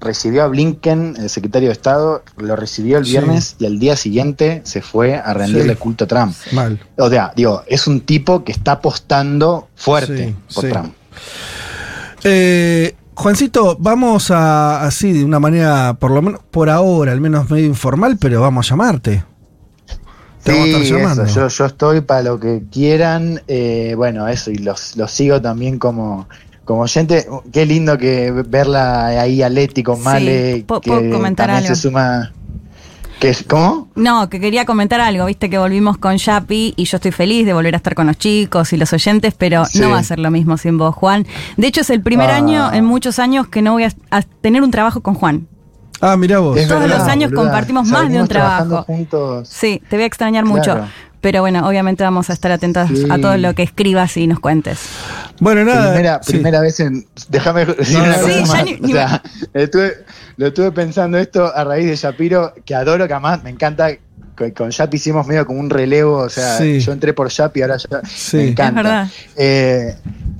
[0.00, 3.12] recibió a Blinken, el secretario de Estado, lo recibió el Sí.
[3.12, 5.78] viernes y al día siguiente se fue a rendirle Sí.
[5.78, 6.34] culto a Trump.
[6.52, 6.80] Mal.
[6.96, 10.68] O sea, digo, es un tipo que está apostando fuerte Sí, por.
[10.68, 10.94] Trump.
[12.24, 17.50] Eh, Juancito, vamos a, así, de una manera, por lo menos, por ahora, al menos
[17.50, 19.24] medio informal, pero vamos a llamarte.
[20.42, 21.22] Te vamos a estar Sí, llamando.
[21.24, 25.40] eso, yo, yo estoy para lo que quieran, eh, bueno, eso, y los, los sigo
[25.42, 26.28] también como,
[26.64, 27.26] como oyente.
[27.52, 31.64] Qué lindo que verla ahí a Leti con Sí, Male, ¿puedo- que puedo comentar también
[31.66, 31.74] algo?
[31.76, 32.32] se suma...
[33.20, 33.88] Es- ¿Cómo?
[33.96, 37.52] No, que quería comentar algo, viste que volvimos con Yapi y yo estoy feliz de
[37.52, 39.78] volver a estar con los chicos y los oyentes, pero Sí.
[39.80, 41.26] no va a ser lo mismo sin vos, Juan.
[41.58, 42.36] De hecho, es el primer Ah.
[42.36, 45.46] año en muchos años que no voy a, a tener un trabajo con Juan.
[46.00, 46.58] Ah, mira vos.
[46.66, 48.82] Todos los años compartimos más de un trabajo.
[48.84, 49.48] Juntos.
[49.48, 50.56] Sí, te voy a extrañar Claro.
[50.56, 50.88] mucho.
[51.20, 53.04] Pero bueno, obviamente vamos a estar atentos Sí.
[53.10, 54.78] a todo lo que escribas y nos cuentes.
[55.38, 55.90] Bueno, nada.
[55.92, 56.32] Primera, sí.
[56.32, 57.06] primera vez en.
[57.28, 58.64] Déjame decir No, una cosa sí, ya más.
[58.64, 59.22] ni- O sea,
[59.52, 59.94] estuve-
[60.38, 63.90] lo estuve pensando esto a raíz de Shapiro, que adoro, que además me encanta.
[64.34, 66.80] Con, con Yapi hicimos medio como un relevo, o sea, Sí.
[66.80, 68.36] yo entré por Yapi, ahora ya Sí.
[68.38, 68.82] me Es encanta.
[68.82, 69.08] verdad.
[69.36, 69.96] Eh,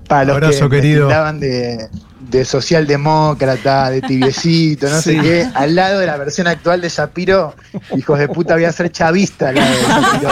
[0.09, 1.09] para los Abrazo, que querido.
[1.35, 1.87] de,
[2.31, 7.55] de socialdemócrata, de tibiecito, no sé qué, al lado de la versión actual de Shapiro,
[7.97, 10.31] hijos de puta, voy a ser chavista al lado de Shapiro.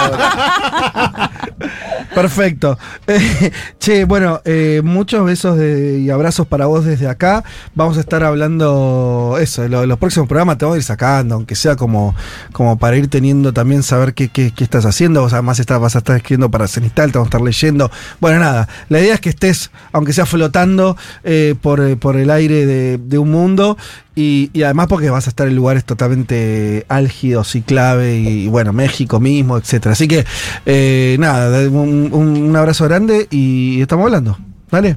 [2.14, 2.78] Perfecto.
[3.06, 7.44] Eh, che, bueno, eh, muchos besos de- y abrazos para vos desde acá.
[7.74, 11.54] Vamos a estar hablando eso, lo- los próximos programas te vamos a ir sacando, aunque
[11.54, 12.14] sea como,
[12.52, 15.22] como para ir teniendo también saber qué, qué- qué estás haciendo.
[15.22, 17.90] Vos además estás, vas a estar escribiendo para Cenistal, te vamos a estar leyendo.
[18.20, 22.30] Bueno, nada, la idea es que estés, aunque sea flotando eh, por, eh, por el
[22.30, 22.66] aire
[22.98, 23.76] de un mundo.
[24.20, 28.72] Y, y además porque vas a estar en lugares totalmente álgidos y clave, y, bueno,
[28.72, 29.92] México mismo, etcétera.
[29.92, 30.26] Así que,
[30.66, 34.36] eh, nada, un, abrazo grande y estamos hablando.
[34.72, 34.96] Dale.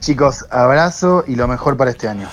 [0.00, 2.30] Chicos, abrazo y lo mejor para este año.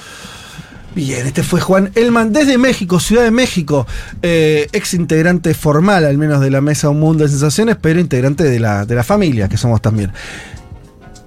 [0.96, 3.86] Bien, este fue Juan Elman desde México, Ciudad de México,
[4.22, 8.46] eh, ex integrante formal al menos de la mesa Un Mundo de Sensaciones, pero integrante
[8.46, 10.14] de la, de la familia que somos también.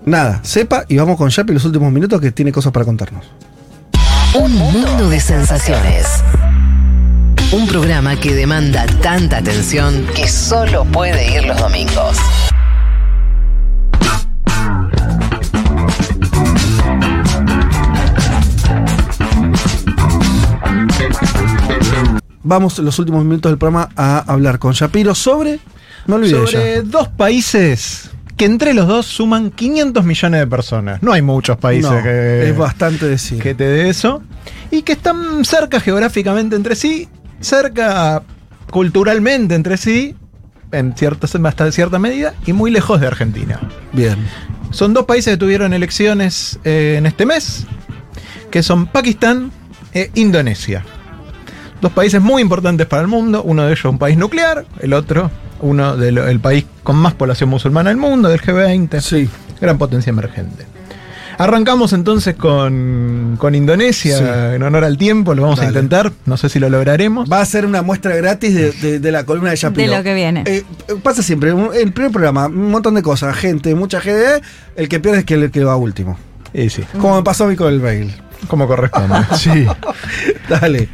[0.07, 3.27] Nada, sepa y vamos con Yapi los últimos minutos que tiene cosas para contarnos.
[4.35, 6.25] Un mundo de sensaciones.
[7.53, 12.17] Un programa que demanda tanta atención que solo puede ir los domingos.
[22.43, 25.61] Vamos los últimos minutos del programa a hablar con Shapiro sobre.
[26.07, 26.83] Me olvidé Sobre ya.
[26.83, 28.11] dos países
[28.43, 31.01] que entre los dos suman 500 millones de personas.
[31.01, 33.41] No hay muchos países No, que, es bastante decir.
[33.41, 34.21] que te dé eso.
[34.73, 37.09] Y que están cerca geográficamente entre sí,
[37.41, 38.25] cerca
[38.73, 40.17] culturalmente entre sí,
[40.73, 43.61] en cierta, hasta cierta medida, y muy lejos de Argentina.
[43.93, 44.17] Bien.
[44.73, 47.65] Son dos países que tuvieron elecciones eh, en este mes,
[48.51, 49.53] que son Pakistán
[49.95, 50.85] e Indonesia.
[51.81, 55.31] Dos países muy importantes para el mundo, uno de ellos un país nuclear, el otro
[55.63, 59.01] uno del el país con más población musulmana del mundo, del G20.
[59.01, 59.29] Sí.
[59.61, 60.67] Gran potencia emergente.
[61.39, 64.25] Arrancamos entonces con, con Indonesia, Sí.
[64.55, 67.31] en honor al tiempo, lo vamos a intentar, no sé si lo lograremos.
[67.33, 69.91] Va a ser una muestra gratis de, de- de la columna de Shapiro.
[69.91, 70.45] De lo que viene.
[70.47, 70.63] Eh,
[71.03, 74.43] pasa siempre, el primer programa, un montón de cosas, gente, mucha gente,
[74.77, 76.19] el que pierde es que el que va último.
[76.53, 78.15] Y sí, Como me pasó a mí con el bail.
[78.47, 79.17] como corresponde.
[79.39, 79.67] Sí.
[80.49, 80.89] Dale.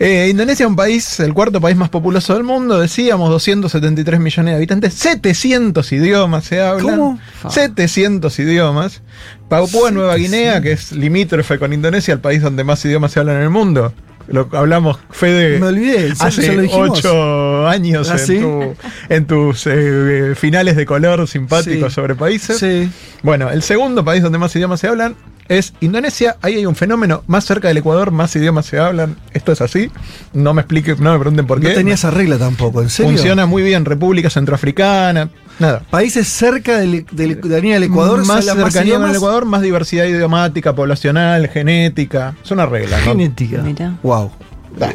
[0.00, 4.52] Eh, Indonesia es un país, el cuarto país más populoso del mundo, decíamos 273 millones
[4.52, 6.98] de habitantes, 700 idiomas se hablan.
[6.98, 7.18] ¿Cómo?
[7.48, 9.02] 700 idiomas.
[9.48, 13.36] Papúa Nueva Guinea, que es limítrofe con Indonesia, el país donde más idiomas se hablan
[13.36, 13.92] en el mundo.
[14.28, 16.16] Lo hablamos, Fede, Me olvidé, ¿en serio?
[16.16, 18.38] ¿Ya hace lo ocho años ¿Ah, en, sí?
[18.38, 18.74] tu-
[19.08, 21.94] en tus eh, finales de color simpáticos Sí.
[21.94, 22.58] sobre países.
[22.58, 22.90] Sí.
[23.22, 25.14] Bueno, el segundo país donde más idiomas se hablan
[25.48, 26.36] es Indonesia.
[26.40, 29.16] Ahí hay un fenómeno más cerca del Ecuador, más idiomas se hablan.
[29.34, 29.90] Esto es así.
[30.32, 31.74] No me explique, no me pregunten por No qué.
[31.74, 33.12] tenía esa regla tampoco, ¿en serio?
[33.12, 33.84] Funciona muy bien.
[33.84, 35.28] República Centroafricana.
[35.58, 35.82] Nada.
[35.90, 39.16] Países cerca del, del- de la línea del Ecuador, más cercanía con el.
[39.16, 42.34] Ecuador, más diversidad idiomática, poblacional, genética.
[42.44, 42.98] Es una regla.
[42.98, 43.04] ¿no?
[43.04, 43.62] Genética.
[43.62, 43.98] Mira.
[44.02, 44.32] Wow.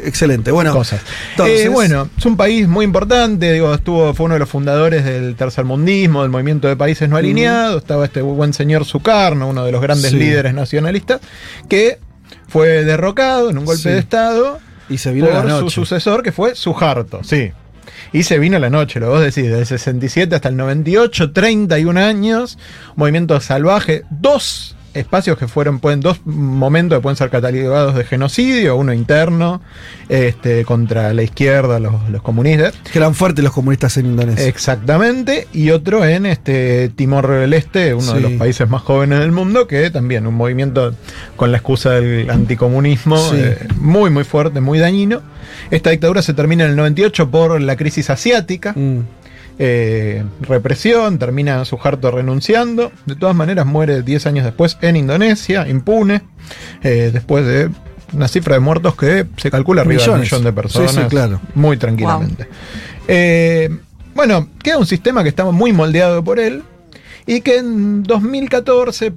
[0.04, 0.50] Excelente.
[0.50, 1.00] Bueno, cosas.
[1.30, 5.04] entonces- Eh, bueno, es un país muy importante, digo, estuvo, fue uno de los fundadores
[5.06, 9.72] del tercermundismo, del movimiento de países no alineados, estaba este buen señor Sukarno, uno de
[9.72, 10.18] los grandes Sí.
[10.18, 11.20] líderes nacionalistas,
[11.68, 11.98] que
[12.48, 13.88] fue derrocado en un golpe Sí.
[13.88, 14.58] de Estado
[14.90, 17.52] Y se vino por la su sucesor, que fue Suharto, sí.
[18.12, 22.58] Y se vino la noche, lo vos decís, del 67 hasta el 98, 31 años,
[22.96, 28.76] movimiento salvaje, dos espacios que fueron, pueden, dos momentos que pueden ser catalogados de genocidio,
[28.76, 29.60] uno interno,
[30.08, 32.74] este, contra la izquierda, los, los comunistas.
[32.92, 34.46] Que eran fuertes los comunistas en Indonesia.
[34.46, 39.32] Exactamente, y otro en este Timor del Este, uno de los países más jóvenes del
[39.32, 40.94] mundo, que también un movimiento
[41.36, 43.36] con la excusa del anticomunismo Sí.
[43.36, 45.22] eh, muy muy fuerte, muy dañino.
[45.70, 48.72] Esta dictadura se termina en el 98 por la crisis asiática.
[48.76, 49.00] Mm.
[49.62, 52.90] Eh, represión, termina Suharto renunciando.
[53.04, 56.22] De todas maneras, muere 10 años después en Indonesia, impune,
[56.82, 57.68] eh, después de
[58.14, 60.92] una cifra de muertos que se calcula arriba de un millón de personas.
[60.92, 61.40] Sí, sí, claro.
[61.54, 62.48] Muy tranquilamente.
[63.06, 63.68] Eh,
[64.14, 66.62] bueno, queda un sistema que estaba muy moldeado por él
[67.26, 69.12] y que en 2014,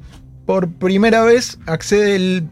[0.45, 2.43] por primera vez, accede el-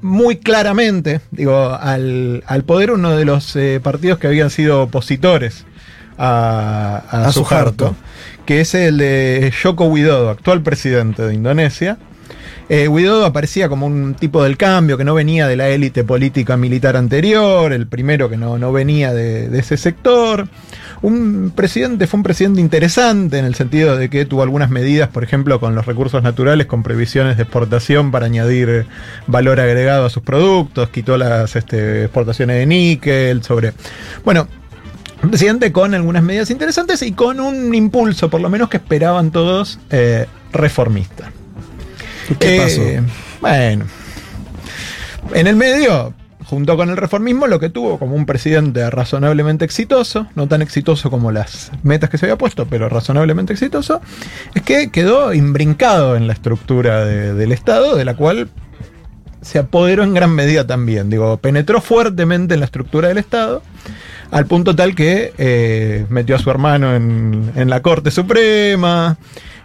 [0.00, 5.64] muy claramente digo, al, al poder uno de los eh, partidos que habían sido opositores
[6.18, 7.48] a, a, A Suharto,
[7.86, 7.96] Suharto.
[8.46, 11.98] que es el de Joko Widodo, actual presidente de Indonesia.
[12.68, 16.56] Eh, Widodo aparecía como un tipo del cambio que no venía de la élite política
[16.56, 20.48] militar anterior, el primero que no, no venía de, de ese sector.
[21.02, 25.24] Un presidente, fue un presidente interesante en el sentido de que tuvo algunas medidas, por
[25.24, 28.86] ejemplo, con los recursos naturales, con previsiones de exportación para añadir
[29.26, 33.72] valor agregado a sus productos, quitó las este, exportaciones de níquel, sobre.
[34.24, 34.46] Bueno,
[35.30, 39.78] presidente con algunas medidas interesantes y con un impulso, por lo menos que esperaban todos,
[39.90, 41.30] eh, reformista.
[42.38, 42.82] ¿Qué Eh, pasó?
[43.40, 43.84] Bueno,
[45.34, 50.26] en el medio, junto con el reformismo, lo que tuvo como un presidente razonablemente exitoso,
[50.34, 54.00] no tan exitoso como las metas que se había puesto, pero razonablemente exitoso,
[54.54, 58.48] es que quedó imbrincado en la estructura de- del Estado, de la cual
[59.40, 61.10] se apoderó en gran medida también.
[61.10, 63.62] Digo, penetró fuertemente en la estructura del Estado,
[64.32, 69.18] al punto tal que eh, metió a su hermano en, en la Corte Suprema,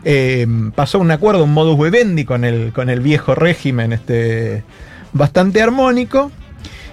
[0.04, 4.66] eh, pasó un acuerdo, un modus vivendi con el, con el viejo régimen este,
[5.14, 6.34] bastante armónico,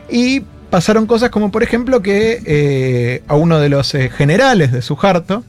[0.09, 5.43] y pasaron cosas como, por ejemplo, que eh, a uno de los generales de Suharto,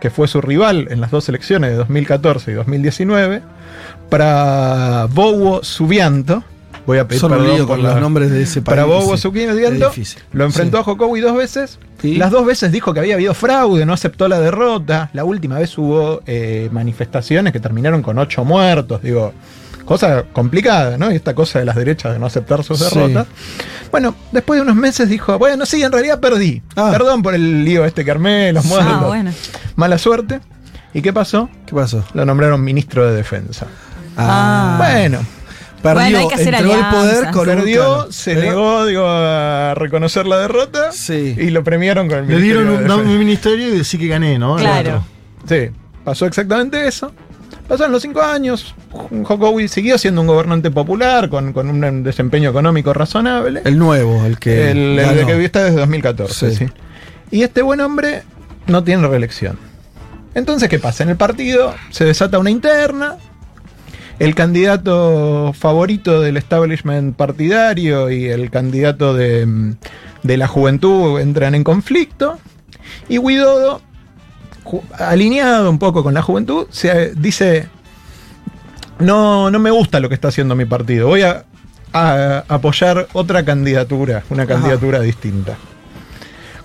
[0.00, 3.40] que fue su rival en las dos elecciones de 2014 y 2019,
[4.10, 6.42] para Bowo Subianto,
[6.88, 9.16] voy a pedir Solo perdón por con la- los nombres de ese Para país, Bowo
[9.16, 9.22] sí.
[9.22, 10.22] Subianto, Es difícil.
[10.32, 10.80] lo enfrentó Sí.
[10.80, 11.78] a Jokowi dos veces.
[12.02, 12.16] Sí.
[12.16, 15.10] Las dos veces dijo que había habido fraude, no aceptó la derrota.
[15.12, 19.02] La última vez hubo eh, manifestaciones que terminaron con ocho muertos.
[19.02, 19.32] Digo,
[19.84, 21.10] Cosa complicada, ¿no?
[21.10, 22.84] Y esta cosa de las derechas de no aceptar sus Sí.
[22.94, 23.26] derrotas.
[23.90, 26.60] Bueno, después de unos meses dijo, bueno, sí, en realidad perdí.
[26.74, 28.84] Perdón por el lío este que armé, los modos.
[28.86, 29.30] Ah, bueno.
[29.76, 30.40] Mala suerte.
[30.92, 31.48] ¿Y qué pasó?
[31.64, 32.04] ¿Qué pasó?
[32.12, 33.64] Lo nombraron ministro de defensa.
[34.18, 34.74] Ah.
[34.76, 35.20] Bueno.
[35.82, 40.26] Perdió, Bueno, hay que hacer entró el poder con Perdió, se negó digo, a reconocer
[40.26, 43.10] la derrota y lo premiaron con el Le ministerio dieron de un, Defensa.
[43.12, 44.56] un ministerio y decir que gané, ¿no?
[44.56, 45.04] Claro.
[45.48, 45.70] Sí,
[46.04, 47.12] pasó exactamente eso.
[47.68, 48.74] Pasaron los cinco años.
[49.24, 53.60] Jokowi siguió siendo un gobernante popular con, con un desempeño económico razonable.
[53.64, 54.70] El nuevo, el que.
[54.70, 56.56] el, el que está desde 2014, Sí.
[56.56, 56.72] sí.
[57.30, 58.22] Y este buen hombre
[58.66, 59.58] no tiene reelección.
[60.34, 61.02] Entonces, ¿qué pasa?
[61.02, 63.16] En el partido se desata una interna.
[64.18, 69.76] El candidato favorito del establishment partidario y el candidato de, mm,
[70.24, 72.38] de la juventud entran en conflicto.
[73.08, 73.80] Y Guidodo,
[74.98, 77.68] alineado un poco con la juventud, se dice:
[78.98, 81.06] No, no me gusta lo que está haciendo mi partido.
[81.06, 81.44] Voy a,
[81.92, 85.56] a apoyar otra candidatura, una candidatura distinta.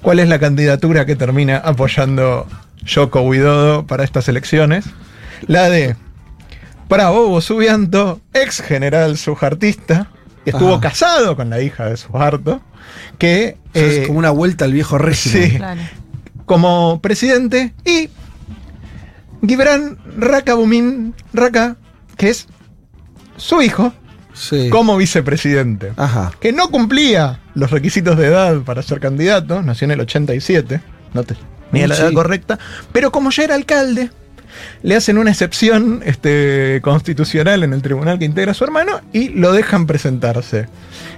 [0.01, 2.47] ¿Cuál es la candidatura que termina apoyando
[2.83, 4.85] Yoko Widodo para estas elecciones?
[5.47, 5.95] La de
[6.93, 10.09] Prabowo Subianto, ex general sujartista,
[10.43, 10.81] que estuvo Ajá.
[10.81, 12.61] casado con la hija de Suharto,
[13.17, 15.51] que O sea, eh, es como una vuelta al viejo régimen.
[15.79, 15.99] Sí.
[16.45, 18.09] como presidente y
[19.47, 21.77] Gibran Rakabumin Raka,
[22.17, 22.47] que es
[23.37, 23.93] su hijo,
[24.69, 25.93] como vicepresidente.
[25.97, 26.31] Ajá.
[26.39, 30.81] Que no cumplía los requisitos de edad para ser candidato, nació en el 87,
[31.13, 31.35] no te,
[31.71, 32.01] ni a la Sí.
[32.03, 32.59] edad correcta,
[32.91, 34.11] pero como ya era alcalde,
[34.81, 39.29] le hacen una excepción este, constitucional en el tribunal que integra a su hermano y
[39.29, 40.67] lo dejan presentarse.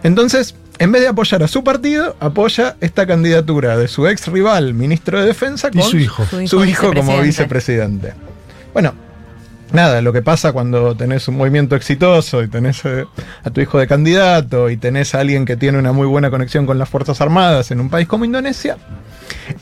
[0.04, 4.74] Entonces, en vez de apoyar a su partido, apoya esta candidatura de su ex rival,
[4.74, 6.26] ministro de Defensa, Y con su hijo.
[6.26, 8.08] su Su hijo, como vicepresidente.
[8.08, 8.14] vicepresidente.
[8.74, 8.94] Bueno,
[9.76, 13.06] nada, lo que pasa cuando tenés un movimiento exitoso y tenés eh,
[13.44, 16.66] a tu hijo de candidato y tenés a alguien que tiene una muy buena conexión
[16.66, 18.78] con las Fuerzas Armadas en un país como Indonesia,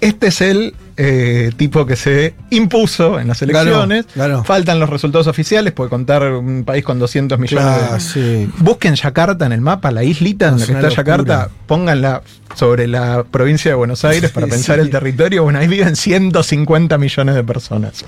[0.02, 4.06] este es el eh, tipo que se impuso en las elecciones.
[4.46, 8.00] Faltan los resultados oficiales, puede contar un país con 200 millones Claro, de...
[8.00, 8.50] sí.
[8.60, 10.96] Busquen Yakarta en el mapa, la islita en la que está locura.
[10.96, 12.22] Yakarta, pónganla
[12.56, 14.82] sobre la provincia de Buenos Aires para Sí, pensar sí.
[14.82, 15.44] el territorio.
[15.44, 18.06] Bueno, ahí viven 150 millones de personas.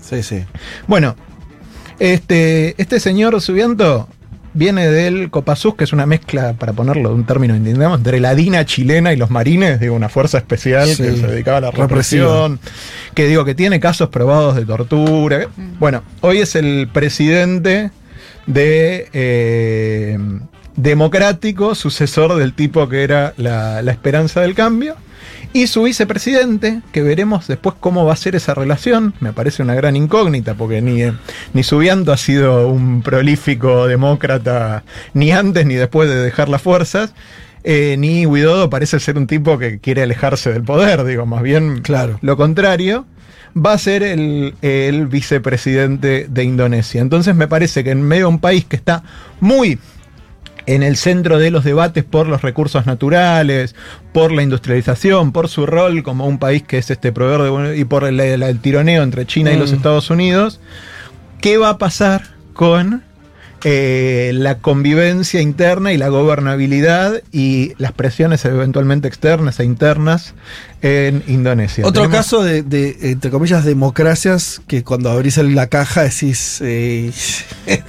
[0.00, 0.44] Sí, sí.
[0.86, 1.16] Bueno,
[2.00, 4.08] este, este señor Subianto
[4.52, 8.34] viene del Copasús, que es una mezcla, para ponerlo de un término indígena, entre la
[8.34, 11.02] DINA chilena y los marines, digo, una fuerza especial Sí.
[11.04, 12.24] que se dedicaba a la Represiva.
[12.48, 12.60] represión,
[13.14, 15.46] que digo, que tiene casos probados de tortura.
[15.78, 17.92] Bueno, hoy es el presidente
[18.48, 20.18] de eh,
[20.76, 24.96] democrático, sucesor del tipo que era la, la esperanza del cambio.
[25.52, 29.74] Y su vicepresidente, que veremos después cómo va a ser esa relación, me parece una
[29.74, 31.12] gran incógnita, porque ni, eh,
[31.54, 37.14] ni Subianto ha sido un prolífico demócrata ni antes ni después de dejar las fuerzas,
[37.64, 41.82] eh, ni Guidodo parece ser un tipo que quiere alejarse del poder, digo, más bien
[42.22, 43.06] lo contrario,
[43.56, 47.00] va a ser el, el vicepresidente de Indonesia.
[47.00, 49.02] Entonces me parece que en medio de un país que está
[49.40, 49.80] muy
[50.74, 53.74] en el centro de los debates por los recursos naturales,
[54.12, 57.84] por la industrialización, por su rol como un país que es este proveedor de, y
[57.84, 59.76] por el, el- el tironeo entre China y los Mm.
[59.76, 60.60] Estados Unidos.
[61.40, 63.02] ¿Qué va a pasar con
[63.64, 70.34] eh, la convivencia interna y la gobernabilidad y las presiones eventualmente externas e internas
[70.82, 71.84] en Indonesia?
[71.86, 76.58] Otro Tenemos- caso de, de, entre comillas, democracias que cuando abrís la caja decís.
[76.62, 77.10] eh,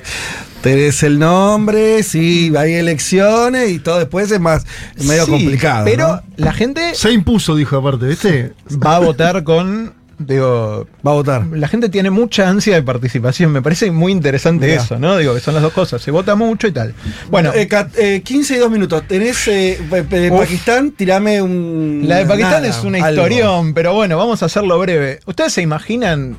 [0.61, 4.63] tenés el nombre, sí, hay elecciones y todo después es más.
[4.95, 5.85] Es medio Sí, complicado.
[5.85, 6.21] Pero ¿no?
[6.37, 8.53] la gente Se impuso, dijo aparte, ¿viste?
[8.83, 9.93] va a votar con.
[10.25, 11.45] Digo, va a votar.
[11.47, 13.51] La gente tiene mucha ansia de participación.
[13.51, 14.81] Me parece muy interesante Mirá.
[14.81, 15.17] eso, ¿no?
[15.17, 16.01] Digo, que son las dos cosas.
[16.01, 16.93] Se vota mucho y tal.
[17.29, 19.03] Bueno, Eh, ca- eh, 15 y 2 minutos.
[19.07, 20.39] Tenés eh, pe- Uf.
[20.39, 22.03] Pakistán, tirame un.
[22.05, 23.21] la de Pakistán nada, es una algo.
[23.21, 25.19] historión, pero bueno, vamos a hacerlo breve.
[25.25, 26.37] ¿Ustedes se imaginan?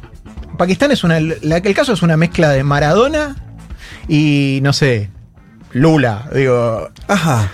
[0.59, 1.19] Pakistán es una.
[1.21, 3.37] la- el caso es una mezcla de Maradona
[4.09, 5.11] y no sé.
[5.73, 6.91] Lula, digo.
[7.09, 7.51] Ajá.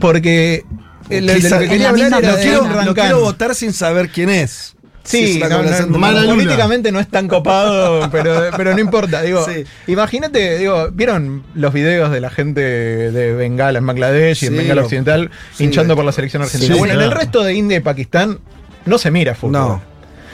[0.00, 0.64] Porque.
[1.08, 4.76] eh, lo- de que quería hablar era de quiero votar sin saber quién es.
[5.02, 9.22] Sí, no, no, políticamente no es tan copado, pero, pero no importa.
[9.22, 9.64] Digo, Sí.
[9.86, 14.82] imagínate, digo, ¿vieron los videos de la gente de Bengala en Bangladesh y en Bengala
[14.82, 16.76] Occidental sí, hinchando por la selección argentina?
[16.76, 18.38] bueno, en el resto de India y Pakistán
[18.84, 19.52] no se mira fútbol.
[19.52, 19.82] No.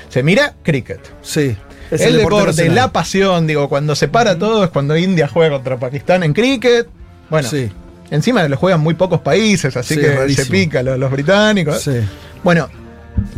[0.08, 1.00] Se mira cricket.
[1.22, 1.56] Sí.
[1.90, 5.76] Es el, deporte, la pasión, digo, cuando se para todo es cuando India juega contra
[5.78, 6.88] Pakistán en cricket.
[7.30, 7.70] Bueno, Sí.
[8.10, 10.44] encima lo juegan muy pocos países, así Sí, que rarísimo.
[10.44, 11.88] se pica los, los británicos.
[12.42, 12.68] Bueno,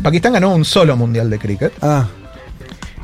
[0.03, 1.73] Pakistán ganó un solo mundial de cricket.
[1.83, 2.07] Ah.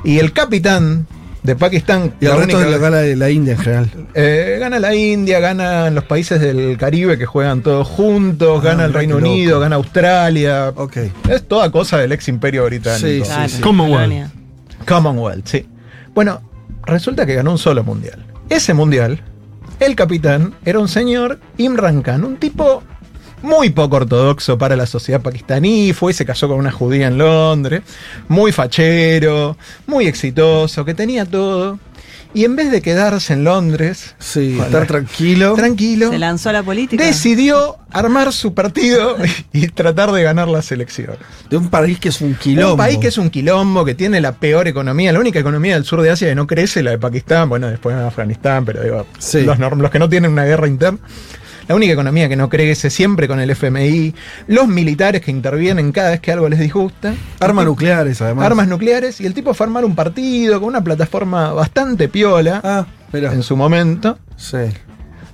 [0.04, 1.06] Y el capitán
[1.42, 2.14] de Pakistán.
[2.20, 3.90] Y el la resto única- India en general.
[4.14, 8.84] Eh, gana la India, ganan los países del Caribe que juegan todos juntos, Ah, gana
[8.86, 9.30] el Reino loco.
[9.30, 10.72] Unido, gana Australia.
[10.76, 10.96] Ok.
[11.28, 13.06] Es toda cosa del ex imperio británico.
[13.06, 13.60] Sí, sí, Claro, sí.
[13.60, 14.30] Commonwealth.
[14.86, 15.66] Commonwealth, sí.
[16.14, 16.40] Bueno,
[16.84, 18.24] resulta que ganó un solo mundial.
[18.48, 19.20] Ese mundial,
[19.80, 22.82] el capitán era un señor Imran Khan, un tipo
[23.44, 27.18] muy poco ortodoxo para la sociedad pakistaní, fue y se casó con una judía en
[27.18, 27.82] Londres,
[28.28, 29.56] muy fachero,
[29.86, 31.78] muy exitoso, que tenía todo.
[32.36, 35.54] Y en vez de quedarse en Londres, Sí, estar la- tranquilo.
[35.54, 37.04] tranquilo, Se lanzó a la política.
[37.04, 39.16] decidió armar su partido
[39.52, 41.18] y tratar de ganar las elecciones.
[41.48, 42.72] De un país que es un quilombo.
[42.72, 45.84] Un país que es un quilombo, que tiene la peor economía, la única economía del
[45.84, 49.06] sur de Asia que no crece, la de Pakistán, bueno, después en Afganistán, pero digo,
[49.20, 49.42] Sí.
[49.42, 50.98] los, norm- los que no tienen una guerra interna.
[51.68, 54.14] La única economía que no crece, siempre con el FMI,
[54.48, 57.14] los militares que intervienen cada vez que algo les disgusta.
[57.40, 58.44] Armas nucleares, además.
[58.46, 62.60] Armas nucleares, y el tipo fue a armar un partido con una plataforma bastante piola
[62.62, 64.18] Ah, en su momento.
[64.36, 64.58] Sí.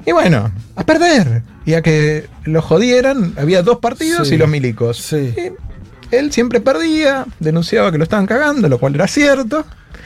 [0.07, 1.43] Y bueno, a perder.
[1.67, 4.35] Y a que lo jodieran, había dos partidos Sí.
[4.37, 4.99] y los milicos.
[4.99, 5.35] Sí.
[5.37, 9.65] Y él siempre perdía, denunciaba que lo estaban cagando, lo cual era cierto.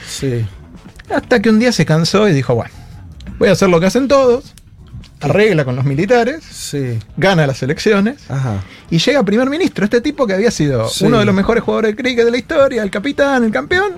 [0.08, 0.44] Sí.
[1.14, 2.72] Hasta que un día se cansó y dijo, bueno,
[3.38, 4.54] voy a hacer lo que hacen todos.
[5.24, 6.98] Arregla con los militares, Sí.
[7.16, 8.62] gana las elecciones Ajá.
[8.90, 9.84] y llega primer ministro.
[9.84, 11.04] Este tipo que había sido Sí.
[11.04, 13.94] uno de los mejores jugadores de cricket de la historia, el capitán, el campeón.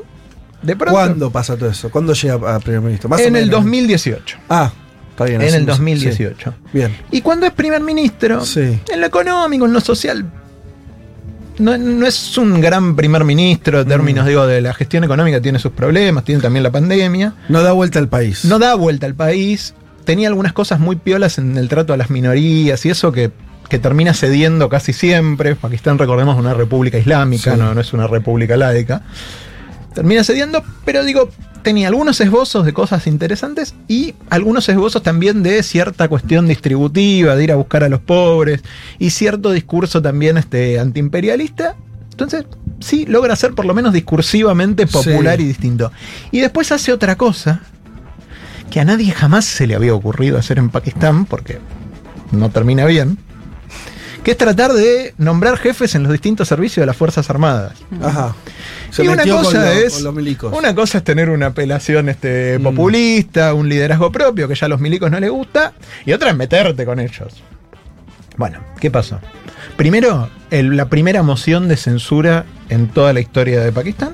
[0.63, 1.91] De pronto, ¿Cuándo pasa todo eso?
[1.91, 3.09] ¿Cuándo llega a primer ministro?
[3.09, 3.61] Más o en el menos.
[3.61, 4.39] 2018.
[4.49, 4.73] Ah,
[5.11, 5.41] está bien.
[5.43, 5.79] En el no sé.
[5.79, 6.51] 2018.
[6.51, 6.57] Sí.
[6.73, 6.97] Bien.
[7.11, 8.81] Y cuando es primer ministro, Sí.
[8.93, 10.25] en lo económico, en lo social,
[11.59, 14.29] no, no es un gran primer ministro en términos, Mm.
[14.29, 17.35] digo, de la gestión económica, tiene sus problemas, tiene también la pandemia.
[17.49, 18.45] No da vuelta al país.
[18.45, 19.75] No da vuelta al país.
[20.07, 23.31] Tenía algunas cosas muy piolas en el trato a las minorías y eso que,
[23.69, 25.55] que termina cediendo casi siempre.
[25.57, 27.59] Pakistán, recordemos, es una república islámica, Sí.
[27.61, 29.03] no, no es una república laica.
[29.95, 31.29] Termina cediendo, pero digo,
[31.63, 37.45] tenía algunos esbozos de cosas interesantes y algunos esbozos también de cierta cuestión distributiva, de
[37.45, 38.63] ir a buscar a los pobres
[38.99, 41.75] y cierto discurso también este, antiimperialista.
[42.11, 42.45] Entonces,
[42.79, 45.43] sí, logra ser por lo menos discursivamente popular Sí.
[45.43, 45.91] y distinto.
[46.31, 47.63] Y después hace otra cosa
[48.71, 51.59] que a nadie jamás se le había ocurrido hacer en Pakistán, porque
[52.33, 53.19] no termina bien,
[54.25, 57.75] que es tratar de nombrar jefes en los distintos servicios de las Fuerzas Armadas.
[58.03, 58.35] Ajá.
[58.91, 59.95] Se y una cosa lo- es
[60.53, 64.81] una cosa es tener una apelación este, populista, un liderazgo propio que ya a los
[64.81, 65.73] milicos no les gusta,
[66.05, 67.35] y otra es meterte con ellos.
[68.37, 69.21] Bueno, ¿qué pasó?
[69.77, 74.11] Primero, el- la primera moción de censura en toda la historia de Pakistán.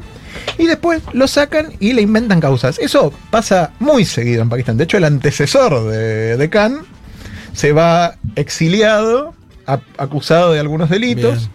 [0.58, 2.78] Y después lo sacan y le inventan causas.
[2.78, 4.76] Eso pasa muy seguido en Pakistán.
[4.76, 6.78] De hecho, el antecesor de, de Khan
[7.52, 9.34] se va exiliado,
[9.66, 11.48] a- acusado de algunos delitos.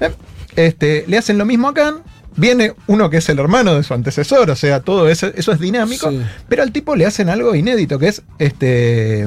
[0.00, 0.10] Eh,
[0.56, 2.02] Este, le hacen lo mismo a Khan.
[2.38, 5.58] Viene uno que es el hermano de su antecesor, o sea, todo eso, eso es
[5.60, 6.10] dinámico.
[6.10, 6.20] Sí.
[6.48, 9.26] Pero al tipo le hacen algo inédito, que es este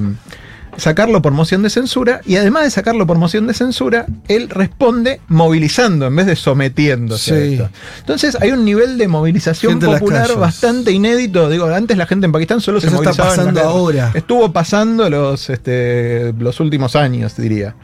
[0.79, 2.21] sacarlo por moción de censura.
[2.25, 7.33] Y además de sacarlo por moción de censura, él responde movilizando en vez de sometiéndose
[7.33, 7.69] a esto.
[7.99, 11.49] Entonces hay un nivel de movilización Gente en popular bastante inédito.
[11.49, 13.29] Digo, antes la gente en Pakistán solo se Eso está movilizaba.
[13.29, 13.73] en pasando guerras.
[13.75, 14.11] ahora.
[14.15, 17.75] Estuvo pasando los, este, los últimos años, diría.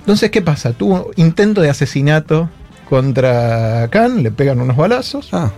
[0.00, 0.72] Entonces, ¿qué pasa?
[0.72, 2.48] Tuvo intento de asesinato
[2.88, 5.28] contra Khan, le pegan unos balazos.
[5.32, 5.50] Ah,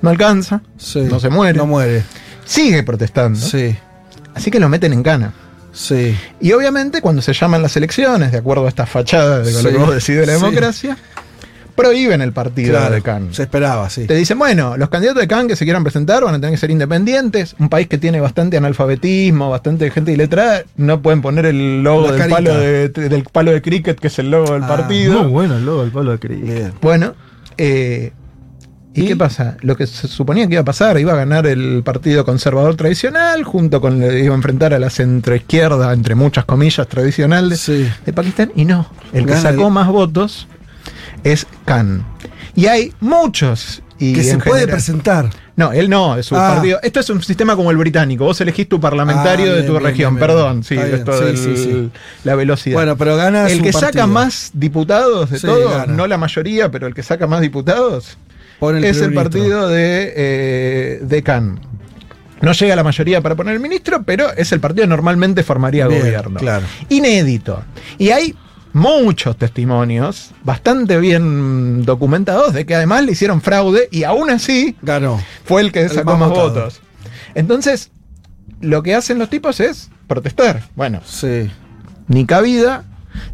[0.00, 1.00] No alcanza, sí.
[1.10, 1.58] no se muere.
[1.58, 2.04] No muere.
[2.44, 3.38] Sigue protestando.
[3.38, 3.76] Sí.
[4.34, 5.32] Así que lo meten en cana.
[5.72, 6.16] Sí.
[6.40, 9.70] Y obviamente cuando se llaman las elecciones, de acuerdo a esta fachada de Sí, lo
[9.70, 10.40] que vos decís de la sí.
[10.44, 10.96] democracia,
[11.74, 13.28] prohíben el partido Claro, de Khan.
[13.32, 14.06] Se esperaba, sí.
[14.06, 16.58] Te dicen, bueno, los candidatos de Khan que se quieran presentar van a tener que
[16.58, 17.56] ser independientes.
[17.58, 22.28] Un país que tiene bastante analfabetismo, bastante gente iletrada, no pueden poner el logo del
[22.28, 25.22] palo de, del palo de cricket, que es el logo del Ah, partido.
[25.22, 26.44] Muy bueno el logo del palo de cricket.
[26.44, 26.72] Bien.
[26.82, 27.14] Bueno,
[27.56, 28.12] eh,
[28.94, 29.06] ¿y, ¿Y?
[29.06, 29.56] qué pasa?
[29.60, 33.44] Lo que se suponía que iba a pasar, iba a ganar el partido conservador tradicional,
[33.44, 37.88] junto con, iba a enfrentar a la centroizquierda, entre muchas comillas, tradicional de, Sí.
[38.04, 40.46] de Pakistán, y no, el que sacó más votos
[41.24, 42.04] es Khan.
[42.54, 43.82] Y hay muchos.
[43.98, 45.30] Y Que se puede presentar.
[45.54, 46.54] No, él no, es su Ah.
[46.54, 46.80] partido.
[46.82, 48.24] Esto es un sistema como el británico.
[48.24, 50.14] Vos elegís tu parlamentario Ah, de tu bien, región.
[50.16, 50.36] bien, bien.
[50.36, 51.90] Perdón, sí, esto sí, del- sí, sí.
[52.24, 52.74] la velocidad.
[52.74, 55.92] Bueno, pero gana el que saca más diputados de Sí, todo, gana.
[55.92, 58.18] no la mayoría, pero el que saca más diputados,
[58.70, 61.60] El es el partido de, eh, de Khan.
[62.40, 65.86] No llega la mayoría para poner el ministro, pero es el partido que normalmente formaría
[65.86, 66.40] Bien, gobierno.
[66.40, 66.66] claro.
[66.88, 67.62] Inédito.
[67.98, 68.34] Y hay
[68.72, 75.20] muchos testimonios bastante bien documentados de que además le hicieron fraude y aún así Ganó.
[75.44, 76.80] fue el que El sacó más más votos.
[77.34, 77.90] Entonces,
[78.60, 80.62] lo que hacen los tipos es protestar.
[80.74, 81.50] Bueno, Sí.
[82.08, 82.84] ni cabida,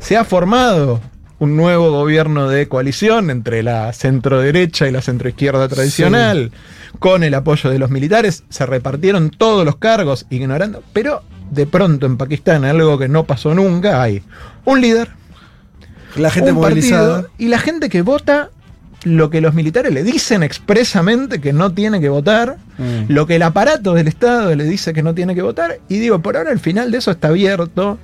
[0.01, 1.01] se ha formado
[1.41, 6.51] un nuevo gobierno de coalición entre la centro derecha y la centro izquierda tradicional,
[6.99, 12.07] con el apoyo de los militares, se repartieron todos los cargos, ignorando, pero de pronto
[12.07, 14.23] en Pakistán, algo que no pasó nunca, hay
[14.65, 15.09] un líder,
[16.17, 17.27] La gente un movilizada.
[17.39, 18.51] y la gente que vota
[19.05, 23.13] lo que los militares le dicen expresamente que no tiene que votar, Mm.
[23.13, 26.21] lo que el aparato del Estado le dice que no tiene que votar, y digo,
[26.21, 27.99] por ahora el final de eso está abierto,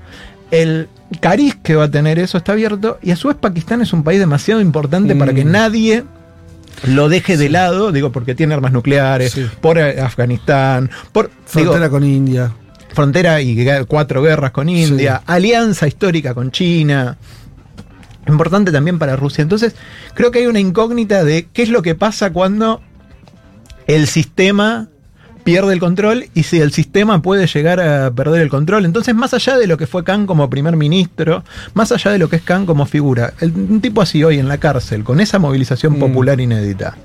[0.62, 0.88] el
[1.20, 4.02] cariz que va a tener eso está abierto, y a su vez Pakistán es un
[4.02, 5.50] país demasiado importante para que Mm.
[5.50, 6.04] nadie
[6.86, 12.04] lo deje de lado, digo, porque tiene armas nucleares, por Afganistán, por Frontera digo, con
[12.04, 12.52] India.
[12.92, 13.56] frontera y
[13.88, 17.16] cuatro guerras con India, alianza histórica con China.
[18.26, 19.42] Importante también para Rusia.
[19.42, 19.74] Entonces,
[20.14, 22.80] creo que hay una incógnita de qué es lo que pasa cuando
[23.86, 24.88] el sistema
[25.44, 28.84] pierde el control y si el sistema puede llegar a perder el control.
[28.86, 32.28] Entonces, más allá de lo que fue Khan como primer ministro, más allá de lo
[32.28, 35.38] que es Khan como figura, el- un tipo así hoy en la cárcel, con esa
[35.38, 36.96] movilización popular inédita,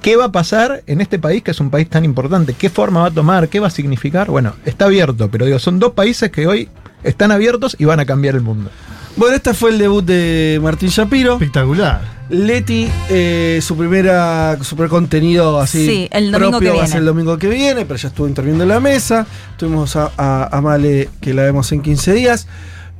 [0.00, 2.54] ¿qué va a pasar en este país que es un país tan importante?
[2.54, 3.48] ¿Qué forma va a tomar?
[3.48, 4.30] ¿Qué va a significar?
[4.30, 6.68] Bueno, está abierto, pero digo, son dos países que hoy
[7.02, 8.70] están abiertos y van a cambiar el mundo.
[9.16, 11.32] Bueno, este fue el debut de Martín Shapiro.
[11.34, 12.19] Espectacular.
[12.30, 16.86] Leti, eh, su primera, su primer contenido así Sí, el domingo propio que va a
[16.86, 19.26] ser el domingo que viene, pero ya estuvo interviniendo en la mesa.
[19.56, 22.46] Tuvimos a, a- a Male que la vemos en 15 días.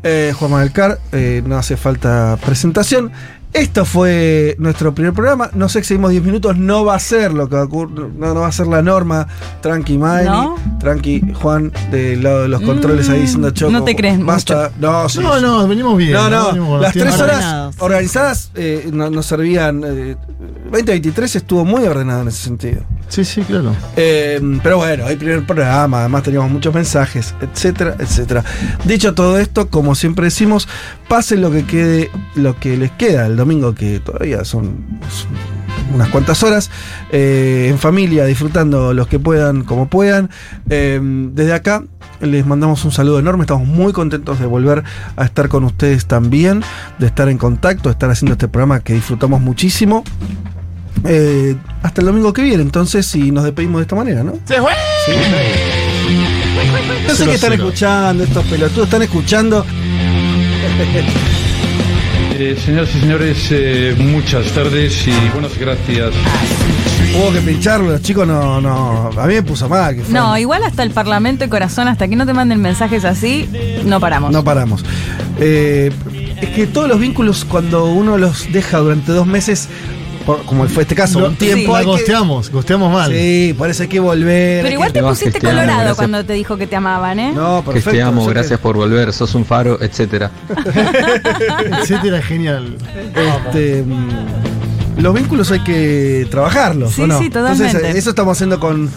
[0.03, 3.13] Eh, Juan Manuel Car, eh, no hace falta presentación.
[3.53, 5.51] Esto fue nuestro primer programa.
[5.55, 6.57] No sé, excedimos 10 minutos.
[6.57, 8.09] No va a ser lo que va a ocurrir.
[8.17, 9.27] No, no va a ser la norma.
[9.61, 10.27] Tranqui, Miley.
[10.27, 10.55] ¿No?
[10.79, 13.73] Tranqui, Juan, del lado de los controles ahí diciendo choco.
[13.73, 14.71] no te crees Basta.
[14.79, 16.13] No, sí, No, no, venimos bien.
[16.13, 17.77] No, no, los las tres horas Ordenados.
[17.81, 19.83] organizadas eh, no- nos servían.
[19.85, 20.17] eh,
[20.71, 22.83] 2023 estuvo muy ordenado en ese sentido.
[23.09, 23.75] Sí, sí, claro.
[23.97, 28.45] Eh, pero bueno, hay primer programa, además teníamos muchos mensajes, etcétera, etcétera.
[28.85, 30.69] Dicho todo esto, como siempre decimos,
[31.09, 35.61] pasen lo que quede, lo que les queda el domingo, que todavía son, son
[35.95, 36.71] unas cuantas horas,
[37.11, 40.31] eh, en familia, disfrutando los que puedan, como puedan.
[40.69, 41.85] Eh, desde acá
[42.21, 44.85] les mandamos un saludo enorme, estamos muy contentos de volver
[45.17, 46.63] a estar con ustedes también,
[46.99, 50.05] de estar en contacto, de estar haciendo este programa que disfrutamos muchísimo.
[51.05, 54.35] Eh, hasta el domingo que viene, entonces, si nos despedimos de esta manera, ¿no?
[54.45, 54.73] ¡Se fue!
[55.07, 55.13] Sí.
[57.09, 59.65] Yo sé que están escuchando, estos pelotudos están escuchando.
[62.43, 66.11] Eh, señoras y señores, eh, muchas tardes y buenas gracias.
[67.15, 69.11] Hubo que pincharlo, los chicos no, no.
[69.15, 69.95] A mí me puso mal.
[69.95, 73.05] Que fue- No, igual hasta el Parlamento y Corazón, hasta que no te manden mensajes
[73.05, 73.47] así,
[73.85, 74.33] no paramos.
[74.33, 74.83] No paramos.
[75.39, 75.91] Eh,
[76.41, 79.69] es que todos los vínculos, cuando uno los deja durante dos meses,
[80.27, 81.73] por- como fue este caso, un tiempo.
[81.73, 83.11] La hay que- gosteamos, gosteamos mal.
[83.13, 84.63] Sí, por eso hay que volver.
[84.63, 85.97] Pero igual que- te pusiste que te colorado gracias.
[85.97, 87.33] cuando te dijo que te amaban, ¿eh?
[87.35, 87.91] No, Que perfecto.
[87.91, 90.31] te amo, que- gracias por volver, sos un faro, etcétera.
[91.83, 92.77] Etcétera, genial.
[93.47, 97.19] Este, mm, los vínculos hay que trabajarlos, Sí, ¿o no?
[97.19, 97.67] sí, totalmente.
[97.77, 98.91] Entonces, eso estamos haciendo con,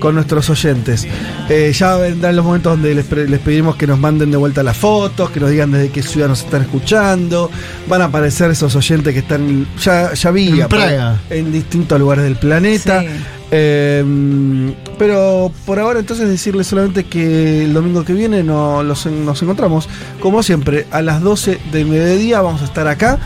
[0.00, 1.06] con nuestros oyentes.
[1.48, 4.76] Eh, ya vendrán los momentos donde les, les pedimos que nos manden de vuelta las
[4.76, 7.50] fotos, que nos digan desde qué ciudad nos están escuchando.
[7.88, 11.20] Van a aparecer esos oyentes que están, ya, ya vi, En apare- Praga.
[11.30, 13.02] en distintos lugares del planeta.
[13.02, 13.06] Sí.
[13.52, 19.88] Eh, pero por ahora entonces decirles solamente que el domingo que viene nos encontramos,
[20.20, 23.18] como siempre, a las 12 del mediodía vamos a estar acá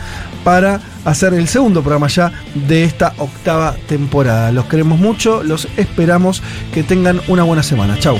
[0.43, 2.31] para hacer el segundo programa ya
[2.67, 4.51] de esta octava temporada.
[4.51, 6.41] Los queremos mucho, los esperamos,
[6.73, 7.97] que tengan una buena semana.
[7.99, 8.17] Chau.